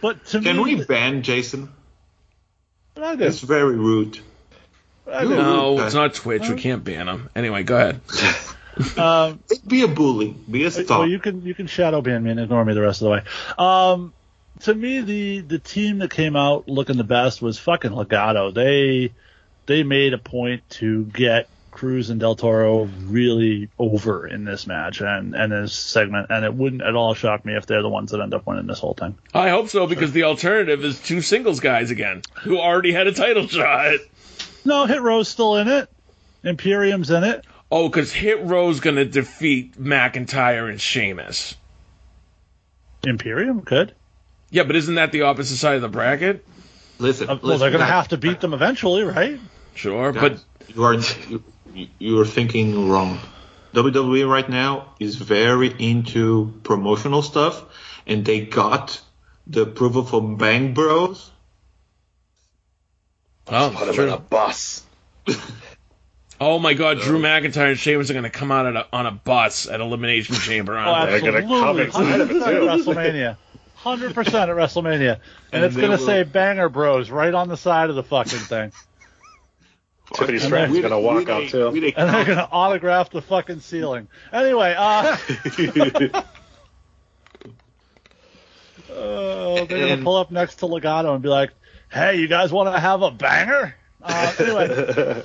but 0.01 0.25
to 0.27 0.41
Can 0.41 0.57
me, 0.57 0.75
we 0.75 0.83
ban 0.83 1.23
Jason? 1.23 1.69
It's 2.95 3.41
very 3.41 3.75
rude. 3.75 4.19
I 5.11 5.21
did. 5.21 5.29
no, 5.29 5.79
it's 5.81 5.93
not 5.95 6.13
Twitch. 6.13 6.49
We 6.49 6.55
can't 6.55 6.83
ban 6.83 7.07
him. 7.07 7.29
Anyway, 7.35 7.63
go 7.63 7.77
ahead. 7.77 8.01
Um, 8.97 9.39
Be 9.65 9.81
a 9.83 9.87
bully. 9.87 10.35
Be 10.49 10.65
a 10.65 10.71
Well, 10.87 11.07
you 11.07 11.19
can 11.19 11.43
you 11.43 11.55
can 11.55 11.67
shadow 11.67 12.01
ban 12.01 12.23
me 12.23 12.31
and 12.31 12.39
ignore 12.39 12.63
me 12.65 12.73
the 12.73 12.81
rest 12.81 13.01
of 13.01 13.05
the 13.05 13.11
way. 13.11 13.21
Um, 13.57 14.13
to 14.61 14.73
me, 14.73 15.01
the 15.01 15.39
the 15.41 15.59
team 15.59 15.99
that 15.99 16.11
came 16.11 16.35
out 16.35 16.67
looking 16.67 16.97
the 16.97 17.03
best 17.03 17.41
was 17.41 17.57
fucking 17.59 17.91
Legado. 17.91 18.53
They 18.53 19.13
they 19.67 19.83
made 19.83 20.13
a 20.13 20.17
point 20.17 20.67
to 20.71 21.05
get 21.05 21.47
Cruz 21.71 22.09
and 22.09 22.19
Del 22.19 22.35
Toro 22.35 22.85
really 23.05 23.69
over 23.77 24.25
in 24.25 24.43
this 24.45 24.65
match 24.65 24.99
and 25.01 25.35
and 25.35 25.51
this 25.51 25.73
segment, 25.73 26.27
and 26.31 26.43
it 26.43 26.53
wouldn't 26.53 26.81
at 26.81 26.95
all 26.95 27.13
shock 27.13 27.45
me 27.45 27.53
if 27.55 27.67
they're 27.67 27.83
the 27.83 27.89
ones 27.89 28.09
that 28.11 28.19
end 28.19 28.33
up 28.33 28.47
winning 28.47 28.65
this 28.65 28.79
whole 28.79 28.95
thing. 28.95 29.15
I 29.33 29.49
hope 29.49 29.69
so 29.69 29.85
because 29.85 30.11
the 30.11 30.23
alternative 30.23 30.83
is 30.83 30.99
two 30.99 31.21
singles 31.21 31.59
guys 31.59 31.91
again 31.91 32.23
who 32.41 32.57
already 32.57 32.91
had 32.91 33.05
a 33.05 33.13
title 33.13 33.45
shot. 33.47 33.99
No, 34.65 34.85
Hit 34.87 35.01
Row's 35.03 35.27
still 35.29 35.55
in 35.57 35.67
it. 35.67 35.87
Imperium's 36.43 37.11
in 37.11 37.23
it. 37.23 37.45
Oh, 37.71 37.87
because 37.89 38.11
Hit 38.11 38.41
Row's 38.43 38.79
gonna 38.79 39.05
defeat 39.05 39.79
McIntyre 39.79 40.69
and 40.69 40.81
Sheamus. 40.81 41.55
Imperium 43.03 43.61
could. 43.61 43.93
Yeah, 44.49 44.63
but 44.63 44.75
isn't 44.75 44.95
that 44.95 45.11
the 45.11 45.23
opposite 45.23 45.57
side 45.57 45.75
of 45.75 45.81
the 45.81 45.89
bracket? 45.89 46.45
listen, 46.99 47.29
Uh, 47.29 47.33
well, 47.35 47.39
listen, 47.43 47.59
they're 47.59 47.69
going 47.69 47.79
to 47.81 47.85
guys. 47.85 47.89
have 47.89 48.07
to 48.07 48.17
beat 48.17 48.39
them 48.39 48.53
eventually, 48.53 49.03
right? 49.03 49.39
Sure, 49.77 50.11
Guys, 50.11 50.43
but 50.67 50.75
you 50.75 50.83
are 50.83 50.95
you, 50.95 51.87
you 51.99 52.19
are 52.19 52.25
thinking 52.25 52.89
wrong. 52.89 53.19
WWE 53.73 54.27
right 54.27 54.49
now 54.49 54.95
is 54.99 55.15
very 55.17 55.67
into 55.67 56.51
promotional 56.63 57.21
stuff, 57.21 57.63
and 58.07 58.25
they 58.25 58.41
got 58.41 58.99
the 59.45 59.61
approval 59.61 60.03
from 60.03 60.35
Bang 60.37 60.73
Bros. 60.73 61.29
oh, 63.49 63.73
Put 63.75 63.93
him 63.95 64.07
in 64.07 64.09
a 64.09 64.17
bus. 64.17 64.83
oh 66.41 66.57
my 66.57 66.73
God, 66.73 66.99
Drew 66.99 67.19
McIntyre 67.19 67.69
and 67.69 67.77
Sheamus 67.79 68.09
are 68.09 68.13
going 68.13 68.23
to 68.23 68.31
come 68.31 68.51
out 68.51 68.65
at 68.65 68.75
a, 68.75 68.87
on 68.91 69.05
a 69.05 69.11
bus 69.11 69.67
at 69.67 69.79
Elimination 69.79 70.35
Chamber. 70.41 70.75
Oh, 70.75 70.79
aren't 70.81 71.11
they? 71.11 71.19
They're 71.19 71.41
gonna 71.43 71.47
come 71.47 71.79
absolutely. 71.79 71.85
inside 71.85 72.21
of 72.21 72.31
it, 72.31 72.35
100% 72.35 72.41
at 72.41 72.83
too. 72.83 72.91
WrestleMania. 72.91 73.37
100% 73.83 74.17
at 74.17 74.49
WrestleMania. 74.49 75.11
And, 75.13 75.21
And 75.51 75.65
it's 75.65 75.75
going 75.77 75.91
to 75.91 76.03
say 76.03 76.23
Banger 76.23 76.67
Bros 76.67 77.11
right 77.11 77.33
on 77.33 77.47
the 77.47 77.57
side 77.57 77.91
of 77.91 77.95
the 77.95 78.03
fucking 78.03 78.39
thing. 78.39 78.71
Tiffany 80.13 80.39
Stratton's 80.39 80.79
gonna 80.79 80.99
walk 80.99 81.27
out 81.29 81.49
too. 81.49 81.69
We 81.69 81.93
And 81.97 82.09
they're 82.09 82.25
going 82.25 82.37
to 82.37 82.49
autograph 82.49 83.09
the 83.09 83.21
fucking 83.21 83.59
ceiling. 83.59 84.07
Anyway, 84.31 84.73
uh, 84.77 85.17
oh, 88.89 89.65
they're 89.65 89.65
going 89.65 89.97
to 89.97 90.03
pull 90.03 90.15
up 90.15 90.31
next 90.31 90.55
to 90.55 90.65
Legado 90.65 91.13
and 91.13 91.21
be 91.21 91.29
like, 91.29 91.51
hey, 91.91 92.15
you 92.19 92.27
guys 92.27 92.51
want 92.51 92.73
to 92.73 92.79
have 92.79 93.01
a 93.01 93.11
banger? 93.11 93.75
Uh, 94.01 94.33
anyway. 94.39 95.23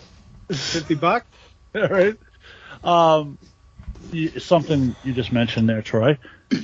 50 0.51 0.95
bucks? 0.97 1.27
All 1.75 1.89
right. 1.89 2.17
Um, 2.83 3.39
you, 4.11 4.41
something 4.41 4.97
you 5.05 5.13
just 5.13 5.33
mentioned 5.33 5.69
there, 5.69 5.83
Troy. 5.83 6.19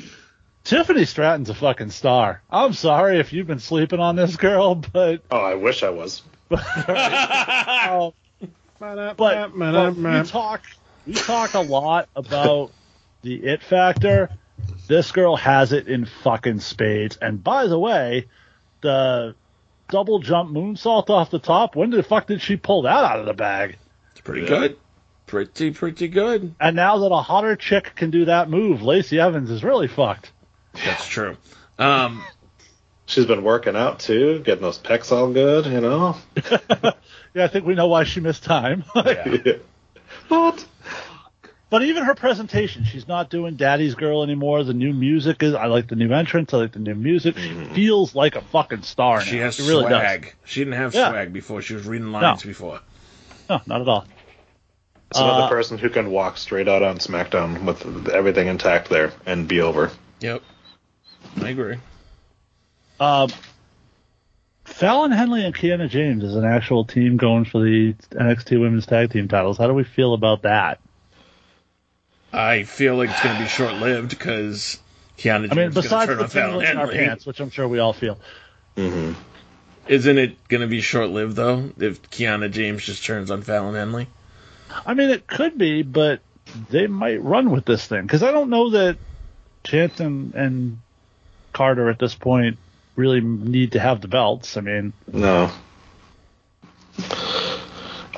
Tiffany 0.65 1.05
Stratton's 1.05 1.49
a 1.49 1.55
fucking 1.55 1.91
star. 1.91 2.43
I'm 2.51 2.75
sorry 2.75 3.21
if 3.21 3.33
you've 3.33 3.47
been 3.47 3.59
sleeping 3.59 4.01
on 4.01 4.17
this 4.17 4.37
girl, 4.37 4.75
but 4.75 5.23
oh, 5.31 5.39
I 5.39 5.55
wish 5.55 5.83
I 5.83 5.91
was. 5.91 6.23
But, 6.49 8.15
but 9.17 9.57
we 9.57 10.23
talk 10.25 10.63
we 11.07 11.15
talk 11.15 11.55
a 11.55 11.61
lot 11.61 12.09
about 12.15 12.73
the 13.23 13.35
it 13.35 13.63
factor. 13.63 14.31
This 14.87 15.13
girl 15.13 15.37
has 15.37 15.73
it 15.73 15.89
in 15.89 16.07
fucking 16.07 16.61
spades. 16.61 17.17
And 17.21 17.43
by 17.43 17.67
the 17.67 17.79
way, 17.79 18.27
the 18.81 19.35
double 19.89 20.19
jump 20.21 20.51
moonsault 20.51 21.11
off 21.11 21.31
the 21.31 21.39
top. 21.39 21.77
When 21.77 21.91
the 21.91 22.03
fuck 22.03 22.27
did 22.27 22.43
she 22.43 22.57
pull 22.57 22.83
that 22.83 23.05
out 23.05 23.21
of 23.21 23.27
the 23.27 23.35
bag? 23.35 23.79
It's 24.13 24.21
pretty 24.21 24.47
good. 24.47 24.77
Pretty, 25.27 25.73
pretty 25.73 26.09
good. 26.09 26.55
And 26.59 26.77
now 26.77 26.99
that 26.99 27.13
a 27.13 27.21
hotter 27.21 27.55
chick 27.55 27.93
can 27.95 28.11
do 28.11 28.27
that 28.27 28.49
move, 28.49 28.83
Lacey 28.83 29.21
Evans 29.21 29.51
is 29.51 29.63
really 29.63 29.89
fucked. 29.89 30.33
That's 30.73 31.07
true. 31.07 31.37
Um, 31.79 32.25
She's 33.09 33.25
been 33.27 33.43
working 33.43 33.75
out 33.75 33.99
too, 34.01 34.41
getting 34.41 34.63
those 34.63 34.79
pecs 34.79 35.11
all 35.11 35.33
good, 35.33 35.67
you 35.67 35.81
know. 35.81 36.17
Yeah, 37.35 37.45
I 37.45 37.49
think 37.49 37.67
we 37.67 37.75
know 37.75 37.89
why 37.89 38.05
she 38.05 38.21
missed 38.21 38.43
time. 38.43 38.85
yeah. 38.97 39.53
What? 40.29 40.65
But 41.71 41.83
even 41.83 42.05
her 42.05 42.15
presentation, 42.15 42.85
she's 42.85 43.07
not 43.07 43.29
doing 43.29 43.57
Daddy's 43.57 43.95
Girl 43.95 44.23
anymore. 44.23 44.65
The 44.65 44.73
new 44.73 44.95
music 44.95 45.43
is. 45.43 45.55
I 45.55 45.67
like 45.67 45.89
the 45.89 45.95
new 45.95 46.11
entrance. 46.13 46.55
I 46.55 46.57
like 46.57 46.73
the 46.73 46.79
new 46.79 46.95
music. 46.95 47.37
She 47.37 47.55
feels 47.75 48.15
like 48.15 48.35
a 48.35 48.41
fucking 48.41 48.83
star. 48.83 49.21
she 49.21 49.37
now. 49.37 49.43
has 49.43 49.57
She 49.57 49.63
really 49.69 49.85
swag. 49.85 50.35
She 50.47 50.61
didn't 50.61 50.75
have 50.81 50.95
Yeah. 50.95 51.11
swag 51.11 51.33
before. 51.35 51.61
She 51.61 51.75
was 51.75 51.87
reading 51.87 52.13
lines 52.13 52.43
before. 52.43 52.81
No, 53.51 53.61
not 53.67 53.83
at 53.83 53.89
all. 53.89 54.07
It's 55.11 55.21
another 55.21 55.43
Uh, 55.45 55.49
person 55.51 55.77
who 55.79 55.91
can 55.91 56.11
walk 56.11 56.39
straight 56.39 56.67
out 56.67 56.83
on 56.83 56.97
SmackDown 56.99 57.65
with 57.65 58.09
everything 58.09 58.49
intact 58.49 58.89
there 58.89 59.13
and 59.27 59.47
be 59.47 59.61
over. 59.61 59.91
Yep. 60.21 60.43
I 61.43 61.51
agree. 61.51 61.77
Um, 63.01 63.31
Fallon 64.65 65.11
Henley 65.11 65.45
and 65.45 65.55
Kiana 65.55 65.89
James 65.89 66.23
is 66.23 66.35
an 66.35 66.45
actual 66.45 66.85
team 66.85 67.17
going 67.17 67.45
for 67.45 67.61
the 67.61 67.95
NXT 68.11 68.61
Women's 68.61 68.87
Tag 68.87 69.11
Team 69.11 69.29
titles. 69.29 69.59
How 69.59 69.67
do 69.67 69.75
we 69.75 69.85
feel 69.85 70.15
about 70.15 70.43
that? 70.43 70.81
I 72.33 72.65
feel 72.65 72.97
like 72.97 73.11
it's 73.11 73.23
going 73.23 73.37
to 73.37 73.43
be 73.43 73.49
short 73.49 73.75
lived 73.75 74.11
because 74.11 74.79
Kiana 75.17 75.49
James 75.49 75.53
I 75.53 75.55
mean, 75.55 75.69
is 75.69 75.75
going 75.75 75.75
to 75.75 75.83
besides 75.83 76.07
turn 76.09 76.19
the 76.19 76.25
on 76.25 76.31
Fallon 76.31 76.51
tingling 76.61 76.71
in 76.71 76.77
our 76.77 76.89
pants, 76.89 77.27
which 77.27 77.41
I'm 77.41 77.51
sure 77.51 77.67
we 77.67 77.79
all 77.79 77.93
feel. 77.93 78.19
Mm-hmm. 78.77 79.21
Isn't 79.89 80.19
it 80.19 80.49
going 80.49 80.61
to 80.61 80.67
be 80.67 80.83
short 80.83 81.09
lived 81.09 81.35
though 81.35 81.71
if 81.79 82.03
Kiana 82.11 82.51
James 82.51 82.85
just 82.85 83.05
turns 83.05 83.31
on 83.31 83.43
Fallon 83.43 83.75
Henley? 83.75 84.07
I 84.87 84.93
mean, 84.95 85.09
it 85.09 85.27
could 85.27 85.57
be, 85.57 85.83
but 85.83 86.21
they 86.69 86.87
might 86.87 87.23
run 87.23 87.51
with 87.51 87.65
this 87.65 87.87
thing 87.87 88.03
because 88.03 88.23
I 88.23 88.31
don't 88.31 88.51
know 88.51 88.71
that 88.71 88.99
Chance 89.65 90.01
and, 90.01 90.35
and 90.35 90.79
Carter 91.53 91.89
at 91.89 91.99
this 91.99 92.15
point 92.15 92.59
really 92.99 93.21
need 93.21 93.73
to 93.73 93.79
have 93.81 94.01
the 94.01 94.09
belts. 94.09 94.57
I 94.57 94.61
mean, 94.61 94.93
No. 95.13 95.51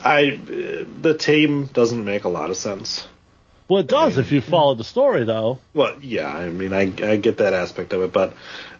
I 0.02 0.40
the 1.02 1.14
team 1.16 1.66
doesn't 1.66 2.04
make 2.04 2.24
a 2.24 2.28
lot 2.30 2.48
of 2.50 2.56
sense. 2.56 3.06
well, 3.68 3.80
it 3.80 3.86
does 3.86 4.16
if 4.16 4.32
you 4.32 4.40
follow 4.40 4.74
the 4.74 4.84
story, 4.84 5.24
though. 5.24 5.58
Well, 5.74 5.96
yeah, 6.00 6.26
I 6.26 6.48
mean, 6.48 6.72
I, 6.72 6.92
I 7.02 7.16
get 7.16 7.36
that 7.38 7.52
aspect 7.52 7.92
of 7.92 8.00
it, 8.02 8.12
but 8.12 8.32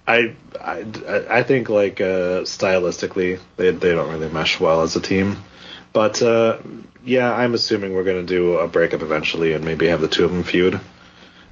I 0.09 0.35
I, 0.59 0.85
I 1.29 1.43
think 1.43 1.69
like 1.69 2.01
uh, 2.01 2.43
stylistically 2.49 3.39
they 3.57 3.71
they 3.71 3.93
don't 3.95 4.11
really 4.11 4.33
mesh 4.33 4.59
well 4.59 4.81
as 4.83 4.97
a 4.97 5.01
team. 5.01 5.37
But 5.93 6.23
uh, 6.23 6.59
yeah, 7.05 7.31
I'm 7.31 7.53
assuming 7.53 7.93
we're 7.95 8.05
gonna 8.05 8.23
do 8.23 8.55
a 8.59 8.67
breakup 8.67 9.03
eventually 9.03 9.53
and 9.53 9.63
maybe 9.65 9.89
have 9.89 10.01
the 10.01 10.09
two 10.09 10.25
of 10.25 10.33
them 10.33 10.45
feud, 10.45 10.81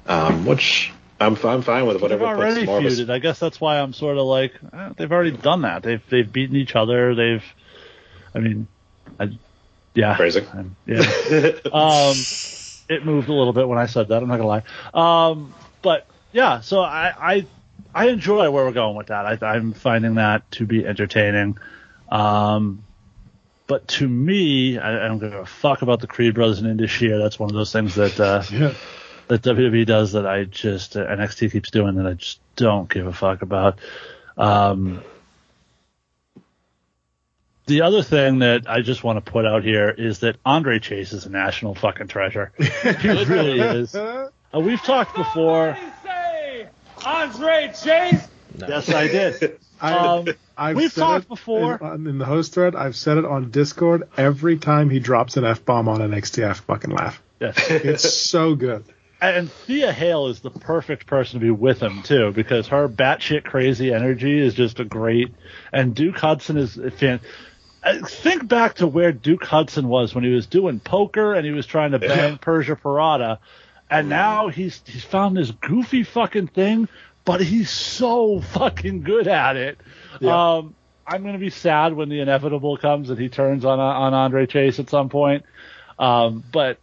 um, 0.07 0.45
which 0.47 0.91
I'm 1.19 1.35
I'm 1.43 1.61
fine 1.61 1.85
with. 1.85 1.95
They've 1.95 2.01
Whatever 2.01 2.25
puts 2.27 2.39
already 2.39 2.65
more 2.65 2.79
of 2.79 2.85
a- 2.85 2.87
feuded. 2.89 3.09
I 3.09 3.19
guess 3.19 3.39
that's 3.39 3.59
why 3.59 3.79
I'm 3.79 3.93
sort 3.93 4.17
of 4.17 4.25
like 4.25 4.53
eh, 4.73 4.89
they've 4.97 5.11
already 5.11 5.31
done 5.31 5.63
that. 5.63 5.83
They've 5.83 6.01
they've 6.09 6.31
beaten 6.31 6.55
each 6.55 6.75
other. 6.75 7.13
They've, 7.15 7.43
I 8.33 8.39
mean, 8.39 8.67
I, 9.19 9.37
yeah, 9.95 10.15
Phrasing. 10.15 10.45
I'm- 10.53 10.75
yeah. 10.85 10.99
um, 11.73 12.15
it 12.89 13.05
moved 13.05 13.29
a 13.29 13.33
little 13.33 13.53
bit 13.53 13.67
when 13.67 13.77
I 13.77 13.85
said 13.85 14.07
that. 14.07 14.21
I'm 14.23 14.29
not 14.29 14.37
gonna 14.37 14.47
lie. 14.47 14.63
Um, 14.93 15.53
but 15.81 16.07
yeah, 16.31 16.61
so 16.61 16.79
I, 16.81 17.13
I 17.35 17.45
I 17.93 18.07
enjoy 18.09 18.49
where 18.49 18.65
we're 18.65 18.71
going 18.71 18.95
with 18.95 19.07
that. 19.07 19.43
I, 19.43 19.47
I'm 19.55 19.73
finding 19.73 20.15
that 20.15 20.49
to 20.51 20.65
be 20.65 20.85
entertaining. 20.85 21.57
Um, 22.09 22.83
but 23.67 23.87
to 23.89 24.07
me, 24.07 24.77
I, 24.79 25.05
I 25.05 25.07
don't 25.07 25.19
give 25.19 25.33
a 25.33 25.45
fuck 25.45 25.81
about 25.81 25.99
the 25.99 26.07
Creed 26.07 26.33
brothers 26.33 26.59
and 26.59 26.67
Indus 26.67 26.89
Sher. 26.91 27.19
That's 27.19 27.37
one 27.37 27.49
of 27.49 27.55
those 27.55 27.71
things 27.71 27.95
that 27.95 28.19
uh, 28.19 28.43
Yeah. 28.51 28.73
That 29.29 29.43
WWE 29.43 29.85
does 29.85 30.11
that 30.13 30.27
I 30.27 30.43
just 30.43 30.97
uh, 30.97 31.05
NXT 31.05 31.51
keeps 31.51 31.71
doing 31.71 31.95
that 31.95 32.05
I 32.07 32.13
just 32.13 32.39
don't 32.55 32.89
give 32.89 33.07
a 33.07 33.13
fuck 33.13 33.41
about. 33.41 33.79
Um, 34.37 35.01
the 37.67 37.81
other 37.81 38.01
thing 38.01 38.39
that 38.39 38.67
I 38.67 38.81
just 38.81 39.03
want 39.03 39.23
to 39.23 39.31
put 39.31 39.45
out 39.45 39.63
here 39.63 39.89
is 39.89 40.19
that 40.19 40.37
Andre 40.43 40.79
Chase 40.79 41.13
is 41.13 41.25
a 41.25 41.29
national 41.29 41.75
fucking 41.75 42.07
treasure. 42.07 42.51
he 42.57 43.07
really 43.07 43.59
is. 43.59 43.95
Uh, 43.95 44.29
we've 44.53 44.81
talked 44.81 45.15
before. 45.15 45.77
Andre 47.05 47.71
Chase. 47.81 48.27
Yes, 48.57 48.89
I 48.89 49.07
did. 49.07 49.59
I, 49.81 49.93
Um, 49.93 50.27
I've 50.57 50.75
we've 50.75 50.91
said 50.91 51.01
talked 51.01 51.25
it 51.25 51.29
before. 51.29 51.79
in, 51.93 52.07
in 52.07 52.17
the 52.17 52.25
host 52.25 52.53
thread. 52.53 52.75
I've 52.75 52.95
said 52.95 53.17
it 53.17 53.23
on 53.25 53.51
Discord. 53.51 54.09
Every 54.17 54.57
time 54.57 54.89
he 54.89 54.99
drops 54.99 55.37
an 55.37 55.45
f 55.45 55.63
bomb 55.63 55.87
on 55.87 55.99
NXT, 55.99 56.49
I 56.49 56.53
fucking 56.53 56.89
laugh. 56.91 57.21
Yes. 57.39 57.69
It's 57.69 58.13
so 58.13 58.55
good. 58.55 58.83
And 59.21 59.51
Thea 59.51 59.91
Hail 59.91 60.27
is 60.27 60.39
the 60.39 60.49
perfect 60.49 61.05
person 61.05 61.39
to 61.39 61.45
be 61.45 61.51
with 61.51 61.81
him 61.81 62.03
too, 62.03 62.31
because 62.31 62.67
her 62.67 62.87
batshit 62.87 63.43
crazy 63.43 63.93
energy 63.93 64.39
is 64.39 64.53
just 64.53 64.79
a 64.79 64.85
great. 64.85 65.33
And 65.73 65.93
Duke 65.93 66.17
Hudson 66.17 66.55
is 66.57 66.77
a 66.77 66.89
fan. 66.89 67.19
uh, 67.83 67.97
Think 68.05 68.47
back 68.47 68.75
to 68.75 68.87
where 68.87 69.11
Duke 69.11 69.43
Hudson 69.43 69.89
was 69.89 70.15
when 70.15 70.23
he 70.23 70.29
was 70.29 70.45
doing 70.47 70.79
poker 70.79 71.33
and 71.33 71.45
he 71.45 71.51
was 71.51 71.65
trying 71.65 71.91
to 71.91 71.99
bang 71.99 72.37
Persia 72.37 72.77
Pirotta, 72.77 73.39
and 73.89 74.07
now 74.07 74.47
he's 74.47 74.81
he's 74.85 75.03
found 75.03 75.35
this 75.35 75.51
goofy 75.51 76.03
fucking 76.03 76.47
thing, 76.47 76.87
but 77.25 77.41
he's 77.41 77.69
so 77.69 78.39
fucking 78.39 79.01
good 79.01 79.27
at 79.27 79.57
it. 79.57 79.79
Yeah. 80.21 80.55
Um, 80.57 80.75
I'm 81.05 81.23
gonna 81.23 81.39
be 81.39 81.49
sad 81.49 81.93
when 81.93 82.07
the 82.07 82.21
inevitable 82.21 82.77
comes 82.77 83.09
and 83.09 83.19
he 83.19 83.27
turns 83.27 83.65
on 83.65 83.79
on 83.79 84.13
Andre 84.13 84.45
Chase 84.45 84.79
at 84.79 84.89
some 84.89 85.09
point. 85.09 85.43
Um, 85.97 86.43
but 86.53 86.77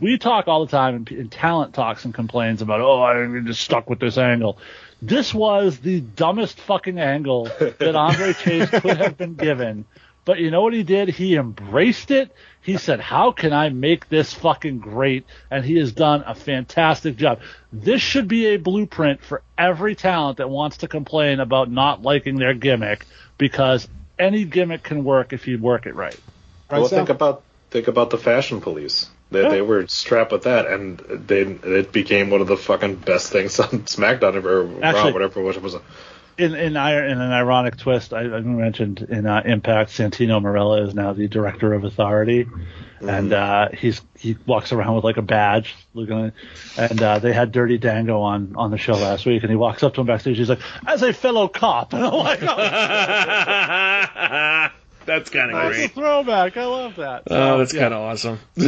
we 0.00 0.18
talk 0.18 0.48
all 0.48 0.64
the 0.64 0.70
time, 0.70 0.94
and, 0.94 1.10
and 1.10 1.32
talent 1.32 1.74
talks 1.74 2.04
and 2.04 2.14
complains 2.14 2.62
about, 2.62 2.80
oh, 2.80 3.02
I'm 3.02 3.46
just 3.46 3.60
stuck 3.60 3.90
with 3.90 3.98
this 3.98 4.18
angle. 4.18 4.58
This 5.02 5.32
was 5.32 5.78
the 5.78 6.00
dumbest 6.00 6.60
fucking 6.60 6.98
angle 6.98 7.44
that 7.58 7.94
Andre 7.94 8.32
Chase 8.32 8.70
could 8.70 8.98
have 8.98 9.16
been 9.16 9.34
given. 9.34 9.84
But 10.24 10.40
you 10.40 10.50
know 10.50 10.60
what 10.60 10.74
he 10.74 10.82
did? 10.82 11.08
He 11.08 11.36
embraced 11.36 12.10
it. 12.10 12.30
He 12.60 12.76
said, 12.76 13.00
how 13.00 13.32
can 13.32 13.54
I 13.54 13.70
make 13.70 14.10
this 14.10 14.34
fucking 14.34 14.78
great? 14.78 15.24
And 15.50 15.64
he 15.64 15.78
has 15.78 15.92
done 15.92 16.22
a 16.26 16.34
fantastic 16.34 17.16
job. 17.16 17.40
This 17.72 18.02
should 18.02 18.28
be 18.28 18.48
a 18.48 18.58
blueprint 18.58 19.22
for 19.22 19.42
every 19.56 19.94
talent 19.94 20.36
that 20.36 20.50
wants 20.50 20.78
to 20.78 20.88
complain 20.88 21.40
about 21.40 21.70
not 21.70 22.02
liking 22.02 22.36
their 22.36 22.52
gimmick 22.52 23.06
because 23.38 23.88
any 24.18 24.44
gimmick 24.44 24.82
can 24.82 25.02
work 25.02 25.32
if 25.32 25.48
you 25.48 25.58
work 25.58 25.86
it 25.86 25.94
right. 25.94 26.18
well, 26.70 26.88
Sam? 26.88 26.98
think 26.98 27.08
about 27.08 27.42
think 27.70 27.88
about 27.88 28.10
the 28.10 28.18
fashion 28.18 28.60
police. 28.60 29.08
They, 29.30 29.46
they 29.48 29.62
were 29.62 29.86
strapped 29.88 30.32
with 30.32 30.44
that, 30.44 30.66
and 30.66 30.98
they 30.98 31.42
it 31.42 31.92
became 31.92 32.30
one 32.30 32.40
of 32.40 32.46
the 32.46 32.56
fucking 32.56 32.96
best 32.96 33.30
things 33.30 33.58
on 33.60 33.68
SmackDown 33.68 34.42
or 34.42 34.62
Raw, 34.64 34.80
Actually- 34.82 35.12
whatever 35.12 35.40
it 35.40 35.62
was. 35.62 35.74
in 36.38 36.54
in, 36.54 36.56
in 36.76 36.76
an 36.76 37.32
ironic 37.32 37.76
twist, 37.76 38.14
I, 38.14 38.20
I 38.20 38.40
mentioned 38.40 39.02
in 39.10 39.26
uh, 39.26 39.42
Impact, 39.44 39.90
Santino 39.90 40.40
Marella 40.40 40.86
is 40.86 40.94
now 40.94 41.12
the 41.12 41.28
director 41.28 41.74
of 41.74 41.84
Authority, 41.84 42.46
and 43.00 43.32
uh, 43.34 43.68
he's 43.76 44.00
he 44.16 44.36
walks 44.46 44.72
around 44.72 44.94
with 44.94 45.04
like 45.04 45.16
a 45.18 45.22
badge, 45.22 45.74
looking, 45.94 46.32
and 46.78 47.02
uh, 47.02 47.18
they 47.18 47.32
had 47.34 47.52
Dirty 47.52 47.76
Dango 47.76 48.20
on 48.22 48.54
on 48.56 48.70
the 48.70 48.78
show 48.78 48.94
last 48.94 49.26
week, 49.26 49.42
and 49.42 49.50
he 49.50 49.56
walks 49.56 49.82
up 49.82 49.92
to 49.94 50.00
him 50.00 50.06
backstage, 50.06 50.38
he's 50.38 50.48
like, 50.48 50.60
"As 50.86 51.02
a 51.02 51.12
fellow 51.12 51.48
cop," 51.48 51.92
and 51.92 52.02
I'm 52.02 52.14
like, 52.14 52.40
oh, 52.42 54.68
That's 55.08 55.30
kind 55.30 55.50
of 55.50 55.56
"That's 55.56 55.74
a 55.74 55.78
great. 55.78 55.92
throwback." 55.92 56.56
I 56.56 56.64
love 56.66 56.96
that. 56.96 57.22
Oh, 57.30 57.58
that's 57.58 57.74
yeah. 57.74 57.80
kind 57.80 57.94
of 57.94 58.00
awesome. 58.02 58.38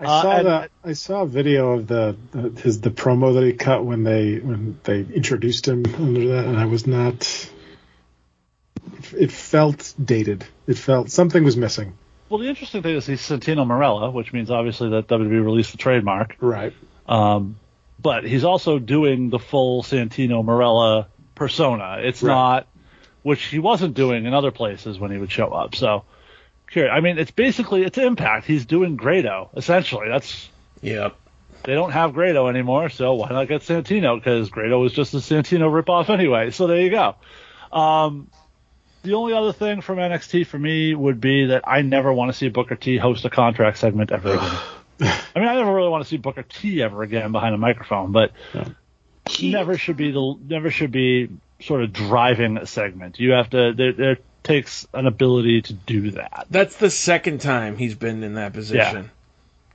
I 0.00 0.04
Uh, 0.04 0.22
saw 0.22 0.36
and- 0.38 0.46
that. 0.46 0.70
I 0.84 0.92
saw 0.94 1.22
a 1.22 1.26
video 1.26 1.72
of 1.72 1.86
the, 1.86 2.16
the 2.32 2.60
his 2.60 2.80
the 2.80 2.90
promo 2.90 3.34
that 3.34 3.44
he 3.44 3.52
cut 3.52 3.84
when 3.84 4.04
they 4.04 4.36
when 4.38 4.78
they 4.84 5.00
introduced 5.00 5.66
him 5.68 5.84
under 5.96 6.28
that, 6.28 6.46
and 6.46 6.56
I 6.58 6.64
was 6.66 6.86
not. 6.86 7.50
It 9.16 9.30
felt 9.32 9.94
dated. 10.02 10.44
It 10.66 10.78
felt 10.78 11.10
something 11.10 11.44
was 11.44 11.56
missing. 11.56 11.96
Well, 12.28 12.38
the 12.40 12.48
interesting 12.48 12.82
thing 12.82 12.96
is 12.96 13.06
he's 13.06 13.20
Santino 13.22 13.66
Marella, 13.66 14.12
which 14.12 14.32
means 14.32 14.50
obviously 14.50 14.90
that 14.90 15.08
WWE 15.08 15.44
released 15.44 15.72
the 15.72 15.78
trademark. 15.78 16.36
Right. 16.40 16.72
Um, 17.06 17.56
but 18.00 18.24
he's 18.24 18.44
also 18.44 18.78
doing 18.78 19.30
the 19.30 19.38
full 19.38 19.82
Santino 19.82 20.44
Marella 20.44 21.06
persona. 21.34 21.98
It's 22.02 22.22
Right. 22.22 22.32
not, 22.34 22.66
which 23.28 23.44
he 23.44 23.58
wasn't 23.58 23.92
doing 23.92 24.24
in 24.24 24.32
other 24.32 24.50
places 24.50 24.98
when 24.98 25.10
he 25.10 25.18
would 25.18 25.30
show 25.30 25.48
up. 25.48 25.74
So, 25.74 26.04
curious. 26.66 26.90
I 26.94 27.00
mean, 27.00 27.18
it's 27.18 27.30
basically 27.30 27.84
it's 27.84 27.98
Impact. 27.98 28.46
He's 28.46 28.64
doing 28.64 28.96
Grado 28.96 29.50
essentially. 29.54 30.08
That's 30.08 30.48
yeah. 30.80 31.10
they 31.64 31.74
don't 31.74 31.90
have 31.90 32.14
Grado 32.14 32.48
anymore, 32.48 32.88
so 32.88 33.12
why 33.12 33.28
not 33.28 33.46
get 33.46 33.60
Santino? 33.60 34.16
Because 34.18 34.48
Grado 34.48 34.80
was 34.80 34.94
just 34.94 35.12
a 35.12 35.18
Santino 35.18 35.70
ripoff 35.70 36.08
anyway. 36.08 36.50
So 36.50 36.66
there 36.66 36.80
you 36.80 36.88
go. 36.88 37.16
Um, 37.70 38.30
the 39.02 39.12
only 39.12 39.34
other 39.34 39.52
thing 39.52 39.82
from 39.82 39.98
NXT 39.98 40.46
for 40.46 40.58
me 40.58 40.94
would 40.94 41.20
be 41.20 41.48
that 41.48 41.68
I 41.68 41.82
never 41.82 42.10
want 42.10 42.32
to 42.32 42.36
see 42.36 42.48
Booker 42.48 42.76
T 42.76 42.96
host 42.96 43.26
a 43.26 43.30
contract 43.30 43.76
segment 43.76 44.10
ever 44.10 44.36
again. 44.36 44.58
I 45.00 45.38
mean, 45.38 45.48
I 45.48 45.54
never 45.54 45.74
really 45.74 45.90
want 45.90 46.02
to 46.02 46.08
see 46.08 46.16
Booker 46.16 46.44
T 46.44 46.82
ever 46.82 47.02
again 47.02 47.30
behind 47.30 47.54
a 47.54 47.58
microphone, 47.58 48.10
but 48.10 48.32
never 49.42 49.76
should 49.76 49.98
be 49.98 50.12
the 50.12 50.34
never 50.48 50.70
should 50.70 50.92
be 50.92 51.28
sort 51.60 51.82
of 51.82 51.92
driving 51.92 52.56
a 52.56 52.66
segment. 52.66 53.18
You 53.18 53.32
have 53.32 53.50
to. 53.50 53.72
There, 53.74 53.92
there 53.92 54.18
takes 54.42 54.86
an 54.94 55.06
ability 55.06 55.62
to 55.62 55.72
do 55.72 56.12
that. 56.12 56.46
That's 56.50 56.76
the 56.76 56.90
second 56.90 57.40
time 57.40 57.76
he's 57.76 57.94
been 57.94 58.22
in 58.22 58.34
that 58.34 58.52
position. 58.52 59.10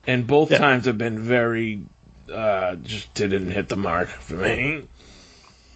And 0.06 0.26
both 0.26 0.50
Yeah. 0.50 0.58
times 0.58 0.86
have 0.86 0.98
been 0.98 1.18
very, 1.20 1.80
uh, 2.32 2.76
just 2.76 3.12
didn't 3.14 3.50
hit 3.50 3.68
the 3.68 3.76
mark 3.76 4.08
for 4.08 4.34
me. 4.34 4.82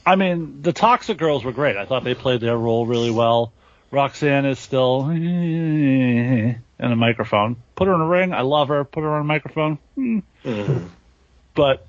I 0.04 0.16
mean, 0.16 0.62
the 0.62 0.72
Toxic 0.72 1.18
Girls 1.18 1.44
were 1.44 1.52
great. 1.52 1.76
I 1.76 1.84
thought 1.84 2.02
they 2.04 2.14
played 2.14 2.40
their 2.40 2.56
role 2.56 2.86
really 2.86 3.10
well. 3.10 3.52
Roxanne 3.90 4.44
is 4.46 4.58
still 4.58 5.08
in 5.10 6.62
a 6.78 6.96
microphone. 6.96 7.56
Put 7.74 7.88
her 7.88 7.94
in 7.94 8.00
a 8.00 8.06
ring. 8.06 8.32
I 8.34 8.40
love 8.42 8.68
her. 8.68 8.84
Put 8.84 9.02
her 9.02 9.10
on 9.14 9.20
a 9.22 9.24
microphone. 9.24 9.78
Hmm. 9.94 10.18
But 11.54 11.86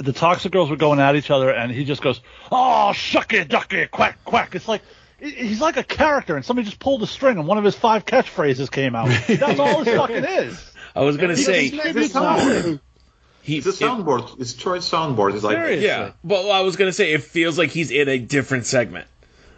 the 0.00 0.12
Toxic 0.12 0.52
Girls 0.52 0.70
were 0.70 0.76
going 0.76 1.00
at 1.00 1.16
each 1.16 1.30
other, 1.30 1.50
and 1.50 1.70
he 1.70 1.84
just 1.84 2.02
goes, 2.02 2.20
"Oh, 2.50 2.92
shuck 2.92 3.28
shucky 3.28 3.48
ducky, 3.48 3.86
quack 3.86 4.18
quack." 4.24 4.54
It's 4.54 4.68
like 4.68 4.82
he's 5.20 5.60
like 5.60 5.76
a 5.76 5.84
character, 5.84 6.36
and 6.36 6.44
somebody 6.44 6.66
just 6.66 6.80
pulled 6.80 7.02
a 7.02 7.06
string, 7.06 7.38
and 7.38 7.46
one 7.46 7.58
of 7.58 7.64
his 7.64 7.74
five 7.74 8.04
catchphrases 8.04 8.70
came 8.70 8.94
out. 8.94 9.08
That's 9.26 9.58
all 9.60 9.84
this 9.84 9.94
fucking 9.96 10.24
is. 10.24 10.72
I 10.94 11.00
was 11.02 11.16
gonna 11.16 11.36
He 11.36 11.42
say, 11.42 11.70
doesn't 11.70 11.96
It's 12.02 12.14
a 12.14 12.18
soundboard. 12.18 12.80
he, 13.42 13.58
It's 13.58 13.66
a 13.66 13.72
soundboard. 13.72 14.40
It's 14.40 14.54
Troy's 14.54 14.88
soundboard. 14.90 15.34
It's 15.34 15.44
like 15.44 15.56
Seriously. 15.56 15.86
yeah. 15.86 16.12
Well, 16.24 16.50
I 16.50 16.60
was 16.60 16.76
gonna 16.76 16.92
say 16.92 17.12
it 17.12 17.22
feels 17.22 17.58
like 17.58 17.70
he's 17.70 17.90
in 17.90 18.08
a 18.08 18.18
different 18.18 18.66
segment. 18.66 19.06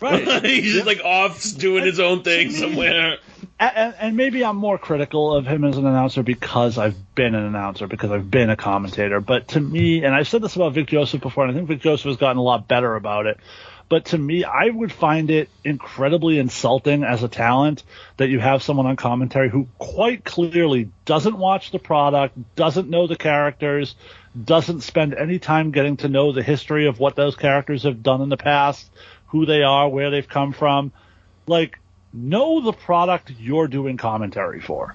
Right. 0.01 0.27
he's 0.45 0.75
just 0.75 0.87
like 0.87 1.01
off 1.05 1.43
doing 1.57 1.85
his 1.85 2.01
own 2.01 2.23
thing 2.23 2.51
somewhere. 2.51 3.19
And, 3.69 3.95
and 3.99 4.17
maybe 4.17 4.45
I'm 4.45 4.57
more 4.57 4.79
critical 4.79 5.35
of 5.35 5.47
him 5.47 5.65
as 5.65 5.77
an 5.77 5.87
announcer 5.87 6.23
because 6.23 6.79
I've 6.79 7.15
been 7.15 7.35
an 7.35 7.45
announcer, 7.45 7.87
because 7.87 8.11
I've 8.11 8.31
been 8.31 8.51
a 8.51 8.57
commentator. 8.57 9.21
But 9.21 9.49
to 9.49 9.61
me, 9.61 10.05
and 10.05 10.15
I've 10.15 10.29
said 10.29 10.43
this 10.43 10.57
about 10.57 10.73
Vic 10.73 10.89
Joseph 10.89 11.21
before, 11.21 11.45
and 11.45 11.53
I 11.53 11.55
think 11.55 11.69
Vic 11.69 11.81
Joseph 11.81 12.07
has 12.07 12.17
gotten 12.17 12.39
a 12.39 12.43
lot 12.43 12.67
better 12.67 12.95
about 12.95 13.27
it. 13.27 13.39
But 13.89 14.07
to 14.07 14.19
me, 14.19 14.43
I 14.43 14.71
would 14.71 14.91
find 14.91 15.31
it 15.31 15.51
incredibly 15.65 16.39
insulting 16.39 17.05
as 17.05 17.23
a 17.23 17.29
talent 17.29 17.83
that 18.17 18.31
you 18.31 18.41
have 18.41 18.63
someone 18.63 18.87
on 18.87 18.97
commentary 18.97 19.51
who 19.51 19.69
quite 19.79 20.25
clearly 20.25 20.89
doesn't 21.05 21.37
watch 21.37 21.73
the 21.73 21.79
product, 21.79 22.39
doesn't 22.57 22.89
know 22.89 23.07
the 23.07 23.17
characters, 23.17 23.95
doesn't 24.43 24.81
spend 24.81 25.13
any 25.15 25.39
time 25.39 25.73
getting 25.73 25.99
to 25.99 26.09
know 26.09 26.33
the 26.33 26.43
history 26.43 26.87
of 26.87 26.99
what 26.99 27.17
those 27.17 27.37
characters 27.37 27.83
have 27.83 28.03
done 28.03 28.23
in 28.23 28.31
the 28.31 28.39
past, 28.39 28.91
who 29.27 29.45
they 29.45 29.63
are, 29.63 29.89
where 29.91 30.11
they've 30.11 30.29
come 30.29 30.53
from. 30.55 30.91
Like, 31.47 31.79
know 32.13 32.61
the 32.61 32.73
product 32.73 33.33
you're 33.39 33.69
doing 33.69 33.97
commentary 33.97 34.61
for. 34.61 34.95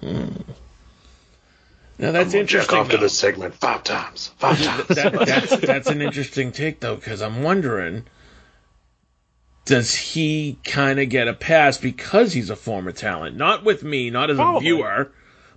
Now 1.99 2.11
that's 2.11 2.33
interesting. 2.33 2.77
off 2.77 2.89
to 2.89 2.97
though. 2.97 3.03
this 3.03 3.17
segment 3.17 3.55
five 3.55 3.83
times. 3.83 4.31
Five 4.37 4.61
times. 4.61 4.87
that, 4.87 5.13
that's 5.25 5.57
that's 5.57 5.87
an 5.89 6.01
interesting 6.01 6.51
take 6.51 6.79
though, 6.79 6.95
because 6.95 7.21
I'm 7.21 7.41
wondering, 7.41 8.05
does 9.65 9.95
he 9.95 10.59
kind 10.63 10.99
of 10.99 11.09
get 11.09 11.27
a 11.27 11.33
pass 11.33 11.77
because 11.77 12.33
he's 12.33 12.51
a 12.51 12.55
former 12.55 12.91
talent? 12.91 13.35
Not 13.35 13.63
with 13.63 13.83
me, 13.83 14.11
not 14.11 14.29
as 14.29 14.37
Probably. 14.37 14.57
a 14.57 14.61
viewer, 14.61 15.11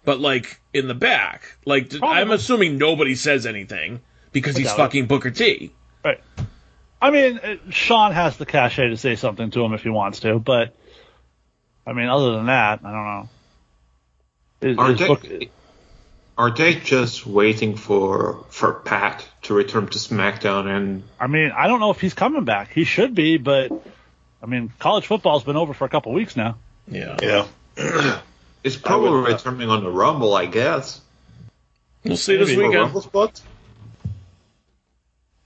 but 0.04 0.18
like 0.18 0.60
in 0.72 0.88
the 0.88 0.94
back. 0.94 1.42
Like 1.66 1.92
I'm 2.02 2.30
assuming 2.30 2.78
nobody 2.78 3.14
says 3.16 3.44
anything 3.44 4.00
because 4.32 4.56
he's 4.56 4.68
doubt 4.68 4.74
it. 4.74 4.76
fucking 4.78 5.06
Booker 5.06 5.30
T. 5.30 5.74
Right. 6.02 6.20
I 7.02 7.10
mean, 7.10 7.38
uh, 7.38 7.56
Sean 7.70 8.12
has 8.12 8.36
the 8.36 8.46
cachet 8.46 8.88
to 8.88 8.96
say 8.96 9.16
something 9.16 9.50
to 9.50 9.64
him 9.64 9.74
if 9.74 9.82
he 9.82 9.90
wants 9.90 10.20
to, 10.20 10.38
but 10.38 10.74
I 11.90 11.92
mean, 11.92 12.08
other 12.08 12.36
than 12.36 12.46
that, 12.46 12.80
I 12.84 12.92
don't 12.92 13.04
know. 13.04 13.28
Is, 14.62 14.78
Are 14.78 14.92
they, 14.92 15.06
Book- 15.08 15.26
are 16.38 16.50
they 16.52 16.74
just 16.76 17.26
waiting 17.26 17.74
for 17.76 18.44
for 18.50 18.74
Pat 18.74 19.26
to 19.42 19.54
return 19.54 19.88
to 19.88 19.98
SmackDown 19.98 20.66
and 20.68 21.02
I 21.18 21.26
mean, 21.26 21.50
I 21.50 21.66
don't 21.66 21.80
know 21.80 21.90
if 21.90 22.00
he's 22.00 22.14
coming 22.14 22.44
back. 22.44 22.70
He 22.72 22.84
should 22.84 23.14
be, 23.16 23.38
but 23.38 23.72
I 24.40 24.46
mean, 24.46 24.72
college 24.78 25.06
football's 25.08 25.42
been 25.42 25.56
over 25.56 25.74
for 25.74 25.84
a 25.84 25.88
couple 25.88 26.12
weeks 26.12 26.36
now. 26.36 26.58
Yeah. 26.86 27.16
Yeah. 27.20 27.46
it's 28.62 28.76
probably 28.76 29.10
would- 29.10 29.30
uh, 29.30 29.34
returning 29.34 29.68
on 29.68 29.82
the 29.82 29.90
Rumble, 29.90 30.32
I 30.34 30.46
guess. 30.46 31.00
We'll 32.04 32.16
see 32.16 32.36
this 32.36 32.50
Maybe. 32.50 32.60
For 32.60 32.68
weekend. 32.68 32.84
Rumble 32.84 33.00
spot? 33.02 33.40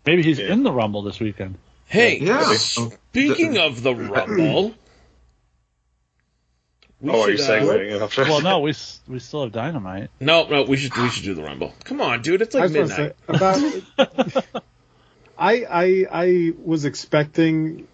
Maybe 0.04 0.22
he's 0.22 0.38
Yeah. 0.38 0.52
in 0.52 0.62
the 0.62 0.72
Rumble 0.72 1.02
this 1.02 1.18
weekend. 1.18 1.56
Hey, 1.86 2.18
Yeah. 2.18 2.52
speaking 2.54 3.56
of 3.58 3.82
the 3.82 3.94
Rumble. 3.94 4.74
We 7.04 7.10
Oh, 7.10 7.22
are 7.24 7.30
you 7.30 7.36
should, 7.36 7.50
uh, 7.50 7.60
segueing 7.60 8.00
after? 8.00 8.22
Well, 8.24 8.40
no, 8.40 8.60
we 8.66 8.72
we 9.06 9.18
still 9.18 9.42
have 9.42 9.52
Dynamite. 9.52 10.08
No, 10.20 10.46
no, 10.48 10.62
we 10.62 10.78
should 10.78 10.96
we 10.96 11.10
should 11.10 11.24
do 11.24 11.34
the 11.34 11.42
Rumble. 11.42 11.74
Come 11.84 12.00
on, 12.00 12.22
dude, 12.22 12.40
it's 12.40 12.54
like 12.54 12.62
was 12.62 12.72
gonna 12.72 12.86
midnight. 12.88 13.16
say 13.98 14.32
about. 14.32 14.44
I 15.38 15.64
I 15.70 16.06
I 16.10 16.52
was 16.64 16.86
expecting 16.86 17.86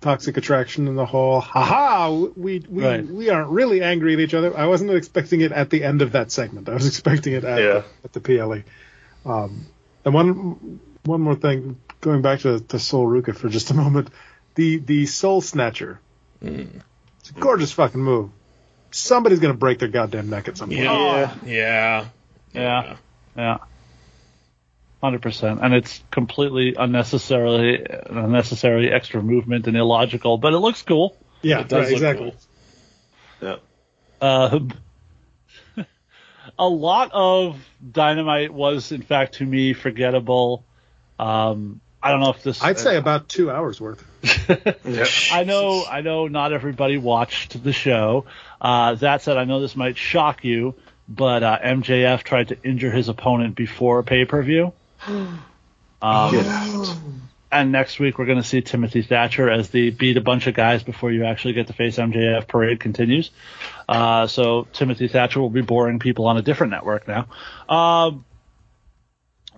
toxic 0.00 0.36
attraction 0.36 0.86
in 0.86 0.94
the 0.94 1.06
whole. 1.06 1.40
Haha, 1.40 2.12
we 2.36 2.60
we 2.68 2.84
Right. 2.84 3.04
we 3.04 3.30
aren't 3.30 3.48
really 3.50 3.82
angry 3.82 4.14
at 4.14 4.20
each 4.20 4.34
other. 4.34 4.56
I 4.56 4.66
wasn't 4.66 4.90
expecting 4.92 5.40
it 5.40 5.50
at 5.50 5.70
the 5.70 5.82
end 5.82 6.00
of 6.00 6.12
that 6.12 6.30
segment. 6.30 6.68
I 6.68 6.74
was 6.74 6.86
expecting 6.86 7.32
it 7.32 7.42
at 7.44 7.60
Yeah. 7.60 7.82
at 8.04 8.12
the 8.12 8.20
PLE. 8.20 8.62
Um, 9.26 9.66
and 10.04 10.14
one 10.14 10.78
one 11.04 11.20
more 11.20 11.34
thing, 11.34 11.78
going 12.00 12.22
back 12.22 12.40
to 12.40 12.60
to 12.60 12.78
Sol 12.78 13.06
Ruca 13.06 13.34
for 13.36 13.48
just 13.48 13.70
a 13.72 13.74
moment, 13.74 14.08
the 14.54 14.76
the 14.78 15.06
Sol 15.06 15.40
Snatcher. 15.40 15.98
It's 17.30 17.38
a 17.38 17.40
gorgeous 17.40 17.72
fucking 17.72 18.00
move. 18.00 18.30
Somebody's 18.90 19.38
gonna 19.38 19.54
break 19.54 19.78
their 19.78 19.88
goddamn 19.88 20.30
neck 20.30 20.48
at 20.48 20.56
some 20.56 20.68
point. 20.68 20.82
Yeah, 20.82 21.34
yeah, 21.46 22.06
Yeah, 22.52 22.96
yeah, 23.36 23.58
hundred 25.00 25.22
percent. 25.22 25.60
And 25.62 25.72
it's 25.74 26.02
completely 26.10 26.74
unnecessarily 26.76 27.86
unnecessary 28.06 28.92
extra 28.92 29.22
movement 29.22 29.68
and 29.68 29.76
illogical, 29.76 30.38
but 30.38 30.52
it 30.54 30.58
looks 30.58 30.82
cool. 30.82 31.16
Yeah, 31.42 31.60
It 31.60 31.68
does 31.68 31.84
right, 31.84 31.92
look 31.92 31.92
exactly. 31.92 32.34
cool. 33.40 33.60
Yeah. 34.20 34.26
Uh, 35.76 35.84
a 36.58 36.68
lot 36.68 37.10
of 37.12 37.64
Dynamite 37.92 38.52
was, 38.52 38.90
in 38.90 39.02
fact, 39.02 39.34
to 39.34 39.46
me, 39.46 39.72
forgettable. 39.72 40.64
Um, 41.18 41.80
I 42.02 42.10
don't 42.10 42.20
know 42.20 42.30
if 42.30 42.42
this. 42.42 42.62
I'd 42.62 42.78
say 42.78 42.96
about 42.96 43.28
two 43.28 43.50
hours 43.50 43.80
worth. 43.80 44.04
I 45.32 45.44
know, 45.44 45.84
I 45.90 46.00
know, 46.02 46.28
not 46.28 46.52
everybody 46.52 46.98
watched 46.98 47.62
the 47.62 47.72
show. 47.72 48.26
Uh, 48.60 48.94
that 48.96 49.22
said, 49.22 49.36
I 49.36 49.44
know 49.44 49.60
this 49.60 49.76
might 49.76 49.96
shock 49.96 50.44
you, 50.44 50.74
but 51.08 51.42
uh, 51.42 51.58
MJF 51.58 52.22
tried 52.22 52.48
to 52.48 52.62
injure 52.62 52.90
his 52.90 53.08
opponent 53.08 53.54
before 53.56 54.02
pay 54.02 54.24
per 54.24 54.42
view. 54.42 54.72
Um, 56.02 57.30
and 57.52 57.72
next 57.72 57.98
week 57.98 58.18
we're 58.18 58.26
going 58.26 58.40
to 58.40 58.46
see 58.46 58.62
Timothy 58.62 59.02
Thatcher 59.02 59.50
as 59.50 59.70
the 59.70 59.90
beat 59.90 60.16
a 60.16 60.20
bunch 60.20 60.46
of 60.46 60.54
guys 60.54 60.82
before 60.82 61.10
you 61.10 61.24
actually 61.24 61.54
get 61.54 61.66
to 61.66 61.72
face 61.72 61.96
MJF 61.96 62.46
parade 62.46 62.80
continues. 62.80 63.30
Uh, 63.88 64.26
so 64.26 64.66
Timothy 64.72 65.08
Thatcher 65.08 65.40
will 65.40 65.50
be 65.50 65.62
boring 65.62 65.98
people 65.98 66.26
on 66.26 66.36
a 66.36 66.42
different 66.42 66.70
network 66.70 67.08
now. 67.08 67.26
Um, 67.68 68.24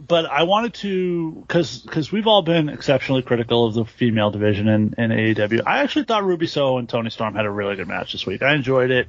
but 0.06 0.26
I 0.26 0.42
wanted 0.42 0.74
to 0.74 1.44
because 1.46 1.78
because 1.78 2.10
we've 2.10 2.26
all 2.26 2.42
been 2.42 2.68
exceptionally 2.68 3.22
critical 3.22 3.66
of 3.66 3.74
the 3.74 3.84
female 3.84 4.30
division 4.30 4.68
in, 4.68 4.94
in 4.98 5.10
AEW. 5.10 5.62
I 5.66 5.80
actually 5.80 6.04
thought 6.06 6.24
Ruby 6.24 6.46
Soho 6.46 6.78
and 6.78 6.88
Toni 6.88 7.10
Storm 7.10 7.34
had 7.34 7.46
a 7.46 7.50
really 7.50 7.76
good 7.76 7.88
match 7.88 8.12
this 8.12 8.26
week. 8.26 8.42
I 8.42 8.54
enjoyed 8.54 8.90
it. 8.90 9.08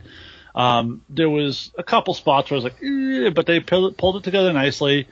Um, 0.55 1.01
there 1.09 1.29
was 1.29 1.71
a 1.77 1.83
couple 1.83 2.13
spots 2.13 2.51
where 2.51 2.59
I 2.59 2.63
was 2.63 2.63
like, 2.65 2.83
eh, 2.83 3.29
but 3.31 3.47
they 3.47 3.59
pulled, 3.59 3.97
pulled 3.97 4.17
it 4.17 4.23
together 4.23 4.53
nicely. 4.53 5.07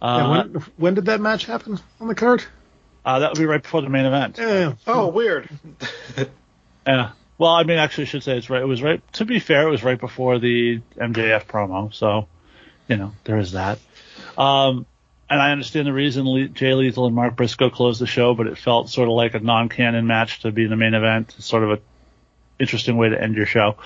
Uh, 0.00 0.16
Yeah, 0.18 0.30
when, 0.30 0.64
when 0.76 0.94
did 0.94 1.04
that 1.06 1.20
match 1.20 1.44
happen 1.44 1.78
on 2.00 2.08
the 2.08 2.14
card? 2.14 2.42
uh, 3.04 3.18
that 3.18 3.30
would 3.30 3.38
be 3.38 3.44
right 3.44 3.62
before 3.62 3.82
the 3.82 3.90
main 3.90 4.06
event. 4.06 4.38
Yeah. 4.38 4.72
Oh, 4.86 5.08
weird. 5.08 5.48
Yeah. 6.86 7.10
Well, 7.38 7.50
I 7.50 7.64
mean, 7.64 7.78
actually, 7.78 8.04
I 8.04 8.06
should 8.06 8.22
say 8.22 8.38
it's 8.38 8.48
right. 8.48 8.62
It 8.62 8.66
was 8.66 8.82
right. 8.82 9.02
To 9.14 9.24
be 9.24 9.40
fair, 9.40 9.66
it 9.66 9.70
was 9.70 9.82
right 9.82 9.98
before 9.98 10.38
the 10.38 10.80
MJF 10.96 11.44
promo, 11.46 11.92
so 11.92 12.28
you 12.88 12.96
know 12.96 13.12
there 13.24 13.38
is 13.38 13.52
that. 13.52 13.78
Um, 14.38 14.86
and 15.28 15.40
I 15.40 15.52
understand 15.52 15.86
the 15.86 15.92
reason 15.92 16.26
Le- 16.26 16.48
Jay 16.48 16.74
Lethal 16.74 17.06
and 17.06 17.14
Mark 17.14 17.36
Briscoe 17.36 17.70
closed 17.70 18.00
the 18.00 18.06
show, 18.06 18.34
but 18.34 18.46
it 18.46 18.58
felt 18.58 18.88
sort 18.88 19.08
of 19.08 19.14
like 19.14 19.34
a 19.34 19.40
non-canon 19.40 20.06
match 20.06 20.40
to 20.40 20.52
be 20.52 20.64
in 20.64 20.70
the 20.70 20.76
main 20.76 20.94
event. 20.94 21.34
It's 21.38 21.46
sort 21.46 21.64
of 21.64 21.70
a 21.72 21.78
interesting 22.58 22.96
way 22.96 23.08
to 23.08 23.20
end 23.20 23.36
your 23.36 23.46
show. 23.46 23.76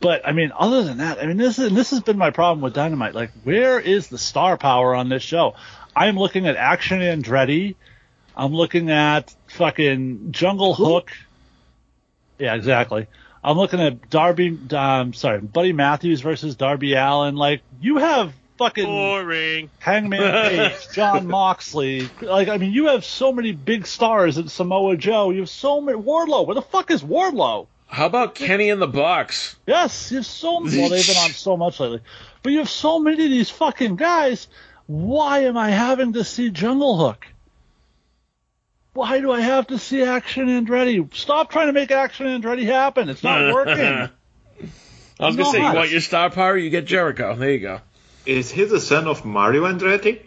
But 0.00 0.26
I 0.26 0.32
mean, 0.32 0.52
other 0.56 0.82
than 0.82 0.98
that, 0.98 1.18
I 1.18 1.26
mean, 1.26 1.36
this 1.36 1.58
is 1.58 1.72
this 1.72 1.90
has 1.90 2.00
been 2.00 2.18
my 2.18 2.30
problem 2.30 2.60
with 2.60 2.74
Dynamite. 2.74 3.14
Like, 3.14 3.30
where 3.44 3.80
is 3.80 4.08
the 4.08 4.18
star 4.18 4.56
power 4.56 4.94
on 4.94 5.08
this 5.08 5.22
show? 5.22 5.54
I'm 5.94 6.16
looking 6.16 6.46
at 6.46 6.56
Action 6.56 7.00
Andretti. 7.00 7.76
I'm 8.36 8.52
looking 8.52 8.90
at 8.90 9.34
fucking 9.48 10.32
Jungle 10.32 10.74
Hook. 10.74 11.10
Yeah, 12.38 12.54
exactly. 12.54 13.06
I'm 13.42 13.56
looking 13.56 13.80
at 13.80 14.10
Darby. 14.10 14.58
Um, 14.72 15.14
sorry, 15.14 15.40
Buddy 15.40 15.72
Matthews 15.72 16.20
versus 16.20 16.56
Darby 16.56 16.94
Allin. 16.94 17.36
Like, 17.36 17.62
you 17.80 17.96
have 17.96 18.34
fucking 18.56 18.86
Boring. 18.86 19.70
Hangman 19.78 20.20
Page, 20.48 20.88
Jon 20.92 21.26
Moxley. 21.26 22.08
Like, 22.20 22.48
I 22.48 22.58
mean, 22.58 22.72
you 22.72 22.86
have 22.86 23.04
so 23.04 23.32
many 23.32 23.52
big 23.52 23.86
stars 23.86 24.38
in 24.38 24.48
Samoa 24.48 24.96
Joe. 24.96 25.30
You 25.30 25.40
have 25.40 25.50
so 25.50 25.80
many. 25.80 25.98
Wardlow. 25.98 26.46
Where 26.46 26.54
the 26.54 26.62
fuck 26.62 26.90
is 26.90 27.02
Wardlow? 27.02 27.66
How 27.88 28.06
about 28.06 28.34
Kenny 28.34 28.68
in 28.68 28.80
the 28.80 28.88
box? 28.88 29.56
Yes, 29.66 30.10
you 30.10 30.18
have 30.18 30.26
so 30.26 30.60
well. 30.60 30.64
They've 30.64 31.06
been 31.06 31.16
on 31.16 31.30
so 31.30 31.56
much 31.56 31.78
lately, 31.78 32.00
but 32.42 32.52
you 32.52 32.58
have 32.58 32.68
so 32.68 32.98
many 32.98 33.24
of 33.24 33.30
these 33.30 33.50
fucking 33.50 33.96
guys. 33.96 34.48
Why 34.86 35.40
am 35.40 35.56
I 35.56 35.70
having 35.70 36.12
to 36.14 36.24
see 36.24 36.50
Jungle 36.50 36.96
Hook? 36.96 37.26
Why 38.92 39.20
do 39.20 39.30
I 39.30 39.40
have 39.40 39.66
to 39.68 39.78
see 39.78 40.02
Action 40.02 40.46
Andretti? 40.46 41.14
Stop 41.14 41.50
trying 41.50 41.66
to 41.66 41.72
make 41.72 41.90
Action 41.90 42.26
Andretti 42.26 42.64
happen. 42.64 43.08
It's 43.08 43.22
not 43.22 43.52
working. 43.52 43.74
I 45.18 45.26
was 45.26 45.36
gonna 45.36 45.50
say, 45.50 45.58
you 45.58 45.74
want 45.74 45.90
your 45.90 46.00
star 46.00 46.30
power? 46.30 46.56
You 46.56 46.70
get 46.70 46.86
Jericho. 46.86 47.34
There 47.36 47.50
you 47.50 47.58
go. 47.58 47.80
Is 48.26 48.50
he 48.50 48.64
the 48.64 48.80
son 48.80 49.06
of 49.06 49.24
Mario 49.24 49.64
Andretti? 49.64 50.20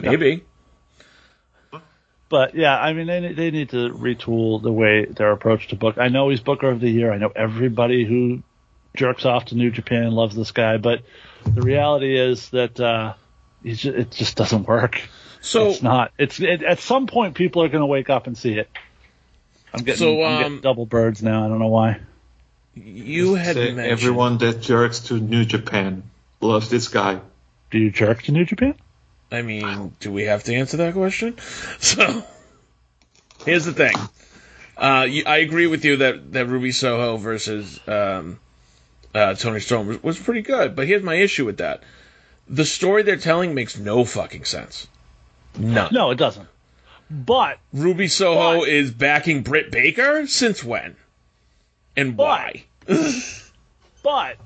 Maybe. 0.00 0.44
But 2.28 2.54
yeah, 2.54 2.78
I 2.78 2.92
mean, 2.92 3.08
they 3.08 3.32
they 3.32 3.50
need 3.50 3.70
to 3.70 3.90
retool 3.90 4.62
the 4.62 4.70
way 4.70 5.04
their 5.04 5.32
approach 5.32 5.68
to 5.68 5.76
book. 5.76 5.98
I 5.98 6.08
know 6.08 6.28
he's 6.28 6.40
Booker 6.40 6.70
of 6.70 6.80
the 6.80 6.88
Year. 6.88 7.12
I 7.12 7.18
know 7.18 7.32
everybody 7.34 8.04
who 8.04 8.42
jerks 8.94 9.24
off 9.24 9.46
to 9.46 9.56
New 9.56 9.70
Japan 9.70 10.12
loves 10.12 10.36
this 10.36 10.52
guy, 10.52 10.76
but 10.76 11.02
the 11.44 11.62
reality 11.62 12.16
is 12.16 12.50
that 12.50 12.78
uh, 12.78 13.14
he's 13.64 13.80
just, 13.80 13.96
it 13.96 14.10
just 14.12 14.36
doesn't 14.36 14.68
work. 14.68 15.00
So 15.40 15.70
it's 15.70 15.82
not. 15.82 16.12
It's 16.18 16.38
it, 16.38 16.62
at 16.62 16.78
some 16.78 17.06
point 17.06 17.34
people 17.34 17.62
are 17.64 17.68
going 17.68 17.80
to 17.80 17.86
wake 17.86 18.10
up 18.10 18.26
and 18.26 18.36
see 18.38 18.58
it. 18.58 18.70
I'm 19.72 19.82
getting, 19.82 19.98
So, 19.98 20.22
I'm 20.22 20.34
um, 20.34 20.42
getting 20.42 20.60
double 20.60 20.86
birds 20.86 21.22
now. 21.22 21.44
I 21.46 21.48
don't 21.48 21.58
know 21.58 21.68
why. 21.68 22.00
you 22.74 23.34
had 23.34 23.56
mentioned 23.56 23.80
everyone 23.80 24.38
that 24.38 24.60
jerks 24.60 25.00
to 25.08 25.14
New 25.18 25.44
Japan 25.44 26.09
loves 26.40 26.68
this 26.68 26.88
guy. 26.88 27.20
Do 27.70 27.78
you 27.78 27.90
jerk 27.90 28.22
to 28.22 28.32
New 28.32 28.44
Japan? 28.44 28.74
I 29.32 29.42
mean, 29.42 29.94
do 30.00 30.10
we 30.10 30.24
have 30.24 30.44
to 30.44 30.54
answer 30.54 30.78
that 30.78 30.94
question? 30.94 31.36
So, 31.78 32.24
here's 33.44 33.64
the 33.64 33.72
thing. 33.72 33.94
Uh, 34.76 35.06
you, 35.08 35.24
I 35.26 35.38
agree 35.38 35.66
with 35.66 35.84
you 35.84 35.98
that, 35.98 36.32
that 36.32 36.46
Ruby 36.46 36.72
Soho 36.72 37.16
versus 37.16 37.80
um, 37.86 38.38
uh, 39.14 39.34
Toni 39.34 39.60
Storm 39.60 39.86
was, 39.86 40.02
was 40.02 40.18
pretty 40.18 40.42
good, 40.42 40.74
but 40.74 40.86
here's 40.86 41.02
my 41.02 41.14
issue 41.14 41.46
with 41.46 41.58
that. 41.58 41.82
The 42.48 42.64
story 42.64 43.02
they're 43.02 43.16
telling 43.16 43.54
makes 43.54 43.78
no 43.78 44.04
fucking 44.04 44.44
sense. 44.44 44.88
None. 45.58 45.92
No, 45.92 46.10
it 46.10 46.16
doesn't. 46.16 46.48
But 47.10 47.58
Ruby 47.72 48.08
Soho 48.08 48.64
is 48.64 48.90
backing 48.90 49.42
Britt 49.42 49.70
Baker? 49.70 50.26
Since 50.26 50.62
when? 50.62 50.96
And 51.96 52.16
why? 52.16 52.64
but 54.02 54.36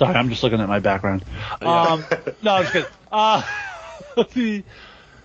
sorry, 0.00 0.16
I'm 0.16 0.30
just 0.30 0.42
looking 0.42 0.60
at 0.60 0.68
my 0.68 0.80
background. 0.80 1.24
Um, 1.60 2.04
no, 2.42 2.54
I'm 2.54 2.62
just 2.62 2.72
kidding. 2.72 2.88
Uh, 3.12 3.42
the 4.34 4.64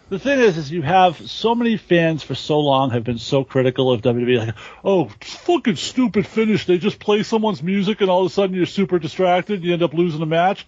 the 0.10 0.20
thing 0.20 0.40
is, 0.40 0.58
is 0.58 0.72
you 0.72 0.84
have 0.84 1.18
so 1.30 1.56
many 1.56 1.78
fans 1.78 2.22
for 2.22 2.36
so 2.36 2.60
long 2.60 2.92
have 2.92 3.04
been 3.04 3.18
so 3.18 3.44
critical 3.44 3.92
of 3.92 4.02
WWE, 4.02 4.46
like, 4.46 4.56
oh, 4.84 5.10
fucking 5.22 5.78
stupid 5.78 6.28
finish. 6.28 6.66
They 6.66 6.78
just 6.78 7.00
play 7.00 7.24
someone's 7.24 7.64
music 7.64 8.02
and 8.02 8.10
all 8.10 8.22
of 8.26 8.28
a 8.28 8.30
sudden 8.34 8.56
you're 8.56 8.68
super 8.68 9.00
distracted. 9.00 9.64
You 9.64 9.74
end 9.74 9.82
up 9.82 9.94
losing 9.94 10.20
the 10.20 10.28
match. 10.28 10.68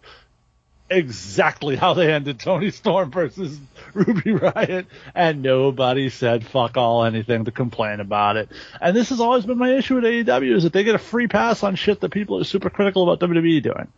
Exactly 0.90 1.76
how 1.76 1.94
they 1.94 2.14
ended 2.14 2.40
Toni 2.40 2.72
Storm 2.72 3.12
versus 3.12 3.60
Ruby 3.94 4.32
Riot, 4.32 4.86
and 5.14 5.42
nobody 5.42 6.10
said 6.10 6.46
fuck 6.46 6.78
all 6.78 7.04
anything 7.04 7.44
to 7.46 7.52
complain 7.52 8.00
about 8.00 8.38
it. 8.38 8.50
And 8.80 8.96
this 8.96 9.10
has 9.10 9.20
always 9.20 9.46
been 9.46 9.58
my 9.58 9.74
issue 9.74 9.96
with 9.96 10.06
AEW 10.06 10.56
is 10.56 10.64
that 10.64 10.72
they 10.72 10.86
get 10.86 10.96
a 10.96 11.00
free 11.00 11.28
pass 11.28 11.62
on 11.62 11.76
shit 11.76 12.00
that 12.00 12.12
people 12.12 12.40
are 12.40 12.46
super 12.46 12.70
critical 12.70 13.04
about 13.04 13.28
WWE 13.28 13.62
doing. 13.62 13.90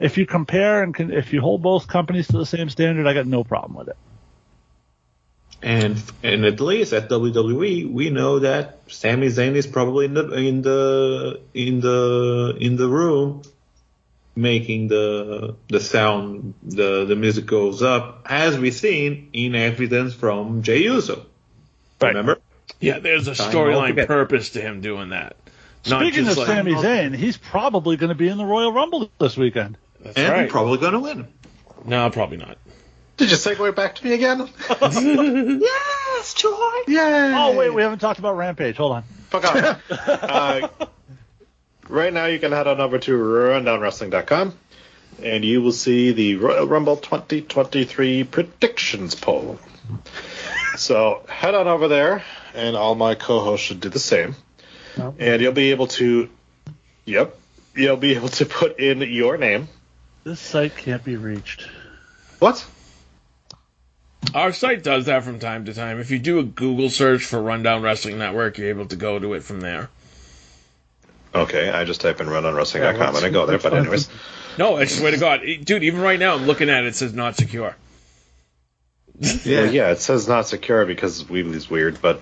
If 0.00 0.18
you 0.18 0.26
compare 0.26 0.82
and 0.82 0.92
can, 0.92 1.12
if 1.12 1.32
you 1.32 1.40
hold 1.40 1.62
both 1.62 1.86
companies 1.86 2.26
to 2.28 2.38
the 2.38 2.46
same 2.46 2.68
standard, 2.70 3.06
I 3.06 3.14
got 3.14 3.26
no 3.26 3.44
problem 3.44 3.74
with 3.76 3.88
it. 3.88 3.96
And 5.62 6.02
and 6.24 6.44
at 6.44 6.58
least 6.58 6.92
at 6.92 7.08
WWE, 7.08 7.92
we 7.92 8.10
know 8.10 8.40
that 8.40 8.80
Sami 8.88 9.28
Zayn 9.28 9.54
is 9.54 9.68
probably 9.68 10.06
in 10.06 10.14
the 10.14 10.32
in 10.32 10.62
the 10.62 11.40
in 11.54 11.78
the 11.78 12.56
in 12.60 12.74
the 12.74 12.88
room, 12.88 13.42
making 14.34 14.88
the 14.88 15.56
the 15.68 15.80
sound 15.80 16.54
the 16.62 17.04
the 17.04 17.16
music 17.16 17.46
goes 17.46 17.82
up, 17.82 18.26
as 18.26 18.58
we've 18.58 18.74
seen 18.74 19.30
in 19.32 19.54
evidence 19.54 20.14
from 20.14 20.62
Jey 20.62 20.82
Uso. 20.84 21.26
Remember? 22.00 22.38
Yeah, 22.80 22.98
there's 22.98 23.28
a 23.28 23.32
storyline 23.32 24.06
purpose 24.06 24.50
to 24.50 24.60
him 24.60 24.80
doing 24.80 25.10
that. 25.10 25.36
Not 25.88 26.00
Speaking 26.00 26.24
just 26.24 26.38
of 26.38 26.48
like, 26.48 26.56
Sami 26.56 26.74
Zayn, 26.74 27.14
he's 27.14 27.36
probably 27.36 27.96
going 27.96 28.08
to 28.08 28.14
be 28.14 28.28
in 28.28 28.38
the 28.38 28.44
Royal 28.44 28.72
Rumble 28.72 29.10
this 29.18 29.36
weekend. 29.36 29.76
That's 30.00 30.16
and 30.16 30.32
right. 30.32 30.42
we're 30.42 30.50
probably 30.50 30.78
gonna 30.78 31.00
win. 31.00 31.28
No, 31.84 32.10
probably 32.10 32.36
not. 32.36 32.58
Did 33.16 33.30
you 33.30 33.36
segue 33.36 33.74
back 33.74 33.96
to 33.96 34.04
me 34.04 34.14
again? 34.14 34.48
yes, 34.70 36.34
Joy. 36.34 36.72
Yay! 36.88 37.32
Oh 37.34 37.54
wait, 37.56 37.70
we 37.70 37.82
haven't 37.82 38.00
talked 38.00 38.18
about 38.18 38.36
Rampage. 38.36 38.76
Hold 38.76 38.92
on. 38.92 39.02
Fuck 39.30 39.44
off. 39.54 39.90
uh, 39.90 40.68
right 41.92 42.12
now, 42.12 42.26
you 42.26 42.38
can 42.38 42.52
head 42.52 42.66
on 42.66 42.80
over 42.80 42.98
to 42.98 43.12
rundownwrestling.com 43.12 44.54
and 45.22 45.44
you 45.44 45.62
will 45.62 45.72
see 45.72 46.12
the 46.12 46.36
Royal 46.36 46.66
Rumble 46.66 46.96
2023 46.96 48.24
predictions 48.24 49.14
poll. 49.14 49.58
So 50.76 51.24
head 51.28 51.54
on 51.54 51.68
over 51.68 51.88
there, 51.88 52.24
and 52.54 52.76
all 52.76 52.94
my 52.94 53.14
co-hosts 53.14 53.66
should 53.66 53.80
do 53.80 53.90
the 53.90 53.98
same. 53.98 54.34
Oh. 54.98 55.14
And 55.18 55.42
you'll 55.42 55.52
be 55.52 55.70
able 55.70 55.86
to, 55.88 56.28
yep, 57.04 57.38
you'll 57.74 57.96
be 57.96 58.14
able 58.14 58.28
to 58.30 58.46
put 58.46 58.78
in 58.78 59.02
your 59.02 59.36
name. 59.36 59.68
This 60.24 60.40
site 60.40 60.76
can't 60.76 61.04
be 61.04 61.16
reached. 61.16 61.68
What? 62.38 62.64
Our 64.34 64.52
site 64.52 64.82
does 64.82 65.06
that 65.06 65.24
from 65.24 65.40
time 65.40 65.66
to 65.66 65.74
time. 65.74 66.00
If 66.00 66.10
you 66.10 66.18
do 66.18 66.38
a 66.38 66.44
Google 66.44 66.88
search 66.88 67.24
for 67.24 67.42
Rundown 67.42 67.82
Wrestling 67.82 68.18
Network, 68.18 68.56
you're 68.56 68.70
able 68.70 68.86
to 68.86 68.96
go 68.96 69.18
to 69.18 69.34
it 69.34 69.42
from 69.42 69.60
there. 69.60 69.90
Okay, 71.34 71.70
I 71.70 71.84
just 71.84 72.00
type 72.00 72.20
in 72.20 72.26
rundownwrestling.com 72.26 73.16
and 73.16 73.24
I 73.24 73.30
go 73.30 73.46
there. 73.46 73.58
But 73.58 73.74
anyways, 73.74 74.08
No, 74.58 74.76
I 74.76 74.84
swear 74.84 75.12
to 75.12 75.16
God, 75.16 75.40
dude. 75.64 75.82
Even 75.82 76.00
right 76.00 76.18
now, 76.18 76.34
I'm 76.34 76.44
looking 76.46 76.68
at 76.68 76.84
it. 76.84 76.88
it 76.88 76.94
says 76.94 77.14
not 77.14 77.36
secure. 77.36 77.74
yeah, 79.18 79.64
yeah, 79.64 79.90
it 79.92 80.00
says 80.00 80.28
not 80.28 80.46
secure 80.46 80.84
because 80.84 81.28
Weebly's 81.28 81.70
weird, 81.70 82.00
but 82.02 82.20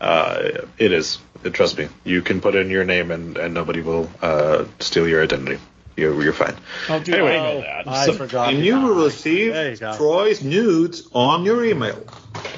uh, 0.00 0.66
it 0.78 0.92
is. 0.92 1.18
Trust 1.52 1.78
me, 1.78 1.88
you 2.04 2.22
can 2.22 2.40
put 2.40 2.54
in 2.54 2.70
your 2.70 2.84
name 2.84 3.10
and, 3.10 3.36
and 3.36 3.52
nobody 3.54 3.80
will 3.80 4.08
uh, 4.20 4.64
steal 4.80 5.08
your 5.08 5.22
identity. 5.22 5.58
You're, 5.96 6.22
you're 6.22 6.32
fine. 6.32 6.54
Oh, 6.88 6.98
dude, 7.00 7.14
Anyway, 7.16 7.36
I 7.36 7.52
know 7.54 7.60
that. 7.60 7.88
I 7.88 8.06
So- 8.06 8.12
forgot. 8.14 8.52
And 8.54 8.64
you 8.64 8.80
will 8.80 9.04
receive 9.04 9.54
you. 9.54 9.76
Troy's 9.96 10.42
nudes 10.42 11.08
on 11.12 11.44
your 11.44 11.64
email. 11.64 12.02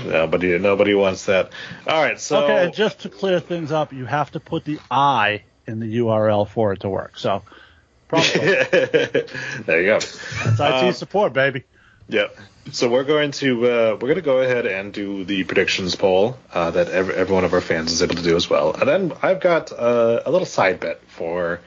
Nobody 0.06 0.58
nobody 0.58 0.94
wants 0.94 1.26
that. 1.26 1.50
All 1.86 2.02
right, 2.02 2.18
so 2.20 2.44
Okay, 2.44 2.64
and 2.66 2.74
just 2.74 3.00
to 3.00 3.08
clear 3.08 3.40
things 3.40 3.72
up, 3.72 3.92
you 3.92 4.04
have 4.06 4.30
to 4.32 4.40
put 4.40 4.64
the 4.64 4.78
I 4.90 5.42
in 5.66 5.80
the 5.80 5.98
URL 5.98 6.48
for 6.48 6.72
it 6.72 6.80
to 6.80 6.88
work. 6.88 7.18
So, 7.18 7.42
there 8.10 9.80
you 9.80 9.86
go. 9.86 9.98
That's 9.98 10.60
IT 10.60 10.60
Um, 10.60 10.92
support, 10.92 11.32
baby. 11.32 11.64
Yep. 12.08 12.36
So 12.72 12.88
we're 12.88 13.04
going 13.04 13.32
to 13.32 13.66
uh, 13.66 13.92
we're 13.94 14.08
going 14.08 14.14
to 14.16 14.22
go 14.22 14.38
ahead 14.40 14.66
and 14.66 14.92
do 14.92 15.24
the 15.24 15.44
predictions 15.44 15.96
poll 15.96 16.38
uh, 16.52 16.70
that 16.70 16.88
every, 16.88 17.14
every 17.14 17.34
one 17.34 17.44
of 17.44 17.52
our 17.52 17.60
fans 17.60 17.92
is 17.92 18.02
able 18.02 18.14
to 18.14 18.22
do 18.22 18.36
as 18.36 18.48
well. 18.48 18.72
And 18.72 18.88
then 18.88 19.12
I've 19.22 19.40
got 19.40 19.72
uh, 19.72 20.22
a 20.24 20.30
little 20.30 20.46
side 20.46 20.80
bet 20.80 21.00
for 21.08 21.60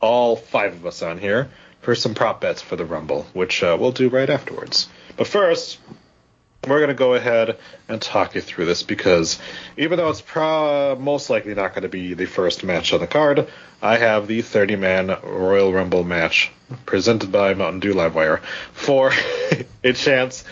all 0.00 0.36
five 0.36 0.72
of 0.72 0.86
us 0.86 1.02
on 1.02 1.18
here 1.18 1.50
for 1.80 1.94
some 1.94 2.14
prop 2.14 2.40
bets 2.40 2.62
for 2.62 2.76
the 2.76 2.84
Rumble, 2.84 3.26
which 3.32 3.62
uh, 3.62 3.76
we'll 3.78 3.92
do 3.92 4.08
right 4.08 4.30
afterwards. 4.30 4.88
But 5.16 5.26
first, 5.26 5.78
we're 6.66 6.78
going 6.78 6.88
to 6.88 6.94
go 6.94 7.14
ahead 7.14 7.58
and 7.88 8.00
talk 8.00 8.34
you 8.34 8.40
through 8.40 8.66
this 8.66 8.82
because 8.82 9.40
even 9.76 9.98
though 9.98 10.10
it's 10.10 10.20
pro- 10.20 10.96
most 10.96 11.28
likely 11.28 11.54
not 11.54 11.74
going 11.74 11.82
to 11.82 11.88
be 11.88 12.14
the 12.14 12.26
first 12.26 12.62
match 12.62 12.92
on 12.92 13.00
the 13.00 13.06
card, 13.06 13.48
I 13.80 13.98
have 13.98 14.28
the 14.28 14.42
30 14.42 14.76
man 14.76 15.16
Royal 15.24 15.72
Rumble 15.72 16.04
match 16.04 16.52
presented 16.86 17.32
by 17.32 17.54
Mountain 17.54 17.80
Dew 17.80 17.94
Livewire 17.94 18.40
for 18.72 19.12
a 19.84 19.92
chance 19.92 20.44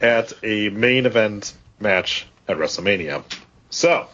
at 0.00 0.32
a 0.44 0.68
main 0.68 1.06
event 1.06 1.52
match 1.80 2.26
at 2.46 2.56
WrestleMania. 2.56 3.24
So, 3.70 4.06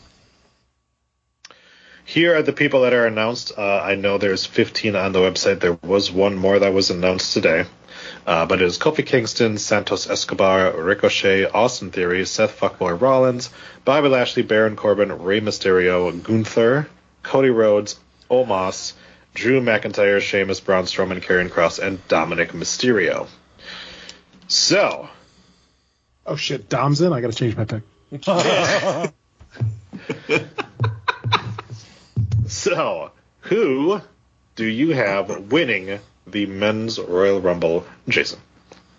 here 2.07 2.37
are 2.37 2.43
the 2.43 2.53
people 2.53 2.83
that 2.83 2.95
are 2.95 3.07
announced. 3.07 3.53
Uh, 3.57 3.81
I 3.83 3.95
know 3.95 4.19
there's 4.19 4.47
15 4.47 4.97
on 4.97 5.13
the 5.13 5.21
website. 5.21 5.61
There 5.61 5.79
was 5.83 6.11
one 6.11 6.37
more 6.37 6.59
that 6.59 6.73
was 6.73 6.91
announced 6.91 7.33
today. 7.33 7.67
Uh, 8.27 8.47
but 8.47 8.63
it 8.63 8.65
is 8.65 8.79
Kofi 8.79 9.05
Kingston, 9.05 9.59
Santos 9.59 10.09
Escobar, 10.09 10.73
Ricochet, 10.81 11.47
Austin 11.47 11.91
Theory, 11.91 12.25
Seth 12.25 12.59
Fuckboy 12.59 12.99
Rollins, 13.01 13.51
Bobby 13.85 14.09
Lashley, 14.09 14.43
Baron 14.43 14.77
Corbin, 14.77 15.23
Rey 15.23 15.41
Mysterio, 15.41 16.23
Gunther, 16.23 16.89
Cody 17.23 17.51
Rhodes, 17.51 17.99
Omos, 18.31 18.95
Drew 19.35 19.61
McIntyre, 19.61 20.21
Sheamus, 20.21 20.61
Braun 20.61 20.85
Strowman, 20.85 21.23
Karrion 21.23 21.51
Kross, 21.51 21.79
and 21.79 22.07
Dominik 22.09 22.53
Mysterio. 22.53 23.27
So, 24.49 25.09
Oh 26.27 26.37
shit, 26.37 26.69
Dom's 26.69 27.01
in. 27.01 27.13
I 27.13 27.21
got 27.21 27.33
to 27.33 27.37
change 27.37 27.57
my 27.57 27.65
pick. 27.65 27.83
so 32.47 33.11
who 33.41 34.01
do 34.57 34.65
you 34.65 34.95
have 34.95 35.53
winning 35.53 35.99
the 36.27 36.47
men's 36.47 36.99
Royal 36.99 37.41
Rumble, 37.41 37.87
Jason? 38.09 38.41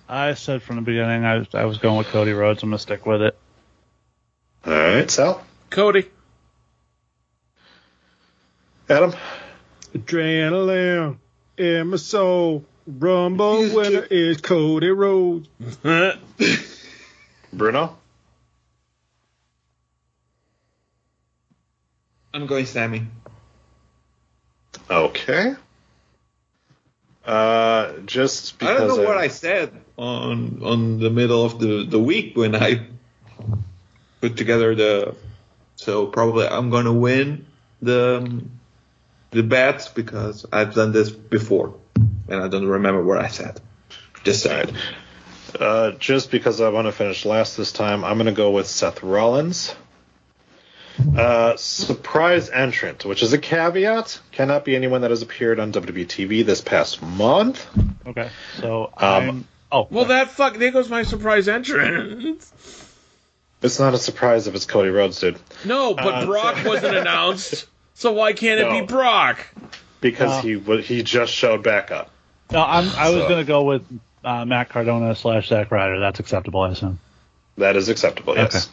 I 0.08 0.36
said 0.36 0.62
from 0.62 0.76
the 0.78 0.82
beginning 0.84 1.26
I 1.26 1.38
was, 1.40 1.48
I 1.54 1.66
was 1.66 1.78
going 1.80 1.98
with 1.98 2.08
Cody 2.08 2.34
Rhodes. 2.34 2.62
I'm 2.64 2.70
gonna 2.70 2.80
stick 2.80 3.06
with 3.06 3.22
it. 3.22 3.38
All 4.66 4.74
right, 4.74 5.10
Sal, 5.10 5.44
Cody. 5.70 6.10
Adam, 8.90 9.14
Adrenaline 9.94 11.18
in 11.58 11.88
my 11.88 11.98
soul. 11.98 12.66
Rumble 12.88 13.74
winner 13.74 14.06
is 14.12 14.42
Cody 14.42 14.90
Rhodes. 14.90 15.48
Bruno. 17.54 17.98
I'm 22.32 22.46
going 22.46 22.66
Sami. 22.68 23.08
Okay. 24.88 25.56
Uh, 27.26 28.00
just 28.06 28.62
I 28.62 28.74
don't 28.74 28.88
know 28.88 29.04
what 29.04 29.18
I 29.18 29.30
said 29.30 29.82
on 29.98 30.62
on 30.64 31.00
the 31.00 31.10
middle 31.10 31.44
of 31.44 31.60
the, 31.60 31.86
the 31.86 32.00
week 32.00 32.38
when 32.38 32.56
I 32.56 32.88
put 34.22 34.38
together 34.38 34.76
the. 34.76 35.16
So 35.76 36.08
probably 36.08 36.48
I'm 36.48 36.70
gonna 36.70 36.94
win 36.94 37.48
the 37.82 38.44
the 39.32 39.44
bets 39.44 39.90
because 39.90 40.46
I've 40.52 40.74
done 40.74 40.92
this 40.92 41.10
before 41.10 41.76
and 42.28 42.42
I 42.42 42.48
don't 42.48 42.68
remember 42.68 43.04
what 43.04 43.18
I 43.18 43.28
said. 43.28 43.60
Just 44.24 44.44
saying. 44.44 44.76
Uh, 45.60 45.92
just 45.92 46.32
because 46.32 46.60
I 46.62 46.70
want 46.70 46.88
to 46.88 46.92
finish 46.92 47.26
last 47.26 47.56
this 47.56 47.72
time, 47.72 48.04
I'm 48.04 48.18
going 48.18 48.26
to 48.26 48.34
go 48.34 48.52
with 48.52 48.68
Seth 48.68 49.04
Rollins. 49.04 49.74
Uh, 51.18 51.56
surprise 51.58 52.50
entrant, 52.50 53.04
which 53.06 53.22
is 53.24 53.34
a 53.34 53.38
caveat, 53.38 54.20
cannot 54.32 54.64
be 54.66 54.76
anyone 54.76 55.02
that 55.02 55.10
has 55.12 55.22
appeared 55.22 55.60
on 55.60 55.72
WWE 55.72 56.06
TV 56.08 56.46
this 56.46 56.62
past 56.62 57.02
month. 57.02 57.66
Okay, 58.08 58.30
so 58.60 58.92
Um, 58.98 59.48
Oh, 59.72 59.88
Well, 59.90 60.06
that 60.06 60.30
fuck. 60.32 60.56
There 60.58 60.72
goes 60.72 60.90
my 60.90 61.04
surprise 61.04 61.48
entrance. 61.48 62.52
It's 63.62 63.80
not 63.80 63.94
a 63.94 63.98
surprise 63.98 64.48
if 64.48 64.56
it's 64.56 64.66
Cody 64.66 64.90
Rhodes, 64.90 65.20
dude. 65.20 65.38
No, 65.66 65.96
but 65.96 66.06
Uh, 66.14 66.26
Brock 66.26 66.58
wasn't 66.66 66.96
announced. 66.96 67.66
So 67.96 68.12
why 68.14 68.34
can't 68.34 68.60
it 68.62 68.70
be 68.70 68.86
Brock? 68.86 69.46
Because 70.02 70.32
Uh. 70.32 70.42
he 70.42 70.56
wa- 70.58 70.78
he 70.78 71.02
just 71.04 71.34
showed 71.34 71.64
back 71.64 71.90
up. 71.92 72.12
no, 72.52 72.62
I'm. 72.62 72.88
I 72.96 73.10
was 73.10 73.24
So- 73.24 73.30
gonna 73.30 73.44
go 73.44 73.64
with 73.64 73.82
uh, 74.24 74.46
Matt 74.46 74.70
Cardona 74.70 75.16
slash 75.16 75.48
Zack 75.50 75.72
Ryder. 75.72 76.00
That's 76.00 76.20
acceptable, 76.20 76.62
I 76.62 76.70
assume. 76.72 77.00
That 77.58 77.76
is 77.76 77.90
acceptable, 77.90 78.36
yes. 78.36 78.56
Okay. 78.56 78.66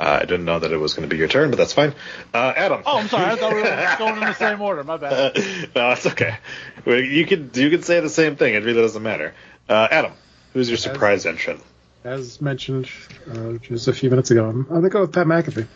Uh, 0.00 0.20
I 0.22 0.24
didn't 0.26 0.44
know 0.44 0.60
that 0.60 0.70
it 0.70 0.76
was 0.76 0.94
going 0.94 1.08
to 1.08 1.12
be 1.12 1.18
your 1.18 1.26
turn, 1.28 1.50
but 1.50 1.56
that's 1.56 1.72
fine. 1.72 1.92
Uh, 2.32 2.52
Adam. 2.56 2.82
Oh, 2.86 2.98
I'm 2.98 3.08
sorry. 3.08 3.24
I 3.32 3.36
thought 3.36 3.52
we 3.52 3.62
were 3.62 3.94
going 3.98 4.14
in 4.14 4.28
the 4.28 4.34
same 4.34 4.60
order. 4.60 4.84
My 4.84 4.96
bad. 4.96 5.36
no, 5.74 5.90
it's 5.90 6.06
okay. 6.06 6.36
You 6.86 7.26
could 7.26 7.56
you 7.56 7.68
could 7.70 7.84
say 7.84 7.98
the 8.00 8.08
same 8.08 8.36
thing. 8.36 8.54
It 8.54 8.62
really 8.64 8.80
doesn't 8.80 9.02
matter. 9.02 9.34
Uh, 9.68 9.88
Adam, 9.90 10.12
who's 10.52 10.68
your 10.68 10.78
surprise 10.78 11.26
entrant? 11.26 11.60
As 12.04 12.40
mentioned 12.40 12.88
uh, 13.28 13.54
just 13.54 13.88
a 13.88 13.92
few 13.92 14.08
minutes 14.08 14.30
ago, 14.30 14.48
I'm 14.48 14.62
going 14.64 14.82
to 14.82 14.88
go 14.88 15.00
with 15.00 15.12
Pat 15.12 15.26
McAfee. 15.26 15.66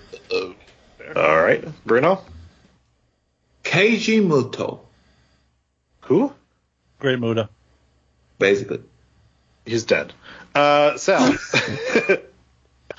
All 1.16 1.42
right, 1.42 1.64
Bruno. 1.84 2.24
Keiji 3.64 4.20
Muto, 4.26 4.80
Who? 6.02 6.32
Great 7.00 7.18
Muta. 7.18 7.48
basically. 8.38 8.80
He's 9.66 9.84
dead. 9.84 10.12
Uh, 10.54 10.96
Sal. 10.96 11.34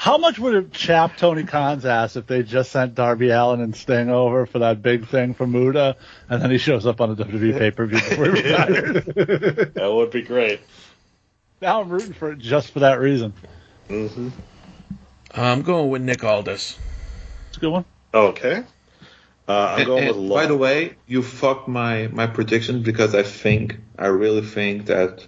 How 0.03 0.17
much 0.17 0.37
would 0.37 0.53
it 0.53 0.73
chap 0.73 1.15
Tony 1.15 1.45
Khan's 1.45 1.85
ass 1.85 2.17
if 2.17 2.27
they 2.27 2.43
just 2.43 2.73
sent 2.73 2.93
Darby 2.93 3.29
Allin 3.29 3.61
and 3.61 3.73
Sting 3.73 4.09
over 4.09 4.45
for 4.45 4.59
that 4.59 4.81
big 4.81 5.07
thing 5.07 5.33
for 5.33 5.47
Muta, 5.47 5.95
and 6.27 6.41
then 6.41 6.51
he 6.51 6.57
shows 6.57 6.85
up 6.85 6.99
on 6.99 7.11
a 7.11 7.15
WWE 7.15 7.57
pay 7.57 7.71
per 7.71 7.85
view 7.85 7.99
before 7.99 8.25
he 8.25 8.31
retires? 8.41 9.05
that 9.05 9.93
would 9.95 10.11
be 10.11 10.21
great. 10.21 10.59
now 11.61 11.79
I'm 11.79 11.87
rooting 11.87 12.11
for 12.11 12.33
it 12.33 12.39
just 12.39 12.71
for 12.71 12.81
that 12.81 12.99
reason. 12.99 13.31
hmm 13.87 14.27
I'm 15.33 15.61
going 15.61 15.89
with 15.89 16.01
Nick 16.01 16.21
Aldis. 16.21 16.77
It's 17.47 17.57
a 17.57 17.61
good 17.61 17.71
one. 17.71 17.85
Okay. 18.13 18.61
Uh, 19.47 19.75
I'm 19.79 19.85
going 19.85 20.03
and 20.09 20.19
with 20.19 20.29
by 20.29 20.47
the 20.47 20.57
way, 20.57 20.97
you 21.07 21.23
fucked 21.23 21.69
my 21.69 22.07
my 22.07 22.27
prediction 22.27 22.83
because 22.83 23.15
I 23.15 23.23
think 23.23 23.77
I 23.97 24.07
really 24.07 24.41
think 24.41 24.87
that 24.87 25.25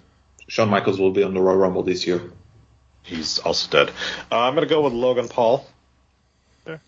Shawn 0.48 0.68
Michaels 0.68 1.00
will 1.00 1.12
be 1.12 1.22
on 1.22 1.32
the 1.32 1.40
Royal 1.40 1.56
Rumble 1.56 1.82
this 1.82 2.06
year. 2.06 2.30
He's 3.06 3.38
also 3.38 3.70
dead. 3.70 3.88
Uh, 4.30 4.40
I'm 4.40 4.54
going 4.54 4.66
to 4.66 4.72
go 4.74 4.82
with 4.82 4.92
Logan 4.92 5.28
Paul. 5.28 5.66
Sure. 6.66 6.80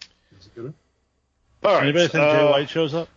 All 0.56 1.74
right. 1.74 1.82
Anybody 1.84 2.08
think 2.08 2.12
Jay 2.24 2.40
uh, 2.40 2.50
White 2.50 2.68
shows 2.68 2.94
up? 2.94 3.08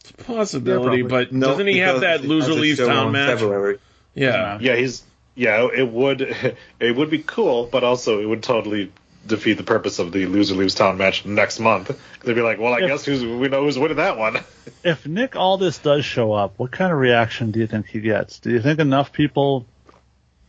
It's 0.00 0.10
a 0.10 0.14
possibility, 0.24 1.02
Yeah, 1.02 1.08
but 1.08 1.32
No, 1.32 1.48
doesn't 1.48 1.66
he 1.66 1.78
have 1.78 2.00
that 2.00 2.20
it 2.24 2.26
loser 2.26 2.52
has 2.52 2.58
leaves 2.58 2.78
town 2.78 3.12
match? 3.12 3.38
February. 3.38 3.78
Yeah. 4.14 4.58
Yeah, 4.60 4.76
he's 4.76 5.02
yeah. 5.34 5.68
It 5.74 5.88
would 5.90 6.20
it 6.80 6.96
would 6.96 7.10
be 7.10 7.18
cool, 7.18 7.66
but 7.66 7.84
also 7.84 8.20
it 8.20 8.26
would 8.26 8.42
totally 8.42 8.92
defeat 9.26 9.54
the 9.54 9.64
purpose 9.64 9.98
of 9.98 10.12
the 10.12 10.26
loser 10.26 10.54
leaves 10.54 10.74
town 10.74 10.98
match 10.98 11.24
next 11.26 11.58
month. 11.58 11.98
They'd 12.22 12.34
be 12.34 12.42
like, 12.42 12.58
well, 12.58 12.72
I 12.72 12.78
If- 12.78 12.88
guess 12.88 13.04
who's 13.04 13.24
we 13.24 13.48
know 13.48 13.64
who's 13.64 13.78
winning 13.78 13.98
that 13.98 14.16
one. 14.18 14.38
If 14.84 15.04
Nick 15.04 15.34
Aldis 15.34 15.78
does 15.78 16.04
show 16.04 16.32
up, 16.32 16.60
what 16.60 16.70
kind 16.70 16.92
of 16.92 16.98
reaction 17.00 17.50
do 17.50 17.58
you 17.58 17.66
think 17.66 17.86
he 17.88 17.98
gets? 17.98 18.38
Do 18.38 18.50
you 18.50 18.60
think 18.60 18.78
enough 18.78 19.12
people 19.12 19.66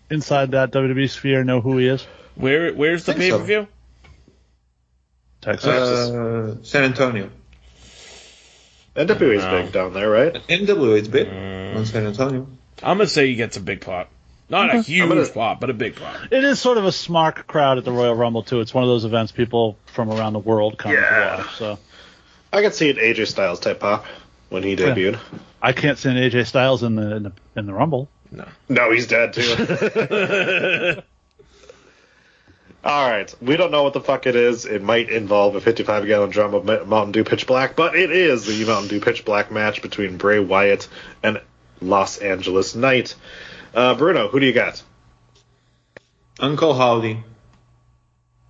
inside 0.09 0.51
that 0.51 0.71
WWE 0.71 1.09
sphere 1.09 1.43
know 1.43 1.61
who 1.61 1.77
he 1.77 1.87
is? 1.87 2.03
Where 2.35 2.73
Where's 2.73 3.05
the 3.05 3.13
Think 3.13 3.31
pay 3.31 3.37
per 3.37 3.43
view? 3.43 3.67
Texas. 5.41 5.69
Uh, 5.69 6.55
San 6.63 6.83
Antonio. 6.83 7.29
NWA's 8.95 9.43
No. 9.43 9.61
big 9.61 9.71
down 9.71 9.93
there, 9.93 10.09
right? 10.09 10.33
NWA 10.49 10.99
is 10.99 11.07
big 11.07 11.27
on 11.27 11.85
San 11.85 12.05
Antonio. 12.07 12.47
I'm 12.81 12.97
gonna 12.97 13.07
say 13.07 13.27
he 13.27 13.35
gets 13.35 13.57
a 13.57 13.61
big 13.61 13.81
pop. 13.81 14.09
Not 14.49 14.73
a 14.73 14.81
huge 14.81 15.09
gonna- 15.09 15.25
pop, 15.27 15.59
but 15.59 15.69
a 15.69 15.73
big 15.73 15.95
pop. 15.97 16.15
It 16.31 16.43
is 16.43 16.59
sort 16.59 16.77
of 16.77 16.85
a 16.85 16.91
smart 16.91 17.47
crowd 17.47 17.77
at 17.77 17.83
the 17.85 17.91
Royal 17.91 18.15
Rumble 18.15 18.43
too. 18.43 18.61
It's 18.61 18.73
one 18.73 18.83
of 18.83 18.87
those 18.87 19.05
events 19.05 19.31
people 19.31 19.77
from 19.87 20.09
around 20.09 20.33
the 20.33 20.39
world 20.39 20.77
come 20.77 20.93
Yeah. 20.93 21.01
to 21.35 21.37
watch. 21.43 21.55
So 21.57 21.79
I 22.51 22.61
could 22.61 22.73
see 22.73 22.89
an 22.89 22.97
AJ 22.97 23.25
Styles 23.25 23.59
type 23.59 23.79
pop 23.81 24.05
when 24.49 24.63
he 24.63 24.75
debuted. 24.75 25.19
I 25.61 25.73
can't 25.73 25.97
see 25.97 26.09
an 26.09 26.17
AJ 26.17 26.45
Styles 26.45 26.81
in 26.81 26.95
the 26.95 27.15
in 27.17 27.23
the, 27.23 27.31
in 27.55 27.65
the 27.67 27.73
Rumble. 27.73 28.09
No, 28.31 28.47
No, 28.69 28.91
he's 28.91 29.07
dead 29.07 29.33
too. 29.33 31.01
All 32.83 33.09
right, 33.09 33.33
we 33.41 33.57
don't 33.57 33.71
know 33.71 33.83
what 33.83 33.93
the 33.93 34.01
fuck 34.01 34.27
it 34.27 34.35
is. 34.35 34.65
It 34.65 34.81
might 34.81 35.09
involve 35.09 35.55
a 35.55 35.61
55 35.61 36.05
gallon 36.07 36.29
drum 36.29 36.53
of 36.53 36.63
Mountain 36.87 37.11
Dew 37.11 37.23
Pitch 37.25 37.45
Black, 37.47 37.75
but 37.75 37.95
it 37.95 38.11
is 38.11 38.45
the 38.45 38.65
Mountain 38.65 38.87
Dew 38.89 39.01
Pitch 39.01 39.25
Black 39.25 39.51
match 39.51 39.81
between 39.81 40.17
Bray 40.17 40.39
Wyatt 40.39 40.87
and 41.21 41.41
Los 41.81 42.19
Angeles 42.19 42.75
Knight. 42.75 43.15
Uh, 43.73 43.95
Bruno, 43.95 44.29
who 44.29 44.39
do 44.39 44.45
you 44.45 44.53
got? 44.53 44.81
Uncle 46.39 46.73
Howdy. 46.75 47.23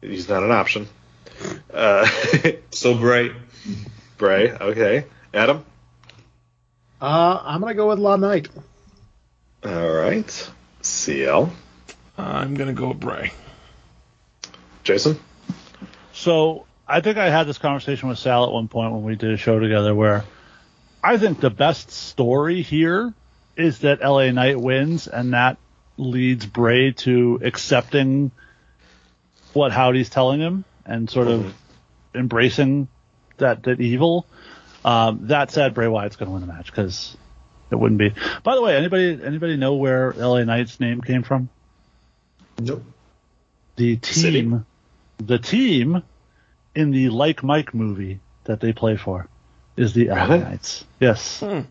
He's 0.02 0.30
not 0.30 0.44
an 0.44 0.52
option. 0.52 0.88
Uh, 1.74 2.08
So 2.72 2.96
Bray. 2.96 3.32
Bray, 4.18 4.52
okay. 4.52 5.06
Adam? 5.34 5.66
Uh, 7.02 7.42
I'm 7.44 7.62
going 7.62 7.72
to 7.72 7.76
go 7.76 7.88
with 7.90 8.00
LA 8.00 8.18
Knight. 8.18 8.50
All 9.68 9.92
right. 9.92 10.50
CL. 10.82 11.52
I'm 12.18 12.54
gonna 12.54 12.72
go 12.72 12.88
with 12.88 13.02
Bray. 13.02 13.34
Jason? 14.86 15.20
So 16.14 16.66
I 16.88 17.02
think 17.02 17.18
I 17.18 17.30
had 17.30 17.48
this 17.48 17.58
conversation 17.58 18.08
with 18.08 18.18
Sal 18.18 18.46
at 18.46 18.52
one 18.54 18.70
point 18.70 18.94
when 18.94 19.04
we 19.04 19.18
did 19.18 19.32
a 19.32 19.38
show 19.38 19.60
together 19.60 19.94
where 19.94 20.24
I 21.04 21.18
think 21.18 21.42
the 21.42 21.50
best 21.50 21.92
story 21.92 22.62
here 22.62 23.14
is 23.58 23.80
that 23.80 24.00
LA 24.00 24.32
Knight 24.32 24.58
wins 24.58 25.08
and 25.08 25.34
that 25.34 25.58
leads 25.98 26.46
Bray 26.46 26.94
to 26.94 27.42
accepting 27.44 28.32
what 29.52 29.74
Howdy's 29.74 30.10
telling 30.10 30.40
him 30.40 30.64
and 30.86 31.10
sort 31.10 31.28
of 31.28 31.54
embracing 32.16 32.88
that 33.36 33.64
that 33.64 33.82
evil. 33.82 34.26
Um, 34.86 35.28
that 35.28 35.52
said, 35.52 35.74
Bray 35.74 35.90
Wyatt's 35.90 36.16
going 36.16 36.28
to 36.28 36.32
win 36.32 36.40
the 36.40 36.48
match 36.48 36.68
because 36.68 37.18
it 37.72 37.76
wouldn't 37.76 38.00
be. 38.00 38.14
By 38.44 38.56
the 38.56 38.62
way, 38.62 38.76
anybody 38.76 39.20
anybody 39.24 39.58
know 39.58 39.76
where 39.76 40.14
LA 40.14 40.44
Knight's 40.44 40.80
name 40.80 41.02
came 41.02 41.24
from? 41.24 41.50
Nope. 42.60 42.84
The 43.76 43.98
team, 43.98 44.66
the 45.18 45.38
team 45.38 46.02
in 46.74 46.92
the 46.92 47.10
Like 47.10 47.44
Mike 47.44 47.74
movie 47.74 48.20
that 48.46 48.60
they 48.60 48.74
play 48.74 48.98
for 48.98 49.28
is 49.76 49.94
the 49.94 50.08
LA 50.08 50.24
Really? 50.24 50.40
Knights. 50.40 50.86
Yes. 51.00 51.44
Is 51.44 51.66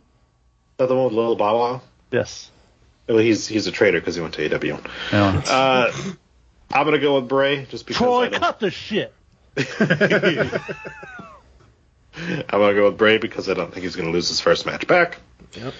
that 0.78 0.89
the 0.89 0.94
one 0.94 1.05
with 1.06 1.14
Little 1.14 1.36
Bow 1.36 1.59
Wow? 1.59 1.82
Yes. 2.10 2.51
Well, 3.09 3.18
he's 3.18 3.47
he's 3.47 3.66
a 3.66 3.73
traitor 3.73 4.01
because 4.01 4.14
he 4.16 4.20
went 4.20 4.35
to 4.35 4.55
AW. 4.55 4.81
Yeah. 5.12 5.43
Uh, 5.48 5.93
I'm 6.73 6.85
gonna 6.85 6.98
go 6.98 7.14
with 7.20 7.28
Bray 7.28 7.64
just 7.66 7.86
because. 7.86 8.02
I 8.02 8.28
Troy, 8.28 8.39
cut 8.39 8.60
the 8.60 8.70
shit. 8.70 9.12
I'm 12.48 12.60
gonna 12.60 12.74
go 12.74 12.84
with 12.86 12.98
Bray 12.98 13.18
because 13.18 13.48
I 13.48 13.55
don't 13.55 13.72
think 13.72 13.84
he's 13.84 13.97
gonna 13.97 14.10
lose 14.10 14.28
his 14.28 14.40
first 14.40 14.66
match 14.66 14.86
back. 14.86 15.18
Yep. 15.55 15.74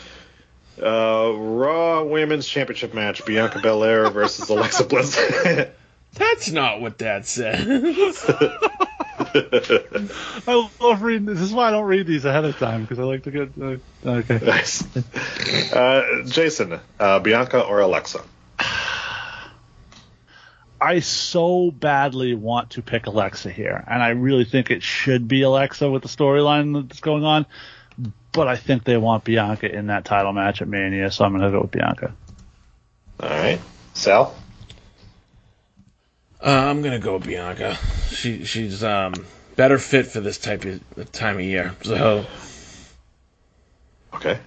Uh, 0.83 1.33
Raw 1.35 2.03
Women's 2.05 2.47
Championship 2.47 2.93
match: 2.95 3.25
Bianca 3.25 3.61
Belair 3.61 4.11
versus 4.11 4.49
Alexa 4.49 4.85
Bliss. 4.85 5.17
That's 6.15 6.51
not 6.51 6.81
what 6.81 6.99
that 6.99 7.27
said. 7.27 7.67
I 10.47 10.71
love 10.81 11.03
reading. 11.03 11.27
This 11.27 11.41
is 11.41 11.53
why 11.53 11.69
I 11.69 11.71
don't 11.71 11.85
read 11.85 12.07
these 12.07 12.25
ahead 12.25 12.45
of 12.45 12.59
time 12.59 12.83
because 12.83 12.99
I 12.99 13.05
like 13.05 13.25
to 13.25 13.31
get. 13.31 13.51
Uh, 13.61 13.77
okay. 14.05 14.41
nice. 14.45 14.85
Uh, 15.73 16.23
Jason, 16.27 16.81
uh, 16.99 17.19
Bianca 17.21 17.63
or 17.63 17.81
Alexa? 17.81 18.23
I 20.81 21.01
so 21.01 21.71
badly 21.71 22.35
want 22.35 22.71
to 22.71 22.83
pick 22.83 23.07
Alexa 23.07 23.51
here, 23.51 23.83
and 23.87 24.03
I 24.03 24.11
really 24.11 24.45
think 24.45 24.71
it 24.71 24.83
should 24.83 25.27
be 25.27 25.43
Alexa 25.43 25.91
with 25.91 26.03
the 26.03 26.09
storyline 26.09 26.89
that's 26.89 27.01
going 27.01 27.25
on. 27.25 27.47
But 28.33 28.49
I 28.49 28.57
think 28.57 28.85
they 28.85 28.99
want 28.99 29.25
Bianca 29.25 29.75
in 29.75 29.87
that 29.87 30.05
title 30.05 30.33
match 30.33 30.61
at 30.61 30.69
Mania, 30.69 31.11
so 31.11 31.25
I'm 31.25 31.33
going 31.33 31.45
to 31.45 31.51
go 31.51 31.63
with 31.63 31.71
Bianca. 31.71 32.15
All 33.21 33.31
right, 33.31 33.61
Sal. 33.95 34.35
Uh, 36.39 36.51
I'm 36.51 36.83
gonna 36.83 36.99
go 36.99 37.15
with 37.15 37.25
Bianca. 37.27 37.79
She 38.11 38.45
she's 38.45 38.85
um 38.85 39.15
better 39.57 39.79
fit 39.79 40.07
for 40.07 40.21
this 40.21 40.37
type 40.37 40.67
of 40.67 41.11
time 41.11 41.37
of 41.37 41.43
year. 41.43 41.75
So 41.83 42.27
Okay. 44.17 44.39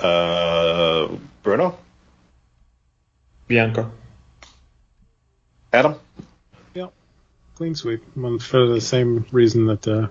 Uh, 0.00 1.08
Bruno. 1.42 1.78
Bianca. 3.46 3.90
Adam. 5.76 5.96
Yep. 6.74 6.92
Clean 7.56 7.74
sweep. 7.74 8.02
Well, 8.16 8.38
for 8.38 8.66
the 8.66 8.80
same 8.80 9.26
reason 9.30 9.66
that 9.66 9.86
uh, 9.86 10.08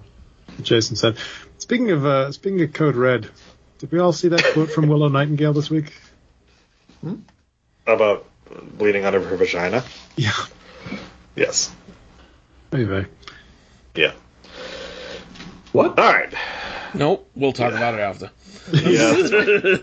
Jason 0.62 0.96
said. 0.96 1.18
Speaking 1.58 1.90
of 1.92 2.06
uh, 2.06 2.32
speaking 2.32 2.62
of 2.62 2.72
Code 2.72 2.96
Red, 2.96 3.30
did 3.80 3.92
we 3.92 4.00
all 4.00 4.14
see 4.14 4.28
that 4.28 4.44
quote 4.54 4.70
from 4.70 4.88
Willow 4.88 5.08
Nightingale 5.08 5.54
this 5.54 5.70
week? 5.72 5.92
About 7.88 8.26
bleeding 8.78 9.06
out 9.06 9.16
of 9.16 9.26
her 9.26 9.36
vagina. 9.36 9.84
Yeah. 10.16 10.32
Yes. 11.36 11.76
Maybe. 12.72 13.08
Yeah. 13.96 14.14
What? 15.72 16.00
All 16.00 16.14
right. 16.14 16.34
nope, 16.94 17.30
we'll 17.36 17.52
talk 17.54 17.74
about 17.74 17.96
it 17.96 18.00
after. 18.00 18.32
Yeah. 18.72 19.14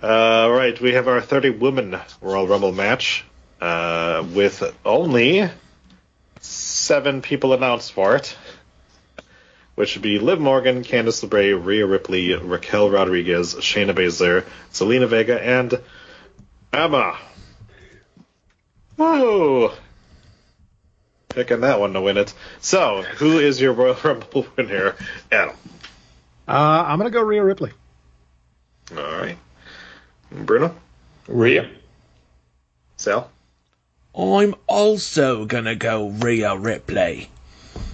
that's 0.00 0.02
uh, 0.02 0.48
right. 0.50 0.80
We 0.80 0.92
have 0.94 1.08
our 1.08 1.20
30 1.20 1.50
women 1.50 1.98
Royal 2.20 2.46
Rumble 2.46 2.72
match 2.72 3.25
uh, 3.60 4.24
with 4.34 4.62
only 4.84 5.48
seven 6.40 7.22
people 7.22 7.52
announced 7.52 7.92
for 7.92 8.16
it, 8.16 8.36
which 9.74 9.94
would 9.94 10.02
be 10.02 10.18
Liv 10.18 10.40
Morgan, 10.40 10.82
Candice 10.82 11.24
LeRae, 11.26 11.62
Rhea 11.62 11.86
Ripley, 11.86 12.34
Raquel 12.34 12.90
Rodriguez, 12.90 13.54
Shayna 13.54 13.94
Baszler, 13.94 14.44
Zelina 14.72 15.08
Vega, 15.08 15.40
and 15.42 15.80
Emma. 16.72 17.18
Whoa! 18.96 19.72
Picking 21.28 21.60
that 21.60 21.80
one 21.80 21.92
to 21.92 22.00
win 22.00 22.16
it. 22.16 22.32
So, 22.60 23.02
who 23.02 23.38
is 23.38 23.60
your 23.60 23.72
Royal 23.72 23.96
Rumble 24.02 24.46
winner, 24.56 24.96
Adam? 25.30 25.56
Uh, 26.48 26.84
I'm 26.86 26.98
gonna 26.98 27.10
go 27.10 27.22
Rhea 27.22 27.42
Ripley. 27.44 27.72
All 28.92 29.02
right. 29.18 29.36
Bruno? 30.30 30.74
Rhea. 31.26 31.68
Sal? 32.96 33.30
I'm 34.16 34.54
also 34.66 35.44
gonna 35.44 35.74
go 35.74 36.08
Rhea 36.08 36.56
Ripley. 36.56 37.28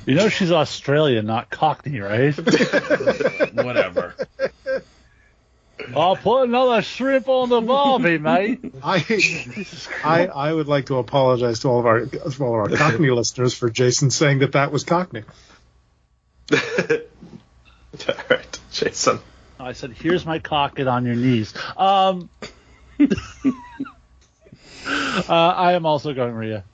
You 0.07 0.15
know 0.15 0.28
she's 0.28 0.53
Australian, 0.53 1.27
not 1.27 1.51
Cockney, 1.51 2.01
right? 2.01 2.35
Whatever. 3.55 4.15
I'll 5.97 6.16
put 6.16 6.44
another 6.44 6.82
shrimp 6.82 7.28
on 7.28 7.49
the 7.49 7.61
barbie, 7.61 8.19
mate. 8.19 8.61
I, 8.82 9.05
I 10.05 10.27
I 10.27 10.53
would 10.53 10.69
like 10.69 10.86
to 10.86 10.97
apologize 10.97 11.61
to 11.61 11.69
all 11.69 11.81
of 11.81 11.86
our 11.86 12.07
to 12.07 12.44
all 12.44 12.61
of 12.61 12.73
our 12.73 12.77
Cockney 12.77 13.11
listeners 13.11 13.55
for 13.55 13.69
Jason 13.69 14.11
saying 14.11 14.40
that 14.40 14.53
that 14.53 14.70
was 14.70 14.85
Cockney. 14.85 15.24
All 18.09 18.15
right, 18.31 18.59
Jason. 18.73 19.20
I 19.61 19.73
said, 19.73 19.93
"Here's 19.93 20.24
my 20.24 20.39
cock, 20.39 20.77
get 20.77 20.89
on 20.89 21.05
your 21.05 21.15
knees." 21.15 21.55
Um, 21.77 22.31
uh, 24.86 25.24
I 25.28 25.72
am 25.74 25.86
also 25.86 26.12
going 26.14 26.34
Rhea. 26.34 26.64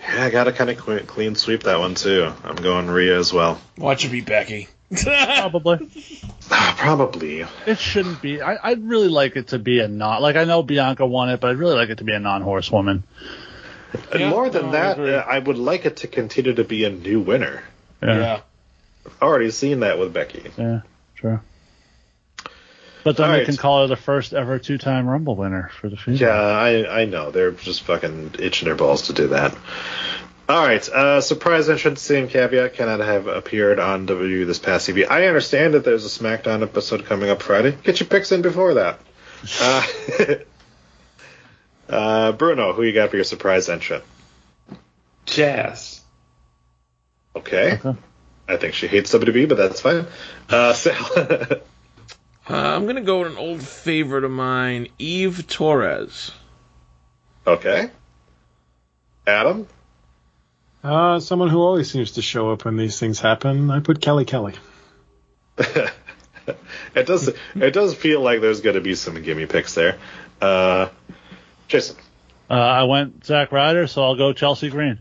Yeah, 0.00 0.24
I 0.24 0.30
gotta 0.30 0.52
kind 0.52 0.70
of 0.70 0.78
clean, 0.78 1.06
clean 1.06 1.34
sweep 1.34 1.64
that 1.64 1.78
one 1.78 1.94
too. 1.94 2.32
I'm 2.44 2.56
going 2.56 2.88
Rhea 2.88 3.18
as 3.18 3.32
well. 3.32 3.60
Watch 3.76 4.04
it 4.04 4.10
be 4.12 4.20
Becky. 4.20 4.68
Probably. 5.02 5.90
Ah, 6.50 6.74
Probably. 6.78 7.44
It 7.66 7.78
shouldn't 7.78 8.22
be. 8.22 8.40
I, 8.40 8.56
I'd 8.70 8.82
really 8.88 9.08
like 9.08 9.36
it 9.36 9.48
to 9.48 9.58
be 9.58 9.80
a 9.80 9.88
non. 9.88 10.22
Like 10.22 10.36
I 10.36 10.44
know 10.44 10.62
Bianca 10.62 11.04
won 11.04 11.28
it, 11.30 11.40
but 11.40 11.50
I'd 11.50 11.58
really 11.58 11.74
like 11.74 11.90
it 11.90 11.98
to 11.98 12.04
be 12.04 12.12
a 12.12 12.18
non-horsewoman. 12.20 13.02
And 14.12 14.20
Yeah, 14.20 14.30
more 14.30 14.48
than 14.48 14.66
no, 14.66 14.72
that, 14.72 14.98
agree. 14.98 15.14
uh, 15.14 15.20
I 15.22 15.38
would 15.38 15.58
like 15.58 15.84
it 15.84 15.96
to 15.98 16.08
continue 16.08 16.54
to 16.54 16.64
be 16.64 16.84
a 16.84 16.90
new 16.90 17.20
winner. 17.20 17.62
yeah. 18.02 18.40
I've 19.04 19.22
already 19.22 19.50
seen 19.50 19.80
that 19.80 19.98
with 19.98 20.12
Becky. 20.14 20.50
Yeah, 20.56 20.82
sure. 21.16 21.42
But 23.04 23.16
then 23.16 23.26
All 23.26 23.32
they 23.32 23.38
right. 23.38 23.46
can 23.46 23.56
call 23.56 23.82
her 23.82 23.86
the 23.86 23.96
first 23.96 24.34
ever 24.34 24.58
two-time 24.58 25.08
Rumble 25.08 25.36
winner 25.36 25.70
for 25.80 25.88
the 25.88 25.96
female. 25.96 26.20
Yeah, 26.20 26.34
I 26.34 27.02
I 27.02 27.04
know 27.04 27.30
they're 27.30 27.52
just 27.52 27.82
fucking 27.82 28.36
itching 28.38 28.66
their 28.66 28.74
balls 28.74 29.02
to 29.02 29.12
do 29.12 29.28
that. 29.28 29.56
All 30.48 30.66
right, 30.66 30.88
uh, 30.88 31.20
surprise 31.20 31.68
entrance. 31.68 32.00
Same 32.00 32.26
caveat 32.26 32.72
cannot 32.74 33.00
have 33.00 33.26
appeared 33.26 33.78
on 33.78 34.06
WWE 34.06 34.46
this 34.46 34.58
past 34.58 34.88
TV. 34.88 35.08
I 35.08 35.26
understand 35.26 35.74
that 35.74 35.84
there's 35.84 36.06
a 36.06 36.22
SmackDown 36.22 36.62
episode 36.62 37.04
coming 37.04 37.28
up 37.28 37.42
Friday. 37.42 37.76
Get 37.82 38.00
your 38.00 38.08
picks 38.08 38.32
in 38.32 38.42
before 38.42 38.74
that. 38.74 39.00
Uh, 39.60 39.86
uh, 41.88 42.32
Bruno, 42.32 42.72
who 42.72 42.82
you 42.82 42.92
got 42.92 43.10
for 43.10 43.16
your 43.16 43.24
surprise 43.24 43.68
entrant? 43.68 44.02
Jazz. 45.26 46.00
Okay. 47.36 47.74
Okay. 47.74 47.96
I 48.48 48.56
think 48.56 48.74
she 48.74 48.88
hates 48.88 49.12
WWE, 49.14 49.48
but 49.48 49.56
that's 49.58 49.80
fine. 49.80 50.06
Uh, 50.48 50.72
Sal. 50.72 51.08
Uh, 52.48 52.56
I'm 52.56 52.86
gonna 52.86 53.02
go 53.02 53.20
with 53.20 53.32
an 53.32 53.38
old 53.38 53.62
favorite 53.62 54.24
of 54.24 54.30
mine, 54.30 54.88
Eve 54.98 55.46
Torres. 55.46 56.32
okay. 57.46 57.90
Adam. 59.26 59.66
Uh, 60.82 61.20
someone 61.20 61.48
who 61.50 61.60
always 61.60 61.90
seems 61.90 62.12
to 62.12 62.22
show 62.22 62.50
up 62.50 62.64
when 62.64 62.76
these 62.76 62.98
things 62.98 63.20
happen. 63.20 63.70
I 63.70 63.80
put 63.80 64.00
Kelly 64.00 64.24
Kelly. 64.24 64.54
it 65.58 67.06
does. 67.06 67.28
It 67.54 67.70
does 67.72 67.94
feel 67.94 68.20
like 68.22 68.40
there's 68.40 68.62
going 68.62 68.76
to 68.76 68.80
be 68.80 68.94
some 68.94 69.20
gimme 69.22 69.44
picks 69.46 69.74
there. 69.74 69.98
Uh, 70.40 70.88
Jason. 71.66 71.96
Uh, 72.48 72.54
I 72.54 72.84
went 72.84 73.26
Zack 73.26 73.52
Ryder, 73.52 73.86
so 73.86 74.02
I'll 74.02 74.16
go 74.16 74.32
Chelsea 74.32 74.70
Green. 74.70 75.00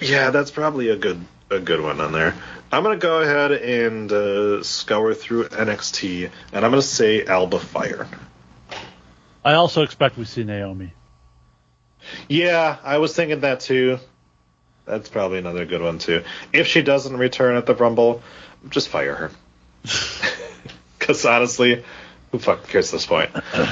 Yeah, 0.00 0.30
that's 0.30 0.50
probably 0.50 0.88
a 0.88 0.96
good 0.96 1.24
a 1.50 1.60
good 1.60 1.80
one 1.80 2.00
on 2.00 2.12
there. 2.12 2.34
I'm 2.72 2.82
gonna 2.82 2.96
go 2.96 3.20
ahead 3.20 3.52
and 3.52 4.12
uh, 4.12 4.62
scour 4.62 5.14
through 5.14 5.48
NXT, 5.48 6.30
and 6.52 6.64
I'm 6.64 6.70
gonna 6.70 6.82
say 6.82 7.24
Alba 7.24 7.58
Fyre. 7.58 8.06
I 9.44 9.54
also 9.54 9.82
expect 9.82 10.16
we 10.16 10.24
see 10.24 10.44
Naomi. 10.44 10.92
Yeah, 12.28 12.76
I 12.82 12.98
was 12.98 13.14
thinking 13.14 13.40
that 13.40 13.60
too. 13.60 13.98
That's 14.84 15.08
probably 15.08 15.38
another 15.38 15.66
good 15.66 15.82
one 15.82 15.98
too. 15.98 16.24
If 16.52 16.66
she 16.66 16.82
doesn't 16.82 17.16
return 17.16 17.56
at 17.56 17.66
the 17.66 17.74
Rumble, 17.74 18.22
just 18.68 18.88
fire 18.88 19.14
her. 19.14 19.30
Because 20.98 21.24
honestly, 21.24 21.82
who 22.30 22.38
fucking 22.38 22.68
cares 22.68 22.90
at 22.90 22.92
this 22.92 23.06
point? 23.06 23.30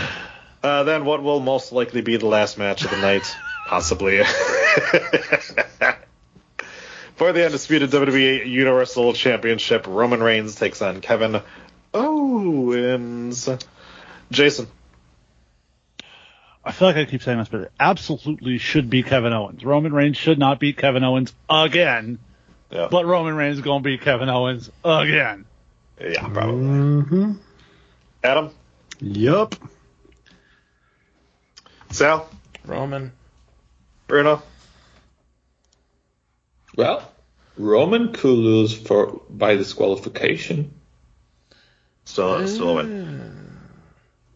Uh, 0.61 0.83
then 0.83 1.05
what 1.05 1.23
will 1.23 1.39
most 1.39 1.71
likely 1.71 2.01
be 2.01 2.17
the 2.17 2.27
last 2.27 2.59
match 2.59 2.85
of 2.85 2.91
the 2.91 2.97
night? 2.97 3.23
Possibly. 3.69 4.19
For 7.19 7.33
the 7.33 7.45
undisputed 7.45 7.91
WWE 7.91 8.47
Universal 8.47 9.13
Championship, 9.15 9.89
Roman 9.89 10.23
Reigns 10.23 10.55
takes 10.55 10.81
on 10.81 11.01
Kevin 11.01 11.43
Owens. 11.93 13.49
Jason. 14.31 14.69
I 16.65 16.71
feel 16.71 16.87
like 16.87 16.97
I 16.97 17.07
keep 17.07 17.21
saying 17.25 17.39
this, 17.39 17.49
but 17.49 17.63
it 17.63 17.73
absolutely 17.81 18.59
should 18.59 18.89
be 18.89 19.03
Kevin 19.03 19.33
Owens. 19.33 19.65
Roman 19.65 19.93
Reigns 19.93 20.17
should 20.17 20.39
not 20.39 20.61
beat 20.61 20.77
Kevin 20.77 21.03
Owens 21.03 21.35
again. 21.51 22.21
Yeah. 22.71 22.87
But 22.89 23.05
Roman 23.05 23.35
Reigns 23.35 23.57
is 23.57 23.65
going 23.65 23.83
to 23.83 23.85
beat 23.85 24.03
Kevin 24.03 24.29
Owens 24.29 24.71
again. 24.85 25.45
Yeah, 26.01 26.29
probably. 26.29 26.63
Mm-hmm. 26.63 27.33
Adam? 28.23 28.51
Yup. 29.01 29.57
Sal? 31.91 32.31
Roman. 32.65 33.11
Bruno? 34.07 34.41
Well, 36.79 37.03
Roman 37.57 38.13
could 38.13 38.29
lose 38.39 38.73
for 38.73 39.21
by 39.29 39.57
disqualification. 39.57 40.73
Still, 42.05 42.47
still 42.47 42.71
a 42.71 42.75
win. 42.77 43.49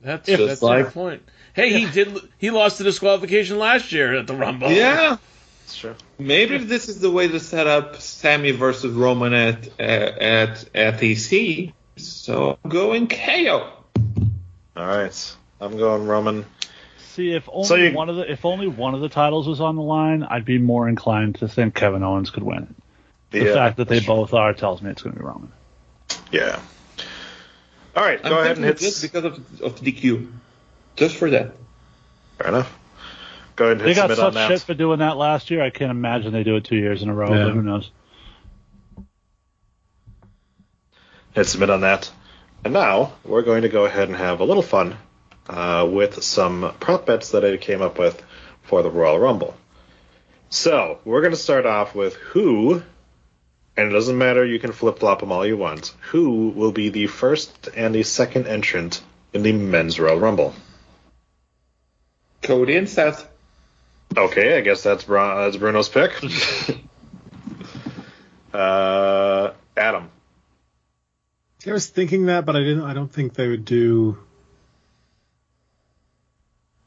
That's 0.01 0.27
Just 0.27 0.45
that's 0.45 0.63
like- 0.63 0.89
a 0.89 0.91
point. 0.91 1.23
Hey, 1.55 1.71
he 1.71 1.87
did. 1.89 2.19
He 2.39 2.51
lost 2.51 2.79
the 2.79 2.85
disqualification 2.85 3.59
last 3.59 3.93
year 3.93 4.19
at 4.19 4.27
the 4.27 4.35
Rumble. 4.35 4.73
Yeah, 4.73 5.19
That's 5.61 5.77
true. 5.79 5.95
maybe 6.19 6.59
this 6.59 6.89
is 6.89 6.99
the 6.99 7.11
way 7.13 7.29
to 7.29 7.39
set 7.39 7.69
up 7.69 8.01
Sami 8.01 8.51
versus 8.51 8.93
Roman 8.93 9.33
at 9.35 9.69
uh, 9.79 9.83
at 9.83 10.65
at 10.75 11.01
EC. 11.01 11.73
So 11.97 12.59
I'm 12.65 12.71
going 12.71 13.07
KO. 13.07 13.71
All 14.77 14.87
right. 14.87 15.37
I'm 15.61 15.77
going 15.77 16.07
Roman. 16.09 16.45
See, 17.15 17.33
if 17.35 17.47
only 17.53 17.69
So 17.69 17.75
you- 17.75 17.93
one 17.93 18.09
of 18.09 18.17
the 18.17 18.31
if 18.31 18.45
only 18.47 18.69
one 18.69 18.95
of 18.95 19.01
the 19.03 19.09
titles 19.11 19.47
was 19.47 19.61
on 19.61 19.77
the 19.77 19.83
line, 19.83 20.23
I'd 20.23 20.47
be 20.47 20.57
more 20.59 20.89
inclined 20.89 21.35
to 21.37 21.49
think 21.49 21.75
Kevin 21.75 22.03
Owens 22.03 22.31
could 22.31 22.43
win 22.43 22.63
it. 22.63 22.69
The 23.31 23.45
Yeah, 23.47 23.53
fact 23.55 23.77
that 23.77 23.89
they 23.89 24.01
both 24.01 24.33
are 24.33 24.55
tells 24.55 24.81
me 24.81 24.91
it's 24.91 25.03
going 25.03 25.13
to 25.15 25.19
be 25.19 25.25
Roman. 25.25 25.53
Yeah. 26.31 26.59
All 27.95 28.03
right, 28.03 28.19
I'm 28.25 28.31
go 28.31 28.39
ahead 28.39 28.57
and 28.57 28.65
thinking 28.65 28.65
hit. 28.65 28.79
just 28.79 29.03
because 29.03 29.25
of, 29.27 29.61
of 29.63 29.81
DQ, 29.81 30.33
just 30.97 31.17
for 31.17 31.29
that. 31.31 31.53
Fair 32.39 32.49
enough. 32.49 32.75
Go 33.57 33.67
ahead 33.67 33.77
and 33.77 33.81
They 33.87 33.89
hit 33.93 33.97
got 33.97 34.11
submit 34.11 34.19
on 34.21 34.33
such 34.33 34.49
shit 34.49 34.61
for 34.63 34.73
doing 34.75 35.01
that 35.01 35.19
last 35.19 35.51
year. 35.51 35.63
I 35.63 35.69
can't 35.69 35.91
imagine 35.91 36.33
they 36.33 36.45
do 36.45 36.57
it 36.57 36.65
two 36.65 36.77
years 36.77 37.03
in 37.03 37.11
a 37.11 37.15
row. 37.15 37.29
Yeah. 37.35 37.45
But 37.45 37.53
who 37.53 37.63
knows? 37.63 37.91
hit 41.35 41.47
submit 41.47 41.69
on 41.71 41.83
that. 41.83 42.11
And 42.65 42.73
now 42.73 43.13
we're 43.25 43.43
going 43.43 43.63
to 43.63 43.69
go 43.69 43.85
ahead 43.85 44.09
and 44.09 44.17
have 44.17 44.41
a 44.41 44.45
little 44.45 44.63
fun 44.63 44.97
uh, 45.53 45.87
with 45.87 46.23
some 46.25 46.75
prop 46.81 47.05
bets 47.07 47.31
that 47.33 47.45
I 47.45 47.59
came 47.59 47.83
up 47.83 47.99
with 47.99 48.23
for 48.63 48.83
the 48.83 48.91
Royal 48.91 49.19
Rumble. 49.19 49.55
So 50.49 50.99
we're 51.05 51.21
going 51.21 51.33
to 51.33 51.39
start 51.39 51.67
off 51.67 51.95
with 51.95 52.15
who, 52.15 52.83
and 53.77 53.89
it 53.89 53.93
doesn't 53.93 54.17
matter, 54.17 54.45
you 54.45 54.59
can 54.59 54.73
flip 54.73 54.99
flop 54.99 55.21
them 55.21 55.31
all 55.31 55.47
you 55.47 55.59
want. 55.59 55.95
Who 56.11 56.49
will 56.49 56.73
be 56.73 56.89
the 56.89 57.07
first 57.07 57.69
and 57.77 57.95
the 57.95 58.03
second 58.03 58.47
entrant 58.47 59.03
in 59.35 59.43
the 59.43 59.53
men's 59.53 60.01
Royal 60.01 60.19
Rumble? 60.19 60.55
Cody 62.43 62.77
and 62.77 62.89
Seth. 62.89 63.29
Okay, 64.17 64.57
I 64.57 64.63
guess 64.63 64.83
that's, 64.83 65.05
Bru- 65.05 65.17
that's 65.17 65.57
Bruno's 65.57 65.89
pick. 65.89 66.13
uh, 68.55 69.53
Adam. 69.77 70.11
I 71.67 71.73
was 71.73 71.89
thinking 71.89 72.27
that, 72.27 72.45
but 72.45 72.57
I 72.57 72.61
didn't. 72.61 72.83
I 72.83 72.93
don't 72.93 73.11
think 73.11 73.35
they 73.35 73.49
would 73.49 73.65
do 73.65 74.19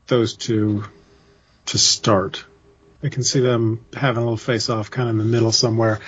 those 0.08 0.36
two 0.36 0.84
to 1.68 1.78
start. 1.78 2.46
I 3.04 3.10
can 3.10 3.24
see 3.24 3.40
them 3.40 3.86
having 3.94 4.18
a 4.18 4.22
little 4.22 4.38
face 4.38 4.70
off 4.70 4.92
kind 4.92 5.10
of 5.10 5.16
in 5.16 5.20
the 5.20 5.26
middle 5.26 5.52
somewhere. 5.52 6.00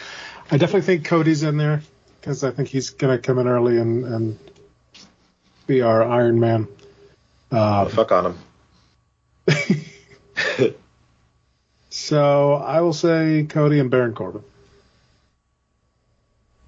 I 0.49 0.57
definitely 0.57 0.82
think 0.82 1.06
Cody's 1.06 1.44
in 1.44 1.57
there 1.57 1.82
because 2.19 2.44
I 2.44 2.52
think 2.52 2.69
he's 2.69 2.91
going 2.91 3.15
to 3.15 3.22
come 3.22 3.40
in 3.40 3.48
early 3.48 3.78
and, 3.78 4.06
and 4.06 4.40
be 5.68 5.82
our 5.82 6.03
Iron 6.03 6.40
Man. 6.40 6.68
Uh, 7.52 7.86
Fuck 7.86 8.11
on 8.11 8.36
him. 9.48 9.95
so 11.90 12.53
I 12.53 12.82
will 12.82 12.94
say 12.94 13.45
Cody 13.48 13.80
and 13.80 13.91
Baron 13.91 14.14
Corbin. 14.14 14.44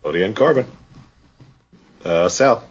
Cody 0.03 0.23
and 0.23 0.35
Corbin. 0.35 0.65
Uh, 2.03 2.29
Sal. 2.29 2.68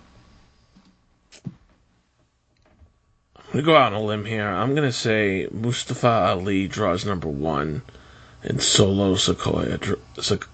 Gonna 3.58 3.66
go 3.66 3.76
out 3.76 3.92
on 3.92 4.00
a 4.00 4.04
limb 4.04 4.24
here. 4.24 4.46
I'm 4.46 4.74
gonna 4.76 4.92
say 4.92 5.48
Mustafa 5.50 6.08
Ali 6.08 6.68
draws 6.68 7.04
number 7.04 7.26
one, 7.28 7.82
and 8.44 8.62
Solo 8.62 9.16
Sequoia. 9.16 9.78
Dr- 9.78 9.98
Sek- 10.20 10.46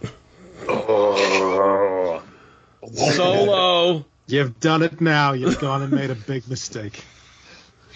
Oh. 0.66 2.22
Solo 2.94 4.04
You've 4.26 4.58
done 4.60 4.82
it 4.82 5.02
now. 5.02 5.32
You've 5.34 5.58
gone 5.58 5.82
and 5.82 5.92
made 5.92 6.08
a 6.10 6.14
big 6.14 6.48
mistake. 6.48 7.04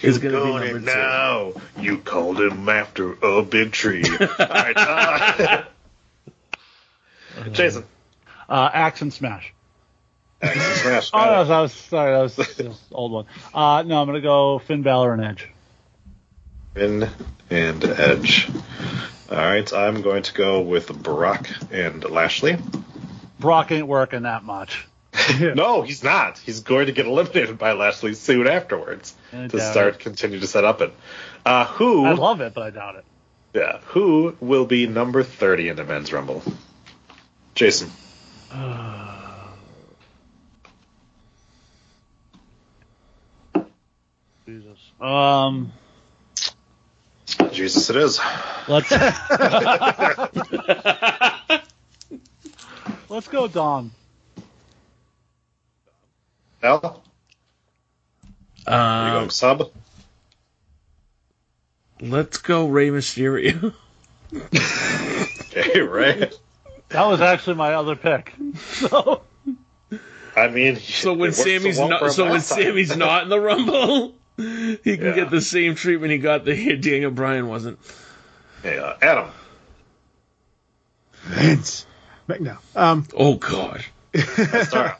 is 0.02 0.18
gonna 0.18 0.36
be 0.36 0.42
Going 0.42 0.62
number 0.64 0.76
in 0.76 0.84
two. 0.84 0.90
now. 0.92 1.52
You 1.78 1.98
called 1.98 2.38
him 2.40 2.68
after 2.68 3.12
a 3.24 3.42
big 3.42 3.72
tree. 3.72 4.04
All 4.20 4.26
right. 4.38 4.76
Uh, 4.76 5.64
Jason. 7.52 7.84
Uh, 8.48 8.68
Axe 8.74 9.00
and 9.00 9.12
Smash. 9.12 9.54
Smash. 10.42 11.10
Oh, 11.12 11.24
no, 11.24 11.44
that 11.44 11.60
was 11.60 11.72
sorry, 11.72 12.12
that 12.12 12.22
was 12.22 12.36
the 12.36 12.74
old 12.92 13.12
one. 13.12 13.26
Uh, 13.52 13.82
no, 13.82 14.00
I'm 14.00 14.06
gonna 14.06 14.20
go 14.20 14.58
Finn 14.60 14.82
Balor 14.82 15.14
and 15.14 15.24
Edge. 15.24 15.48
Finn 16.74 17.08
and 17.50 17.84
Edge. 17.84 18.48
All 19.30 19.36
right. 19.36 19.70
I'm 19.72 20.00
going 20.00 20.22
to 20.22 20.32
go 20.32 20.60
with 20.60 20.90
Brock 21.02 21.48
and 21.70 22.02
Lashley. 22.08 22.56
Brock 23.38 23.70
ain't 23.72 23.86
working 23.86 24.22
that 24.22 24.44
much. 24.44 24.86
No, 25.40 25.82
he's 25.82 26.02
not. 26.02 26.38
He's 26.38 26.60
going 26.60 26.86
to 26.86 26.92
get 26.92 27.04
eliminated 27.06 27.58
by 27.58 27.72
Lashley 27.72 28.14
soon 28.14 28.46
afterwards 28.46 29.14
I 29.32 29.48
to 29.48 29.60
start 29.60 29.94
it. 29.96 30.00
continue 30.00 30.38
to 30.40 30.46
set 30.46 30.64
up 30.64 30.80
it. 30.80 30.94
Uh, 31.44 31.66
who? 31.66 32.04
I 32.06 32.12
love 32.12 32.40
it, 32.40 32.54
but 32.54 32.62
I 32.62 32.70
doubt 32.70 32.96
it. 32.96 33.04
Yeah. 33.52 33.78
Who 33.88 34.36
will 34.40 34.64
be 34.64 34.86
number 34.86 35.22
30 35.22 35.68
in 35.70 35.76
the 35.76 35.84
men's 35.84 36.12
rumble? 36.12 36.42
Jason. 37.54 37.90
Jesus. 38.50 39.17
Um, 45.00 45.72
Jesus, 47.52 47.88
it 47.90 47.96
is. 47.96 48.20
let's 48.66 48.90
let's 53.08 53.28
go 53.28 53.46
Dom. 53.48 53.92
Al? 56.62 57.02
you 58.66 58.72
Um, 58.72 59.12
going 59.12 59.30
sub? 59.30 59.70
let's 62.00 62.38
go 62.38 62.66
Rey 62.66 62.90
Mysterio. 62.90 63.74
Okay, 65.50 65.80
right. 65.80 66.32
That 66.90 67.04
was 67.06 67.20
actually 67.20 67.56
my 67.56 67.74
other 67.74 67.96
pick. 67.96 68.32
So 68.56 69.22
I 70.36 70.46
mean, 70.48 70.76
So 70.76 71.14
when 71.14 71.30
it 71.30 71.36
worked 71.36 71.36
so 71.36 71.42
Sami's 71.42 71.78
not, 71.80 72.12
so 72.12 72.24
when 72.24 72.32
time. 72.34 72.40
Sami's 72.40 72.96
not 72.96 73.24
in 73.24 73.28
the 73.28 73.40
Rumble, 73.40 74.14
he 74.38 74.96
can 74.96 75.06
Yeah. 75.06 75.14
get 75.14 75.30
the 75.30 75.40
same 75.42 75.74
treatment 75.74 76.12
he 76.12 76.18
got 76.18 76.44
the 76.44 76.56
year 76.56 76.76
Daniel 76.80 77.10
Bryan 77.10 77.48
wasn't. 77.48 77.78
Hey, 78.62 78.78
uh, 78.78 78.94
Adam. 79.02 79.30
Vince. 81.24 81.84
McMahon. 82.28 82.58
Um, 82.76 83.06
Oh 83.16 83.34
God, 83.34 83.84
that'd 84.12 84.96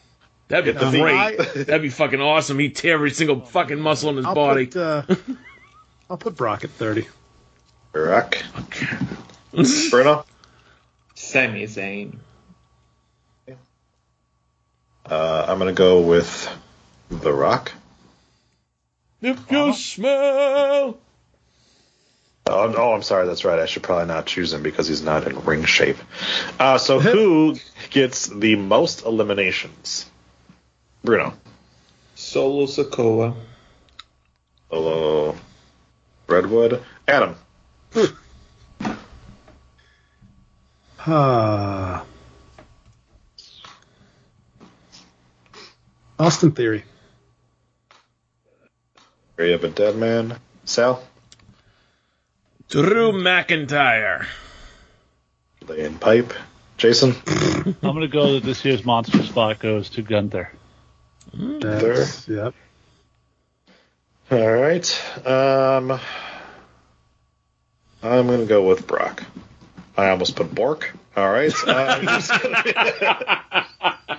Get 0.49 0.79
the 0.79 0.87
be 0.87 0.91
feet. 0.93 1.01
great. 1.01 1.67
That'd 1.67 1.83
be 1.83 1.89
fucking 1.91 2.21
awesome. 2.21 2.59
He'd 2.59 2.75
tear 2.75 2.95
every 2.95 3.11
single 3.11 3.41
fucking 3.45 3.79
muscle 3.81 4.11
in 4.11 4.17
his 4.17 4.27
I'll 4.27 4.35
body. 4.35 4.67
put 4.67 4.77
uh, 4.81 5.03
I'll 6.11 6.17
put 6.19 6.37
Brock 6.37 6.65
at 6.65 6.71
thirty. 6.71 7.07
Rock. 7.93 8.37
Bruno. 9.91 10.25
Sami 11.15 11.65
Zayn. 11.65 12.17
Uh, 15.07 15.47
I'm 15.49 15.59
gonna 15.59 15.73
go 15.73 16.01
with 16.01 16.51
The 17.11 17.33
Rock. 17.33 17.73
If 19.21 19.51
you 19.51 19.73
smell. 19.73 20.99
Oh, 22.47 22.67
no, 22.69 22.93
I'm 22.95 23.03
sorry. 23.03 23.27
That's 23.27 23.45
right. 23.45 23.59
I 23.59 23.67
should 23.67 23.83
probably 23.83 24.07
not 24.07 24.27
choose 24.27 24.53
him 24.53 24.63
because 24.63 24.89
he's 24.89 25.03
not 25.03 25.27
in 25.27 25.45
ring 25.45 25.65
shape. 25.65 25.99
Uh, 26.59 26.79
so 26.79 27.01
who 27.01 27.57
gets 27.91 28.27
the 28.27 28.57
most 28.57 29.05
eliminations? 29.05 30.07
Bruno. 31.05 31.35
Solo 32.15 32.67
Sikoa. 32.67 33.35
Hello. 34.71 35.37
Redwood. 36.27 36.83
Adam. 37.07 37.37
Uh, 41.07 42.05
Austin 46.19 46.51
Theory. 46.51 46.85
Area 49.39 49.55
of 49.55 49.65
a 49.65 49.69
dead 49.69 49.97
man. 49.97 50.39
Sal. 50.65 51.03
Drew 52.69 53.13
McIntyre. 53.13 54.27
Laying 55.67 55.99
pipe. 55.99 56.33
Jason. 56.77 57.15
I'm 57.27 57.75
gonna 57.83 58.09
go 58.09 58.35
that 58.35 58.45
this 58.45 58.65
year's 58.65 58.85
monster 58.85 59.23
spot 59.23 59.59
goes 59.59 59.91
to 59.91 60.03
Gunther. 60.03 60.51
That's, 61.35 62.29
yep. 62.29 62.55
All 64.31 64.53
right. 64.53 65.27
Um, 65.27 65.99
I'm 68.03 68.27
going 68.27 68.41
to 68.41 68.47
go 68.47 68.67
with 68.67 68.87
Brock. 68.87 69.25
I 69.97 70.11
almost 70.11 70.37
put 70.37 70.55
Bork. 70.55 70.95
All 71.17 71.31
right. 71.31 71.53
Uh, 71.67 71.99
who's 71.99 72.29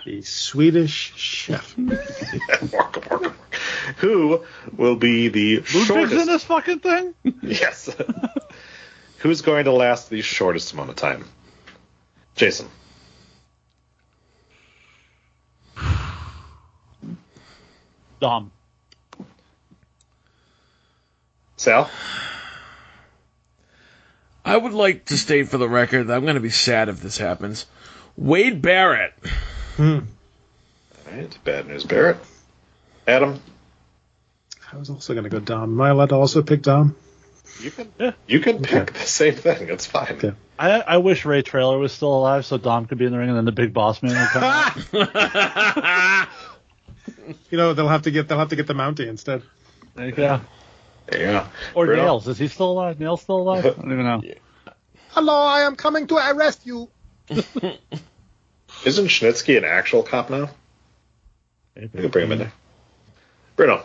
The 0.06 0.22
Swedish 0.22 1.14
chef. 1.16 1.76
Bork, 1.78 3.08
Bork, 3.08 3.10
Bork. 3.10 3.48
Who 3.97 4.43
will 4.76 4.95
be 4.95 5.30
the 5.30 5.64
Ludwig's 5.73 6.14
in 6.14 6.27
this 6.27 6.43
fucking 6.43 6.80
thing? 6.80 7.14
Yes. 7.41 7.89
Who's 9.19 9.41
going 9.41 9.65
to 9.65 9.72
last 9.72 10.10
the 10.10 10.22
shortest 10.22 10.73
amount 10.73 10.91
of 10.91 10.95
time? 10.95 11.26
Jason. 12.35 12.69
Dom. 18.22 18.51
Sal. 21.57 21.89
I 24.45 24.56
would 24.56 24.73
like 24.73 25.06
to 25.06 25.18
state 25.18 25.49
for 25.49 25.57
the 25.57 25.68
record 25.68 26.07
that 26.07 26.15
I'm 26.15 26.23
going 26.23 26.35
to 26.35 26.41
be 26.41 26.49
sad 26.49 26.88
if 26.89 27.01
this 27.01 27.18
happens. 27.18 27.65
Wade 28.15 28.61
Barrett. 28.61 29.14
Hmm. 29.76 29.99
All 31.07 31.14
right. 31.14 31.38
Bad 31.43 31.68
news, 31.68 31.84
Barrett. 31.84 32.18
Adam. 33.07 33.41
I 34.72 34.78
was 34.78 34.90
also 34.90 35.14
going 35.14 35.24
to 35.24 35.30
go 35.30 35.40
Dom. 35.40 35.64
Am 35.64 35.82
I 35.82 35.90
allowed 35.90 36.10
to 36.10 36.16
also 36.16 36.41
pick 36.41 36.62
Dom? 36.62 36.96
You 37.62 37.72
can. 37.72 37.91
yeah. 38.00 38.12
You 38.28 38.40
can 38.40 38.62
pick 38.62 38.94
the 38.94 39.00
same 39.00 39.34
thing. 39.34 39.70
It's 39.70 39.86
fine. 39.86 40.14
Okay. 40.14 40.34
I, 40.58 40.82
I 40.82 40.98
wish 40.98 41.26
Ray 41.26 41.41
Traylor 41.41 41.78
was 41.78 41.91
still 41.91 42.16
alive 42.16 42.46
so 42.46 42.58
Dom 42.58 42.86
could 42.86 42.98
be 42.98 43.06
in 43.06 43.12
the 43.12 43.18
ring 43.18 43.30
and 43.30 43.38
then 43.38 43.46
the 43.46 43.52
big 43.52 43.74
boss 43.74 44.04
man 44.04 44.12
would 44.12 44.30
come 44.30 44.44
out. 44.44 46.28
You 47.50 47.58
know 47.58 47.74
they'll 47.74 47.88
have 47.88 48.04
to 48.04 48.12
get 48.12 48.28
they'll 48.28 48.38
have 48.38 48.50
to 48.50 48.56
get 48.56 48.68
the 48.68 48.74
Mountie 48.74 49.08
instead. 49.08 49.41
There 49.96 50.06
you 50.06 50.12
go. 50.12 50.41
Yeah. 51.12 51.48
Or 51.74 51.86
Bruno? 51.86 52.04
Nails. 52.04 52.28
Is 52.28 52.38
he 52.38 52.48
still 52.48 52.72
alive? 52.72 53.00
Nails 53.00 53.22
still 53.22 53.38
alive? 53.38 53.66
I 53.66 53.70
don't 53.70 53.91
even 53.91 54.06
know. 54.06 54.22
Hello, 55.10 55.34
I 55.41 55.62
am 55.62 55.76
coming 55.76 56.06
to 56.08 56.16
arrest 56.16 56.66
you. 56.66 56.90
Isn't 57.30 59.08
Schnitzky 59.08 59.58
an 59.58 59.66
actual 59.66 60.04
cop 60.04 60.30
now? 60.30 60.50
You 61.76 61.90
can 61.90 62.10
bring 62.10 62.26
him 62.26 62.32
in 62.34 62.40
there. 62.40 62.54
Bruno. 63.56 63.84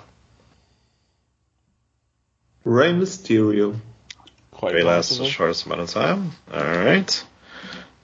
Rey 2.65 2.93
Mysterio. 2.93 3.77
Quite 4.51 4.73
Very 4.73 4.85
last 4.85 5.19
the 5.19 5.27
shortest 5.27 5.67
amount 5.67 5.83
of 5.83 5.91
time. 5.91 6.33
All 6.53 6.63
right. 6.63 7.25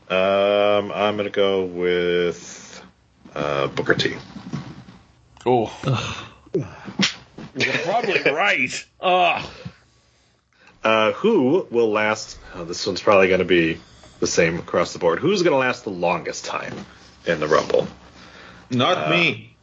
Um, 0.09 0.93
I'm 0.93 1.17
going 1.17 1.25
to 1.25 1.31
go 1.31 1.65
with 1.65 2.83
uh, 3.35 3.69
Booker 3.69 3.95
T. 3.95 4.17
Oh. 5.47 6.27
You're 6.55 7.73
probably 7.85 8.21
right. 8.33 8.87
Ugh. 9.01 9.51
Uh, 10.83 11.13
who 11.13 11.67
will 11.71 11.91
last? 11.91 12.39
Oh, 12.55 12.65
this 12.65 12.87
one's 12.87 13.01
probably 13.01 13.29
going 13.29 13.39
to 13.41 13.45
be 13.45 13.81
the 14.19 14.27
same 14.27 14.59
across 14.59 14.93
the 14.93 14.99
board. 14.99 15.19
Who's 15.21 15.43
going 15.43 15.53
to 15.53 15.59
last 15.59 15.85
the 15.85 15.91
longest 15.91 16.45
time 16.45 16.75
in 17.27 17.39
the 17.41 17.47
Rumble? 17.49 17.87
Not 18.71 19.07
Uh, 19.07 19.11
me. 19.11 19.57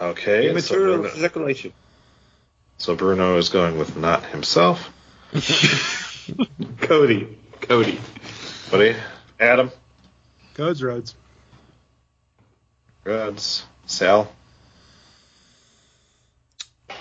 Okay. 0.00 0.44
So 0.44 0.50
Immaterial 0.50 0.98
Bruno, 0.98 1.14
ejaculation. 1.16 1.72
So 2.78 2.94
Bruno 2.94 3.38
is 3.38 3.48
going 3.48 3.78
with 3.78 3.96
not 3.96 4.24
himself. 4.26 4.92
Cody. 6.80 7.38
Cody. 7.60 8.00
Buddy. 8.70 8.96
Adam. 9.38 9.70
Codes 10.54 10.82
Rhodes. 10.82 11.14
Rhodes. 13.04 13.64
Sal. 13.86 14.32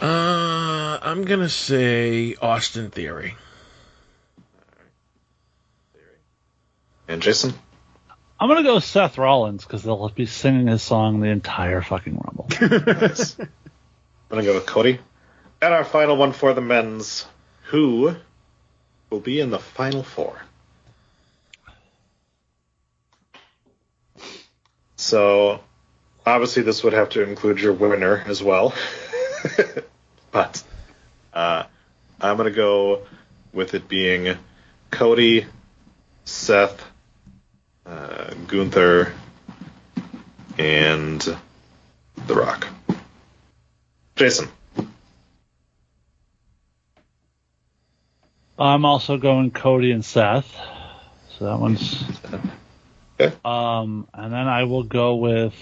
Uh, 0.02 0.99
I'm 1.02 1.23
going 1.23 1.39
to 1.39 1.49
say 1.49 2.35
Austin 2.41 2.89
Theory. 2.89 3.35
And 7.07 7.22
Jason. 7.22 7.53
I'm 8.38 8.49
gonna 8.49 8.64
go 8.64 8.80
Seth 8.80 9.18
Rollins 9.18 9.64
because 9.64 9.84
they'll 9.84 10.10
be 10.10 10.26
singing 10.26 10.68
his 10.68 10.81
song 10.81 11.22
the 11.22 11.30
entire 11.30 11.81
fucking 11.81 12.15
rumble. 12.15 12.47
I'm 12.60 12.68
going 14.30 14.43
to 14.43 14.52
go 14.52 14.56
with 14.56 14.65
Cody. 14.65 14.99
And 15.61 15.73
our 15.73 15.84
final 15.84 16.18
one 16.18 16.32
for 16.32 16.53
the 16.53 16.61
men's. 16.61 17.26
Who 17.69 18.15
will 19.10 19.19
be 19.19 19.40
in 19.40 19.49
the 19.49 19.60
final 19.60 20.03
four? 20.03 20.40
So, 24.98 25.61
obviously, 26.26 26.64
this 26.64 26.84
would 26.84 26.94
have 26.94 27.10
to 27.10 27.23
include 27.23 27.60
your 27.60 27.73
winner 27.73 28.23
as 28.27 28.41
well. 28.41 28.73
but 30.32 30.64
uh, 31.34 31.64
I'm 32.19 32.38
going 32.38 32.49
to 32.49 32.56
go 32.56 33.02
with 33.53 33.73
it 33.73 33.88
being 33.88 34.38
Cody, 34.91 35.45
Seth, 36.23 36.84
uh, 37.86 38.34
Gunther, 38.48 39.14
and 40.57 41.38
The 42.27 42.36
Rock. 42.36 42.68
Jason. 44.15 44.49
I'm 48.57 48.86
also 48.86 49.18
going 49.18 49.52
Cody 49.52 49.91
and 49.91 50.03
Seth. 50.06 50.49
So 51.38 51.45
that 51.45 51.60
one's. 51.60 52.03
Okay. 53.19 53.36
Um, 53.44 54.07
and 54.14 54.32
then 54.32 54.48
I 54.48 54.64
will 54.64 54.84
go 54.84 55.15
with. 55.15 55.53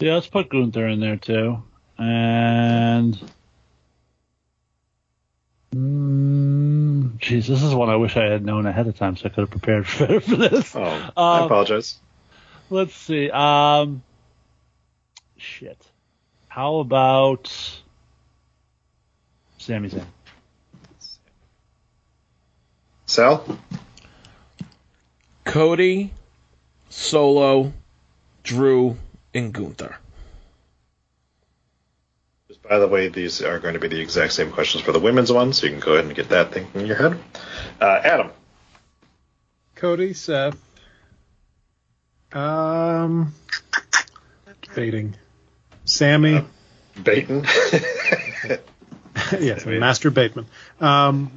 Yeah, 0.00 0.14
let's 0.14 0.26
put 0.26 0.48
Gunther 0.48 0.86
in 0.88 1.00
there 1.00 1.16
too. 1.16 1.62
And. 1.98 3.18
Mm, 5.74 7.18
Jeez, 7.18 7.46
this 7.46 7.62
is 7.62 7.74
one 7.74 7.88
I 7.88 7.96
wish 7.96 8.16
I 8.16 8.24
had 8.24 8.44
known 8.44 8.66
ahead 8.66 8.86
of 8.88 8.96
time 8.98 9.16
so 9.16 9.26
I 9.26 9.28
could 9.30 9.42
have 9.42 9.50
prepared 9.50 9.86
better 9.98 10.20
for 10.20 10.36
this. 10.36 10.74
Oh, 10.76 10.82
I 11.16 11.38
Um, 11.40 11.44
apologize. 11.44 11.98
Let's 12.68 12.94
see. 12.94 13.30
Um, 13.30 14.02
shit. 15.36 15.78
How 16.52 16.80
about 16.80 17.50
Sami 19.56 19.88
Zayn? 19.88 20.04
Sal? 23.06 23.58
Cody, 25.46 26.12
Solo, 26.90 27.72
Drew, 28.42 28.98
and 29.32 29.50
Gunther. 29.54 29.96
By 32.68 32.78
the 32.78 32.86
way, 32.86 33.08
these 33.08 33.40
are 33.40 33.58
going 33.58 33.72
to 33.72 33.80
be 33.80 33.88
the 33.88 34.02
exact 34.02 34.34
same 34.34 34.52
questions 34.52 34.84
for 34.84 34.92
the 34.92 35.00
women's 35.00 35.32
one, 35.32 35.54
so 35.54 35.64
you 35.64 35.72
can 35.72 35.80
go 35.80 35.94
ahead 35.94 36.04
and 36.04 36.14
get 36.14 36.28
that 36.28 36.52
thing 36.52 36.66
in 36.74 36.84
your 36.84 36.96
head. 36.96 37.18
Uh, 37.80 37.98
Adam. 38.04 38.30
Cody, 39.74 40.12
Seth. 40.12 40.58
Um, 42.34 43.32
debating. 44.60 45.16
Sami. 45.92 46.44
Baton. 46.96 47.44
yes, 49.38 49.66
Master 49.66 50.10
Bateman. 50.10 50.46
Um, 50.80 51.32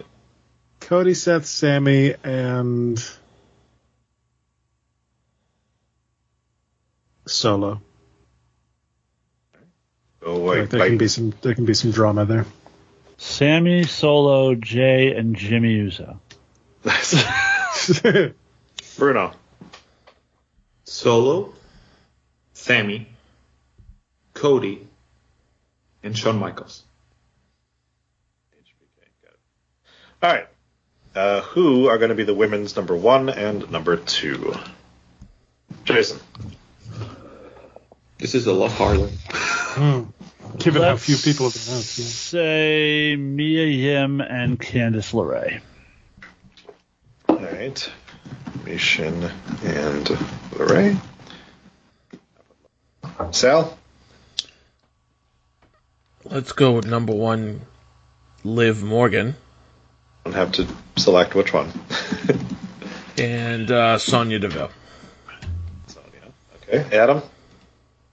Cody, 0.79 1.13
Seth, 1.13 1.45
Sami, 1.45 2.13
and 2.23 3.03
Solo. 7.27 7.81
Oh 10.23 10.37
Like, 10.37 10.57
wait, 10.57 10.69
there 10.69 10.87
can 10.87 10.97
be 10.97 11.07
some 11.07 11.33
there 11.41 11.53
can 11.53 11.65
be 11.65 11.73
some 11.73 11.91
drama 11.91 12.25
there. 12.25 12.45
Sami, 13.17 13.83
Solo, 13.83 14.55
Jey, 14.55 15.15
and 15.15 15.35
Jimmy 15.35 15.73
Uso. 15.73 16.19
Bruno. 18.97 19.33
Solo, 20.83 21.53
Sami, 22.53 23.07
Cody, 24.45 24.87
and 26.03 26.15
Shawn 26.15 26.37
Michaels. 26.37 26.83
All 30.21 30.31
right. 30.31 30.45
Uh, 31.15 31.41
who 31.41 31.87
are 31.87 31.97
going 31.97 32.09
to 32.09 32.15
be 32.15 32.25
the 32.25 32.35
women's 32.35 32.75
number 32.75 32.95
one 32.95 33.29
and 33.29 33.71
number 33.71 33.97
two? 33.97 34.53
Jason. 35.83 36.19
This 38.19 38.35
is 38.35 38.45
a 38.45 38.53
lot 38.53 38.69
harder. 38.69 39.09
Given 40.59 40.83
how 40.83 40.89
Let's 40.89 41.05
few 41.05 41.17
people 41.17 41.49
have 41.49 41.67
announced. 41.67 41.97
Yeah. 41.97 42.05
Say 42.05 43.15
Mia 43.15 43.65
Yim 43.65 44.21
and 44.21 44.59
Candice 44.59 45.11
LeRae. 45.11 45.59
All 47.27 47.37
right. 47.37 47.91
Mission 48.63 49.27
and 49.63 50.19
Lorraine. 50.55 51.01
Sal. 53.31 53.75
Let's 56.27 56.53
go 56.53 56.71
with 56.71 56.87
number 56.87 57.13
one, 57.13 57.61
Liv 58.43 58.81
Morgan, 58.81 59.35
Don't 60.23 60.33
have 60.33 60.53
to 60.53 60.67
select 60.97 61.35
which 61.35 61.53
one. 61.53 61.71
and 63.19 63.69
uh, 63.69 63.99
Sonya 63.99 64.39
Deville. 64.39 64.71
Sonya. 65.85 66.07
Okay. 66.63 66.97
Adam. 66.97 67.21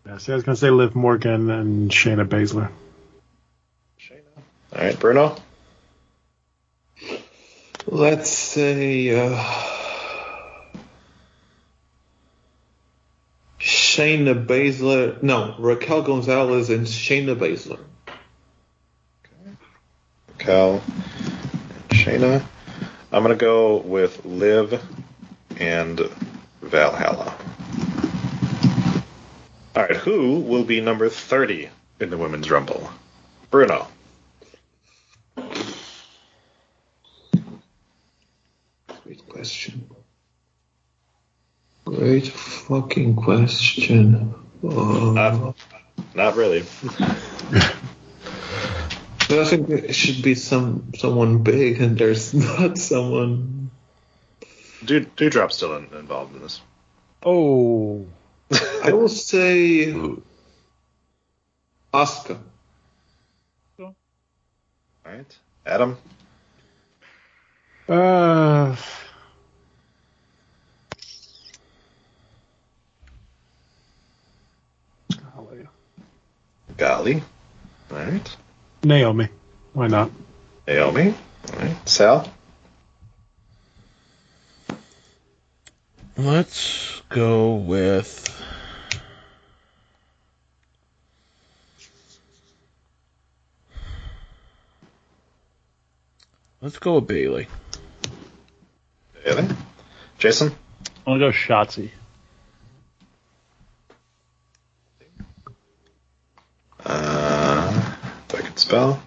Yeah, 0.07 0.19
see, 0.19 0.33
I 0.33 0.35
was 0.35 0.45
going 0.45 0.57
to 0.57 0.61
say 0.61 0.69
Liv 0.69 0.95
Morgan 0.95 1.49
and 1.49 1.91
Shayna 1.91 2.29
Baszler. 2.29 2.71
Shayna. 3.99 4.21
All 4.77 4.85
right, 4.85 5.01
Bruno. 5.01 5.37
Let's 7.87 8.29
say 8.29 9.09
uh, 9.19 9.43
Shayna 13.59 14.47
Baszler. 14.47 15.23
No, 15.23 15.55
Raquel 15.59 16.03
Gonzalez 16.03 16.69
and 16.69 16.87
Shayna 16.87 17.35
Baszler. 17.35 17.81
Cal, 20.43 20.83
Shayna. 21.91 22.45
I'm 23.13 23.23
gonna 23.23 23.37
go 23.37 23.77
with 23.77 24.25
Liv 24.25 24.83
and 25.61 26.01
Valhalla. 26.61 27.33
All 29.77 29.83
right, 29.85 29.95
who 29.97 30.41
will 30.41 30.65
be 30.65 30.81
number 30.81 31.09
30 31.09 31.69
in 32.01 32.11
the 32.11 32.19
women's 32.19 32.51
rumble? 32.51 32.91
Bruno. 33.53 33.87
Great 39.05 39.29
question. 39.29 39.89
Great 41.85 42.27
fucking 42.27 43.15
question. 43.15 44.35
Uh, 44.65 45.13
Uh, 45.15 45.53
not 46.17 46.35
really. 46.35 46.65
I 49.41 49.45
think 49.45 49.69
it 49.71 49.95
should 49.95 50.23
be 50.23 50.35
some 50.35 50.93
someone 50.97 51.43
big, 51.43 51.81
and 51.81 51.97
there's 51.97 52.35
not 52.61 52.79
someone. 52.79 53.71
Dude, 54.85 55.15
Dewdrop's 55.17 55.57
still 55.57 55.77
in, 55.77 55.89
involved 55.95 56.35
in 56.35 56.43
this. 56.43 56.61
Oh. 57.25 58.07
I 58.85 58.93
will 58.93 59.09
say 59.09 59.95
Oscar. 61.95 62.39
All 63.79 63.95
right, 65.05 65.39
Adam. 65.65 65.99
Uh, 67.89 68.77
golly. 75.35 75.69
Golly. 76.77 77.23
All 77.91 77.97
right. 77.99 78.37
Naomi. 78.85 79.29
Why 79.73 79.87
not? 79.87 80.11
Naomi. 80.67 81.15
All 81.53 81.59
right. 81.59 81.89
Sal. 81.89 82.33
Let's 86.17 87.01
go 87.09 87.55
with. 87.55 88.29
Let's 96.61 96.79
go 96.79 96.97
with 96.97 97.09
Bayley. 97.09 97.49
Bayley. 99.25 99.49
Jason. 100.19 100.55
I'm 101.05 101.19
gonna 101.19 101.19
go 101.19 101.31
Shotzi. 101.31 101.91
Uh, 106.85 107.95
if 108.29 108.35
I 108.35 108.39
can 108.39 108.42
spell. 108.59 109.03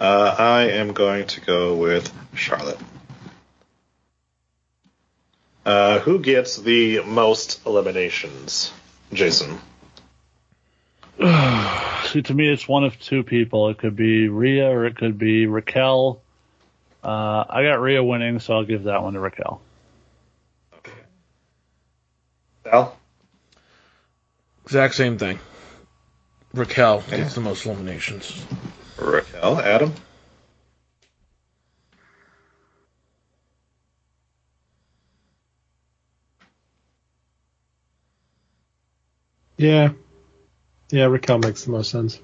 Uh, 0.00 0.34
I 0.38 0.62
am 0.70 0.92
going 0.92 1.26
to 1.28 1.40
go 1.40 1.74
with 1.74 2.12
Charlotte. 2.34 2.78
Uh, 5.64 5.98
who 5.98 6.18
gets 6.20 6.56
the 6.56 7.02
most 7.04 7.66
eliminations? 7.66 8.72
Jason. 9.12 9.58
See, 11.18 12.22
to 12.22 12.34
me, 12.34 12.50
it's 12.50 12.68
one 12.68 12.84
of 12.84 12.98
two 13.00 13.22
people. 13.22 13.68
It 13.70 13.78
could 13.78 13.96
be 13.96 14.28
Rhea 14.28 14.70
or 14.70 14.86
it 14.86 14.96
could 14.96 15.18
be 15.18 15.46
Raquel. 15.46 16.22
Uh, 17.02 17.44
I 17.48 17.62
got 17.64 17.80
Rhea 17.80 18.02
winning, 18.02 18.40
so 18.40 18.54
I'll 18.54 18.64
give 18.64 18.84
that 18.84 19.02
one 19.02 19.14
to 19.14 19.20
Raquel. 19.20 19.60
Okay. 20.78 20.92
Sal. 22.64 22.96
Exact 24.64 24.94
same 24.94 25.18
thing. 25.18 25.38
Raquel 26.54 27.02
gets 27.02 27.34
the 27.34 27.40
most 27.40 27.66
eliminations. 27.66 28.44
Raquel. 28.96 29.60
Adam. 29.60 29.92
Yeah. 39.56 39.90
Yeah, 40.90 41.04
Raquel 41.06 41.38
makes 41.38 41.64
the 41.64 41.72
most 41.72 41.90
sense. 41.90 42.20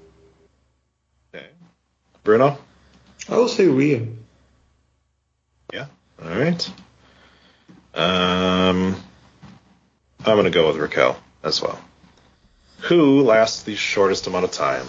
Okay. 1.33 1.45
Bruno. 2.23 2.57
I 3.29 3.37
will 3.37 3.49
say 3.49 3.67
Rhea. 3.67 4.07
Yeah. 5.73 5.87
All 6.23 6.29
right. 6.29 6.71
Um, 7.93 8.95
I'm 10.19 10.35
going 10.35 10.45
to 10.45 10.49
go 10.49 10.67
with 10.67 10.77
Raquel 10.77 11.17
as 11.43 11.61
well. 11.61 11.79
Who 12.85 13.23
lasts 13.23 13.63
the 13.63 13.75
shortest 13.75 14.27
amount 14.27 14.45
of 14.45 14.51
time? 14.51 14.85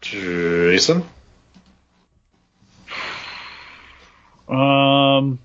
Jason. 0.00 1.04
Um, 4.48 5.38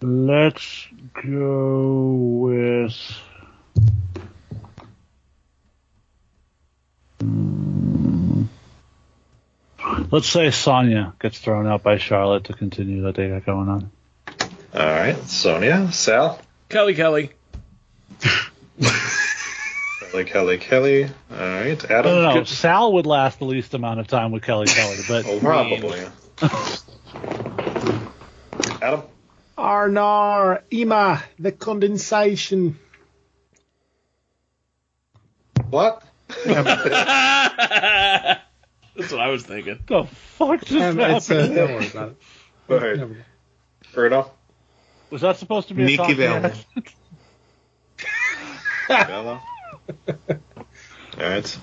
let's 0.00 0.88
go 1.22 2.14
with. 2.14 2.94
Hmm. 7.20 8.44
Let's 10.10 10.28
say 10.28 10.50
Sonya 10.50 11.14
gets 11.20 11.38
thrown 11.38 11.68
out 11.68 11.84
by 11.84 11.98
Charlotte 11.98 12.44
to 12.44 12.54
continue 12.54 13.02
that 13.02 13.14
they 13.14 13.28
got 13.28 13.46
going 13.46 13.68
on. 13.68 13.90
All 14.74 14.80
right. 14.80 15.16
Sonya. 15.28 15.92
Sal. 15.92 16.40
Kelly 16.68 16.94
Kelly. 16.94 17.30
Kelly, 20.10 20.24
Kelly, 20.24 20.58
Kelly. 20.58 21.04
All 21.04 21.10
right. 21.36 21.84
Adam. 21.90 22.12
No, 22.12 22.22
no, 22.22 22.34
no. 22.36 22.44
Sal 22.44 22.92
would 22.94 23.06
last 23.06 23.38
the 23.38 23.44
least 23.44 23.74
amount 23.74 24.00
of 24.00 24.06
time 24.06 24.32
with 24.32 24.42
Kelly 24.42 24.66
Kelly, 24.66 24.96
but 25.08 25.26
Oh, 25.26 25.38
probably. 25.40 26.00
Adam. 28.80 29.02
Arnar, 29.56 30.62
Ima, 30.70 31.22
the 31.38 31.52
condensation. 31.52 32.78
What? 35.70 36.02
That's 36.44 36.68
what 39.12 39.20
I 39.20 39.28
was 39.28 39.42
thinking. 39.44 39.78
The 39.86 40.04
fuck 40.04 40.64
just 40.64 40.98
Um, 40.98 41.00
it's, 41.00 41.30
uh, 41.30 41.34
happened? 41.34 41.54
don't 41.56 41.74
worry 41.74 41.88
about 41.88 42.08
it. 42.10 42.16
Go 42.68 42.74
ahead. 42.76 43.24
Bruno. 43.92 44.30
Was 45.10 45.22
that 45.22 45.38
supposed 45.38 45.68
to 45.68 45.74
be 45.74 45.82
a 45.82 45.86
Nikki 45.86 46.14
Bella. 46.14 46.48
Bella. 48.88 49.42
All 50.28 50.36
right. 51.18 51.58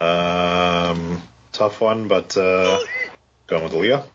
Um, 0.00 1.22
tough 1.52 1.80
one, 1.80 2.08
but 2.08 2.36
uh, 2.36 2.80
going 3.46 3.64
with 3.64 3.72
Leah. 3.74 4.04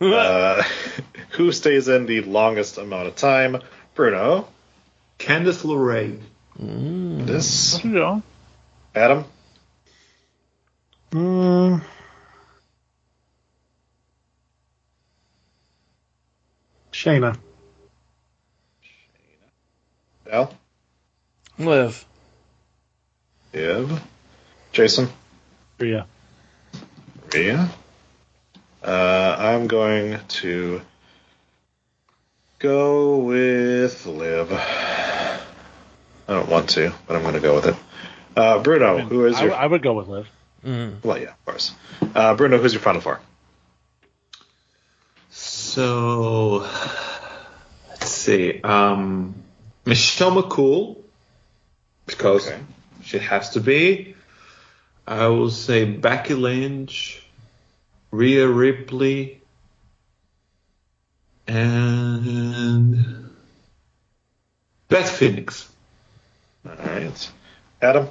Uh, 0.00 0.60
who 1.30 1.52
stays 1.52 1.86
in 1.86 2.06
the 2.06 2.22
longest 2.22 2.76
amount 2.76 3.06
of 3.06 3.14
time? 3.14 3.62
Bruno. 3.94 4.48
Candice 5.16 5.62
LeRae. 5.64 6.18
This. 7.24 7.84
Yeah. 7.84 8.20
Adam. 8.96 9.24
Mm. 11.12 11.82
Shayna. 16.90 17.38
Al. 20.30 20.52
Liv. 21.58 22.04
Iv. 23.52 24.02
Jason. 24.72 25.08
Rhea. 25.78 26.06
Rhea. 27.32 27.68
Uh, 28.82 29.36
I'm 29.38 29.66
going 29.66 30.18
to 30.28 30.80
go 32.58 33.18
with 33.18 34.06
Liv. 34.06 34.52
I 34.52 35.40
don't 36.26 36.48
want 36.48 36.70
to, 36.70 36.92
but 37.06 37.16
I'm 37.16 37.22
going 37.22 37.34
to 37.34 37.40
go 37.40 37.54
with 37.54 37.66
it. 37.66 37.76
Uh, 38.36 38.58
Bruno, 38.60 38.98
who 38.98 39.26
is 39.26 39.36
I, 39.36 39.44
your? 39.44 39.54
I 39.54 39.66
would 39.66 39.82
go 39.82 39.92
with 39.92 40.08
Liv. 40.08 40.28
Well, 40.64 41.18
yeah, 41.18 41.30
of 41.30 41.44
course. 41.44 41.74
Uh, 42.14 42.34
Bruno, 42.34 42.58
who's 42.58 42.72
your 42.72 42.80
final 42.80 43.00
four? 43.00 43.20
So 45.30 46.68
let's 47.88 48.08
see. 48.08 48.60
Um, 48.62 49.34
Michelle 49.84 50.30
McCool, 50.30 51.01
because 52.06 52.46
Okay. 52.48 52.60
she 53.04 53.18
has 53.18 53.50
to 53.50 53.60
be. 53.60 54.14
I 55.06 55.26
will 55.28 55.50
say 55.50 55.84
Becky 55.84 56.34
Lynch, 56.34 57.22
Rhea 58.10 58.46
Ripley, 58.46 59.40
and 61.48 63.30
Beth 64.88 65.10
Phoenix. 65.10 65.68
All 66.66 66.76
right. 66.76 67.30
Adam. 67.80 68.08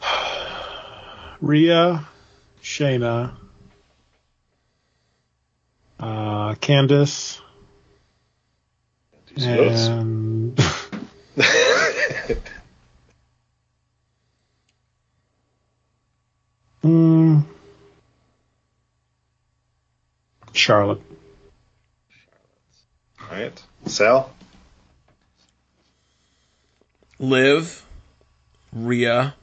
Rhea, 1.40 2.06
Shayna, 2.62 3.32
uh, 5.98 6.54
Candice, 6.54 7.40
and 9.36 10.59
mm, 16.82 17.44
Charlotte. 20.52 21.02
All 23.20 23.28
right. 23.30 23.62
Sal? 23.86 24.32
Liv, 27.18 27.84
Rhea, 28.72 29.34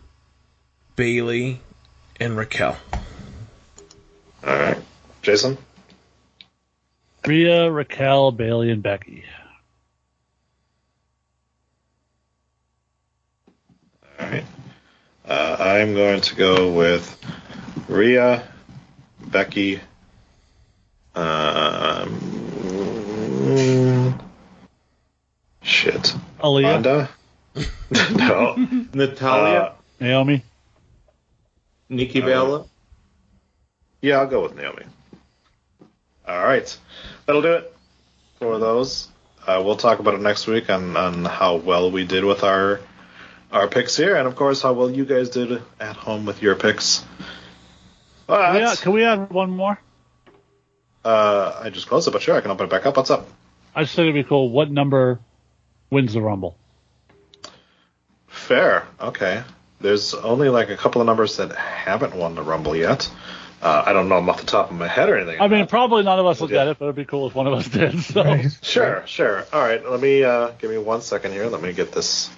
Bayley, 0.96 1.62
and 2.20 2.36
Raquel. 2.36 2.76
All 4.44 4.54
right. 4.56 4.82
Jason? 5.22 5.58
Rhea, 7.26 7.70
Raquel, 7.70 8.32
Bayley, 8.32 8.72
and 8.72 8.82
Becky. 8.82 9.26
All 14.20 14.26
right. 14.28 14.46
Uh, 15.26 15.47
I'm 15.60 15.94
going 15.94 16.22
to 16.22 16.36
go 16.36 16.72
with 16.72 17.18
Rhea, 17.88 18.48
Becky, 19.28 19.80
um, 21.16 22.20
shit. 25.62 26.14
Aaliyah. 26.40 26.74
Ronda? 26.74 27.10
no. 28.16 28.56
Natalya, 28.94 29.60
Uh, 29.62 29.74
Naomi. 30.00 30.44
Nikki 31.90 32.22
Bella. 32.22 32.66
yeah, 34.02 34.20
I'll 34.20 34.28
go 34.28 34.44
with 34.44 34.56
Naomi. 34.56 34.84
All 36.28 36.44
right. 36.44 36.78
That'll 37.26 37.42
do 37.42 37.54
it 37.54 37.74
for 38.40 38.60
those. 38.60 39.08
Uh, 39.48 39.62
we'll 39.66 39.78
talk 39.78 40.00
about 40.00 40.14
it 40.14 40.22
next 40.22 40.46
week 40.46 40.70
on, 40.70 40.96
on 40.98 41.24
how 41.26 41.56
well 41.56 41.90
we 41.90 42.04
did 42.06 42.26
with 42.26 42.44
our 42.44 42.82
our 43.52 43.68
picks 43.68 43.96
here, 43.96 44.16
and 44.16 44.28
of 44.28 44.36
course 44.36 44.62
how 44.62 44.74
well 44.74 44.90
you 44.90 45.06
guys 45.06 45.30
did 45.30 45.62
at 45.80 45.96
home 45.96 46.26
with 46.26 46.42
your 46.42 46.56
picks. 46.56 47.04
But, 48.28 48.46
Can 48.52 48.56
we, 48.56 48.62
add, 48.64 48.78
can 48.80 48.92
we 48.94 49.04
add 49.06 49.30
one 49.32 49.52
more? 49.52 49.80
uh, 51.06 51.62
I 51.64 51.70
just 51.70 51.88
closed 51.88 52.08
it, 52.08 52.12
but 52.12 52.22
sure, 52.22 52.36
I 52.36 52.42
can 52.42 52.52
open 52.52 52.66
it 52.66 52.70
back 52.70 52.86
up. 52.86 52.98
What's 52.98 53.10
up? 53.10 53.28
I 53.74 53.84
just 53.84 53.96
think 53.96 54.10
it'd 54.10 54.16
be 54.26 54.28
cool. 54.28 54.50
What 54.50 54.70
number 54.70 55.20
wins 55.90 56.14
the 56.14 56.22
Rumble? 56.22 56.58
Fair. 58.28 58.86
Okay. 59.00 59.44
There's 59.80 60.14
only 60.14 60.50
like 60.50 60.70
a 60.70 60.78
couple 60.78 61.02
of 61.02 61.06
numbers 61.08 61.38
that 61.38 61.52
haven't 61.56 62.16
won 62.16 62.36
the 62.36 62.42
Rumble 62.42 62.76
yet. 62.76 63.10
Uh, 63.62 63.84
I 63.86 63.94
don't 63.94 64.10
know 64.10 64.16
them 64.18 64.30
off 64.30 64.40
the 64.40 64.46
top 64.46 64.70
of 64.72 64.78
my 64.78 64.88
head 64.88 65.10
or 65.10 65.18
anything. 65.18 65.40
I 65.42 65.48
mean, 65.48 65.66
probably 65.68 66.04
none 66.04 66.20
of 66.20 66.26
us 66.26 66.40
will 66.40 66.50
Yeah. 66.52 66.58
get 66.66 66.68
it, 66.70 66.80
but 66.80 66.86
it'd 66.86 66.96
be 66.96 67.06
cool 67.06 67.28
if 67.28 67.36
one 67.36 67.48
of 67.48 67.54
us 67.54 67.68
did. 67.68 68.00
So. 68.02 68.40
Sure, 68.62 69.04
sure. 69.08 69.46
All 69.54 69.62
right, 69.62 69.84
let 69.90 70.00
me 70.00 70.24
uh, 70.24 70.50
give 70.60 70.70
me 70.70 70.78
one 70.78 71.02
second 71.02 71.32
here. 71.32 71.48
Let 71.48 71.62
me 71.62 71.74
get 71.74 71.92
this 71.92 72.30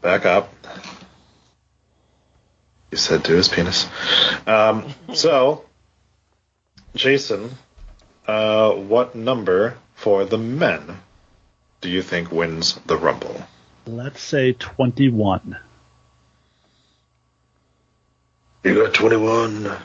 back 0.00 0.26
up. 0.26 0.52
He 2.90 2.96
said 2.96 3.24
to 3.24 3.32
his 3.32 3.48
penis. 3.48 3.86
Um, 4.46 4.86
so, 5.12 5.64
Jason, 6.94 7.50
uh, 8.26 8.72
what 8.72 9.14
number 9.14 9.76
for 9.94 10.24
the 10.24 10.38
men 10.38 10.98
do 11.80 11.88
you 11.88 12.02
think 12.02 12.32
wins 12.32 12.74
the 12.86 12.96
Rumble? 12.96 13.42
Let's 13.86 14.22
say 14.22 14.52
21. 14.52 15.58
You 18.64 18.74
got 18.74 18.94
21. 18.94 19.76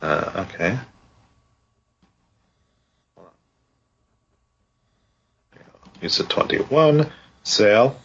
Uh, 0.00 0.46
okay. 0.48 0.78
You 6.00 6.08
a 6.08 6.22
21. 6.22 7.10
Sale. 7.42 7.98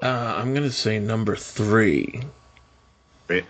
Uh, 0.00 0.34
I'm 0.36 0.54
gonna 0.54 0.70
say 0.70 0.98
number 0.98 1.36
three. 1.36 2.22
Three. 3.26 3.44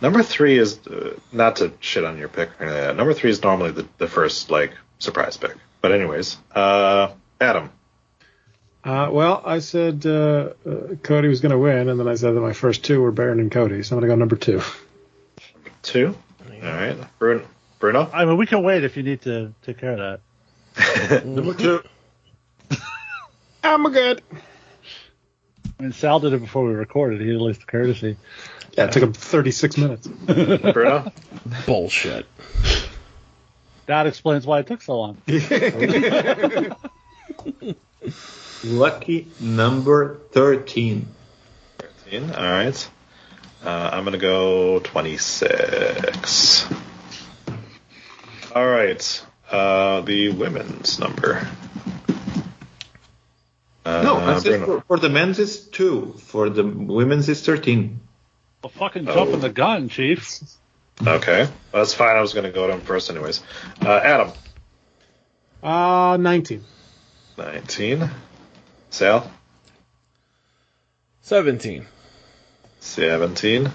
Number 0.00 0.22
three 0.22 0.58
is 0.58 0.78
uh, 0.86 1.18
not 1.32 1.56
to 1.56 1.72
shit 1.80 2.04
on 2.04 2.18
your 2.18 2.28
pick. 2.28 2.50
or 2.60 2.66
anything. 2.66 2.96
Number 2.96 3.14
three 3.14 3.30
is 3.30 3.42
normally 3.42 3.70
the, 3.70 3.86
the 3.98 4.08
first 4.08 4.50
like 4.50 4.72
surprise 4.98 5.36
pick. 5.36 5.54
But 5.80 5.92
anyways, 5.92 6.36
uh, 6.54 7.12
Adam. 7.40 7.70
Uh, 8.84 9.08
well, 9.10 9.42
I 9.44 9.58
said 9.58 10.06
uh, 10.06 10.50
uh, 10.64 10.94
Cody 11.02 11.28
was 11.28 11.40
going 11.40 11.50
to 11.50 11.58
win, 11.58 11.88
and 11.88 11.98
then 11.98 12.06
I 12.06 12.14
said 12.14 12.34
that 12.34 12.40
my 12.40 12.52
first 12.52 12.84
two 12.84 13.00
were 13.00 13.10
Baron 13.10 13.40
and 13.40 13.50
Cody, 13.50 13.82
so 13.82 13.96
I'm 13.96 14.00
going 14.00 14.08
to 14.08 14.14
go 14.14 14.18
number 14.18 14.36
two. 14.36 14.62
Two. 15.82 16.16
All 16.62 16.70
right. 16.70 16.96
Bruno. 17.18 17.46
Bruno. 17.80 18.08
I 18.12 18.24
mean, 18.24 18.36
we 18.36 18.46
can 18.46 18.62
wait 18.62 18.84
if 18.84 18.96
you 18.96 19.02
need 19.02 19.22
to 19.22 19.52
take 19.62 19.78
care 19.78 19.92
of 19.92 20.20
that. 20.76 21.24
Number 21.26 21.54
two. 21.54 21.82
I'm 23.62 23.92
good. 23.92 24.22
I 25.78 25.82
mean, 25.82 25.92
Sal 25.92 26.20
did 26.20 26.32
it 26.32 26.40
before 26.40 26.64
we 26.64 26.72
recorded. 26.72 27.20
He 27.20 27.26
had 27.28 27.36
at 27.36 27.42
least 27.42 27.60
the 27.60 27.66
courtesy. 27.66 28.16
Yeah, 28.76 28.84
it 28.84 28.92
took 28.92 29.02
him 29.02 29.12
36 29.12 29.76
minutes. 29.76 30.06
Bruno. 30.26 31.12
Bullshit. 31.66 32.26
That 33.86 34.06
explains 34.06 34.46
why 34.46 34.60
it 34.60 34.66
took 34.66 34.82
so 34.82 34.98
long. 34.98 35.16
Lucky 38.64 39.28
number 39.40 40.16
13. 40.32 41.06
13. 41.78 42.30
All 42.32 42.42
right. 42.42 42.90
Uh, 43.64 43.90
I'm 43.92 44.04
going 44.04 44.12
to 44.12 44.18
go 44.18 44.80
26. 44.80 46.66
All 48.54 48.66
right. 48.66 49.24
Uh, 49.50 50.00
the 50.02 50.30
women's 50.30 50.98
number. 50.98 51.48
Uh, 53.86 54.02
no, 54.02 54.16
I 54.16 54.38
said 54.40 54.64
for, 54.64 54.80
for 54.80 54.98
the 54.98 55.08
men's 55.08 55.38
is 55.38 55.60
2. 55.68 56.14
For 56.18 56.50
the 56.50 56.64
women's 56.64 57.28
is 57.28 57.40
13. 57.46 58.00
Well, 58.62 58.70
fucking 58.70 59.06
jumping 59.06 59.36
Oh. 59.36 59.38
the 59.38 59.48
gun, 59.48 59.88
Chief. 59.88 60.40
Okay. 61.06 61.42
Well, 61.44 61.50
that's 61.82 61.94
fine. 61.94 62.16
I 62.16 62.20
was 62.20 62.32
going 62.34 62.46
to 62.46 62.50
go 62.50 62.66
to 62.66 62.72
him 62.72 62.80
first, 62.80 63.10
anyways. 63.10 63.42
Uh, 63.80 64.00
Adam. 64.02 64.32
Uh, 65.62 66.16
19. 66.18 66.64
19. 67.38 68.10
Sal. 68.90 69.30
Seventeen. 71.20 71.86
17. 72.80 73.70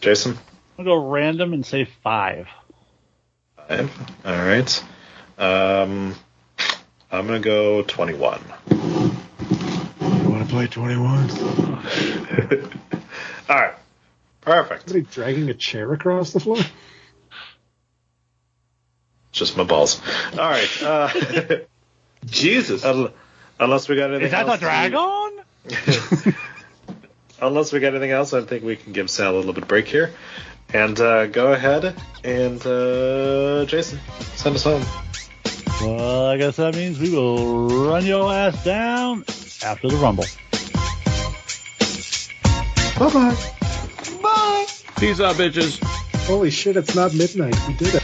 Jason. 0.00 0.32
I'm 0.78 0.84
going 0.84 1.00
to 1.00 1.02
go 1.02 1.08
random 1.10 1.52
and 1.54 1.64
say 1.66 1.86
five. 2.02 2.46
Five. 3.56 3.90
All 4.24 4.32
right. 4.36 4.84
Um, 5.38 6.14
I'm 7.10 7.26
going 7.26 7.40
to 7.40 7.44
go 7.48 7.82
21. 7.82 8.40
You 10.54 10.60
want 10.60 10.70
to 10.70 10.78
play 10.80 10.86
21? 10.86 12.70
All 13.48 13.56
right. 13.56 13.74
Perfect. 14.40 14.88
Somebody 14.88 15.06
dragging 15.10 15.50
a 15.50 15.54
chair 15.54 15.92
across 15.92 16.32
the 16.32 16.38
floor? 16.38 16.58
Just 19.32 19.56
my 19.56 19.64
balls. 19.64 20.00
All 20.32 20.38
right. 20.38 20.82
Uh, 20.82 21.08
Jesus. 22.26 22.84
un- 22.84 23.10
unless 23.58 23.88
we 23.88 23.96
got 23.96 24.10
anything 24.10 24.26
Is 24.26 24.30
that 24.30 24.46
the 24.46 24.52
else. 24.52 24.60
dragon? 24.60 26.34
Unless 27.42 27.72
we 27.72 27.80
got 27.80 27.88
anything 27.88 28.12
else, 28.12 28.32
I 28.32 28.42
think 28.42 28.62
we 28.62 28.76
can 28.76 28.92
give 28.92 29.10
Sal 29.10 29.34
a 29.34 29.36
little 29.36 29.54
bit 29.54 29.64
of 29.64 29.68
break 29.68 29.88
here. 29.88 30.12
And 30.72 30.98
uh, 31.00 31.26
go 31.26 31.52
ahead 31.52 31.96
and, 32.22 32.64
uh, 32.64 33.64
Jason, 33.66 33.98
send 34.36 34.54
us 34.54 34.62
home. 34.62 34.84
Well, 35.80 36.26
I 36.26 36.36
guess 36.36 36.56
that 36.56 36.76
means 36.76 37.00
we 37.00 37.10
will 37.10 37.68
run 37.90 38.06
your 38.06 38.32
ass 38.32 38.64
down 38.64 39.24
after 39.64 39.88
the 39.88 39.96
Rumble. 39.96 40.24
Bye-bye. 42.98 43.36
Bye! 44.22 44.66
Peace 44.98 45.20
out, 45.20 45.34
bitches. 45.34 45.82
Holy 46.26 46.50
shit, 46.50 46.76
it's 46.76 46.94
not 46.94 47.12
midnight. 47.14 47.56
We 47.66 47.74
did 47.74 47.94
it. 47.96 48.03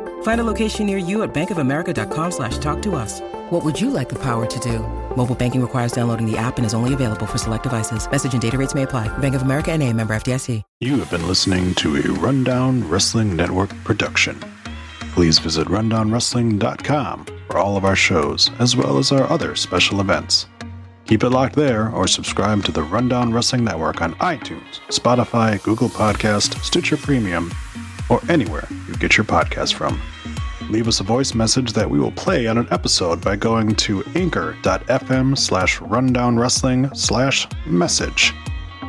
Find 0.23 0.41
a 0.41 0.43
location 0.43 0.87
near 0.87 0.97
you 0.97 1.21
at 1.21 1.31
bankofamerica.com 1.33 2.31
slash 2.31 2.57
talk 2.57 2.81
to 2.81 2.95
us. 2.95 3.21
What 3.51 3.63
would 3.63 3.79
you 3.79 3.91
like 3.91 4.09
the 4.09 4.19
power 4.19 4.47
to 4.47 4.59
do? 4.59 4.79
Mobile 5.15 5.35
banking 5.35 5.61
requires 5.61 5.91
downloading 5.91 6.25
the 6.25 6.37
app 6.37 6.57
and 6.57 6.65
is 6.65 6.73
only 6.73 6.93
available 6.93 7.27
for 7.27 7.37
select 7.37 7.63
devices. 7.63 8.09
Message 8.09 8.33
and 8.33 8.41
data 8.41 8.57
rates 8.57 8.73
may 8.73 8.83
apply. 8.83 9.15
Bank 9.19 9.35
of 9.35 9.41
America 9.43 9.71
and 9.71 9.83
a 9.83 9.93
member 9.93 10.15
FDIC. 10.15 10.63
You 10.79 10.97
have 10.97 11.11
been 11.11 11.27
listening 11.27 11.75
to 11.75 11.97
a 11.97 12.01
Rundown 12.13 12.87
Wrestling 12.89 13.35
Network 13.35 13.69
production. 13.83 14.39
Please 15.13 15.37
visit 15.37 15.67
rundownwrestling.com 15.67 17.25
for 17.47 17.57
all 17.57 17.75
of 17.75 17.83
our 17.83 17.95
shows, 17.95 18.49
as 18.59 18.75
well 18.77 18.97
as 18.97 19.11
our 19.11 19.29
other 19.29 19.55
special 19.55 19.99
events. 19.99 20.47
Keep 21.05 21.23
it 21.25 21.29
locked 21.29 21.55
there 21.55 21.89
or 21.89 22.07
subscribe 22.07 22.63
to 22.63 22.71
the 22.71 22.83
Rundown 22.83 23.33
Wrestling 23.33 23.65
Network 23.65 24.01
on 24.01 24.13
iTunes, 24.15 24.79
Spotify, 24.87 25.61
Google 25.61 25.89
Podcast, 25.89 26.57
Stitcher 26.63 26.95
Premium, 26.95 27.51
or 28.11 28.19
anywhere 28.29 28.67
you 28.87 28.93
get 28.97 29.17
your 29.17 29.25
podcast 29.25 29.73
from. 29.73 29.99
Leave 30.69 30.87
us 30.87 30.99
a 30.99 31.03
voice 31.03 31.33
message 31.33 31.73
that 31.73 31.89
we 31.89 31.99
will 31.99 32.11
play 32.11 32.47
on 32.47 32.57
an 32.57 32.67
episode 32.71 33.21
by 33.21 33.35
going 33.35 33.75
to 33.75 34.03
anchor.fm 34.15 35.37
slash 35.37 35.81
rundown 35.81 36.37
wrestling 36.37 36.93
slash 36.93 37.47
message. 37.65 38.33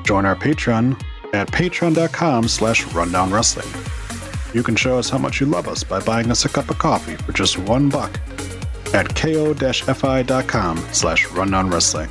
Join 0.05 0.27
our 0.27 0.37
Patreon 0.37 1.03
at 1.33 1.49
patreon.com 1.49 2.47
slash 2.49 2.85
rundown 2.93 3.33
wrestling. 3.33 3.69
You 4.55 4.63
can 4.63 4.77
show 4.77 4.99
us 4.99 5.09
how 5.09 5.19
much 5.19 5.41
you 5.41 5.47
love 5.47 5.67
us 5.67 5.83
by 5.83 6.01
buying 6.01 6.31
us 6.31 6.45
a 6.45 6.49
cup 6.49 6.71
of 6.71 6.79
coffee 6.79 7.17
for 7.17 7.33
just 7.33 7.59
one 7.59 7.89
buck 7.89 8.21
at 8.93 9.15
ko-fi.com 9.15 10.77
slash 10.93 11.27
rundown 11.31 11.71
wrestling. 11.71 12.11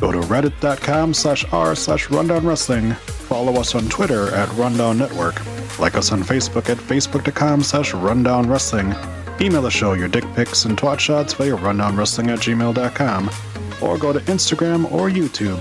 Go 0.00 0.10
to 0.10 0.20
reddit.com 0.20 1.14
slash 1.14 1.44
r 1.52 1.76
slash 1.76 2.10
rundown 2.10 2.44
wrestling. 2.46 2.92
Follow 2.94 3.60
us 3.60 3.74
on 3.74 3.88
Twitter 3.88 4.34
at 4.34 4.52
Rundown 4.54 4.98
Network. 4.98 5.40
Like 5.78 5.94
us 5.96 6.12
on 6.12 6.22
Facebook 6.22 6.68
at 6.68 6.78
facebook.com 6.78 7.62
slash 7.62 7.94
rundown 7.94 8.48
wrestling. 8.48 8.94
Email 9.40 9.62
the 9.62 9.70
show 9.70 9.94
your 9.94 10.08
dick 10.08 10.24
pics 10.34 10.66
and 10.66 10.78
twat 10.78 11.00
shots 11.00 11.32
via 11.32 11.56
rundownwrestling 11.56 12.28
at 12.28 12.38
gmail.com. 12.40 13.30
Or 13.82 13.98
go 13.98 14.12
to 14.12 14.20
Instagram 14.20 14.90
or 14.92 15.08
YouTube 15.08 15.60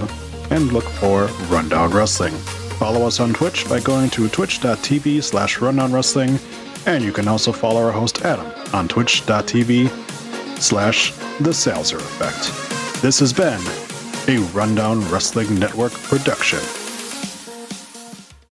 and 0.51 0.71
look 0.71 0.83
for 0.83 1.25
Rundown 1.49 1.91
Wrestling. 1.91 2.33
Follow 2.77 3.07
us 3.07 3.19
on 3.19 3.33
Twitch 3.33 3.67
by 3.67 3.79
going 3.79 4.09
to 4.11 4.27
twitch.tv 4.27 5.23
slash 5.23 5.59
rundown 5.59 5.93
wrestling. 5.93 6.37
And 6.85 7.03
you 7.03 7.11
can 7.11 7.27
also 7.27 7.51
follow 7.51 7.81
our 7.83 7.91
host 7.91 8.23
Adam 8.23 8.51
on 8.73 8.87
twitch.tv 8.87 9.89
slash 10.59 11.11
the 11.39 11.51
Salzer 11.51 11.97
Effect. 11.97 13.01
This 13.01 13.19
has 13.19 13.33
been 13.33 13.61
a 14.27 14.39
Rundown 14.51 15.01
Wrestling 15.09 15.57
Network 15.57 15.93
production. 15.93 16.59